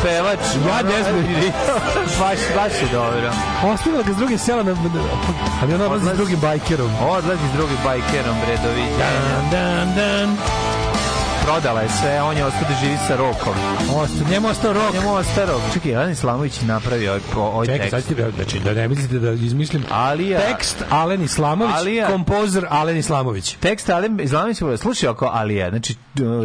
pevač. 0.04 0.40
Jad 0.68 0.86
ono, 0.86 0.98
Esbury. 1.00 1.52
baš, 2.22 2.40
baš 2.56 2.74
je 2.82 2.88
dobro. 2.92 3.32
Ostavila 3.74 4.04
ga 4.04 4.14
s 4.14 4.18
drugih 4.18 4.42
sela, 4.42 4.64
na, 4.64 4.76
ali 5.62 5.74
ona 5.74 5.86
odlazi 5.86 6.16
s 6.16 6.18
drugim 6.18 6.40
bajkerom. 6.40 6.92
Odlazi 7.02 7.46
s 7.54 7.58
drugim 7.58 7.78
bajkerom, 7.84 8.36
bre, 8.46 8.58
doviđenja. 9.44 9.52
Dan, 9.52 9.96
dan. 9.96 10.63
Prodala 11.46 11.82
je 11.82 11.90
sve, 11.92 12.22
on 12.22 12.38
je 12.38 12.46
ostao 12.46 12.62
da 12.70 12.76
živi 12.78 12.98
sa 13.08 13.16
rokom. 13.16 13.54
Osta, 13.96 14.30
njemu 14.32 14.48
ostao 14.48 14.74
rok. 14.74 14.94
Njemu 14.94 15.14
ostao 15.14 15.46
rok. 15.46 15.62
Čekaj, 15.74 15.92
Ivan 15.92 16.12
Islamović 16.12 16.62
napravio 16.62 17.12
ovaj, 17.12 17.48
ovaj 17.48 17.68
Čekaj, 17.68 17.90
tekst. 17.90 18.08
sad 18.08 18.16
ti 18.18 18.24
znači 18.36 18.60
da 18.60 18.74
ne 18.74 18.88
mislite 18.88 19.20
da 19.20 19.32
izmišljam. 19.32 19.84
Alija. 19.90 20.40
Tekst 20.42 20.84
Alen 20.90 21.22
Islamović, 21.24 21.74
Alija. 21.76 22.08
kompozer 22.08 22.66
Alen 22.70 22.98
Islamović. 22.98 23.56
Tekst 23.56 23.90
Alen 23.90 24.20
Islamović, 24.20 24.58
slušaj 24.78 25.10
oko 25.10 25.26
Alija, 25.26 25.70
znači 25.70 25.96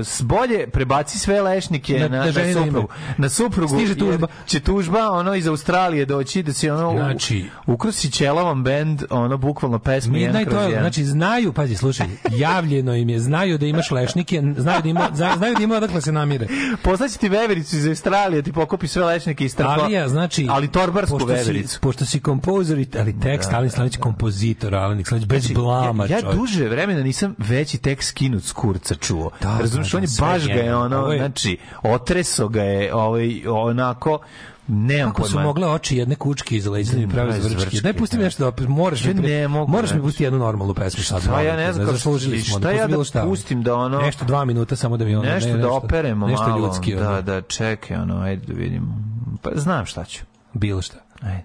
s 0.02 0.22
bolje 0.22 0.66
prebaci 0.68 1.18
sve 1.18 1.42
lešnike 1.42 1.92
Na- 1.94 2.08
na, 2.08 2.18
da 2.18 2.24
na, 2.24 2.32
ženi 2.32 2.54
da 2.54 2.60
suprugu. 2.60 2.88
Na 3.18 3.28
suprugu. 3.28 3.74
Stiže 3.74 3.94
tužba. 3.96 4.26
Će 4.46 4.60
tužba 4.60 5.10
ono 5.10 5.34
iz 5.34 5.46
Australije 5.46 6.04
doći 6.06 6.42
da 6.42 6.52
se 6.52 6.72
ono 6.72 6.92
Znači- 6.92 7.44
ukrosi 7.66 8.10
ćelavom 8.10 8.64
bend, 8.64 9.02
ono 9.10 9.36
bukvalno 9.36 9.78
pesmu 9.78 10.12
Midnight 10.12 10.50
kroz 10.50 10.62
Oil, 10.62 10.78
znači 10.80 11.04
znaju, 11.04 11.52
pazi, 11.52 11.76
slušaj, 11.76 12.06
javljeno 12.36 12.94
im 12.94 13.08
je, 13.08 13.18
znaju 13.20 13.58
da 13.58 13.66
imaš 13.66 13.90
lešnike, 13.90 14.42
znaju 14.56 14.82
da 14.82 14.87
ima, 14.88 15.10
zna- 15.10 15.36
znaju 15.36 15.54
da 15.54 15.62
ima 15.62 15.76
odakle 15.76 16.00
se 16.00 16.12
namire. 16.12 16.46
Poslaće 16.82 17.18
ti 17.18 17.28
vevericu 17.28 17.76
iz 17.76 17.86
Australije, 17.88 18.42
ti 18.42 18.52
pokupi 18.52 18.88
sve 18.88 19.04
lešnike 19.04 19.44
i 19.44 19.48
strpa. 19.48 19.70
Alija, 19.72 20.08
znači, 20.08 20.46
ali 20.50 20.68
torbarsku 20.68 21.10
pošto 21.10 21.28
si- 21.28 21.34
vevericu. 21.34 21.80
Pošto 21.80 22.04
si 22.04 22.20
kompozer, 22.20 22.78
i- 22.78 22.88
ali 22.94 23.20
tekst, 23.20 23.52
Alen 23.52 23.66
Islamović 23.66 23.96
kompozitor, 23.96 24.74
Alen 24.74 25.00
Islamović, 25.00 25.28
bez 25.28 25.48
blama, 25.48 25.92
Znači, 25.96 26.12
ja, 26.12 26.16
ja 26.16 26.22
čovječe. 26.22 26.38
duže 26.38 26.68
vremena 26.68 27.02
nisam 27.02 27.34
veći 27.38 27.78
tekst 27.78 28.08
skinut 28.08 28.42
s 28.44 28.52
kurca 28.52 28.94
čuo. 28.96 29.30
Da, 29.40 29.58
Razumiješ, 29.60 29.90
da, 29.92 29.98
on 29.98 30.04
je 30.04 30.08
da, 30.10 30.26
baš 30.26 30.46
ga 30.46 30.52
je 30.54 30.76
ono, 30.76 31.12
znači, 31.16 31.58
otreso 31.84 32.48
ga 32.48 32.62
je 32.62 32.94
ovaj, 32.94 33.28
onako, 33.46 34.18
nemam 34.68 35.12
Kako 35.12 35.28
su 35.28 35.40
mogle 35.40 35.68
oči 35.68 35.96
jedne 35.96 36.14
kučke 36.14 36.56
iz 36.56 36.66
leđa 36.66 36.92
da 36.92 36.98
mi 36.98 37.08
prave 37.08 37.40
zvrčke. 37.40 37.80
Daj 37.80 37.92
pusti 37.92 38.16
mi 38.16 38.20
da. 38.20 38.24
nešto 38.24 38.50
da 38.50 38.66
moraš 38.68 39.04
Ja 39.04 39.08
mi 39.08 39.14
pri- 39.16 39.30
ne 39.30 39.48
mogu, 39.48 39.70
moraš 39.72 39.82
mi 39.82 39.88
znači. 39.90 40.02
pustiti 40.02 40.24
jednu 40.24 40.38
normalnu 40.38 40.74
pesmu 40.74 41.02
sad. 41.02 41.22
Šta 41.22 41.40
ja 41.40 41.56
ne 41.56 41.72
znam 41.72 41.86
kako- 41.86 41.96
zaslužili 41.96 42.40
smo. 42.40 42.58
šta 42.58 42.70
ja 42.70 42.80
da 42.80 42.86
bilo 42.88 43.04
šta. 43.04 43.22
pustim 43.22 43.62
da 43.62 43.74
ono- 43.74 44.00
nešto 44.00 44.24
dva 44.24 44.44
minuta 44.44 44.76
samo 44.76 44.96
da 44.96 45.04
mi 45.04 45.16
ono 45.16 45.28
nešto 45.28 45.52
ne, 45.52 45.58
da 45.58 45.70
operemo 45.70 46.26
nešto 46.26 46.58
ljudski 46.58 46.94
da, 46.94 47.22
da, 47.22 47.40
čekaj, 47.40 47.96
ono, 47.96 48.20
ajde 48.20 48.46
da 48.46 48.52
vidimo. 48.54 49.02
Pa 49.42 49.50
znam 49.54 49.86
šta 49.86 50.04
ću. 50.04 50.20
bilo 50.54 50.82
šta. 50.82 50.96
Ajde. 51.20 51.44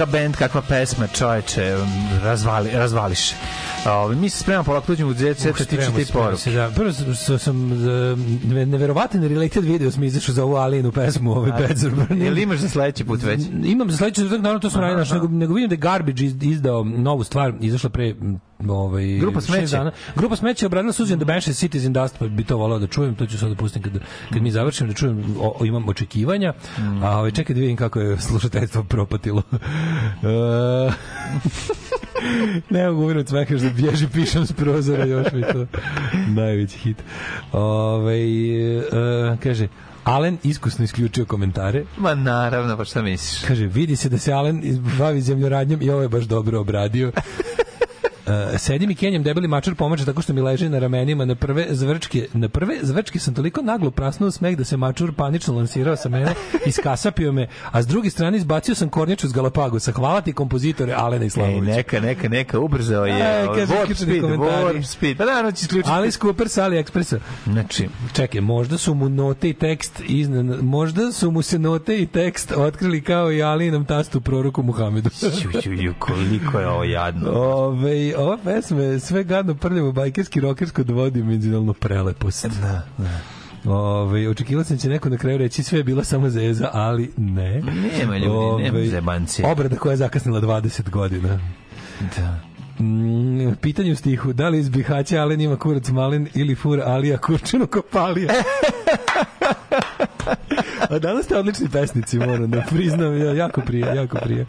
Kakav 0.00 0.12
bend, 0.12 0.36
kakva 0.36 0.60
pesma, 0.64 1.06
čoveče, 1.12 1.76
razvali, 2.24 2.70
razvališ. 2.72 3.34
Ove, 3.86 4.16
mi 4.16 4.28
se 4.28 4.38
spremamo 4.38 4.64
polako 4.64 4.86
da 4.86 4.92
uđemo 4.92 5.10
u 5.10 5.14
Jet 5.14 5.38
Set, 5.38 5.50
a 5.52 5.64
ti 5.64 5.76
će 5.76 5.92
ti 5.96 6.12
poruke. 6.12 6.36
se, 6.36 6.50
Da, 6.52 6.70
prvo 6.70 6.92
sam, 6.92 7.38
sam, 7.38 7.72
uh, 7.72 7.78
neverovatan 8.66 9.22
related 9.24 9.64
video 9.64 9.90
sam 9.90 10.04
izašao 10.04 10.34
za 10.34 10.44
ovu 10.44 10.54
Alinu 10.56 10.92
pesmu, 10.92 11.30
ovaj 11.32 11.52
Burning. 11.52 12.22
Jel 12.22 12.38
imaš 12.38 12.58
za 12.58 12.68
sledeći 12.68 13.04
put 13.04 13.22
već? 13.22 13.40
Imam 13.64 13.90
za 13.90 13.96
sledeći 13.96 14.14
četvrtak, 14.16 14.40
naravno 14.40 14.60
to 14.60 14.80
radio, 14.80 14.96
znači, 14.96 15.14
nego, 15.14 15.28
nego 15.28 15.54
vidim 15.54 15.68
da 15.68 15.74
je 15.74 15.78
Garbage 15.78 16.24
iz- 16.24 16.42
izdao 16.42 16.84
novu 16.84 17.24
stvar, 17.24 17.52
izašla 17.60 17.90
pre 17.90 18.14
ovaj, 18.68 19.04
Grupa 19.10 19.40
Smeće. 19.40 19.66
Dana. 19.68 19.92
Grupa 20.16 20.36
Smeće 20.36 20.66
obradila 20.66 20.92
Susan 20.92 21.18
the 21.18 21.24
Banshees 21.24 21.58
Cities 21.58 21.84
in 21.84 21.92
Dust, 21.92 22.18
pa 22.18 22.26
bi 22.26 22.44
to 22.44 22.56
volao 22.56 22.78
da 22.78 22.86
čujem, 22.86 23.14
to 23.14 23.26
ću 23.26 23.38
sad 23.38 23.48
da 23.48 23.54
pustim 23.54 23.82
kad, 23.82 23.92
kad 24.32 24.42
mi 24.42 24.50
završim, 24.50 24.88
da 24.88 24.94
čujem, 24.94 25.36
o, 25.40 25.56
o, 25.60 25.64
imam 25.64 25.88
očekivanja, 25.88 26.52
Mm. 26.78 27.02
a 27.02 27.18
ovaj, 27.18 27.30
čekaj 27.30 27.54
da 27.54 27.60
vidim 27.60 27.76
kako 27.76 28.00
je 28.00 28.18
slušateljstvo 28.18 28.84
propatilo. 28.84 29.42
Ne 32.70 32.88
mogu 32.88 33.02
uvinuti 33.02 33.28
smekaš 33.28 33.60
da 33.60 33.70
bježi 33.70 34.08
pišem 34.08 34.46
s 34.46 34.52
prozora, 34.52 35.04
još 35.04 35.26
mi 35.32 35.42
to 35.42 35.66
najveći 36.28 36.78
hit. 36.78 36.96
Ove, 37.52 38.18
e, 38.18 39.36
kaže, 39.42 39.68
Alen 40.04 40.38
iskusno 40.42 40.84
isključio 40.84 41.24
komentare. 41.24 41.84
Ma 41.98 42.14
naravno, 42.14 42.76
pa 42.76 42.84
šta 42.84 43.02
misliš? 43.02 43.44
Kaže, 43.48 43.66
vidi 43.66 43.96
se 43.96 44.08
da 44.08 44.18
se 44.18 44.32
Alen 44.32 44.62
bavi 44.98 45.20
zemljoradnjom 45.20 45.82
i 45.82 45.90
ovo 45.90 46.02
je 46.02 46.08
baš 46.08 46.24
dobro 46.24 46.60
obradio. 46.60 47.12
Uh, 48.30 48.58
sedim 48.58 48.90
i 48.90 48.94
kenjam 48.94 49.22
debeli 49.22 49.48
mačar 49.48 49.74
pomaže 49.74 50.04
tako 50.04 50.22
što 50.22 50.32
mi 50.32 50.40
leži 50.40 50.68
na 50.68 50.78
ramenima 50.78 51.24
na 51.24 51.34
prve 51.34 51.66
zvrčke 51.70 52.26
na 52.32 52.48
prve 52.48 52.78
zvrčke 52.82 53.18
sam 53.18 53.34
toliko 53.34 53.62
naglo 53.62 53.90
prasnuo 53.90 54.30
smeh 54.30 54.56
da 54.56 54.64
se 54.64 54.76
mačur 54.76 55.12
panično 55.12 55.54
lansirao 55.54 55.96
sa 55.96 56.08
mene 56.08 56.34
iskasapio 56.66 57.32
me 57.32 57.48
a 57.70 57.82
s 57.82 57.86
druge 57.86 58.10
strane 58.10 58.36
izbacio 58.36 58.74
sam 58.74 58.88
kornjaču 58.88 59.28
s 59.28 59.32
Galapagosa 59.32 59.92
hvala 59.92 60.20
ti 60.20 60.32
kompozitore 60.32 60.92
Alena 60.92 61.24
Ej, 61.24 61.26
Islamovića 61.26 61.76
neka, 61.76 62.00
neka, 62.00 62.28
neka, 62.28 62.58
ubrzao 62.58 63.06
je. 63.06 63.14
Ovaj, 63.14 63.58
kaže, 63.58 63.72
warp 63.74 63.94
speed, 63.94 64.22
warp 64.22 64.82
speed. 64.82 65.16
Pa 65.16 65.24
naravno 65.24 65.52
će 65.52 65.62
isključiti. 65.62 65.90
Alice 65.90 66.18
Cooper 66.18 66.48
sa 66.48 66.64
AliExpressa. 66.64 67.18
Znači, 67.44 67.88
Čekaj, 68.12 68.40
možda 68.40 68.78
su 68.78 68.94
mu 68.94 69.08
note 69.08 69.48
i 69.48 69.52
tekst 69.54 70.00
iznan, 70.08 70.46
možda 70.46 71.12
su 71.12 71.30
mu 71.30 71.42
se 71.42 71.58
note 71.58 72.02
i 72.02 72.06
tekst 72.06 72.52
otkrili 72.56 73.00
kao 73.00 73.32
i 73.32 73.42
Alinom 73.42 73.84
tastu 73.84 74.20
proroku 74.20 74.62
Muhamedu. 74.62 75.10
ju, 75.44 75.72
ju, 75.72 75.82
ju, 75.82 75.94
koliko 75.98 76.60
je 76.60 76.68
ovo 76.68 76.84
jadno. 76.84 77.30
Ove, 77.30 78.14
ova 78.22 78.38
pesma 78.44 78.82
je 78.82 79.00
sve 79.00 79.24
gadno 79.24 79.54
prljavo 79.54 79.92
bajkerski 79.92 80.40
rokersko 80.40 80.82
dovodi 80.82 81.22
menzinalnu 81.22 81.72
prelepost. 81.72 82.46
Da, 82.46 82.82
da. 82.98 83.20
Ove, 83.72 84.28
očekivao 84.28 84.64
sam 84.64 84.76
da 84.76 84.80
će 84.80 84.88
neko 84.88 85.08
na 85.08 85.16
kraju 85.16 85.38
reći 85.38 85.62
sve 85.62 85.78
je 85.78 85.84
bila 85.84 86.04
samo 86.04 86.30
zeza, 86.30 86.70
ali 86.72 87.10
ne. 87.16 87.62
Nema 87.98 88.18
ljudi, 88.18 88.62
nema 88.62 88.78
Ove, 88.78 88.86
zebancije. 88.86 89.48
Obrada 89.48 89.76
koja 89.76 89.90
je 89.90 89.96
zakasnila 89.96 90.40
20 90.40 90.90
godina. 90.90 91.40
Da. 92.16 92.40
Mm, 92.84 93.54
pitanje 93.60 93.92
u 93.92 93.96
stihu, 93.96 94.32
da 94.32 94.48
li 94.48 94.58
iz 94.58 94.68
Bihaća 94.68 95.20
Alen 95.20 95.40
ima 95.40 95.56
kurac 95.56 95.88
malen 95.88 96.28
ili 96.34 96.54
fura 96.54 96.84
Alija 96.86 97.18
Kurčinu 97.18 97.66
kopalija? 97.66 98.32
A 100.90 100.98
danas 100.98 101.24
ste 101.24 101.36
odlični 101.36 101.68
pesnici, 101.68 102.18
moram 102.18 102.50
da 102.50 102.60
priznam, 102.70 103.18
ja, 103.18 103.32
jako 103.32 103.60
prije, 103.60 103.96
jako 103.96 104.18
prije. 104.18 104.46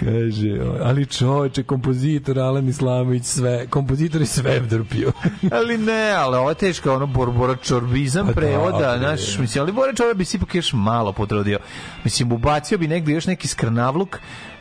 Kaže, 0.00 0.60
ali 0.82 1.06
čoveče, 1.06 1.62
kompozitor 1.62 2.38
Alen 2.38 2.68
Islamović, 2.68 3.24
sve, 3.24 3.66
kompozitor 3.66 4.22
i 4.22 4.26
sve 4.26 4.60
drpio. 4.60 5.12
ali 5.52 5.78
ne, 5.78 6.10
ali 6.10 6.36
ovo 6.36 6.48
je 6.48 6.54
teško, 6.54 6.94
ono 6.94 7.06
borbora 7.06 7.56
čorbizam 7.56 8.26
Pa 8.26 8.32
da, 8.32 8.40
prevoda, 8.40 8.88
bre. 8.88 8.98
znaš, 8.98 9.38
mislim, 9.38 9.62
ali 9.62 9.72
Bora 9.72 9.94
čovjek 9.94 10.16
bi 10.16 10.24
se 10.24 10.36
ipak 10.36 10.54
još 10.54 10.72
malo 10.72 11.12
potrudio. 11.12 11.58
Mislim, 12.04 12.32
ubacio 12.32 12.78
bi 12.78 12.88
negde 12.88 13.12
još 13.12 13.26
neki 13.26 13.48
skrnavluk, 13.48 14.18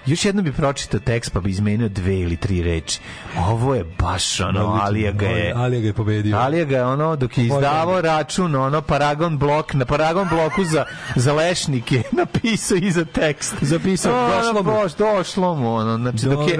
još 0.07 0.25
jednom 0.25 0.45
bi 0.45 0.51
pročitao 0.51 0.99
tekst 0.99 1.33
pa 1.33 1.39
bi 1.39 1.49
izmenio 1.49 1.89
dve 1.89 2.19
ili 2.19 2.35
tri 2.37 2.63
reči. 2.63 2.99
Ovo 3.37 3.75
je 3.75 3.83
baš 3.99 4.39
ono, 4.39 4.79
Alija 4.81 5.11
ga 5.11 5.27
je... 5.27 5.53
Alija 5.55 5.81
ga 5.81 5.87
je 5.87 5.93
pobedio. 5.93 6.37
Alija 6.37 6.65
ga 6.65 6.75
je 6.75 6.85
ono, 6.85 7.15
dok 7.15 7.37
je 7.37 7.43
izdavao 7.45 8.01
račun, 8.01 8.55
ono, 8.55 8.81
Paragon 8.81 9.37
blok, 9.37 9.73
na 9.73 9.85
Paragon 9.85 10.27
bloku 10.29 10.63
za, 10.63 10.85
za 11.15 11.33
lešnike, 11.33 12.03
napisao 12.11 12.77
iza 12.77 13.05
tekst. 13.05 13.55
Zapisao, 13.61 14.25
Ono, 14.25 14.35
došlo 14.37 14.63
mu. 14.63 14.71
Bož, 14.71 14.91
došlo 14.95 15.55
mu, 15.55 15.73
ono, 15.75 15.97
znači, 15.97 16.25
dok 16.25 16.49
je, 16.49 16.57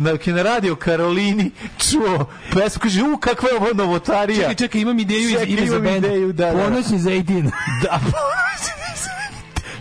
dok 0.00 0.26
je 0.26 0.34
na 0.34 0.42
radio 0.42 0.76
Karolini 0.76 1.50
čuo 1.78 2.26
pesmu, 2.54 2.80
kaže, 2.82 3.02
u, 3.02 3.16
kakva 3.16 3.48
je 3.48 3.56
ovo 3.56 3.68
novotarija. 3.74 4.38
Čekaj, 4.40 4.54
čekaj, 4.54 4.80
imam 4.80 4.98
ideju 4.98 5.20
iz, 5.20 5.30
Čekaj, 5.30 5.46
ime 5.48 5.66
za 5.66 5.78
bend. 5.78 6.04
ideju, 6.04 6.32
da, 6.32 6.50
da. 6.50 6.64
Ponoćni 6.64 6.98
za 6.98 7.10
18. 7.10 7.50
Da, 7.82 8.00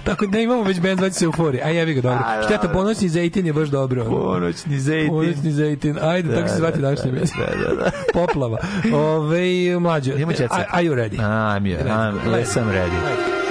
Tako 0.08 0.26
da 0.26 0.40
imamo 0.40 0.64
već 0.64 0.80
bend 0.80 1.00
zvaće 1.00 1.16
se 1.16 1.26
Eufori. 1.26 1.62
Aj, 1.62 1.78
jebi 1.78 1.94
ga, 1.94 2.02
dobro. 2.02 2.20
A, 2.26 2.42
Šteta, 2.44 2.62
dobro. 2.62 2.80
ponoćni 2.80 3.10
za 3.10 3.20
18 3.20 3.46
je 3.46 3.54
baš 3.54 3.70
dobro. 3.70 4.06
Ponoćni 4.06 4.80
zejtin. 4.80 5.10
Ponoćni 5.10 5.52
18. 5.52 5.98
Ajde, 6.02 6.36
tako 6.36 6.48
se 6.48 6.56
zvati 6.56 6.78
da, 6.78 6.82
današnje 6.82 7.12
da, 7.12 7.18
mjesto. 7.18 7.38
da, 7.40 7.70
da, 7.70 7.76
da. 7.76 7.92
Poplava. 8.20 8.58
Ove, 8.94 9.80
mlađe. 9.80 10.14
Are, 10.14 10.66
are 10.72 10.84
you 10.84 10.96
ready? 10.96 11.18
I'm, 11.18 11.64
I'm, 11.64 12.20
yes, 12.26 12.58
I'm 12.58 12.72
ready. 12.72 12.98
Jet 13.08 13.47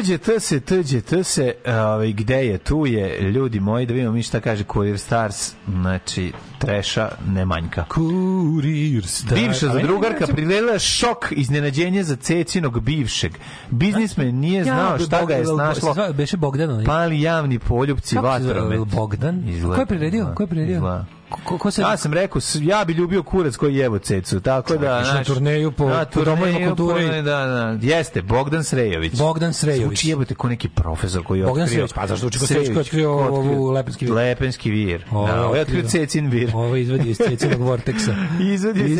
Set. 0.00 0.06
Tuđe, 0.06 0.18
t 0.18 0.40
se, 0.40 0.60
tuđe, 0.60 1.00
t 1.00 1.24
se, 1.24 1.54
ovaj, 1.66 2.12
gde 2.12 2.46
je, 2.46 2.58
tu 2.58 2.86
je, 2.86 3.20
ljudi 3.20 3.60
moji, 3.60 3.86
da 3.86 3.94
vidimo 3.94 4.12
mi 4.12 4.22
šta 4.22 4.40
kaže 4.40 4.64
Courier 4.72 4.98
Stars, 4.98 5.52
znači, 5.68 6.32
treša 6.58 7.08
ne 7.26 7.44
manjka. 7.44 7.84
Kurir 7.84 9.06
star. 9.06 9.38
Bivša 9.38 9.68
zadrugarka 9.68 10.26
prilela 10.26 10.78
šok 10.78 11.26
iznenađenje 11.30 12.02
za 12.02 12.16
cecinog 12.16 12.80
bivšeg. 12.80 13.32
Biznismen 13.70 14.36
nije 14.36 14.64
znao 14.64 14.98
šta 14.98 15.24
ga 15.24 15.34
je 15.34 15.44
snašlo. 15.44 15.94
Beše 16.14 16.36
Bogdan. 16.36 16.84
Pali 16.84 17.20
javni 17.20 17.58
poljubci 17.58 18.16
vatromet. 18.16 18.78
Bogdan? 18.78 19.42
Ko 19.74 19.80
je 19.80 19.86
priredio? 19.86 20.18
izgleda, 20.18 20.34
Ko 20.34 20.42
je 20.42 20.46
priredio? 20.46 21.04
Ko, 21.44 21.58
ko 21.58 21.70
se... 21.70 21.82
Ja 21.82 21.96
sam 21.96 22.12
rekao, 22.12 22.40
ja 22.60 22.84
bi 22.84 22.92
ljubio 22.92 23.22
kurac 23.22 23.56
koji 23.56 23.76
jevo 23.76 23.98
cecu, 23.98 24.40
tako 24.40 24.76
da... 24.76 24.86
išao 24.86 24.98
na 24.98 25.04
znaš, 25.04 25.26
turneju 25.26 25.72
po- 25.72 25.88
na 25.88 26.04
po 26.04 26.24
domovima 26.24 26.46
turneju 26.46 26.76
kulture 26.76 27.04
i- 27.04 27.08
po- 27.08 27.14
Da, 27.14 27.46
da, 27.46 27.78
jeste, 27.82 28.22
Bogdan 28.22 28.64
Srejović. 28.64 29.18
Bogdan 29.18 29.52
Srejović. 29.52 29.86
Zvuči 29.86 30.08
jebote 30.08 30.34
ko 30.34 30.48
neki 30.48 30.68
profesor 30.68 31.22
koji 31.24 31.38
je 31.38 31.44
Bogdan 31.46 31.62
otkrio... 31.62 31.74
Srejović, 31.74 31.92
pa 31.92 32.06
zašto 32.06 32.20
zvuči 32.20 32.38
kao 32.38 32.46
Srejović 32.46 32.68
koji 32.68 32.76
je 32.76 32.80
otkrio 32.80 33.16
ko 33.18 33.34
ovu 33.34 33.70
Lepenski 33.70 34.04
vir. 34.04 34.14
Lepenski 34.14 34.70
vir. 34.70 35.04
Ovo 35.10 35.26
da, 35.26 35.44
ovo 35.44 35.54
je 35.54 35.60
otkrio. 35.62 35.88
Cecin 35.88 36.30
vir. 36.30 36.50
Ovo 36.54 36.76
izvadi 36.76 37.10
iz 37.10 37.16
cecinog 37.28 37.60
vorteksa. 37.60 38.14
Izvadio 38.42 38.84
iz 38.84 38.98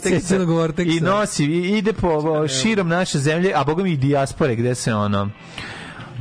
Cecinog 0.00 0.48
vorteksa. 0.48 0.92
I 0.92 1.00
nosi, 1.00 1.44
i 1.44 1.78
ide 1.78 1.92
po 1.92 2.48
širom 2.48 2.88
naše 2.88 3.18
zemlje, 3.18 3.52
a 3.54 3.64
boga 3.64 3.82
mi 3.82 3.92
i 3.92 3.96
dijaspore, 3.96 4.56
gde 4.56 4.74
se 4.74 4.94
ono... 4.94 5.30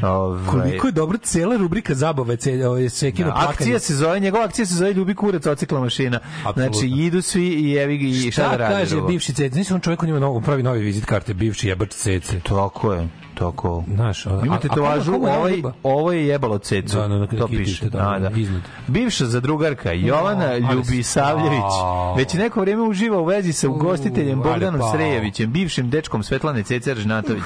Ovaj, 0.03 0.45
Koliko 0.45 0.87
je 0.87 0.93
dobro 0.93 1.17
cela 1.19 1.57
rubrika 1.57 1.95
zabave 1.95 2.35
ce, 2.35 2.67
ovaj, 2.67 2.89
Sekino 2.89 3.27
Da, 3.27 3.33
plakanje. 3.33 3.51
akcija 3.51 3.79
se 3.79 3.95
zove, 3.95 4.19
njegova 4.19 4.43
akcija 4.43 4.65
se 4.65 4.73
zove 4.75 4.93
Ljubi 4.93 5.15
kurac, 5.15 5.45
ocikla 5.45 5.79
mašina. 5.79 6.19
Apsolutno. 6.39 6.63
Znači, 6.73 6.87
idu 6.87 7.21
svi 7.21 7.47
i 7.47 7.73
evi 7.73 7.95
i 7.97 8.13
šta, 8.21 8.31
Šta 8.33 8.49
da 8.49 8.57
radi 8.57 8.73
kaže 8.73 8.89
drugo? 8.89 9.07
bivši 9.07 9.33
cec? 9.33 9.53
Nisi 9.53 9.73
on 9.73 9.79
čovjek, 9.79 10.03
on 10.03 10.09
ima 10.09 10.19
novo, 10.19 10.41
pravi 10.41 10.63
novi 10.63 10.79
vizit 10.81 11.05
karte, 11.05 11.33
bivši 11.33 11.67
jebač 11.67 11.89
cece. 11.89 12.39
Tako 12.39 12.93
je, 12.93 13.07
tako. 13.33 13.83
Znaš, 13.89 14.25
a- 14.25 14.41
Ima 14.45 14.55
a- 14.55 14.59
tetovažu, 14.59 15.11
a 15.11 15.15
komu- 15.15 15.19
komu 15.19 15.27
je 15.27 15.37
ovaj, 15.37 15.61
ovo 15.83 16.11
je 16.11 16.27
jebalo 16.27 16.57
cecu. 16.59 16.95
Da, 16.95 17.07
na- 17.07 17.17
na 17.17 17.27
to 17.27 17.47
kitište, 17.47 17.57
piše. 17.57 17.85
da, 17.87 18.17
Da, 18.19 18.29
da. 18.29 18.31
Bivša 18.87 19.25
zadrugarka 19.25 19.91
Jovana 19.91 20.49
s- 20.49 20.73
Ljubisavljević 20.73 21.73
već 22.17 22.33
neko 22.33 22.61
vrijeme 22.61 22.83
uživa 22.83 23.19
u 23.19 23.25
vezi 23.25 23.53
sa 23.53 23.69
ugostiteljem 23.69 24.41
Bogdanom 24.41 24.79
pao. 24.79 24.91
Srejevićem, 24.93 25.51
bivšim 25.51 25.89
dečkom 25.89 26.23
Svetlane 26.23 26.63
Cecer 26.63 26.97
Žnatović. 26.97 27.43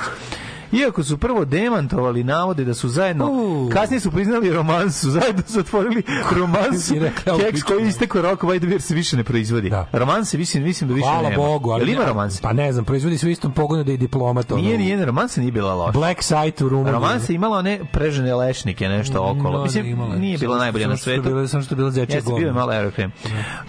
Iako 0.74 1.04
su 1.04 1.18
prvo 1.18 1.46
demantovali 1.46 2.24
navode 2.24 2.66
da 2.66 2.74
su 2.74 2.90
zajedno, 2.90 3.30
kasnije 3.74 4.00
su 4.00 4.12
priznali 4.12 4.50
romansu, 4.52 5.10
zajedno 5.12 5.44
su 5.48 5.60
otvorili 5.60 6.04
romansu, 6.32 6.94
keks 7.40 7.64
koji 7.64 7.82
je 7.82 7.88
istekao 7.88 8.22
rok, 8.22 8.44
vajde 8.44 8.68
jer 8.68 8.82
se 8.82 8.96
više 8.96 9.18
ne 9.18 9.24
proizvodi. 9.24 9.72
Romanse, 9.92 10.38
mislim, 10.38 10.64
mislim 10.64 10.88
da 10.88 10.94
više 10.94 11.08
Hvala 11.08 11.30
nema. 11.30 11.44
Bogu, 11.44 11.72
ali 11.72 11.82
Jel 11.82 11.90
ima 11.92 12.06
romanse? 12.06 12.42
Pa 12.42 12.54
ne 12.54 12.72
znam, 12.74 12.86
proizvodi 12.86 13.18
se 13.18 13.28
u 13.28 13.30
istom 13.30 13.52
pogonu 13.52 13.84
da 13.84 13.92
je 13.92 13.98
diplomat. 13.98 14.52
ono, 14.52 14.62
Nije, 14.62 14.78
nije, 14.78 15.06
romansa 15.06 15.42
nije 15.42 15.52
bila 15.52 15.74
loša. 15.76 15.92
Black 15.92 16.24
site 16.24 16.66
u 16.66 16.70
Rumuniji. 16.70 16.94
Romansa 16.94 17.34
imala 17.34 17.58
one 17.58 17.80
prežene 17.94 18.36
lešnike, 18.36 18.88
nešto 18.88 19.32
okolo. 19.32 19.58
Da, 19.58 19.64
Mislim, 19.64 19.86
imala 19.86 20.14
je. 20.14 20.20
nije 20.20 20.38
bila 20.38 20.58
najbolja 20.58 20.88
na 20.88 20.98
svetu. 20.98 21.22
bila- 21.24 21.48
samo 21.48 21.64
što 21.64 21.74
je 21.74 21.78
bila 21.78 21.90
dečja 21.90 22.16
Jeste, 22.16 22.34
bio 22.34 22.48
je 22.48 22.54
malo 22.54 22.72
aerokrem. 22.72 23.12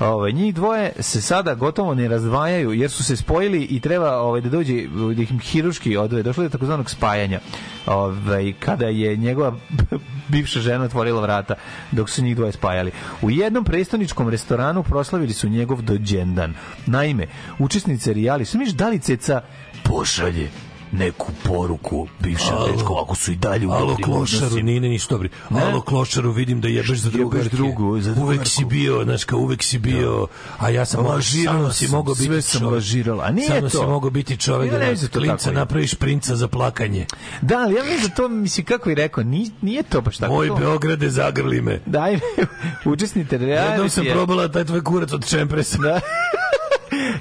Ovaj 0.00 0.33
njih 0.33 0.55
dvoje 0.55 0.92
se 1.00 1.23
sada 1.23 1.55
gotovo 1.55 1.94
ne 1.94 2.08
razdvajaju 2.08 2.73
jer 2.73 2.91
su 2.91 3.05
se 3.05 3.16
spojili 3.16 3.62
i 3.62 3.81
treba 3.81 4.12
ovaj 4.12 4.41
da 4.41 4.49
dođe 4.49 4.73
da 5.16 5.23
ih 5.23 5.33
hiruški 5.33 5.97
odvoje. 5.97 6.23
Došlo 6.23 6.42
je 6.42 6.49
do 6.49 6.52
takozvanog 6.52 6.91
spajanja. 6.97 7.40
Ovaj 7.86 8.52
kada 8.60 8.86
je 8.86 9.16
njegova 9.16 9.56
bivša 10.32 10.60
žena 10.60 10.84
otvorila 10.84 11.20
vrata 11.20 11.55
dok 11.92 12.10
su 12.10 12.23
njih 12.23 12.36
dvoje 12.36 12.52
spajali. 12.52 12.92
U 13.23 13.31
jednom 13.31 13.64
prestoničkom 13.64 14.28
restoranu 14.28 14.82
proslavili 14.82 15.32
su 15.32 15.48
njegov 15.48 15.82
dođendan. 15.82 16.55
Naime, 16.86 17.26
učesnice 17.58 18.12
rijali 18.12 18.44
su 18.44 18.58
miš 18.58 18.70
da 18.70 18.89
li 18.89 18.98
ceca 18.98 19.40
pošalje 19.84 20.50
neku 20.98 21.32
poruku 21.44 22.08
bivšem 22.20 22.56
dečku 22.73 22.94
ako 23.02 23.14
su 23.14 23.32
i 23.32 23.36
dalje 23.36 23.66
u 23.66 23.70
Alo, 23.70 23.97
klošaru, 24.05 24.56
nije 24.56 24.81
ništa 24.81 25.14
dobri. 25.14 25.28
Ne? 25.50 25.62
Alo, 25.62 25.81
klošaru, 25.81 26.32
vidim 26.32 26.60
da 26.60 26.68
jebeš 26.68 26.98
za 26.98 27.08
Jebeš 27.08 27.12
drugarke. 27.12 27.56
drugu, 27.56 28.00
za 28.00 28.10
Uvek 28.10 28.16
drugarku. 28.16 28.44
si 28.47 28.64
bio, 28.64 29.05
znaš, 29.05 29.24
kao 29.24 29.39
uvek 29.39 29.62
si 29.62 29.78
bio, 29.78 30.26
a 30.58 30.70
ja 30.70 30.84
sam 30.84 31.06
Lažirala 31.06 31.58
samo 31.58 31.73
si 31.73 31.89
mogao 31.89 32.14
biti 32.14 32.26
sve 32.26 32.42
sam 32.42 32.66
lažirala. 32.66 33.24
A 33.24 33.31
nije 33.31 33.48
samo 33.48 33.60
to. 33.60 33.68
si 33.70 33.86
mogao 33.86 34.10
biti 34.10 34.36
čovek 34.36 34.70
da 34.70 34.94
to 35.08 35.18
klinca 35.18 35.52
napraviš 35.52 35.94
princa 35.94 36.36
za 36.36 36.48
plakanje. 36.48 37.06
Da, 37.42 37.58
ali 37.58 37.74
ja 37.74 37.84
mislim 37.84 38.08
da 38.08 38.14
to, 38.14 38.28
mislim, 38.28 38.66
kako 38.66 38.89
je 38.89 38.94
rekao, 38.94 39.24
nije, 39.24 39.50
nije 39.62 39.82
to 39.82 40.00
baš 40.00 40.18
tako. 40.18 40.32
Moj 40.32 40.50
Beograde, 40.58 41.10
zagrli 41.10 41.60
me. 41.60 41.81
Daj, 41.86 42.18
učesnite 42.84 43.39
reality. 43.39 43.70
Jednom 43.70 43.90
sam 43.90 44.05
probala 44.12 44.48
taj 44.48 44.64
tvoj 44.64 44.84
kurac 44.84 45.12
od 45.12 45.28
čempresa. 45.28 45.78
Da. 45.78 46.00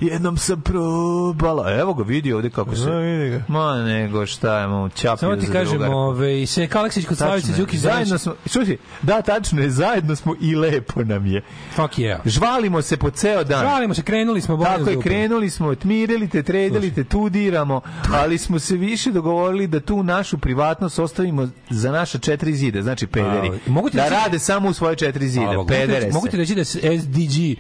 Jednom 0.02 0.38
sam 0.38 0.62
probala. 0.62 1.72
Evo 1.80 1.94
ga, 1.94 2.04
vidi 2.04 2.34
ovde 2.34 2.50
kako 2.50 2.76
se... 2.76 2.86
Da, 2.86 2.98
vidi 2.98 3.30
ga. 3.30 3.44
Ma 3.48 3.76
nego 3.76 4.26
šta 4.26 4.60
je, 4.60 4.68
mu 4.68 4.90
čapio 4.90 5.18
Samo 5.18 5.36
ti 5.36 5.48
kažem, 5.52 5.82
ove, 5.82 6.46
se 6.48 6.68
Kaleksić 6.68 7.06
kod 7.06 7.18
Slavice. 7.18 7.52
Đukić 7.58 7.80
zajedno 7.80 8.18
smo, 8.18 8.36
slušaj, 8.46 8.78
da, 9.02 9.22
tačno 9.22 9.62
je, 9.62 9.70
zajedno 9.70 10.16
smo 10.16 10.36
i 10.42 10.56
lepo 10.56 11.04
nam 11.04 11.26
je. 11.26 11.42
Fuck 11.76 11.94
yeah. 11.94 12.18
Žvalimo 12.26 12.82
se 12.82 12.98
po 12.98 13.10
ceo 13.10 13.44
dan. 13.44 13.66
Žalimo 13.66 13.94
se, 13.94 14.02
krenuli 14.02 14.42
smo 14.42 14.58
bolje 14.58 14.70
Tako 14.70 14.90
je, 14.90 15.02
krenuli 15.02 15.50
smo, 15.50 15.76
tmirili 15.76 16.28
te, 16.30 16.44
tredili 16.44 16.94
te, 16.94 17.04
tu 17.04 17.30
diramo, 17.30 17.82
ali 18.14 18.38
smo 18.38 18.60
se 18.60 18.76
više 18.78 19.12
dogovorili 19.12 19.68
da 19.68 19.80
tu 19.80 20.04
našu 20.04 20.38
privatnost 20.38 21.00
ostavimo 21.00 21.50
za 21.70 21.92
naša 21.92 22.18
četiri 22.18 22.54
zida, 22.56 22.82
znači 22.82 23.08
pederi. 23.08 23.48
A, 23.50 23.72
mogu 23.72 23.90
ti 23.90 23.98
da 23.98 24.04
reći- 24.04 24.16
rade 24.16 24.40
samo 24.40 24.70
u 24.70 24.74
svoje 24.74 24.96
četiri 24.96 25.28
zida, 25.30 25.50
A, 25.50 25.54
mogu 25.54 25.70
ti 25.70 25.74
pedere 25.74 26.00
reći- 26.00 26.12
se. 26.12 26.14
Mogu 26.14 26.28
ti 26.28 26.38
reći 26.38 26.56
da 26.56 26.66
SDG, 26.66 27.58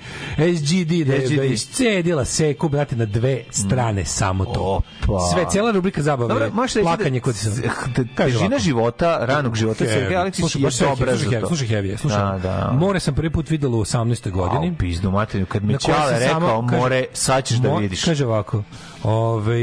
SGD, 0.58 1.08
da 1.08 1.14
je, 1.14 1.27
SGD. 1.27 1.35
da 1.35 1.43
je 1.43 1.53
iscedila 1.53 2.12
seku, 2.25 2.69
brate, 2.69 2.95
na 2.95 3.06
dve 3.06 3.43
strane 3.51 4.06
samo 4.06 4.45
to. 4.45 4.82
Opa. 5.06 5.19
Sve, 5.33 5.45
cijela 5.50 5.72
rubrika 5.72 6.01
zabave, 6.01 6.33
Dobro, 6.33 6.50
možeš 6.53 6.74
reći 6.74 6.83
plakanje 6.83 7.19
da, 7.19 7.24
kod 7.24 7.35
sam. 7.35 7.53
da 7.95 8.03
težina 8.24 8.59
života, 8.59 9.25
ranog 9.25 9.56
života, 9.56 9.85
Sergej 9.85 10.17
Aleksić 10.17 10.56
je 10.56 10.69
dobra 10.80 11.16
za 11.16 11.40
to. 11.40 11.48
Slušaj, 11.48 11.67
heavy, 11.67 11.98
slušaj. 11.98 12.19
Da, 12.19 12.40
da. 12.43 12.72
More 12.80 13.00
sam 13.00 13.16
prvi 13.16 13.30
put 13.30 13.50
videla 13.50 13.77
u 13.77 13.82
18. 13.82 14.32
godini. 14.32 14.67
A, 14.67 14.72
u 14.72 14.75
pizdu 14.75 15.11
materiju, 15.11 15.45
kad 15.45 15.64
mi 15.64 15.77
Ćale 15.77 16.19
sam 16.19 16.43
rekao, 16.43 16.61
more, 16.61 17.06
sad 17.14 17.45
ćeš 17.45 17.58
da 17.58 17.75
vidiš. 17.77 18.03
Kaže 18.03 18.25
ovako, 18.25 18.64
Ove, 19.04 19.56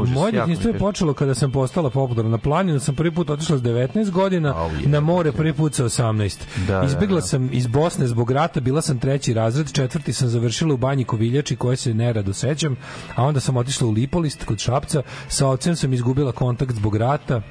Užas, 0.00 0.14
moje 0.14 0.32
djetinjstvo 0.32 0.70
je 0.70 0.78
počelo 0.78 1.14
kada 1.14 1.34
sam 1.34 1.52
postala 1.52 1.90
popularna 1.90 2.30
na 2.30 2.38
planinu, 2.38 2.80
sam 2.80 2.94
prvi 2.94 3.10
put 3.10 3.30
otišla 3.30 3.58
s 3.58 3.62
19 3.62 4.10
godina, 4.10 4.54
na 4.86 5.00
more 5.00 5.32
prvi 5.32 5.52
put 5.52 5.74
sa 5.74 5.84
18. 5.84 6.38
Da, 6.66 6.82
Izbjegla 6.84 7.14
da, 7.14 7.20
da. 7.20 7.26
sam 7.26 7.48
iz 7.52 7.66
Bosne 7.66 8.06
zbog 8.06 8.30
rata, 8.30 8.60
bila 8.60 8.82
sam 8.82 8.98
treći 8.98 9.34
razred, 9.34 9.72
četvrti 9.72 10.12
sam 10.12 10.28
završila 10.28 10.74
u 10.74 10.76
banji 10.76 11.04
Koviljači 11.04 11.56
koje 11.56 11.76
se 11.76 11.94
nerado 11.94 12.32
sećam, 12.32 12.76
a 13.14 13.24
onda 13.24 13.40
sam 13.40 13.56
otišla 13.56 13.86
u 13.86 13.90
Lipolist 13.90 14.44
kod 14.44 14.58
Šapca, 14.58 15.02
sa 15.28 15.48
ocem 15.48 15.76
sam 15.76 15.92
izgubila 15.92 16.32
kontakt 16.32 16.72
zbog 16.72 16.96
rata. 16.96 17.42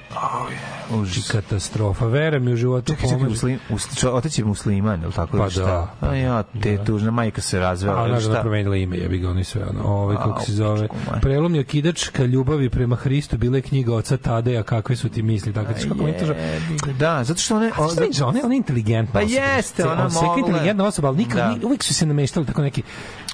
Užas. 0.92 1.32
Katastrofa. 1.32 2.06
Vera 2.06 2.40
mi 2.40 2.54
u 2.54 2.56
životu 2.56 2.94
Čekaj, 2.94 3.10
čekaj, 3.10 3.30
muslim, 3.30 3.60
us- 3.70 4.08
otac 4.12 4.38
je 4.38 4.46
musliman, 4.46 5.02
je 5.02 5.08
li 5.08 5.14
tako? 5.14 5.38
Pa 5.38 5.44
ili 5.44 5.52
šta? 5.52 5.62
da, 5.62 5.94
pa 6.00 6.08
A 6.10 6.16
ja, 6.16 6.44
te 6.44 6.84
tužna 6.86 7.12
majka 7.12 7.42
se 7.42 7.60
razvela. 7.60 8.04
A 8.04 8.08
ili 8.08 8.18
ona 8.18 8.34
da 8.34 8.42
promenila 8.42 8.76
ime, 8.76 8.98
ja 8.98 9.10
bih 9.10 9.22
ga 9.22 9.30
oni 9.30 9.44
sve 9.44 9.62
ono, 9.70 9.84
ovaj 9.84 10.16
kako 10.16 10.42
se 10.42 10.52
zove. 10.52 10.88
Prelomni 11.38 11.60
okidač 11.60 12.08
ka 12.08 12.24
ljubavi 12.26 12.70
prema 12.70 12.96
Hristu 12.96 13.38
bila 13.38 13.58
je 13.58 13.62
knjiga 13.62 13.96
oca 13.96 14.18
Tadeja, 14.18 14.64
kakve 14.64 14.96
su 14.96 15.10
ti 15.10 15.22
misli, 15.22 15.54
tako 15.54 15.68
da 15.68 15.80
kako 15.80 15.96
to 16.26 16.34
Da, 16.94 17.24
zato 17.24 17.40
što 17.40 17.56
one... 17.56 17.68
A 17.70 17.88
što 18.14 18.26
ona, 18.26 18.40
ona 18.44 18.56
inteligentna 18.56 19.14
Pa 19.14 19.20
osoba. 19.20 19.42
jeste, 19.42 19.86
ona 19.86 20.04
je 20.04 20.10
mogla- 20.12 20.40
inteligentna 20.40 20.86
osoba, 20.86 21.08
ali 21.08 21.18
nikad, 21.18 21.38
Da. 21.38 21.50
ni- 21.50 21.66
uvek 21.66 21.84
su 21.84 21.94
se 21.94 22.06
nameštali 22.06 22.46
tako 22.46 22.62
neki 22.62 22.84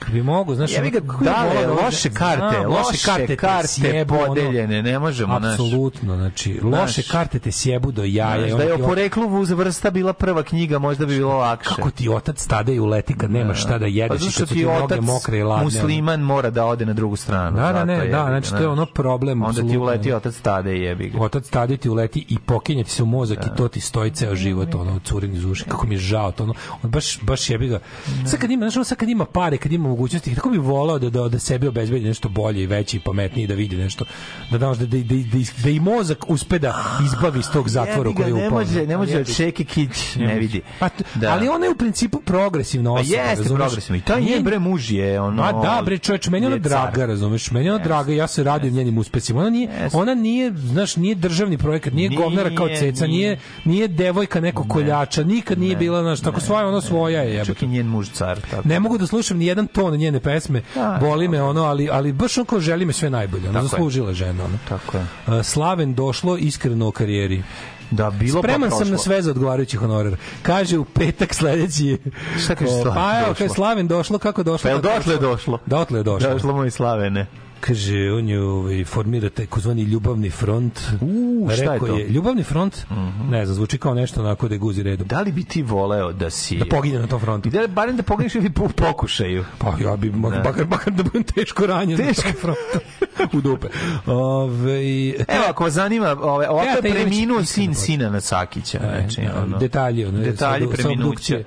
bi 0.07 0.23
mogu, 0.23 0.55
znaš, 0.55 0.71
ga, 0.71 0.99
dale, 1.21 1.49
volao 1.57 1.75
da- 1.75 1.85
loše 1.85 2.09
karte, 2.11 2.45
Znam, 2.51 2.71
loše 2.71 3.05
karte, 3.05 3.27
te 3.27 3.35
karte 3.35 3.67
sjebu, 3.67 4.15
ono, 4.15 4.25
podeljene, 4.27 4.83
ne 4.83 4.99
možemo, 4.99 5.39
znaš. 5.39 5.53
Apsolutno, 5.53 6.15
znači, 6.15 6.59
loše 6.63 7.03
karte 7.03 7.39
te 7.39 7.51
sjebu 7.51 7.91
do 7.91 8.03
jaja. 8.03 8.39
Znaš, 8.39 8.51
da 8.53 8.63
je 8.63 8.73
o 8.75 8.77
poreklu 8.79 9.27
vuz 9.27 9.51
vrsta 9.51 9.89
bila 9.91 10.13
prva 10.13 10.43
knjiga, 10.43 10.79
možda 10.79 11.05
bi 11.05 11.15
bilo 11.15 11.37
lakše. 11.37 11.69
Kako 11.69 11.91
ti 11.91 12.09
otac 12.09 12.45
tada 12.45 12.71
i 12.71 12.79
uleti 12.79 13.13
kad 13.13 13.31
nemaš 13.31 13.61
šta 13.61 13.77
da 13.77 13.85
jedeš 13.85 14.09
Pa 14.09 14.17
zato 14.17 14.31
što 14.31 14.45
ti 14.45 14.65
otac 14.65 14.99
mokre 15.01 15.37
i 15.37 15.43
ladne. 15.43 15.63
musliman 15.65 16.19
mora 16.21 16.49
da 16.49 16.65
ode 16.65 16.85
na 16.85 16.93
drugu 16.93 17.15
stranu. 17.15 17.57
Da, 17.57 17.63
da, 17.63 17.73
zato 17.73 17.85
ne, 17.97 18.03
jebi 18.03 18.11
da, 18.11 18.25
znači 18.27 18.49
to 18.49 18.57
je 18.57 18.67
ono 18.67 18.85
problem. 18.85 19.43
Onda 19.43 19.61
ti 19.61 19.77
uleti 19.77 20.13
otac 20.13 20.39
tade 20.39 20.77
i 20.77 20.81
jebi 20.81 21.09
ga. 21.09 21.21
Otac 21.21 21.49
tada 21.49 21.77
ti 21.77 21.89
uleti 21.89 22.25
i 22.29 22.39
pokenja 22.39 22.83
ti 22.83 22.89
se 22.89 23.03
u 23.03 23.05
mozak 23.05 23.37
i 23.45 23.57
to 23.57 23.67
ti 23.67 23.79
stoji 23.79 24.11
ceo 24.11 24.35
život, 24.35 24.75
ono, 24.75 24.99
curin 25.03 25.35
iz 25.35 25.45
uši, 25.45 25.63
kako 25.63 25.87
mi 25.87 25.95
je 25.95 25.99
žao 25.99 26.31
to, 26.31 26.43
ono, 26.43 26.53
on 26.83 26.91
baš, 26.91 27.19
baš 27.21 27.49
jebi 27.49 27.67
ga. 27.67 27.79
Sad 28.25 28.39
kad 28.39 28.51
ima, 28.51 28.65
ono, 28.75 28.83
sad 28.83 28.97
kad 28.97 29.09
ima 29.09 29.25
pare, 29.25 29.57
kad 29.57 29.71
ima 29.71 29.89
mogućnosti, 29.89 30.35
tako 30.35 30.49
bi 30.49 30.57
volao 30.57 30.99
da, 30.99 31.09
da, 31.09 31.29
da 31.29 31.39
sebi 31.39 31.67
obezbedi 31.67 32.05
nešto 32.05 32.29
bolje 32.29 32.63
i 32.63 32.67
veće 32.67 32.97
i 32.97 32.99
pametnije, 32.99 33.47
da 33.47 33.53
vidi 33.53 33.75
nešto, 33.75 34.05
da, 34.51 34.57
da, 34.57 34.67
da, 34.67 34.75
da, 34.75 34.85
da, 34.85 34.97
da, 34.97 35.39
da 35.63 35.69
i 35.69 35.79
mozak 35.79 36.25
uspe 36.29 36.59
da 36.59 36.83
izbavi 37.05 37.39
iz 37.39 37.49
tog 37.53 37.69
zatvora 37.69 38.09
u 38.09 38.13
koji 38.13 38.27
je 38.27 38.33
ne 38.33 38.47
upao. 38.47 38.59
može, 38.59 38.87
ne 38.87 38.97
može 38.97 39.19
od 39.19 39.27
ga. 39.27 39.33
šeke 39.33 39.63
kić, 39.63 40.15
ne 40.15 40.25
može. 40.25 40.39
vidi. 40.39 40.61
Pa, 40.79 40.89
Da. 41.15 41.31
Ali 41.31 41.49
ona 41.49 41.65
je 41.65 41.71
u 41.71 41.75
principu 41.75 42.21
progresivna 42.21 42.89
Pa 42.89 42.93
osoba. 42.93 43.17
jeste 43.17 43.43
razumeš? 43.43 43.59
progresivno. 43.59 43.97
I 43.97 44.01
taj 44.01 44.21
njen 44.21 44.43
bre 44.43 44.59
muž 44.59 44.91
je 44.91 45.21
ono... 45.21 45.43
Ma 45.43 45.51
da, 45.51 45.81
bre, 45.85 45.97
čoveč, 45.97 46.27
meni 46.27 46.45
ona 46.45 46.57
draga, 46.57 47.05
razumeš? 47.05 47.51
Meni 47.51 47.69
ona 47.69 47.82
draga, 47.83 48.13
ja 48.13 48.27
se 48.27 48.43
radim 48.43 48.73
njenim 48.73 48.97
uspesima. 48.97 49.39
Ona 49.39 49.49
nije, 49.49 49.69
ona 49.93 50.15
nije, 50.15 50.51
znaš, 50.55 50.95
nije 50.95 51.15
državni 51.15 51.57
projekat, 51.57 51.93
nije, 51.93 52.09
Nije, 52.09 52.17
govnara 52.17 52.55
kao 52.55 52.67
ceca, 52.69 53.07
nije, 53.07 53.27
nije. 53.27 53.39
nije 53.65 53.87
devojka 53.87 54.41
nekog 54.41 54.67
koljača, 54.67 55.23
nikad 55.23 55.59
nije 55.59 55.75
bila, 55.75 56.01
znaš, 56.01 56.21
tako 56.21 56.39
svoja, 56.39 56.67
ono 56.67 56.81
svoja 56.81 57.21
je. 57.21 57.45
Čak 57.45 57.61
i 57.61 57.67
njen 57.67 57.87
muž 57.87 58.09
car. 58.09 58.39
Tako. 58.41 58.67
Ne 58.67 58.79
mogu 58.79 58.97
da 58.97 59.07
slušam 59.07 59.37
ni 59.37 59.45
jedan 59.45 59.67
ton 59.67 59.93
njene 59.93 60.19
pesme, 60.19 60.61
Da, 60.75 60.97
boli 61.01 61.27
me 61.27 61.41
ono, 61.41 61.63
ali, 61.63 61.89
ali 61.91 62.11
baš 62.13 62.37
on 62.37 62.45
kao 62.45 62.59
želi 62.59 62.85
me 62.85 62.93
sve 62.93 63.09
najbolje, 63.09 63.45
je. 63.45 63.51
zaslužila 63.61 64.09
je 64.09 64.15
žena, 64.15 64.43
ono. 64.45 64.57
Tako 64.69 64.97
je. 64.97 65.43
Slaven 65.43 65.93
došlo 65.93 66.37
iskreno 66.37 66.87
o 66.87 66.91
karijeri. 66.91 67.43
Da, 67.91 68.09
bilo 68.09 68.41
Spreman 68.41 68.69
pa 68.69 68.75
sam 68.75 68.89
na 68.89 68.97
sve 68.97 69.21
za 69.21 69.31
odgovarajući 69.31 69.77
honorar. 69.77 70.15
Kaže 70.41 70.77
u 70.77 70.85
petak 70.85 71.33
sledeći. 71.33 71.97
Šta 72.43 72.55
kaže 72.55 72.71
Slaven 72.71 72.93
Pa 72.93 73.19
evo, 73.19 73.27
došlo? 73.29 73.35
kaže 73.35 73.53
Slaven 73.55 73.87
došlo, 73.87 74.17
kako 74.17 74.43
došlo? 74.43 74.71
Pa 74.71 74.77
dotle 74.77 75.13
je 75.13 75.19
došlo? 75.19 75.59
Dotle 75.65 75.99
je 75.99 76.03
došlo. 76.03 76.29
Došlo 76.29 76.53
moj 76.53 76.71
slavene. 76.71 77.25
Kaže, 77.63 78.11
on 78.11 78.29
je 78.29 78.41
ovaj, 78.41 78.83
formira 78.85 79.29
takozvani 79.29 79.81
ljubavni 79.83 80.29
front. 80.29 80.79
U, 81.01 81.49
šta 81.53 81.73
je 81.73 81.79
to? 81.79 81.85
Mhm. 81.87 82.13
ljubavni 82.13 82.43
front, 82.43 82.85
ne 83.23 83.45
znam, 83.45 83.55
zvuči 83.55 83.77
kao 83.77 83.93
nešto 83.93 84.19
onako 84.19 84.47
da 84.47 84.55
je 84.55 84.59
guzi 84.59 84.83
redom. 84.83 85.07
Da 85.07 85.21
li 85.21 85.31
bi 85.31 85.43
ti 85.43 85.63
voleo 85.63 86.13
da 86.13 86.29
si... 86.29 86.57
Da 86.57 86.65
pogine 86.67 86.99
na 86.99 87.07
tom 87.07 87.19
frontu. 87.19 87.47
I 87.47 87.51
da, 87.51 87.67
barem 87.67 87.97
da 87.97 88.03
pogineš 88.03 88.35
ili 88.35 88.49
po 88.49 88.67
pokušaju. 88.69 89.45
Pa 89.57 89.73
ja 89.79 89.95
bi, 89.95 90.09
Da. 90.09 90.17
makar, 90.17 90.67
makar 90.67 90.93
da 90.93 91.03
budem 91.03 91.23
teško 91.25 91.65
ranjen 91.67 91.97
Teško. 91.97 92.23
na 92.23 92.31
tom 92.31 92.41
frontu. 92.41 93.37
u 93.37 93.41
dupe. 93.41 93.67
Ove, 94.07 94.79
Evo, 95.09 95.43
ako 95.49 95.63
vas 95.63 95.73
zanima, 95.73 96.07
ove, 96.11 96.49
ovako 96.49 96.65
Ja, 96.65 96.73
je 96.73 96.81
preminuo 96.83 97.45
sin 97.45 97.75
sina 97.75 98.09
na 98.09 98.21
Sakića. 98.21 98.79
Znači, 98.79 99.21
E, 99.21 99.31
ono, 99.35 99.57
detalji, 99.57 100.05
ono, 100.05 100.19
detalji 100.19 100.67
preminuća. 100.69 101.39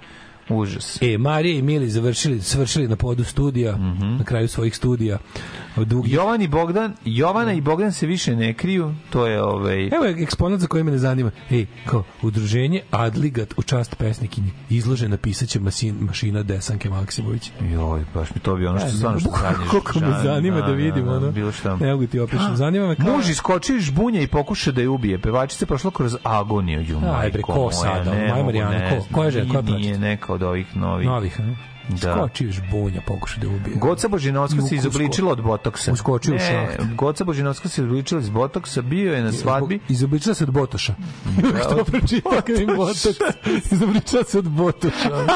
Užas. 0.49 1.03
E, 1.03 1.19
Marija 1.19 1.55
i 1.55 1.63
Mili 1.63 1.91
završili, 1.91 2.41
svršili 2.41 2.89
na 2.89 2.97
podu 2.97 3.25
studija, 3.25 3.73
Mhm. 3.73 4.17
na 4.17 4.25
kraju 4.25 4.49
svojih 4.49 4.77
studija. 4.77 5.19
Dugi. 5.77 6.13
Jovan 6.13 6.43
i 6.43 6.49
Bogdan, 6.49 6.95
Jovana 7.05 7.53
i 7.53 7.61
Bogdan 7.61 7.93
se 7.93 8.07
više 8.07 8.37
ne 8.37 8.55
kriju, 8.55 8.95
to 9.11 9.27
je 9.27 9.43
ovaj 9.43 9.87
Evo 9.87 10.05
je 10.05 10.23
eksponat 10.23 10.61
za 10.61 10.67
koji 10.67 10.85
me 10.85 10.91
ne 10.91 10.99
zanima. 10.99 11.31
Ej, 11.51 11.67
kao, 11.87 12.05
udruženje 12.23 12.81
Adligat 12.91 13.55
u 13.57 13.63
čast 13.63 13.97
pesnikinji 13.97 14.51
izložena 14.71 15.17
pisaće 15.17 15.61
masin, 15.61 15.97
mašina 16.01 16.43
Desanke 16.43 16.91
Maksimović. 16.91 17.51
Joj, 17.63 18.05
baš 18.15 18.35
mi 18.35 18.41
to 18.41 18.57
bi 18.57 18.67
ono 18.67 18.79
što 18.79 18.87
Ne, 18.87 18.93
stvarno 18.93 19.21
što 19.21 19.31
sanjaš. 19.31 19.69
Koliko 19.71 20.01
me 20.01 20.07
Da, 20.07 20.21
zanima 20.25 20.57
da, 20.57 20.67
da, 20.67 20.73
vidim, 20.73 21.05
da, 21.05 21.13
ono. 21.13 21.31
bilo 21.31 21.53
šta. 21.53 21.77
Ne 21.77 21.93
mogu 21.93 22.07
ti 22.07 22.21
opišem. 22.21 22.57
Zanima 22.57 22.87
me 22.89 22.97
kao... 22.97 23.17
Muž 23.17 23.31
iskočio 23.31 23.77
iz 23.77 23.83
žbunja 23.83 24.21
i 24.21 24.27
pokušao 24.27 24.73
da 24.73 24.81
je 24.81 24.89
ubije. 24.89 25.19
Pevačica 25.19 25.67
prošla 25.67 25.91
kroz 25.91 26.17
agoniju. 26.23 26.81
Ju, 26.83 27.01
majko 27.01 27.43
ko 27.43 27.55
moja, 27.55 27.73
sada? 27.73 28.15
ne 28.15 28.29
Maja 28.29 28.45
Marijana, 28.45 28.71
ne 28.71 28.91
ko- 28.91 29.13
koja 29.13 29.25
je 29.25 29.31
žena, 29.31 29.51
koja 29.51 29.63
je 29.69 29.79
Nije, 29.79 29.99
neka 29.99 30.33
od 30.33 30.43
ovih 30.43 30.77
novih. 30.77 31.07
Novih, 31.09 31.41
a? 31.41 31.76
Da. 31.89 32.17
Skočio 32.17 32.51
bunja, 32.71 33.01
pokušao 33.07 33.41
da 33.41 33.49
ubije. 33.49 33.77
Goca 33.77 34.09
Božinovska 34.09 34.63
se 34.63 34.75
izobličila 34.75 35.33
od 35.33 35.43
botoksa. 35.43 35.93
Uskočio 35.93 36.35
u 36.35 36.39
šaht. 36.39 36.87
Goca 36.95 37.25
Božinovska 37.25 37.69
se 37.69 37.83
izobličila 37.83 38.21
iz 38.21 38.29
botoksa, 38.29 38.83
bio 38.83 39.15
je 39.15 39.23
na 39.23 39.33
svadbi. 39.33 39.81
Izobličila 39.89 40.35
se 40.35 40.45
od 40.45 40.51
Botoša. 40.51 40.95
Uvijek 41.39 41.63
to 41.63 41.85
pročita 41.85 42.41
kad 42.47 42.61
im 42.61 42.77
Botoš. 42.77 43.05
Izobličila 43.73 44.25
se 44.25 44.39
od 44.39 44.49
Botoša. 44.49 45.27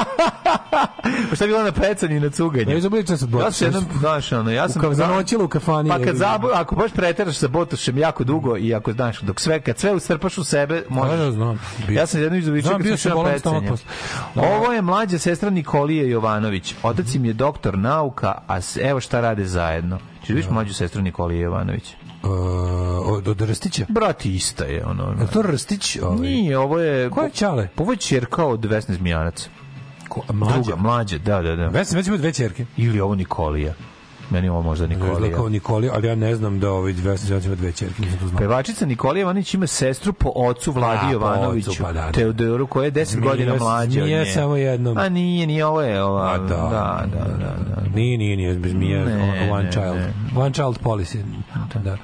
Pa 1.30 1.36
šta 1.36 1.44
je 1.44 1.48
bila 1.48 1.62
na 1.62 1.72
pecanju 1.72 2.16
i 2.16 2.20
na 2.20 2.30
cuganju? 2.30 2.66
Ne, 2.66 2.78
izobličila 2.78 3.18
se 3.18 3.24
od 3.24 3.30
Ja 3.30 3.36
Botoša. 3.36 3.52
sam 3.52 3.66
jednom, 3.66 3.84
znaš, 3.98 4.32
ono, 4.32 4.50
ja 4.50 4.68
sam... 4.68 4.94
Zanoćila 4.94 5.44
u 5.44 5.48
kafani. 5.48 5.88
Pa 5.88 5.94
kad 5.94 6.04
bilo. 6.04 6.16
zabu, 6.16 6.48
ako 6.54 6.76
baš 6.76 6.92
preteraš 6.92 7.36
sa 7.36 7.48
botošem 7.48 7.98
jako 7.98 8.24
dugo 8.24 8.56
i 8.58 8.74
ako 8.74 8.92
znaš, 8.92 9.20
dok 9.20 9.40
sve, 9.40 9.60
kad 9.60 9.78
sve 9.78 9.94
ustrpaš 9.94 10.38
u 10.38 10.44
sebe, 10.44 10.84
možeš... 10.88 11.18
Da, 11.18 11.24
da, 11.24 11.32
znam. 11.32 11.60
Ja 11.90 12.06
sam 12.06 12.20
jednom 12.20 12.38
izobličio 12.38 12.68
Znam, 12.68 12.82
kad 13.24 13.42
sam 13.42 13.64
na 13.64 13.70
posle. 13.70 13.86
Ovo 14.34 14.72
je 14.72 14.82
mlađa 14.82 15.18
sestra 15.18 15.50
Nikolije 15.50 16.10
Jovanović. 16.40 16.74
Otac 16.82 17.14
im 17.14 17.24
je 17.24 17.32
doktor 17.32 17.78
nauka, 17.78 18.34
a 18.48 18.60
evo 18.82 19.00
šta 19.00 19.20
rade 19.20 19.44
zajedno. 19.44 19.98
Češ 20.20 20.28
vidiš 20.28 20.50
mlađu 20.50 20.74
sestru 20.74 21.02
Nikolije 21.02 21.40
Jovanović? 21.40 21.94
Uh, 22.22 22.30
od, 23.06 23.28
od 23.28 23.40
Rstića? 23.40 23.86
Brat 23.88 24.26
ista 24.26 24.64
je, 24.64 24.86
ono. 24.86 25.14
Je 25.20 25.26
to 25.32 25.42
Rstić? 25.42 25.98
Ovaj? 26.02 26.18
Nije, 26.18 26.58
ovo 26.58 26.78
je... 26.78 27.10
Ko 27.10 27.22
je 27.22 27.30
Ćale? 27.30 27.68
Ovo 27.76 27.92
je 27.92 27.96
čerka 27.96 28.44
od 28.44 28.64
Vesne 28.64 28.94
Zmijanac. 28.94 29.48
Ko, 30.08 30.22
mlađa? 30.32 30.54
Druga, 30.54 30.76
mlađa, 30.76 31.18
da, 31.18 31.42
da, 31.42 31.56
da. 31.56 31.68
Vesna, 31.68 31.96
već 31.98 32.06
ima 32.06 32.16
dve 32.16 32.32
čerke. 32.32 32.66
Ili 32.76 33.00
ovo 33.00 33.14
Nikolija. 33.14 33.74
Meni 34.30 34.48
ovo 34.48 34.62
možda 34.62 34.86
Nikolija. 34.86 35.12
Nikolija. 35.14 35.36
Kao 35.36 35.48
Nikoli, 35.48 35.90
ali 35.92 36.08
ja 36.08 36.14
ne 36.14 36.34
znam 36.36 36.60
da 36.60 36.70
ovaj 36.70 36.92
Vesna 36.92 37.36
već 37.36 37.46
ima 37.46 37.54
dve 37.54 37.72
čerke, 37.72 38.02
nisam 38.02 38.18
to 38.18 38.26
znao. 38.28 38.38
Pevačica 38.38 38.86
Nikolija 38.86 39.20
Jovanović 39.20 39.54
ima 39.54 39.66
sestru 39.66 40.12
po 40.12 40.32
ocu 40.34 40.72
Vladi 40.72 40.98
A, 41.02 41.06
po 41.06 41.12
Jovanoviću, 41.12 41.70
ocu, 41.70 41.82
pa 41.82 41.92
da, 41.92 42.00
da. 42.00 42.12
Teodoru, 42.12 42.66
koja 42.66 42.84
je 42.84 42.92
10 42.92 43.16
Nije- 43.16 43.28
godina 43.30 43.54
mlađa 43.56 44.00
od 44.00 44.06
nje. 44.08 44.14
nije 44.14 44.26
samo 44.26 44.56
jednom. 44.56 44.98
A 44.98 45.08
nije, 45.08 45.46
nije, 45.46 45.66
ovo 45.66 45.82
je 45.82 46.02
ova... 46.02 46.32
A, 46.34 46.38
da, 46.38 46.46
da, 46.46 47.04
da, 47.12 47.24
da, 47.24 47.36
da. 47.36 47.74
da. 47.74 47.88
Nije, 47.94 48.18
nije, 48.18 48.36
nije, 48.36 48.54
bez 48.54 48.74
mije, 48.74 49.04
Ne, 49.04 49.50
one 49.52 49.62
ne, 49.64 49.70
child. 49.70 49.96
ne. 49.96 50.12
One 50.36 50.52
child 50.52 50.78
policy. 50.82 51.18
Da. 51.84 51.96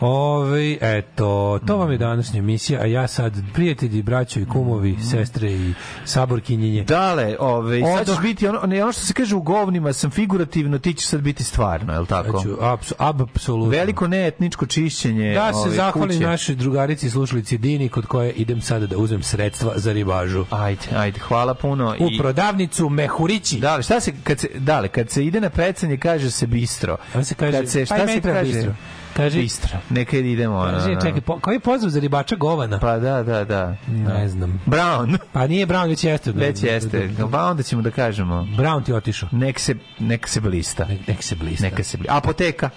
Ove, 0.00 0.76
eto, 0.80 1.58
to 1.66 1.76
vam 1.76 1.90
je 1.92 1.98
današnja 1.98 2.38
emisija, 2.38 2.80
a 2.80 2.86
ja 2.86 3.06
sad, 3.06 3.32
prijatelji, 3.54 4.02
braćo 4.02 4.40
i 4.40 4.46
kumovi, 4.46 4.96
sestre 5.10 5.52
i 5.52 5.74
saborkinjenje. 6.04 6.84
Dale, 6.84 7.36
ove, 7.40 7.80
sad 7.96 8.06
ćeš 8.06 8.22
biti, 8.22 8.48
ono, 8.48 8.60
ne, 8.60 8.82
ono 8.82 8.92
što 8.92 9.00
se 9.00 9.12
kaže 9.12 9.34
u 9.36 9.42
govnima, 9.42 9.92
sam 9.92 10.10
figurativno, 10.10 10.78
ti 10.78 10.94
ćeš 10.94 11.06
sad 11.06 11.20
biti 11.20 11.44
stvarno, 11.64 11.92
je 11.92 12.00
li 12.00 12.06
tako? 12.06 12.44
Apsu, 12.60 12.94
apsolutno. 12.98 13.70
Veliko 13.70 14.08
neetničko 14.08 14.66
čišćenje 14.66 15.34
Da 15.34 15.52
se 15.52 15.70
zahvalim 15.70 16.16
kuće. 16.16 16.26
našoj 16.28 16.54
drugarici 16.54 17.06
i 17.06 17.10
slušalici 17.10 17.58
Dini 17.58 17.88
kod 17.88 18.06
koje 18.06 18.32
idem 18.32 18.60
sada 18.60 18.86
da 18.86 18.96
uzmem 18.96 19.22
sredstva 19.22 19.72
za 19.76 19.92
ribažu. 19.92 20.44
Ajde, 20.50 20.82
ajde, 20.96 21.20
hvala 21.20 21.54
puno. 21.54 21.96
U 22.00 22.08
prodavnicu 22.18 22.88
Mehurići. 22.88 23.58
Dale, 23.60 23.82
šta 23.82 24.00
se, 24.00 24.12
kad 24.24 24.40
se, 24.40 24.48
dale, 24.54 24.88
kad 24.88 25.10
se 25.10 25.24
ide 25.24 25.40
na 25.40 25.50
pecanje, 25.50 25.96
kaže 25.96 26.30
se 26.30 26.46
bistro. 26.46 26.96
On 27.14 27.24
se 27.24 27.34
kaže, 27.34 27.52
kad 27.58 27.68
se, 27.68 27.86
pa 27.88 27.94
šta 27.94 28.04
i 28.04 28.14
se 28.14 28.20
kaže? 28.20 28.52
bistro. 28.52 28.74
Kaže- 29.16 29.38
bistro. 29.38 29.78
Neka 29.90 30.16
idemo. 30.18 30.56
ono, 30.56 30.70
Kaže, 30.72 30.94
čekaj, 30.96 31.20
po, 31.20 31.38
koji 31.38 31.54
je 31.54 31.60
pozdrav 31.60 31.90
za 31.90 32.00
ribača 32.00 32.36
Govana? 32.36 32.78
Pa 32.78 32.98
da, 32.98 33.22
da, 33.22 33.44
da. 33.44 33.76
Ne 33.88 34.28
znam. 34.28 34.60
Brown. 34.66 35.18
Pa 35.32 35.46
nije 35.46 35.66
Brown, 35.66 35.88
već 35.88 36.04
jeste. 36.04 36.32
Već 36.46 36.62
jeste. 36.62 37.10
Pa 37.32 37.44
onda 37.44 37.62
ćemo 37.62 37.82
da 37.82 37.90
kažemo. 37.90 38.34
Brown 38.48 38.84
ti 38.84 38.92
otišao. 38.92 39.28
Nek 39.32 39.60
se, 39.60 39.74
nek 39.98 40.28
se 40.28 40.40
blista. 40.40 40.86
Nek 41.08 41.22
se 41.22 41.34
blista. 41.34 41.64
Neka 41.64 41.84
se 41.84 41.96
blista. 41.96 42.16
Apoteka. 42.16 42.70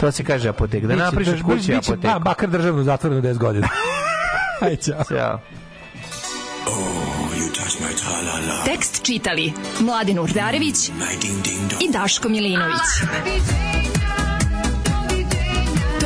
To 0.00 0.12
se 0.12 0.24
kaže 0.24 0.48
apoteka. 0.48 0.86
Da 0.86 0.94
Biće- 0.94 1.04
napriš 1.04 1.28
od 1.28 1.34
biće- 1.34 1.44
kuće 1.44 1.56
biće- 1.72 1.76
apoteku. 1.76 1.96
Da, 2.04 2.18
bakar 2.20 2.48
državno 2.50 2.82
zatvoreno 2.84 3.20
10 3.22 3.38
godina. 3.38 3.68
Aj, 4.60 4.76
čao. 4.76 5.04
Ćao. 5.08 5.40
Tekst 8.64 9.02
čitali 9.04 9.52
Mladin 9.80 10.18
Urdarević 10.18 10.88
i 11.80 11.92
Daško 11.92 12.28
Milinović. 12.28 12.80